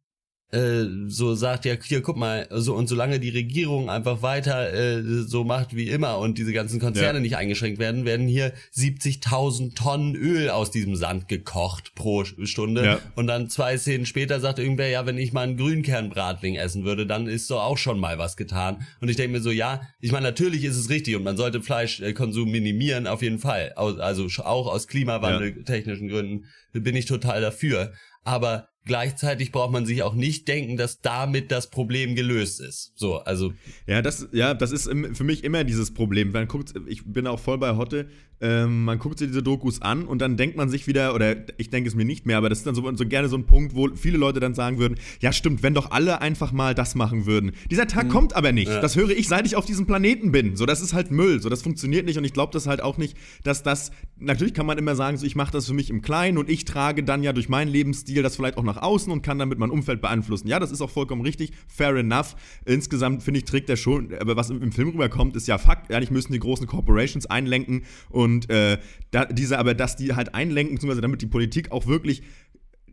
äh, 0.51 0.85
so 1.07 1.35
sagt, 1.35 1.65
ja, 1.65 1.75
hier, 1.83 2.01
guck 2.01 2.17
mal, 2.17 2.47
so 2.49 2.73
und 2.73 2.87
solange 2.87 3.19
die 3.19 3.29
Regierung 3.29 3.89
einfach 3.89 4.23
weiter 4.23 4.73
äh, 4.73 5.03
so 5.03 5.43
macht 5.43 5.75
wie 5.75 5.89
immer 5.89 6.17
und 6.17 6.37
diese 6.39 6.53
ganzen 6.53 6.79
Konzerne 6.79 7.19
Ja. 7.19 7.21
nicht 7.21 7.37
eingeschränkt 7.37 7.77
werden, 7.79 8.03
werden 8.05 8.27
hier 8.27 8.53
70.000 8.75 9.75
Tonnen 9.75 10.15
Öl 10.15 10.49
aus 10.49 10.71
diesem 10.71 10.95
Sand 10.95 11.27
gekocht 11.27 11.93
pro 11.93 12.23
Stunde. 12.23 12.83
Ja. 12.83 12.99
Und 13.15 13.27
dann 13.27 13.49
zwei 13.49 13.77
Szenen 13.77 14.05
später 14.05 14.39
sagt 14.39 14.57
irgendwer, 14.59 14.89
ja, 14.89 15.05
wenn 15.05 15.17
ich 15.17 15.33
mal 15.33 15.41
einen 15.43 15.57
Grünkernbratling 15.57 16.55
essen 16.55 16.83
würde, 16.83 17.05
dann 17.05 17.27
ist 17.27 17.51
doch 17.51 17.63
auch 17.63 17.77
schon 17.77 17.99
mal 17.99 18.17
was 18.17 18.35
getan. 18.35 18.87
Und 19.01 19.09
ich 19.09 19.17
denke 19.17 19.33
mir 19.33 19.41
so, 19.41 19.51
ja, 19.51 19.81
ich 19.99 20.11
meine, 20.11 20.25
natürlich 20.25 20.63
ist 20.63 20.77
es 20.77 20.89
richtig 20.89 21.15
und 21.15 21.23
man 21.23 21.37
sollte 21.37 21.61
Fleischkonsum 21.61 22.49
minimieren, 22.49 23.05
auf 23.05 23.21
jeden 23.21 23.39
Fall. 23.39 23.73
Also 23.73 24.27
auch 24.43 24.67
aus 24.67 24.87
klimawandeltechnischen 24.87 26.07
Gründen 26.09 26.45
bin 26.73 26.95
ich 26.95 27.05
total 27.05 27.41
dafür. 27.41 27.93
Aber 28.23 28.68
gleichzeitig 28.86 29.51
braucht 29.51 29.71
man 29.71 29.86
sich 29.86 30.03
auch 30.03 30.13
nicht 30.13 30.47
denken, 30.47 30.77
dass 30.77 31.01
damit 31.01 31.51
das 31.51 31.69
Problem 31.69 32.15
gelöst 32.15 32.61
ist. 32.61 32.93
So, 32.95 33.17
also 33.17 33.53
Ja, 33.88 34.01
das, 34.01 34.27
ja, 34.32 34.53
das 34.53 34.71
ist 34.71 34.89
für 35.13 35.23
mich 35.23 35.43
immer 35.43 35.63
dieses 35.63 35.93
Problem. 35.93 36.32
Man 36.32 36.47
guckt, 36.47 36.73
ich 36.88 37.03
bin 37.05 37.27
auch 37.27 37.39
voll 37.39 37.57
bei 37.57 37.75
Hotte, 37.75 38.09
ähm, 38.41 38.85
man 38.85 38.99
guckt 38.99 39.19
sich 39.19 39.27
diese 39.27 39.43
Dokus 39.43 39.81
an 39.81 40.05
und 40.05 40.21
dann 40.21 40.37
denkt 40.37 40.55
man 40.55 40.69
sich 40.69 40.87
wieder, 40.87 41.13
oder 41.13 41.35
ich 41.57 41.69
denke 41.69 41.89
es 41.89 41.95
mir 41.95 42.05
nicht 42.05 42.25
mehr, 42.25 42.37
aber 42.37 42.49
das 42.49 42.59
ist 42.59 42.67
dann 42.67 42.75
so, 42.75 42.89
so 42.95 43.05
gerne 43.05 43.27
so 43.27 43.37
ein 43.37 43.45
Punkt, 43.45 43.75
wo 43.75 43.89
viele 43.95 44.17
Leute 44.17 44.39
dann 44.39 44.53
sagen 44.53 44.79
würden, 44.79 44.95
ja 45.19 45.33
stimmt, 45.33 45.63
wenn 45.63 45.73
doch 45.73 45.91
alle 45.91 46.21
einfach 46.21 46.51
mal 46.51 46.73
das 46.73 46.95
machen 46.95 47.25
würden. 47.25 47.51
Dieser 47.69 47.87
Tag 47.87 48.09
kommt 48.09 48.35
aber 48.35 48.51
nicht. 48.51 48.69
Das 48.69 48.95
höre 48.95 49.09
ich, 49.09 49.27
seit 49.27 49.45
ich 49.45 49.55
auf 49.55 49.65
diesem 49.65 49.85
Planeten 49.85 50.31
bin. 50.31 50.55
So, 50.55 50.65
das 50.65 50.81
ist 50.81 50.93
halt 50.93 51.11
Müll. 51.11 51.41
So, 51.41 51.49
das 51.49 51.61
funktioniert 51.61 52.05
nicht 52.05 52.17
und 52.17 52.23
ich 52.23 52.33
glaube 52.33 52.53
das 52.53 52.67
halt 52.67 52.81
auch 52.81 52.97
nicht, 52.97 53.17
dass 53.43 53.63
das, 53.63 53.91
natürlich 54.17 54.53
kann 54.53 54.65
man 54.65 54.77
immer 54.77 54.95
sagen, 54.95 55.17
so, 55.17 55.25
ich 55.25 55.35
mache 55.35 55.51
das 55.51 55.67
für 55.67 55.73
mich 55.73 55.89
im 55.89 56.01
Kleinen 56.01 56.37
und 56.37 56.49
ich 56.49 56.65
trage 56.65 57.03
dann 57.03 57.23
ja 57.23 57.33
durch 57.33 57.49
meinen 57.49 57.69
Lebensstil 57.69 58.23
das 58.23 58.35
vielleicht 58.35 58.57
auch 58.57 58.63
nach 58.63 58.77
außen 58.77 59.11
und 59.11 59.21
kann 59.21 59.39
damit 59.39 59.59
mein 59.59 59.69
Umfeld 59.69 60.01
beeinflussen. 60.01 60.47
Ja, 60.47 60.59
das 60.59 60.71
ist 60.71 60.81
auch 60.81 60.89
vollkommen 60.89 61.21
richtig, 61.21 61.51
fair 61.67 61.95
enough. 61.95 62.35
Insgesamt 62.65 63.23
finde 63.23 63.39
ich, 63.39 63.45
trägt 63.45 63.69
der 63.69 63.75
schon, 63.75 64.13
aber 64.19 64.35
was 64.35 64.49
im 64.49 64.71
Film 64.71 64.89
rüberkommt, 64.89 65.35
ist 65.35 65.47
ja 65.47 65.57
Fakt. 65.57 65.91
Eigentlich 65.91 66.11
müssen 66.11 66.31
die 66.31 66.39
großen 66.39 66.67
Corporations 66.67 67.25
einlenken 67.25 67.83
und 68.09 68.28
äh, 68.49 68.77
da, 69.11 69.25
diese, 69.25 69.57
aber 69.59 69.73
dass 69.73 69.95
die 69.95 70.13
halt 70.15 70.36
einlenken, 70.36 70.75
beziehungsweise 70.75 71.01
damit 71.01 71.21
die 71.21 71.27
Politik 71.27 71.71
auch 71.71 71.88
wirklich 71.88 72.21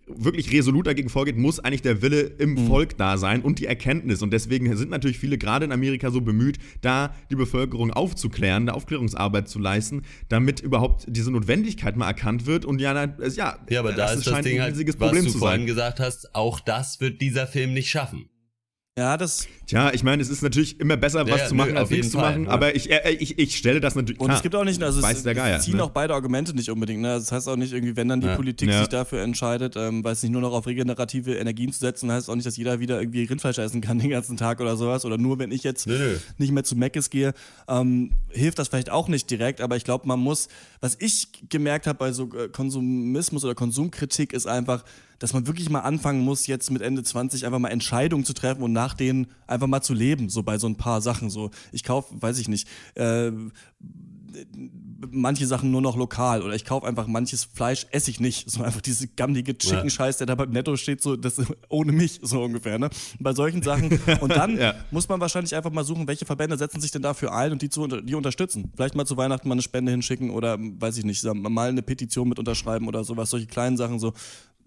wirklich 0.09 0.53
resolut 0.53 0.87
dagegen 0.87 1.09
vorgeht, 1.09 1.37
muss 1.37 1.59
eigentlich 1.59 1.83
der 1.83 2.01
Wille 2.01 2.21
im 2.21 2.69
Volk 2.69 2.97
da 2.97 3.19
sein 3.19 3.43
und 3.43 3.59
die 3.59 3.67
Erkenntnis. 3.67 4.23
Und 4.23 4.33
deswegen 4.33 4.77
sind 4.77 4.89
natürlich 4.89 5.19
viele 5.19 5.37
gerade 5.37 5.65
in 5.65 5.73
Amerika 5.73 6.13
so 6.13 6.21
bemüht, 6.21 6.59
da 6.81 7.13
die 7.29 7.35
Bevölkerung 7.35 7.91
aufzuklären, 7.93 8.63
eine 8.63 8.75
Aufklärungsarbeit 8.75 9.49
zu 9.49 9.59
leisten, 9.59 10.03
damit 10.29 10.61
überhaupt 10.61 11.07
diese 11.09 11.33
Notwendigkeit 11.33 11.97
mal 11.97 12.07
erkannt 12.07 12.47
wird. 12.47 12.65
Und 12.65 12.81
ja, 12.81 13.17
es- 13.19 13.35
ja, 13.35 13.59
ja, 13.69 13.81
aber 13.81 13.95
da 13.95 14.13
ist 14.13 14.25
das 14.25 14.33
scheint 14.33 14.47
Ding 14.47 14.59
ein 14.59 14.63
halt, 14.63 14.75
riesiges 14.75 14.95
was 15.01 15.09
Problem 15.09 15.25
du 15.25 15.31
zu 15.33 15.39
vorhin 15.39 15.61
sein. 15.63 15.67
gesagt 15.67 15.99
hast, 15.99 16.33
auch 16.37 16.61
das 16.61 17.01
wird 17.01 17.21
dieser 17.21 17.49
Film 17.49 17.75
nicht 17.75 17.91
schaffen. 17.91 18.29
Ja, 18.99 19.19
das. 19.19 19.47
Tja, 19.67 19.93
ich 19.93 20.03
meine, 20.03 20.23
es 20.23 20.31
ist 20.31 20.43
natürlich 20.43 20.81
immer 20.81 20.97
besser, 20.97 21.29
was 21.29 21.41
ja, 21.41 21.47
zu 21.49 21.55
nö, 21.55 21.59
machen, 21.59 21.77
als 21.77 21.85
auf 21.85 21.91
jeden 21.91 22.01
nichts 22.01 22.13
zu 22.13 22.19
Fall, 22.19 22.31
machen. 22.31 22.45
ja. 22.45 22.51
Aber 22.51 22.75
ich, 22.75 22.91
äh, 22.91 23.11
ich, 23.13 23.39
ich 23.39 23.55
stelle 23.57 23.79
das 23.79 23.95
natürlich. 23.95 24.19
Und 24.19 24.29
klar, 24.29 24.37
es 24.39 24.43
gibt 24.43 24.55
auch 24.55 24.65
nicht, 24.65 24.83
also 24.83 25.03
weiß 25.03 25.19
es, 25.19 25.23
der 25.23 25.35
Geier, 25.35 25.61
ziehen 25.61 25.77
ne? 25.77 25.85
auch 25.85 25.91
beide 25.91 26.15
Argumente 26.15 26.55
nicht 26.55 26.71
unbedingt. 26.71 27.03
Ne? 27.03 27.09
Das 27.09 27.31
heißt 27.31 27.47
auch 27.49 27.57
nicht 27.57 27.75
irgendwie, 27.75 27.95
wenn 27.95 28.09
dann 28.09 28.23
die 28.23 28.29
Ja. 28.29 28.37
Politik 28.37 28.71
Ja. 28.71 28.79
sich 28.79 28.89
dafür 28.89 29.21
entscheidet, 29.21 29.75
ähm, 29.77 30.03
weiß 30.03 30.23
nicht, 30.23 30.33
nur 30.33 30.41
noch 30.41 30.53
auf 30.53 30.67
regenerative 30.67 31.35
Energien 31.35 31.73
zu 31.75 31.81
setzen, 31.81 32.11
heißt 32.11 32.31
auch 32.31 32.37
nicht, 32.37 32.47
dass 32.47 32.57
jeder 32.57 32.81
wieder 32.81 32.99
irgendwie 32.99 33.25
Rindfleisch 33.25 33.59
essen 33.59 33.83
kann 33.83 33.99
den 33.99 34.09
ganzen 34.09 34.39
Tag 34.39 34.61
oder 34.61 34.77
sowas. 34.79 35.05
Oder 35.05 35.19
nur, 35.19 35.39
wenn 35.39 35.53
ich 35.53 35.63
jetzt 35.63 35.87
Nö, 35.87 35.99
nö. 35.99 36.17
nicht 36.39 36.53
mehr 36.53 36.65
zu 36.65 36.75
Meckes 36.75 37.11
gehe, 37.11 37.35
ähm, 37.69 38.13
hilft 38.31 38.59
das 38.59 38.69
vielleicht 38.69 38.89
auch 38.89 39.09
nicht 39.09 39.29
direkt. 39.31 39.61
Aber 39.61 39.77
ich 39.77 39.85
glaube, 39.85 40.09
man 40.09 40.21
muss, 40.21 40.49
was 40.81 40.97
ich 40.99 41.29
gemerkt 41.51 41.87
habe 41.87 41.99
bei 41.99 42.13
so 42.13 42.31
äh, 42.35 42.49
Konsumismus 42.49 43.45
oder 43.45 43.55
Konsumkritik, 43.55 44.33
ist 44.33 44.47
einfach, 44.47 44.85
dass 45.19 45.33
man 45.33 45.47
wirklich 45.47 45.71
mal 45.71 45.81
anfangen 45.81 46.21
muss, 46.21 46.47
jetzt 46.47 46.71
mit 46.71 46.83
Ende 46.83 47.03
20 47.03 47.47
einfach 47.47 47.59
mal 47.59 47.69
Entscheidungen 47.71 48.25
zu 48.25 48.33
treffen 48.33 48.63
und 48.63 48.73
nach 48.73 48.95
denen 48.95 49.27
einfach 49.47 49.67
mal 49.67 49.83
zu 49.83 49.95
leben, 49.95 50.29
so 50.29 50.43
bei 50.43 50.59
so 50.59 50.67
ein 50.67 50.77
paar 50.77 51.01
Sachen. 51.01 51.31
So, 51.31 51.51
ich 51.73 51.85
kaufe, 51.85 52.15
weiß 52.21 52.39
ich 52.39 52.49
nicht, 52.49 52.69
äh, 52.95 53.31
manche 55.11 55.47
Sachen 55.47 55.71
nur 55.71 55.81
noch 55.81 55.97
lokal 55.97 56.43
oder 56.43 56.55
ich 56.55 56.65
kaufe 56.65 56.87
einfach 56.87 57.07
manches 57.07 57.45
Fleisch, 57.45 57.87
esse 57.91 58.11
ich 58.11 58.21
nicht. 58.21 58.51
So 58.51 58.63
einfach 58.63 58.81
diese 58.81 59.09
gammlige 59.09 59.57
Chicken-Scheiß, 59.57 60.19
der 60.19 60.27
da 60.27 60.35
beim 60.35 60.51
Netto 60.51 60.77
steht, 60.77 61.03
so 61.03 61.17
das 61.17 61.41
ohne 61.69 61.93
mich, 61.93 62.21
so 62.23 62.43
ungefähr. 62.43 62.79
Ne? 62.79 62.91
Bei 63.19 63.33
solchen 63.33 63.63
Sachen. 63.63 63.99
Und 64.21 64.31
dann 64.31 64.57
Ja. 64.67 64.75
muss 64.91 65.09
man 65.09 65.21
wahrscheinlich 65.21 65.55
einfach 65.55 65.71
mal 65.71 65.85
suchen, 65.85 66.07
welche 66.09 66.25
Verbände 66.25 66.57
setzen 66.57 66.81
sich 66.81 66.91
denn 66.91 67.03
dafür 67.03 67.35
ein 67.35 67.53
und 67.53 67.63
die, 67.63 67.69
zu, 67.69 67.87
die 67.87 68.15
unterstützen. 68.15 68.73
Vielleicht 68.75 68.95
mal 68.95 69.05
zu 69.05 69.17
Weihnachten 69.17 69.49
mal 69.49 69.55
eine 69.55 69.63
Spende 69.63 69.93
hinschicken 69.93 70.31
oder, 70.31 70.57
weiß 70.59 70.97
ich 70.99 71.05
nicht, 71.05 71.23
mal 71.25 71.69
eine 71.69 71.83
Petition 71.83 72.29
mit 72.29 72.39
unterschreiben 72.39 72.89
oder 72.89 73.05
sowas. 73.05 73.31
Solche 73.31 73.47
kleinen 73.47 73.77
Sachen 73.77 73.99
so 73.99 74.13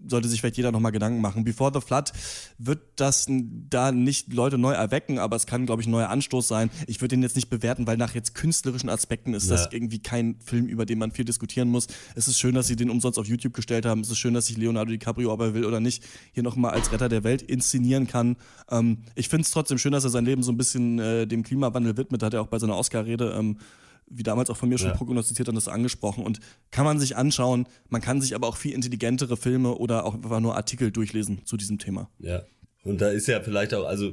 sollte 0.06 0.28
sich 0.28 0.40
vielleicht 0.40 0.56
jeder 0.56 0.72
nochmal 0.72 0.92
Gedanken 0.92 1.20
machen. 1.20 1.44
Before 1.44 1.70
the 1.74 1.80
Flood 1.80 2.12
wird 2.58 2.80
das 2.96 3.26
da 3.28 3.92
nicht 3.92 4.32
Leute 4.32 4.58
neu 4.58 4.72
erwecken, 4.72 5.18
aber 5.18 5.36
es 5.36 5.46
kann, 5.46 5.66
glaube 5.66 5.82
ich, 5.82 5.88
ein 5.88 5.90
neuer 5.92 6.08
Anstoß 6.08 6.48
sein. 6.48 6.70
Ich 6.86 7.00
würde 7.00 7.16
den 7.16 7.22
jetzt 7.22 7.36
nicht 7.36 7.50
bewerten, 7.50 7.86
weil 7.86 7.96
nach 7.96 8.14
jetzt 8.14 8.34
künstlerischen 8.34 8.88
Aspekten 8.88 9.34
ist 9.34 9.50
das 9.50 9.64
Ja. 9.64 9.68
irgendwie 9.72 9.98
kein 9.98 10.36
Film, 10.40 10.66
über 10.66 10.86
den 10.86 10.98
man 10.98 11.10
viel 11.12 11.24
diskutieren 11.24 11.68
muss. 11.68 11.86
Es 12.14 12.28
ist 12.28 12.38
schön, 12.38 12.54
dass 12.54 12.66
sie 12.66 12.76
den 12.76 12.90
umsonst 12.90 13.18
auf 13.18 13.26
YouTube 13.26 13.54
gestellt 13.54 13.86
haben. 13.86 14.00
Es 14.00 14.10
ist 14.10 14.18
schön, 14.18 14.34
dass 14.34 14.46
sich 14.46 14.56
Leonardo 14.56 14.90
DiCaprio, 14.90 15.32
ob 15.32 15.40
er 15.40 15.54
will 15.54 15.64
oder 15.64 15.80
nicht, 15.80 16.02
hier 16.32 16.42
nochmal 16.42 16.72
als 16.72 16.92
Retter 16.92 17.08
der 17.08 17.24
Welt 17.24 17.42
inszenieren 17.42 18.06
kann. 18.06 18.36
Ähm, 18.70 18.98
ich 19.14 19.28
finde 19.28 19.42
es 19.42 19.50
trotzdem 19.50 19.78
schön, 19.78 19.92
dass 19.92 20.04
er 20.04 20.10
sein 20.10 20.24
Leben 20.24 20.42
so 20.42 20.52
ein 20.52 20.56
bisschen 20.56 20.98
äh, 20.98 21.26
dem 21.26 21.42
Klimawandel 21.42 21.96
widmet. 21.96 22.22
Hat 22.22 22.34
er 22.34 22.42
auch 22.42 22.48
bei 22.48 22.58
seiner 22.58 22.76
Oscar-Rede 22.76 23.34
ähm, 23.38 23.58
wie 24.10 24.22
damals 24.24 24.50
auch 24.50 24.56
von 24.56 24.68
mir 24.68 24.76
schon 24.78 24.88
Ja. 24.88 24.96
prognostiziert 24.96 25.48
und 25.48 25.54
das 25.54 25.68
angesprochen. 25.68 26.24
Und 26.24 26.40
kann 26.70 26.84
man 26.84 26.98
sich 26.98 27.16
anschauen, 27.16 27.66
man 27.88 28.00
kann 28.02 28.20
sich 28.20 28.34
aber 28.34 28.48
auch 28.48 28.56
viel 28.56 28.72
intelligentere 28.72 29.36
Filme 29.36 29.76
oder 29.76 30.04
auch 30.04 30.14
einfach 30.14 30.40
nur 30.40 30.56
Artikel 30.56 30.90
durchlesen 30.90 31.44
zu 31.46 31.56
diesem 31.56 31.78
Thema. 31.78 32.10
Ja. 32.18 32.42
Und 32.82 33.00
da 33.00 33.08
ist 33.10 33.26
ja 33.28 33.40
vielleicht 33.40 33.72
auch, 33.74 33.86
also 33.86 34.12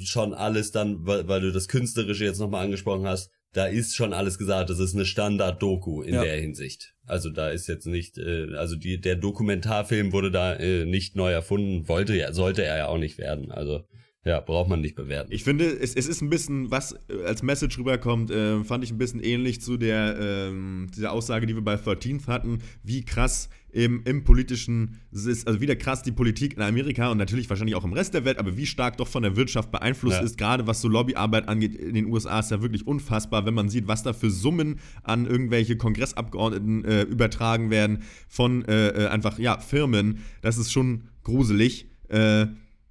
schon 0.00 0.34
alles 0.34 0.72
dann, 0.72 1.06
weil, 1.06 1.28
weil 1.28 1.40
du 1.40 1.52
das 1.52 1.68
Künstlerische 1.68 2.24
jetzt 2.24 2.38
nochmal 2.40 2.64
angesprochen 2.64 3.06
hast, 3.06 3.30
da 3.52 3.66
ist 3.66 3.94
schon 3.96 4.12
alles 4.12 4.38
gesagt. 4.38 4.70
Das 4.70 4.78
ist 4.78 4.94
eine 4.94 5.06
Standard-Doku 5.06 6.02
in 6.02 6.14
Ja. 6.14 6.22
der 6.24 6.38
Hinsicht. 6.40 6.94
Also 7.06 7.30
da 7.30 7.48
ist 7.50 7.66
jetzt 7.68 7.86
nicht, 7.86 8.18
äh, 8.18 8.54
also 8.56 8.76
die, 8.76 9.00
der 9.00 9.16
Dokumentarfilm 9.16 10.12
wurde 10.12 10.30
da 10.30 10.54
äh, 10.54 10.84
nicht 10.84 11.16
neu 11.16 11.30
erfunden, 11.32 11.88
wollte 11.88 12.14
ja, 12.16 12.32
sollte 12.32 12.64
er 12.64 12.76
ja 12.76 12.86
auch 12.88 12.98
nicht 12.98 13.18
werden. 13.18 13.50
Also 13.50 13.84
ja, 14.28 14.40
braucht 14.40 14.68
man 14.68 14.82
nicht 14.82 14.94
bewerten. 14.94 15.32
Ich 15.32 15.42
finde, 15.42 15.64
es, 15.64 15.94
es 15.94 16.06
ist 16.06 16.20
ein 16.20 16.28
bisschen, 16.28 16.70
was 16.70 16.92
äh, 17.08 17.24
als 17.24 17.42
Message 17.42 17.78
rüberkommt, 17.78 18.30
äh, 18.30 18.62
fand 18.62 18.84
ich 18.84 18.90
ein 18.90 18.98
bisschen 18.98 19.20
ähnlich 19.20 19.62
zu 19.62 19.78
der 19.78 20.18
ähm, 20.20 20.88
dieser 20.94 21.12
Aussage, 21.12 21.46
die 21.46 21.54
wir 21.54 21.64
bei 21.64 21.76
13th 21.76 22.26
hatten, 22.26 22.58
wie 22.82 23.06
krass 23.06 23.48
im, 23.70 24.02
im 24.04 24.24
politischen, 24.24 24.98
also 25.12 25.60
wie 25.60 25.66
der 25.66 25.76
krass 25.76 26.02
die 26.02 26.12
Politik 26.12 26.54
in 26.56 26.62
Amerika 26.62 27.10
und 27.10 27.16
natürlich 27.16 27.48
wahrscheinlich 27.48 27.74
auch 27.74 27.84
im 27.84 27.94
Rest 27.94 28.12
der 28.12 28.26
Welt, 28.26 28.38
aber 28.38 28.56
wie 28.58 28.66
stark 28.66 28.98
doch 28.98 29.08
von 29.08 29.22
der 29.22 29.34
Wirtschaft 29.36 29.70
beeinflusst 29.70 30.18
Ja. 30.18 30.22
ist, 30.22 30.36
gerade 30.36 30.66
was 30.66 30.82
so 30.82 30.88
Lobbyarbeit 30.88 31.48
angeht 31.48 31.74
in 31.74 31.94
den 31.94 32.06
USA, 32.06 32.40
ist 32.40 32.50
ja 32.50 32.60
wirklich 32.60 32.86
unfassbar, 32.86 33.46
wenn 33.46 33.54
man 33.54 33.70
sieht, 33.70 33.88
was 33.88 34.02
da 34.02 34.12
für 34.12 34.30
Summen 34.30 34.78
an 35.04 35.26
irgendwelche 35.26 35.76
Kongressabgeordneten 35.78 36.84
äh, 36.84 37.02
übertragen 37.02 37.70
werden 37.70 38.02
von 38.28 38.62
äh, 38.66 38.88
äh, 38.88 39.06
einfach, 39.08 39.38
ja, 39.38 39.58
Firmen. 39.58 40.18
Das 40.42 40.58
ist 40.58 40.70
schon 40.70 41.04
gruselig. 41.24 41.88
Äh, 42.08 42.46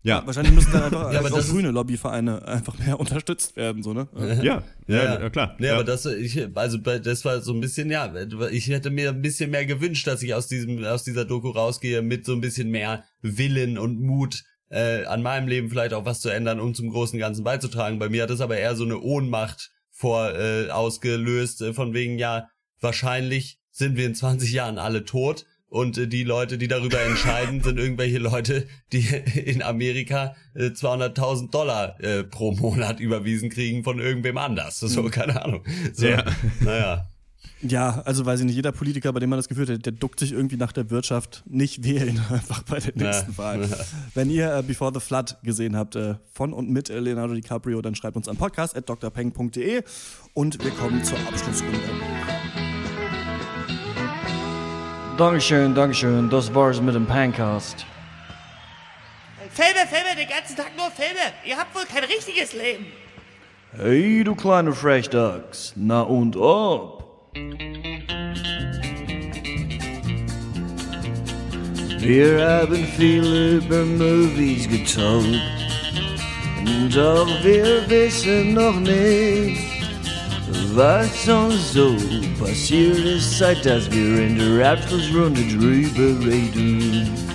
ja. 0.07 0.25
Wahrscheinlich 0.25 0.53
müssen 0.53 0.71
dann 0.71 0.83
einfach 0.83 1.11
Ja, 1.13 1.19
aber 1.19 1.27
auch 1.29 1.35
das 1.35 1.45
ist- 1.45 1.51
grüne 1.51 1.71
Lobbyvereine 1.71 2.47
einfach 2.47 2.77
mehr 2.79 2.99
unterstützt 2.99 3.55
werden, 3.55 3.83
so, 3.83 3.93
ne? 3.93 4.07
Ja, 4.41 4.63
ja, 4.87 5.19
ja, 5.19 5.29
klar. 5.29 5.55
Nee, 5.59 5.67
ja. 5.67 5.73
aber 5.75 5.83
das, 5.83 6.05
ich, 6.05 6.47
also 6.55 6.77
das 6.77 7.25
war 7.25 7.41
so 7.41 7.53
ein 7.53 7.61
bisschen, 7.61 7.91
ja, 7.91 8.13
ich 8.51 8.67
hätte 8.69 8.89
mir 8.89 9.09
ein 9.09 9.21
bisschen 9.21 9.51
mehr 9.51 9.65
gewünscht, 9.65 10.07
dass 10.07 10.23
ich 10.23 10.33
aus 10.33 10.47
diesem, 10.47 10.83
aus 10.83 11.03
dieser 11.03 11.25
Doku 11.25 11.49
rausgehe 11.49 12.01
mit 12.01 12.25
so 12.25 12.33
ein 12.33 12.41
bisschen 12.41 12.69
mehr 12.69 13.03
Willen 13.21 13.77
und 13.77 13.99
Mut, 14.01 14.43
äh, 14.69 15.05
an 15.05 15.21
meinem 15.21 15.47
Leben 15.47 15.69
vielleicht 15.69 15.93
auch 15.93 16.05
was 16.05 16.19
zu 16.21 16.29
ändern, 16.29 16.59
um 16.59 16.73
zum 16.73 16.89
großen 16.89 17.17
Ganzen 17.19 17.43
beizutragen. 17.43 17.99
Bei 17.99 18.09
mir 18.09 18.23
hat 18.23 18.29
es 18.31 18.41
aber 18.41 18.57
eher 18.57 18.75
so 18.75 18.83
eine 18.83 18.99
Ohnmacht 18.99 19.71
vor 19.91 20.33
äh, 20.37 20.69
ausgelöst, 20.69 21.61
äh, 21.61 21.73
von 21.73 21.93
wegen, 21.93 22.17
ja, 22.19 22.49
wahrscheinlich 22.81 23.59
sind 23.71 23.95
wir 23.97 24.05
in 24.05 24.15
20 24.15 24.51
Jahren 24.51 24.77
alle 24.77 25.05
tot 25.05 25.45
und 25.69 25.97
äh, 25.97 26.07
die 26.07 26.23
Leute, 26.23 26.57
die 26.57 26.67
darüber 26.67 27.01
entscheiden, 27.01 27.61
sind 27.61 27.77
irgendwelche 27.77 28.19
Leute, 28.19 28.67
die 28.93 29.05
in 29.45 29.61
Amerika 29.61 30.35
äh, 30.53 30.67
200.000 30.67 31.51
Dollar 31.51 31.99
äh, 31.99 32.23
pro 32.23 32.51
Monat 32.51 32.99
überwiesen 32.99 33.49
kriegen 33.49 33.83
von 33.83 33.99
irgendwem 33.99 34.37
anders. 34.37 34.79
So, 34.79 35.03
keine 35.09 35.43
Ahnung. 35.43 35.63
So, 35.93 36.07
Ja. 36.07 36.23
Naja. 36.61 37.07
Ja, 37.61 38.01
also 38.05 38.23
weiß 38.25 38.41
ich 38.41 38.45
nicht, 38.45 38.55
jeder 38.55 38.71
Politiker, 38.71 39.11
bei 39.11 39.19
dem 39.19 39.31
man 39.31 39.39
das 39.39 39.47
Gefühl 39.47 39.67
hat, 39.67 39.83
der 39.85 39.93
duckt 39.93 40.19
sich 40.19 40.31
irgendwie 40.31 40.57
nach 40.57 40.71
der 40.71 40.91
Wirtschaft 40.91 41.43
nicht 41.47 41.83
wählen, 41.83 42.21
einfach 42.29 42.61
bei 42.63 42.79
der 42.79 42.95
nächsten 42.95 43.35
Wahl. 43.37 43.67
Wenn 44.13 44.29
ihr 44.29 44.57
äh, 44.57 44.61
Before 44.61 44.91
the 44.93 44.99
Flood 44.99 45.37
gesehen 45.43 45.75
habt, 45.75 45.95
äh, 45.95 46.15
von 46.31 46.53
und 46.53 46.69
mit 46.69 46.89
Leonardo 46.89 47.33
DiCaprio, 47.33 47.81
dann 47.81 47.95
schreibt 47.95 48.15
uns 48.15 48.27
an 48.27 48.37
podcast.drpeng.de 48.37 49.83
und 50.33 50.63
wir 50.63 50.71
kommen 50.71 51.03
zur 51.03 51.17
Abschlussrunde. 51.19 51.79
Dankeschön, 55.17 55.73
Dankeschön. 55.73 56.29
Das 56.29 56.53
war's 56.53 56.79
mit 56.79 56.93
dem 56.93 57.07
Pancast. 57.07 57.87
Filme, 59.49 59.87
Filme, 59.87 60.15
den 60.15 60.29
ganzen 60.29 60.55
Tag 60.55 60.77
nur 60.77 60.91
Filme. 60.91 61.33
Ihr 61.43 61.57
habt 61.57 61.73
wohl 61.73 61.85
kein 61.85 62.03
richtiges 62.03 62.53
Leben. 62.53 62.85
Hey, 63.75 64.23
du 64.23 64.35
kleine 64.35 64.73
Frechdachs. 64.73 65.73
Na 65.75 66.01
und 66.01 66.35
ob? 66.35 67.31
Wir 71.99 72.47
haben 72.47 72.85
viel 72.95 73.57
über 73.57 73.83
Movies 73.85 74.69
getalkt. 74.69 75.41
Doch 76.93 77.27
wir 77.43 77.89
wissen 77.89 78.53
noch 78.53 78.79
nicht, 78.79 79.76
was 80.73 81.27
uns 81.27 81.73
so 81.73 81.95
passiert 82.39 82.99
ist, 82.99 83.37
seit 83.37 83.65
dass 83.65 83.89
wir 83.91 84.27
in 84.27 84.37
der 84.37 84.71
Abschlussrunde 84.71 85.41
drüber 85.41 86.25
reden. 86.25 87.26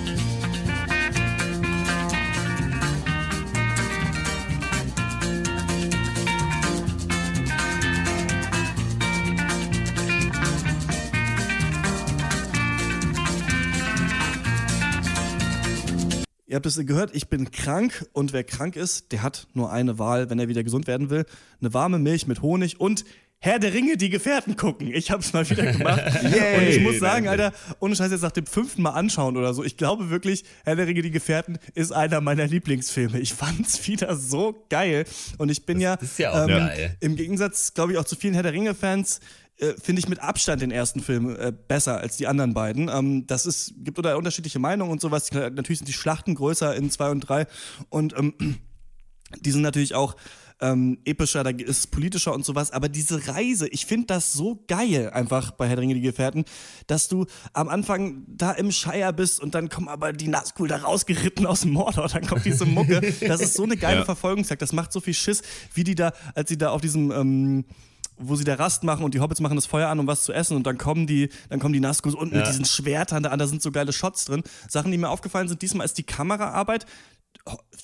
Ihr 16.53 16.57
habt 16.57 16.67
es 16.67 16.77
gehört, 16.85 17.15
ich 17.15 17.29
bin 17.29 17.51
krank 17.51 18.05
und 18.13 18.35
wer 18.35 18.45
krank 18.45 18.77
ist, 18.77 19.11
der 19.11 19.23
hat 19.23 19.47
nur 19.55 19.73
eine 19.73 19.99
Wahl, 19.99 20.29
wenn 20.29 20.39
er 20.39 20.49
wieder 20.49 20.63
gesund 20.63 20.87
werden 20.87 21.09
will. 21.09 21.25
Eine 21.63 21.73
warme 21.73 21.99
Milch 21.99 22.27
mit 22.27 22.43
Honig 22.43 22.79
und 22.79 23.07
Herr 23.39 23.59
der 23.59 23.73
Ringe, 23.73 23.97
die 23.97 24.11
Gefährten 24.11 24.55
gucken. 24.55 24.93
Ich 24.93 25.11
hab's 25.11 25.33
mal 25.33 25.49
wieder 25.49 25.73
gemacht. 25.73 26.03
und 26.23 26.69
ich 26.69 26.81
muss 26.81 26.99
sagen, 26.99 27.27
Alter, 27.27 27.55
ohne 27.81 27.97
Scheiß 27.97 28.11
jetzt 28.11 28.21
nach 28.21 28.33
dem 28.33 28.45
fünften 28.45 28.83
Mal 28.83 28.91
anschauen 28.91 29.39
oder 29.39 29.55
so, 29.55 29.65
ich 29.65 29.79
glaube 29.79 30.11
wirklich, 30.11 30.45
Herr 30.65 30.77
der 30.77 30.87
Ringe, 30.87 31.01
die 31.01 31.11
Gefährten 31.11 31.59
ist 31.75 31.91
einer 31.91 32.21
meiner 32.21 32.47
Lieblingsfilme. 32.47 33.19
Ich 33.19 33.33
fand's 33.33 33.89
wieder 33.89 34.15
so 34.15 34.67
geil. 34.69 35.07
Und 35.39 35.51
ich 35.51 35.65
bin 35.65 35.81
ja, 35.81 35.95
ist 35.95 36.19
ja 36.19 36.33
auch 36.33 36.47
geil. 36.47 36.99
im 37.01 37.17
Gegensatz, 37.17 37.73
glaube 37.73 37.93
ich, 37.93 37.99
auch 37.99 38.05
zu 38.05 38.15
vielen 38.15 38.35
Herr 38.35 38.43
der 38.43 38.53
Ringe-Fans, 38.53 39.21
äh, 39.59 39.75
finde 39.81 40.01
ich 40.01 40.09
mit 40.09 40.21
Abstand 40.21 40.63
den 40.63 40.71
ersten 40.71 41.01
Film 41.01 41.37
äh, 41.37 41.53
besser 41.53 41.99
als 41.99 42.17
die 42.17 42.27
anderen 42.27 42.55
beiden. 42.55 42.89
Ähm, 42.89 43.27
das 43.27 43.47
ist, 43.47 43.75
gibt 43.79 43.99
oder 43.99 44.17
unterschiedliche 44.17 44.59
Meinungen 44.59 44.91
und 44.91 45.01
sowas. 45.01 45.31
Natürlich 45.33 45.79
sind 45.79 45.89
die 45.89 45.93
Schlachten 45.93 46.35
größer 46.35 46.75
in 46.75 46.91
zwei 46.91 47.11
und 47.11 47.21
drei 47.21 47.47
und 47.89 48.17
ähm, 48.17 48.35
die 49.41 49.51
sind 49.51 49.63
natürlich 49.63 49.95
auch 49.95 50.17
ähm, 50.63 50.99
epischer, 51.05 51.43
da 51.43 51.51
ist 51.51 51.69
es 51.79 51.87
politischer 51.89 52.33
und 52.33 52.45
sowas, 52.45 52.71
aber 52.71 52.89
diese 52.89 53.27
Reise, 53.27 53.67
ich 53.69 53.85
finde 53.85 54.07
das 54.07 54.33
so 54.33 54.65
geil 54.69 55.11
einfach 55.11 55.51
bei 55.51 55.69
Herr 55.69 55.79
Ringe, 55.79 55.95
die 55.95 56.01
Gefährten, 56.01 56.45
dass 56.87 57.09
du 57.09 57.27
am 57.53 57.69
Anfang 57.69 58.25
da 58.29 58.53
im 58.53 58.71
Shire 58.71 59.13
bist 59.13 59.41
und 59.41 59.57
dann 59.57 59.69
kommen 59.69 59.89
aber 59.89 60.13
die 60.13 60.29
Nazgul 60.29 60.69
da 60.69 60.77
rausgeritten 60.77 61.47
aus 61.47 61.63
dem 61.63 61.73
Mordor, 61.73 62.09
dann 62.09 62.27
kommt 62.27 62.45
diese 62.45 62.65
Mucke, 62.65 63.01
das 63.27 63.41
ist 63.41 63.55
so 63.55 63.65
eine 63.65 63.77
geile 63.77 64.01
Ja. 64.01 64.05
Verfolgungsjagd, 64.05 64.63
das 64.63 64.73
macht 64.73 64.93
so 64.93 65.01
viel 65.01 65.15
Schiss, 65.15 65.43
wie 65.75 65.83
die 65.83 65.97
da, 65.97 66.13
als 66.35 66.49
sie 66.49 66.59
da 66.59 66.71
auf 66.71 66.81
diesem, 66.81 67.11
ähm, 67.11 67.65
wo 68.19 68.37
sie 68.37 68.45
da 68.45 68.55
Rast 68.55 68.85
machen 68.85 69.05
und 69.05 69.15
die 69.15 69.21
Hobbits 69.21 69.41
machen 69.41 69.57
das 69.57 69.67
Feuer 69.67 69.89
an, 69.89 69.99
um 69.99 70.07
was 70.07 70.25
zu 70.25 70.33
essen 70.33 70.57
und 70.57 70.67
dann 70.67 70.79
kommen 70.79 71.07
die, 71.07 71.29
dann 71.49 71.59
kommen 71.61 71.73
die 71.73 71.81
Nazgul 71.81 72.15
und 72.15 72.33
mit 72.33 72.41
Ja. 72.45 72.51
diesen 72.51 72.65
Schwertern 72.65 73.23
da 73.23 73.31
an, 73.31 73.39
da 73.39 73.47
sind 73.47 73.63
so 73.63 73.73
geile 73.73 73.93
Shots 73.93 74.25
drin. 74.27 74.43
Sachen, 74.69 74.91
die 74.93 74.99
mir 74.99 75.09
aufgefallen 75.09 75.49
sind, 75.49 75.63
diesmal 75.63 75.85
ist 75.85 75.99
die 75.99 76.03
Kameraarbeit 76.05 76.87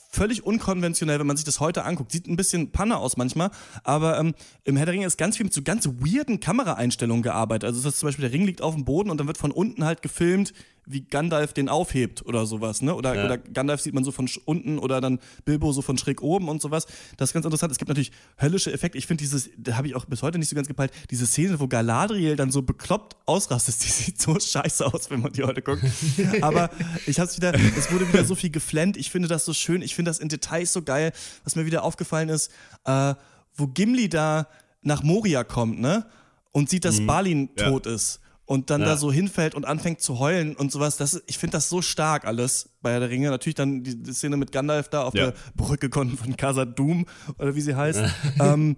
völlig 0.08 0.44
unkonventionell, 0.44 1.18
wenn 1.18 1.26
man 1.26 1.36
sich 1.36 1.44
das 1.44 1.60
heute 1.60 1.84
anguckt. 1.84 2.12
Sieht 2.12 2.26
ein 2.26 2.36
bisschen 2.36 2.72
Panne 2.72 2.96
aus 2.96 3.16
manchmal, 3.16 3.50
aber 3.84 4.18
ähm, 4.18 4.34
im 4.64 4.76
Herr 4.76 4.86
der 4.86 4.94
Ringe 4.94 5.06
ist 5.06 5.18
ganz 5.18 5.36
viel 5.36 5.44
mit 5.44 5.52
so 5.52 5.62
ganz 5.62 5.86
weirden 5.86 6.40
Kameraeinstellungen 6.40 7.22
gearbeitet. 7.22 7.64
Also 7.64 7.82
das 7.82 7.94
ist 7.94 8.00
zum 8.00 8.08
Beispiel, 8.08 8.22
der 8.22 8.32
Ring 8.32 8.44
liegt 8.44 8.62
auf 8.62 8.74
dem 8.74 8.84
Boden 8.84 9.10
und 9.10 9.18
dann 9.18 9.26
wird 9.26 9.38
von 9.38 9.50
unten 9.50 9.84
halt 9.84 10.02
gefilmt, 10.02 10.52
wie 10.88 11.02
Gandalf 11.02 11.52
den 11.52 11.68
aufhebt 11.68 12.24
oder 12.24 12.46
sowas, 12.46 12.82
ne? 12.82 12.94
Oder, 12.94 13.12
oder 13.12 13.38
Gandalf 13.38 13.80
sieht 13.80 13.94
man 13.94 14.04
so 14.04 14.10
von 14.10 14.28
unten 14.46 14.78
oder 14.78 15.00
dann 15.00 15.18
Bilbo 15.44 15.72
so 15.72 15.82
von 15.82 15.98
schräg 15.98 16.22
oben 16.22 16.48
und 16.48 16.62
sowas. 16.62 16.86
Das 17.16 17.30
ist 17.30 17.34
ganz 17.34 17.44
interessant. 17.44 17.72
Es 17.72 17.78
gibt 17.78 17.88
natürlich 17.88 18.10
höllische 18.40 18.72
Effekte. 18.72 18.96
Ich 18.96 19.06
finde 19.06 19.22
dieses, 19.22 19.50
da 19.56 19.76
habe 19.76 19.86
ich 19.86 19.94
auch 19.94 20.06
bis 20.06 20.22
heute 20.22 20.38
nicht 20.38 20.48
so 20.48 20.56
ganz 20.56 20.66
gepeilt, 20.66 20.92
diese 21.10 21.26
Szene, 21.26 21.60
wo 21.60 21.68
Galadriel 21.68 22.36
dann 22.36 22.50
so 22.50 22.62
bekloppt 22.62 23.16
ausrastet, 23.26 23.76
die 23.84 23.88
sieht 23.88 24.20
so 24.20 24.38
scheiße 24.38 24.86
aus, 24.86 25.10
wenn 25.10 25.20
man 25.20 25.32
die 25.32 25.44
heute 25.44 25.62
guckt. 25.62 25.82
Aber 26.40 26.70
ich 27.06 27.20
hab's 27.20 27.36
wieder, 27.36 27.54
es 27.54 27.92
wurde 27.92 28.08
wieder 28.08 28.24
so 28.24 28.34
viel 28.34 28.50
geflennt. 28.50 28.96
Ich 28.96 29.10
finde 29.10 29.28
das 29.28 29.44
so 29.44 29.52
schön. 29.52 29.82
Ich 29.82 29.94
finde 29.98 30.10
das 30.10 30.18
in 30.20 30.28
Details 30.28 30.72
so 30.72 30.82
geil. 30.82 31.12
Was 31.44 31.56
mir 31.56 31.66
wieder 31.66 31.82
aufgefallen 31.82 32.28
ist, 32.28 32.50
äh, 32.84 33.14
wo 33.56 33.66
Gimli 33.66 34.08
da 34.08 34.46
nach 34.82 35.02
Moria 35.02 35.42
kommt, 35.42 35.80
ne? 35.80 36.06
Und 36.52 36.70
sieht, 36.70 36.84
dass 36.84 37.04
Balin 37.04 37.50
Ja. 37.58 37.68
tot 37.70 37.86
ist. 37.86 38.20
Und 38.46 38.70
dann 38.70 38.80
Ja. 38.80 38.86
da 38.88 38.96
so 38.96 39.12
hinfällt 39.12 39.54
und 39.54 39.66
anfängt 39.66 40.00
zu 40.00 40.18
heulen 40.18 40.56
und 40.56 40.72
sowas. 40.72 40.96
Das, 40.96 41.20
ich 41.26 41.36
finde 41.36 41.52
das 41.58 41.68
so 41.68 41.82
stark 41.82 42.24
alles 42.24 42.70
bei 42.80 42.98
der 42.98 43.10
Ringe. 43.10 43.28
Natürlich 43.28 43.56
dann 43.56 43.82
die, 43.82 44.02
die 44.02 44.12
Szene 44.14 44.38
mit 44.38 44.52
Gandalf 44.52 44.88
da 44.88 45.02
auf 45.02 45.14
Ja. 45.14 45.26
der 45.26 45.34
Brücke 45.54 45.90
von 45.92 46.16
von 46.16 46.34
Casa 46.36 46.64
Doom 46.64 47.04
oder 47.38 47.54
wie 47.54 47.60
sie 47.60 47.74
heißt. 47.74 48.00
ähm, 48.40 48.76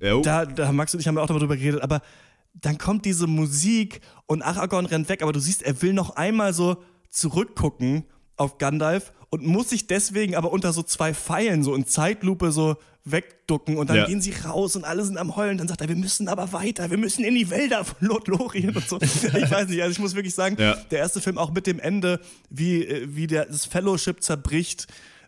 Jo. 0.00 0.20
da, 0.22 0.44
da 0.46 0.70
Max 0.70 0.94
und 0.94 1.00
ich 1.00 1.08
haben 1.08 1.16
ja 1.16 1.22
auch 1.22 1.26
darüber 1.26 1.56
geredet, 1.56 1.80
aber 1.82 2.02
dann 2.54 2.78
kommt 2.78 3.04
diese 3.04 3.26
Musik 3.26 4.00
und 4.26 4.42
Aragorn 4.42 4.86
rennt 4.86 5.08
weg, 5.08 5.22
aber 5.22 5.32
du 5.32 5.40
siehst, 5.40 5.62
er 5.62 5.82
will 5.82 5.92
noch 5.92 6.10
einmal 6.14 6.52
so 6.54 6.76
zurückgucken 7.10 8.04
auf 8.36 8.58
Gandalf 8.58 9.12
und 9.30 9.44
muss 9.46 9.70
sich 9.70 9.86
deswegen 9.86 10.34
aber 10.36 10.52
unter 10.52 10.72
so 10.72 10.82
zwei 10.82 11.14
Pfeilen 11.14 11.62
so 11.62 11.74
in 11.74 11.86
Zeitlupe 11.86 12.52
so 12.52 12.76
wegducken 13.06 13.76
und 13.76 13.90
dann 13.90 13.96
Ja. 13.98 14.06
gehen 14.06 14.20
sie 14.22 14.32
raus 14.44 14.76
und 14.76 14.84
alle 14.84 15.04
sind 15.04 15.18
am 15.18 15.36
Heulen. 15.36 15.58
Dann 15.58 15.68
sagt 15.68 15.82
er, 15.82 15.88
wir 15.88 15.96
müssen 15.96 16.26
aber 16.28 16.52
weiter, 16.52 16.90
wir 16.90 16.96
müssen 16.96 17.22
in 17.24 17.34
die 17.34 17.50
Wälder 17.50 17.84
von 17.84 17.96
Lothlorien 18.08 18.74
und 18.74 18.88
so. 18.88 18.98
Ich 19.02 19.50
weiß 19.50 19.68
nicht, 19.68 19.82
also 19.82 19.92
ich 19.92 19.98
muss 19.98 20.14
wirklich 20.14 20.34
sagen, 20.34 20.56
Ja. 20.58 20.74
der 20.90 21.00
erste 21.00 21.20
Film 21.20 21.36
auch 21.36 21.52
mit 21.52 21.66
dem 21.66 21.78
Ende, 21.80 22.18
wie, 22.48 22.82
äh, 22.84 23.06
wie 23.10 23.26
der, 23.26 23.44
das 23.46 23.66
Fellowship 23.66 24.22
zerbricht. 24.22 24.86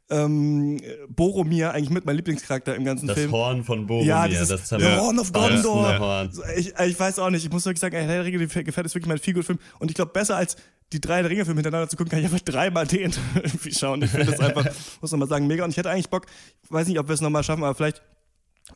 Ähm, 0.09 0.80
Boromir, 1.09 1.72
eigentlich 1.72 1.90
mit 1.90 2.07
mein 2.07 2.14
Lieblingscharakter 2.14 2.76
im 2.76 2.84
ganzen 2.84 3.09
Das 3.09 3.18
Film. 3.18 3.32
Horn 3.32 3.64
von 3.64 3.86
Boromir. 3.88 4.07
Ja, 4.07 4.28
dieses 4.28 4.48
das 4.48 4.68
The 4.68 4.76
Horn 4.76 5.18
of 5.18 5.32
Gondor. 5.32 5.98
Horn. 5.98 6.32
So, 6.32 6.42
Ich, 6.57 6.72
ich 6.78 6.98
weiß 7.00 7.18
auch 7.18 7.28
nicht, 7.30 7.44
ich 7.44 7.50
muss 7.50 7.64
wirklich 7.64 7.80
sagen, 7.80 7.96
Herr 7.96 8.07
der 8.07 8.24
Ringe, 8.24 8.38
gefällt 8.38 8.68
ist 8.68 8.94
wirklich 8.94 9.07
mein 9.09 9.18
Feelgood-Film. 9.18 9.59
Und 9.80 9.90
ich 9.90 9.96
glaube, 9.96 10.12
besser 10.12 10.36
als 10.36 10.57
die 10.93 11.01
drei 11.01 11.14
Herr 11.16 11.22
der 11.22 11.30
Ringe-Filme 11.32 11.59
hintereinander 11.59 11.89
zu 11.89 11.97
gucken, 11.97 12.11
kann 12.11 12.20
ich 12.20 12.26
einfach 12.26 12.41
dreimal 12.41 12.87
den 12.87 13.12
irgendwie 13.34 13.72
schauen. 13.74 14.03
Ich 14.03 14.11
finde 14.11 14.26
das 14.26 14.41
einfach, 14.41 14.64
muss 15.01 15.11
man 15.11 15.20
mal 15.20 15.28
sagen, 15.28 15.47
mega. 15.47 15.64
Und 15.64 15.70
ich 15.70 15.76
hätte 15.76 15.91
eigentlich 15.91 16.09
Bock, 16.11 16.26
ich 16.62 16.70
weiß 16.70 16.87
nicht, 16.89 16.99
ob 16.99 17.09
wir 17.09 17.14
es 17.14 17.20
nochmal 17.20 17.43
schaffen, 17.43 17.64
aber 17.64 17.74
vielleicht, 17.74 18.03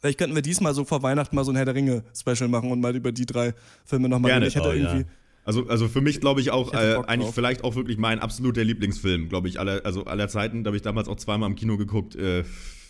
vielleicht 0.01 0.19
könnten 0.19 0.35
wir 0.35 0.43
diesmal 0.43 0.75
so 0.75 0.85
vor 0.85 1.03
Weihnachten 1.03 1.37
mal 1.37 1.45
so 1.45 1.53
ein 1.53 1.57
Herr 1.57 1.65
der 1.65 1.75
Ringe-Special 1.75 2.49
machen 2.49 2.71
und 2.73 2.81
mal 2.81 2.95
über 2.97 3.13
die 3.13 3.27
drei 3.27 3.55
Filme 3.85 4.09
nochmal 4.09 4.31
Gerne. 4.33 4.47
reden. 4.47 4.49
Ich 4.49 4.57
hätte 4.57 4.69
Oh, 4.69 4.73
ja. 4.73 4.93
irgendwie. 4.93 5.11
Also, 5.45 5.67
also 5.69 5.89
für 5.89 6.01
mich 6.01 6.21
glaube 6.21 6.41
ich 6.41 6.51
auch 6.51 6.69
Ich 6.75 6.79
äh, 6.79 6.97
eigentlich 7.07 7.27
drauf. 7.29 7.35
vielleicht 7.35 7.65
auch 7.65 7.75
wirklich 7.75 7.97
mein 7.97 8.19
absoluter 8.19 8.63
Lieblingsfilm, 8.63 9.29
glaube 9.29 9.49
ich, 9.49 9.59
aller, 9.59 9.81
also 9.85 10.05
aller 10.05 10.29
Zeiten. 10.29 10.65
Da 10.65 10.69
habe 10.69 10.77
ich 10.77 10.83
damals 10.83 11.09
auch 11.09 11.17
zweimal 11.17 11.49
im 11.49 11.57
Kino 11.57 11.77
geguckt. 11.79 12.15
Äh, 12.15 12.45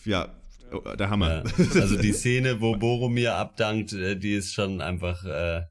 ja, 0.05 0.29
der 0.99 1.11
Hammer. 1.11 1.45
Ja. 1.59 1.81
Also 1.81 1.97
die 1.97 2.13
Szene, 2.13 2.61
wo 2.61 2.75
Boromir 2.77 3.35
abdankt, 3.37 3.93
äh, 3.93 4.17
die 4.17 4.33
ist 4.35 4.53
schon 4.55 4.81
einfach. 4.81 5.25
Äh, 5.25 5.63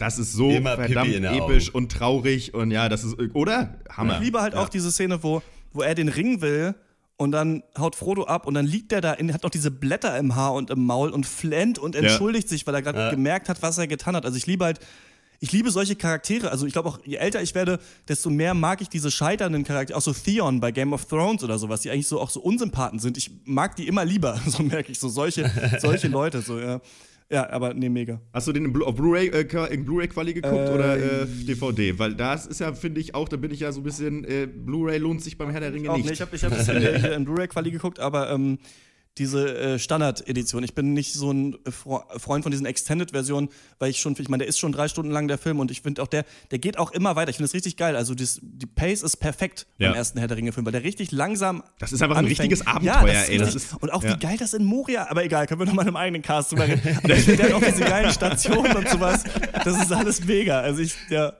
Das 0.00 0.18
ist 0.18 0.32
so 0.32 0.50
Immer 0.50 0.74
verdammt 0.76 1.14
episch 1.14 1.68
Augen. 1.68 1.76
und 1.76 1.92
traurig 1.92 2.54
und 2.54 2.70
ja, 2.72 2.88
das 2.88 3.04
ist, 3.04 3.16
oder? 3.34 3.78
Hammer. 3.90 4.14
Ich 4.14 4.20
liebe 4.24 4.40
halt 4.40 4.54
auch 4.56 4.68
diese 4.68 4.90
Szene, 4.90 5.22
wo, 5.22 5.42
wo 5.72 5.82
er 5.82 5.94
den 5.94 6.08
Ring 6.08 6.40
will 6.40 6.74
und 7.18 7.32
dann 7.32 7.62
haut 7.78 7.94
Frodo 7.96 8.24
ab 8.24 8.46
und 8.46 8.54
dann 8.54 8.64
liegt 8.66 8.92
er 8.92 9.02
da, 9.02 9.12
in, 9.12 9.32
hat 9.34 9.42
noch 9.42 9.50
diese 9.50 9.70
Blätter 9.70 10.16
im 10.18 10.34
Haar 10.36 10.54
und 10.54 10.70
im 10.70 10.84
Maul 10.86 11.10
und 11.10 11.26
flennt 11.26 11.78
und 11.78 11.94
entschuldigt 11.94 12.48
sich, 12.48 12.66
weil 12.66 12.74
er 12.74 12.82
gerade 12.82 12.98
Ja. 12.98 13.10
gemerkt 13.10 13.48
hat, 13.50 13.60
was 13.62 13.76
er 13.76 13.86
getan 13.86 14.16
hat. 14.16 14.24
Also 14.24 14.38
ich 14.38 14.46
liebe 14.46 14.64
halt, 14.64 14.80
ich 15.38 15.52
liebe 15.52 15.70
solche 15.70 15.96
Charaktere. 15.96 16.50
Also 16.50 16.64
ich 16.66 16.72
glaube 16.72 16.88
auch, 16.88 16.98
je 17.04 17.16
älter 17.16 17.42
ich 17.42 17.54
werde, 17.54 17.78
desto 18.08 18.30
mehr 18.30 18.54
mag 18.54 18.80
ich 18.80 18.88
diese 18.88 19.10
scheiternden 19.10 19.64
Charaktere. 19.64 19.98
Auch 19.98 20.02
so 20.02 20.14
Theon 20.14 20.60
bei 20.60 20.70
Game 20.72 20.94
of 20.94 21.04
Thrones 21.04 21.44
oder 21.44 21.58
sowas, 21.58 21.82
die 21.82 21.90
eigentlich 21.90 22.08
so 22.08 22.20
auch 22.20 22.30
so 22.30 22.40
Unsympathen 22.40 22.98
sind. 22.98 23.18
Ich 23.18 23.30
mag 23.44 23.76
die 23.76 23.86
immer 23.86 24.06
lieber, 24.06 24.40
so 24.46 24.62
merke 24.62 24.90
ich 24.92 24.98
so. 24.98 25.10
Solche, 25.10 25.50
solche 25.78 26.08
Leute, 26.18 26.40
so, 26.40 26.58
ja. 26.58 26.80
Ja, 27.32 27.48
aber 27.50 27.74
nee, 27.74 27.88
mega. 27.88 28.20
Hast 28.32 28.48
du 28.48 28.52
den 28.52 28.64
in 28.64 28.72
Blu- 28.72 28.90
Blu-ray 28.92 29.28
äh, 29.28 29.72
in 29.72 29.84
Blu-ray-Quali 29.84 30.34
geguckt 30.34 30.52
oder 30.70 30.96
Äh, 30.96 31.22
äh, 31.22 31.26
DVD? 31.46 31.96
Weil 31.98 32.14
das 32.14 32.46
ist 32.46 32.58
ja, 32.60 32.72
finde 32.72 33.00
ich 33.00 33.14
auch, 33.14 33.28
da 33.28 33.36
bin 33.36 33.52
ich 33.52 33.60
ja 33.60 33.70
so 33.70 33.80
ein 33.80 33.84
bisschen, 33.84 34.24
äh, 34.24 34.46
Blu-ray 34.46 34.98
lohnt 34.98 35.22
sich 35.22 35.38
beim 35.38 35.50
Herr 35.50 35.60
der 35.60 35.72
Ringe 35.72 35.90
Auch 35.90 35.96
nicht. 35.96 36.06
nicht. 36.06 36.14
Ich 36.14 36.20
habe 36.22 36.34
ich 36.34 36.44
hab's 36.44 36.66
in, 36.68 36.78
in 37.12 37.24
Blu-ray-Quali 37.24 37.70
geguckt, 37.70 38.00
aber 38.00 38.30
ähm, 38.30 38.58
diese 39.18 39.56
äh, 39.58 39.78
Standard-Edition. 39.78 40.62
Ich 40.64 40.74
bin 40.74 40.92
nicht 40.92 41.12
so 41.14 41.32
ein 41.32 41.58
Fre 41.68 42.04
Freund 42.18 42.42
von 42.44 42.50
diesen 42.50 42.64
Extended-Versionen, 42.64 43.48
weil 43.78 43.90
ich 43.90 44.00
schon, 44.00 44.14
ich 44.18 44.28
meine, 44.28 44.42
der 44.42 44.48
ist 44.48 44.58
schon 44.58 44.72
drei 44.72 44.88
Stunden 44.88 45.10
lang 45.10 45.28
der 45.28 45.36
Film 45.36 45.58
und 45.60 45.70
ich 45.70 45.82
finde 45.82 46.02
auch 46.02 46.06
der, 46.06 46.24
der 46.50 46.58
geht 46.58 46.78
auch 46.78 46.92
immer 46.92 47.16
weiter. 47.16 47.30
Ich 47.30 47.36
finde 47.36 47.48
das 47.48 47.54
richtig 47.54 47.76
geil. 47.76 47.96
Also 47.96 48.14
das, 48.14 48.38
die 48.42 48.66
Pace 48.66 49.02
ist 49.02 49.16
perfekt 49.18 49.66
Ja. 49.78 49.88
beim 49.88 49.96
ersten 49.96 50.18
Herr 50.18 50.28
der 50.28 50.36
Ringe-Film, 50.36 50.64
weil 50.64 50.72
der 50.72 50.84
richtig 50.84 51.10
langsam. 51.12 51.62
Das 51.78 51.92
ist 51.92 52.02
einfach 52.02 52.16
ein 52.16 52.24
anfängt. 52.24 52.40
richtiges 52.40 52.60
ja, 52.60 52.74
Abenteuer, 52.74 53.12
das 53.12 53.22
ist 53.24 53.28
ey. 53.28 53.38
Das 53.38 53.54
ist- 53.54 53.74
und 53.82 53.92
auch 53.92 54.02
ja. 54.04 54.14
wie 54.14 54.18
geil 54.18 54.36
das 54.38 54.54
in 54.54 54.64
Moria, 54.64 55.08
aber 55.10 55.24
egal, 55.24 55.46
können 55.46 55.60
wir 55.60 55.66
noch 55.66 55.74
mal 55.74 55.82
in 55.82 55.88
einem 55.88 55.96
eigenen 55.96 56.22
Cast 56.22 56.52
drüber 56.52 56.66
reden. 56.68 56.80
Aber 57.04 57.14
ich 57.16 57.24
finde 57.24 57.42
hat 57.42 57.52
auch 57.52 57.62
diese 57.62 57.80
geilen 57.84 58.12
Stationen 58.12 58.76
und 58.76 58.88
sowas. 58.88 59.24
Das 59.64 59.82
ist 59.82 59.92
alles 59.92 60.24
mega. 60.24 60.60
Also 60.60 60.80
ich, 60.82 60.94
ja. 61.10 61.32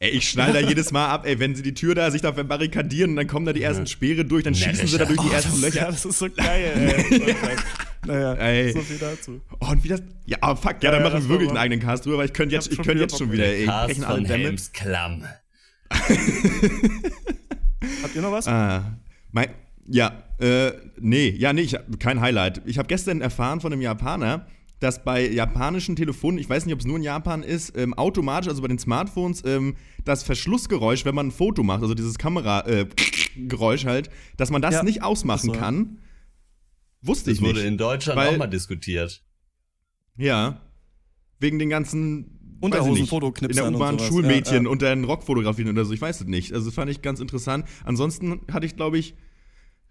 Ey, 0.00 0.10
ich 0.10 0.28
schnall 0.28 0.52
da 0.52 0.60
jedes 0.60 0.92
Mal 0.92 1.08
ab, 1.08 1.26
ey, 1.26 1.40
wenn 1.40 1.56
sie 1.56 1.62
die 1.62 1.74
Tür 1.74 1.94
da 1.96 2.10
sich 2.12 2.22
da 2.22 2.32
verbarrikadieren 2.32 3.10
und 3.10 3.16
dann 3.16 3.26
kommen 3.26 3.46
da 3.46 3.52
die 3.52 3.62
ersten 3.62 3.86
Speere 3.88 4.24
durch, 4.24 4.44
dann 4.44 4.54
schießen 4.54 4.86
sie 4.86 4.96
da 4.96 5.04
durch 5.06 5.18
die 5.20 5.28
ersten 5.32 5.50
Oh, 5.58 5.60
das, 5.60 5.60
Löcher. 5.62 5.80
ja, 5.80 5.86
das 5.90 6.04
ist 6.04 6.18
so 6.18 6.28
geil, 6.30 7.04
ey. 7.20 7.34
Naja, 8.06 8.34
Ey. 8.34 8.72
so 8.72 8.80
viel 8.80 8.96
dazu. 8.98 9.40
Oh, 9.58 9.66
und 9.70 9.82
wie 9.82 9.88
das. 9.88 10.00
Ja, 10.24 10.38
aber 10.40 10.56
fuck, 10.56 10.76
ja, 10.82 10.92
dann 10.92 11.02
Ja, 11.02 11.10
machen 11.10 11.22
wir 11.24 11.28
wirklich 11.30 11.48
einen 11.48 11.58
eigenen 11.58 11.80
Cast 11.80 12.06
drüber, 12.06 12.18
weil 12.18 12.26
ich 12.26 12.32
könnte 12.32 12.54
jetzt, 12.54 12.68
ich 12.68 12.76
schon 12.76 12.84
könnte 12.84 13.00
wieder 13.00 13.08
jetzt 13.10 13.18
schon 13.18 13.32
wieder, 13.32 13.44
ey. 13.44 13.66
Cast 13.66 13.86
brechen 13.88 14.04
alle 14.04 14.16
von 14.18 14.24
Dämme. 14.28 14.44
Helms 14.44 14.72
Klamm. 14.72 15.24
Habt 18.02 18.14
ihr 18.14 18.22
noch 18.22 18.32
was? 18.32 18.46
Ah, 18.46 18.98
mein, 19.32 19.48
ja, 19.86 20.22
äh, 20.38 20.72
nee, 21.00 21.30
ja, 21.30 21.52
nee, 21.52 21.62
ich 21.62 21.74
hab 21.74 21.98
kein 21.98 22.20
Highlight. 22.20 22.62
Ich 22.66 22.78
habe 22.78 22.86
gestern 22.88 23.20
erfahren 23.20 23.60
von 23.60 23.72
einem 23.72 23.82
Japaner, 23.82 24.46
dass 24.80 25.02
bei 25.04 25.28
japanischen 25.28 25.96
Telefonen, 25.96 26.38
ich 26.38 26.48
weiß 26.48 26.64
nicht, 26.66 26.72
ob 26.74 26.80
es 26.80 26.86
nur 26.86 26.96
in 26.96 27.02
Japan 27.02 27.42
ist, 27.42 27.76
ähm, 27.76 27.94
automatisch, 27.94 28.48
also 28.48 28.62
bei 28.62 28.68
den 28.68 28.78
Smartphones, 28.78 29.42
ähm, 29.44 29.74
das 30.04 30.22
Verschlussgeräusch, 30.22 31.04
wenn 31.04 31.14
man 31.14 31.28
ein 31.28 31.30
Foto 31.32 31.62
macht, 31.62 31.82
also 31.82 31.94
dieses 31.94 32.18
Kamera-Geräusch 32.18 33.84
halt, 33.86 34.10
dass 34.36 34.50
man 34.50 34.62
das 34.62 34.74
Ja, 34.74 34.82
nicht 34.82 35.02
ausmachen 35.02 35.46
so. 35.46 35.52
kann. 35.52 35.98
Wusste 37.02 37.30
Das 37.30 37.38
ich 37.38 37.44
wurde 37.44 37.58
nicht. 37.60 37.66
in 37.68 37.78
Deutschland 37.78 38.18
auch 38.20 38.36
mal 38.36 38.46
diskutiert. 38.48 39.22
Ja. 40.16 40.60
Wegen 41.40 41.58
den 41.60 41.68
ganzen 41.70 42.58
Unterhosen, 42.60 42.90
weiß 42.90 42.96
ich 42.96 43.00
nicht, 43.02 43.10
Fotoknipsern 43.10 43.66
In 43.66 43.72
der 43.72 43.80
U-Bahn. 43.80 43.98
Schulmädchen 44.00 44.56
Ja, 44.56 44.62
ja. 44.64 44.68
und 44.68 44.82
dann 44.82 45.04
Rockfotografien 45.04 45.68
oder 45.68 45.84
so, 45.84 45.92
ich 45.92 46.00
weiß 46.00 46.22
es 46.22 46.26
nicht. 46.26 46.52
Also 46.52 46.66
das 46.66 46.74
fand 46.74 46.90
ich 46.90 47.02
ganz 47.02 47.20
interessant. 47.20 47.66
Ansonsten 47.84 48.40
hatte 48.52 48.66
ich, 48.66 48.74
glaube 48.74 48.98
ich, 48.98 49.14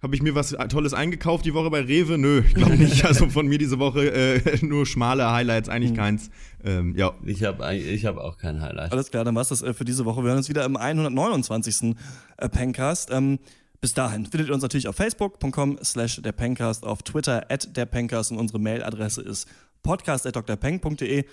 habe 0.02 0.16
ich 0.16 0.22
mir 0.22 0.36
was 0.36 0.56
Tolles 0.70 0.94
eingekauft 0.94 1.46
die 1.46 1.54
Woche 1.54 1.70
bei 1.70 1.82
Rewe? 1.82 2.18
Nö, 2.18 2.44
ich 2.46 2.54
glaube 2.54 2.76
nicht. 2.78 3.04
Also 3.06 3.30
von 3.30 3.48
mir 3.48 3.58
diese 3.58 3.80
Woche 3.80 4.12
äh, 4.12 4.66
nur 4.66 4.86
schmale 4.86 5.32
Highlights, 5.32 5.70
eigentlich 5.70 5.92
Hm. 5.92 5.98
keins. 5.98 6.30
Ähm, 6.64 6.96
ja. 6.96 7.14
Ich 7.26 7.44
habe 7.44 7.76
ich 7.76 8.06
hab 8.06 8.18
auch 8.18 8.38
kein 8.38 8.62
Highlight. 8.62 8.92
Alles 8.92 9.10
klar, 9.10 9.24
dann 9.24 9.36
war's 9.36 9.50
das 9.50 9.62
äh, 9.64 9.74
für 9.74 9.86
diese 9.86 10.06
Woche. 10.06 10.22
Wir 10.22 10.30
hören 10.30 10.38
uns 10.38 10.50
wieder 10.50 10.66
im 10.66 10.76
129. 10.78 11.96
Äh, 12.38 12.50
Pencast. 12.50 13.10
Ähm, 13.12 13.40
bis 13.80 13.94
dahin 13.94 14.26
findet 14.26 14.50
ihr 14.50 14.54
uns 14.54 14.64
natürlich 14.64 14.88
auf 14.88 14.96
facebook.com 14.96 15.78
slash 15.84 16.22
der 16.22 16.32
Pencast, 16.32 16.84
auf 16.84 17.04
Twitter 17.04 17.46
at 17.50 17.76
der 17.78 17.86
Pencast 17.86 18.32
und 18.32 18.38
unsere 18.40 18.60
Mailadresse 18.60 19.22
ist 19.22 19.48
podcast.drpeng.de 19.84 21.26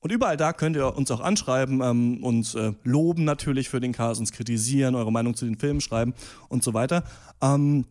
und 0.00 0.12
überall 0.12 0.36
da 0.36 0.52
könnt 0.52 0.76
ihr 0.76 0.96
uns 0.96 1.10
auch 1.10 1.20
anschreiben, 1.20 1.80
ähm, 1.82 2.22
uns 2.22 2.54
äh, 2.54 2.72
loben 2.84 3.24
natürlich 3.24 3.68
für 3.68 3.80
den 3.80 3.92
Cast, 3.92 4.20
uns 4.20 4.30
kritisieren, 4.30 4.94
eure 4.94 5.10
Meinung 5.10 5.34
zu 5.34 5.44
den 5.44 5.58
Filmen 5.58 5.80
schreiben 5.80 6.14
und 6.48 6.62
so 6.62 6.72
weiter. 6.72 7.02
Ähm, 7.42 7.84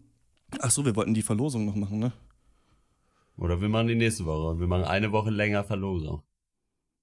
ach 0.60 0.72
so, 0.72 0.86
wir 0.86 0.96
wollten 0.96 1.14
die 1.14 1.22
Verlosung 1.22 1.66
noch 1.66 1.76
machen, 1.76 2.00
ne? 2.00 2.12
Oder 3.38 3.62
wir 3.62 3.70
machen 3.70 3.88
die 3.88 3.96
nächste 3.96 4.26
Woche 4.26 4.60
wir 4.60 4.68
machen 4.68 4.84
eine 4.84 5.12
Woche 5.12 5.30
länger 5.30 5.64
Verlosung. 5.64 6.24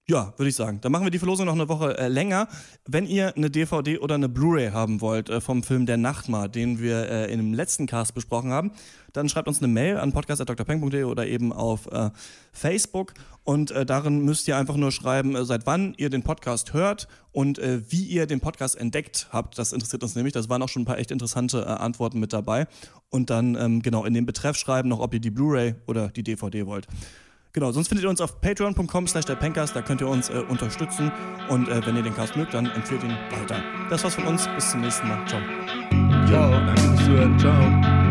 Ja, 0.06 0.34
würde 0.36 0.50
ich 0.50 0.54
sagen. 0.54 0.82
Dann 0.82 0.92
machen 0.92 1.04
wir 1.04 1.10
die 1.10 1.18
Verlosung 1.18 1.46
noch 1.46 1.54
eine 1.54 1.70
Woche 1.70 1.96
äh, 1.96 2.08
länger. 2.08 2.46
Wenn 2.86 3.06
ihr 3.06 3.34
eine 3.36 3.48
DVD 3.48 3.98
oder 3.98 4.16
eine 4.16 4.28
Blu-ray 4.28 4.70
haben 4.70 5.00
wollt 5.00 5.30
äh, 5.30 5.40
vom 5.40 5.62
Film 5.62 5.86
Der 5.86 5.96
Nachtmar, 5.96 6.50
den 6.50 6.78
wir 6.78 7.08
äh, 7.08 7.32
in 7.32 7.38
dem 7.38 7.54
letzten 7.54 7.86
Cast 7.86 8.14
besprochen 8.14 8.50
haben, 8.50 8.72
dann 9.14 9.30
schreibt 9.30 9.48
uns 9.48 9.62
eine 9.62 9.68
Mail 9.68 9.96
an 9.96 10.12
podcast.drpeng.de 10.12 11.04
oder 11.04 11.26
eben 11.26 11.54
auf 11.54 11.86
äh, 11.86 12.10
Facebook. 12.52 13.14
Und 13.44 13.70
äh, 13.70 13.86
darin 13.86 14.20
müsst 14.26 14.46
ihr 14.46 14.58
einfach 14.58 14.76
nur 14.76 14.92
schreiben, 14.92 15.36
äh, 15.36 15.44
seit 15.46 15.64
wann 15.64 15.94
ihr 15.96 16.10
den 16.10 16.22
Podcast 16.22 16.74
hört 16.74 17.08
und 17.32 17.58
wie 17.58 18.04
ihr 18.04 18.26
den 18.26 18.38
Podcast 18.38 18.76
entdeckt 18.76 19.28
habt. 19.32 19.58
Das 19.58 19.72
interessiert 19.72 20.04
uns 20.04 20.14
nämlich. 20.14 20.32
Das 20.32 20.48
waren 20.48 20.62
auch 20.62 20.68
schon 20.68 20.82
ein 20.82 20.84
paar 20.84 20.98
echt 20.98 21.10
interessante 21.10 21.80
Antworten 21.80 22.20
mit 22.20 22.32
dabei. 22.32 22.68
Und 23.14 23.30
dann 23.30 23.54
ähm, 23.54 23.80
genau 23.80 24.04
in 24.04 24.12
den 24.12 24.26
Betreff 24.26 24.56
schreiben 24.56 24.88
noch, 24.88 24.98
ob 24.98 25.14
ihr 25.14 25.20
die 25.20 25.30
Blu-ray 25.30 25.76
oder 25.86 26.08
die 26.08 26.24
DVD 26.24 26.66
wollt. 26.66 26.88
Genau, 27.52 27.70
sonst 27.70 27.86
findet 27.86 28.02
ihr 28.02 28.10
uns 28.10 28.20
auf 28.20 28.40
patreon.com 28.40 29.06
slash 29.06 29.24
der 29.24 29.36
Pencast, 29.36 29.76
da 29.76 29.82
könnt 29.82 30.00
ihr 30.00 30.08
uns 30.08 30.30
äh, 30.30 30.42
unterstützen 30.48 31.12
und 31.48 31.68
äh, 31.68 31.86
wenn 31.86 31.94
ihr 31.94 32.02
den 32.02 32.16
Cast 32.16 32.34
mögt, 32.34 32.54
dann 32.54 32.66
empfehlt 32.66 33.04
ihn 33.04 33.16
weiter. 33.30 33.62
Das 33.88 34.02
war's 34.02 34.16
von 34.16 34.24
uns, 34.24 34.48
bis 34.56 34.68
zum 34.68 34.80
nächsten 34.80 35.06
Mal. 35.06 35.24
Ciao. 35.28 35.40
Ciao. 36.26 37.38
Ciao. 37.38 38.03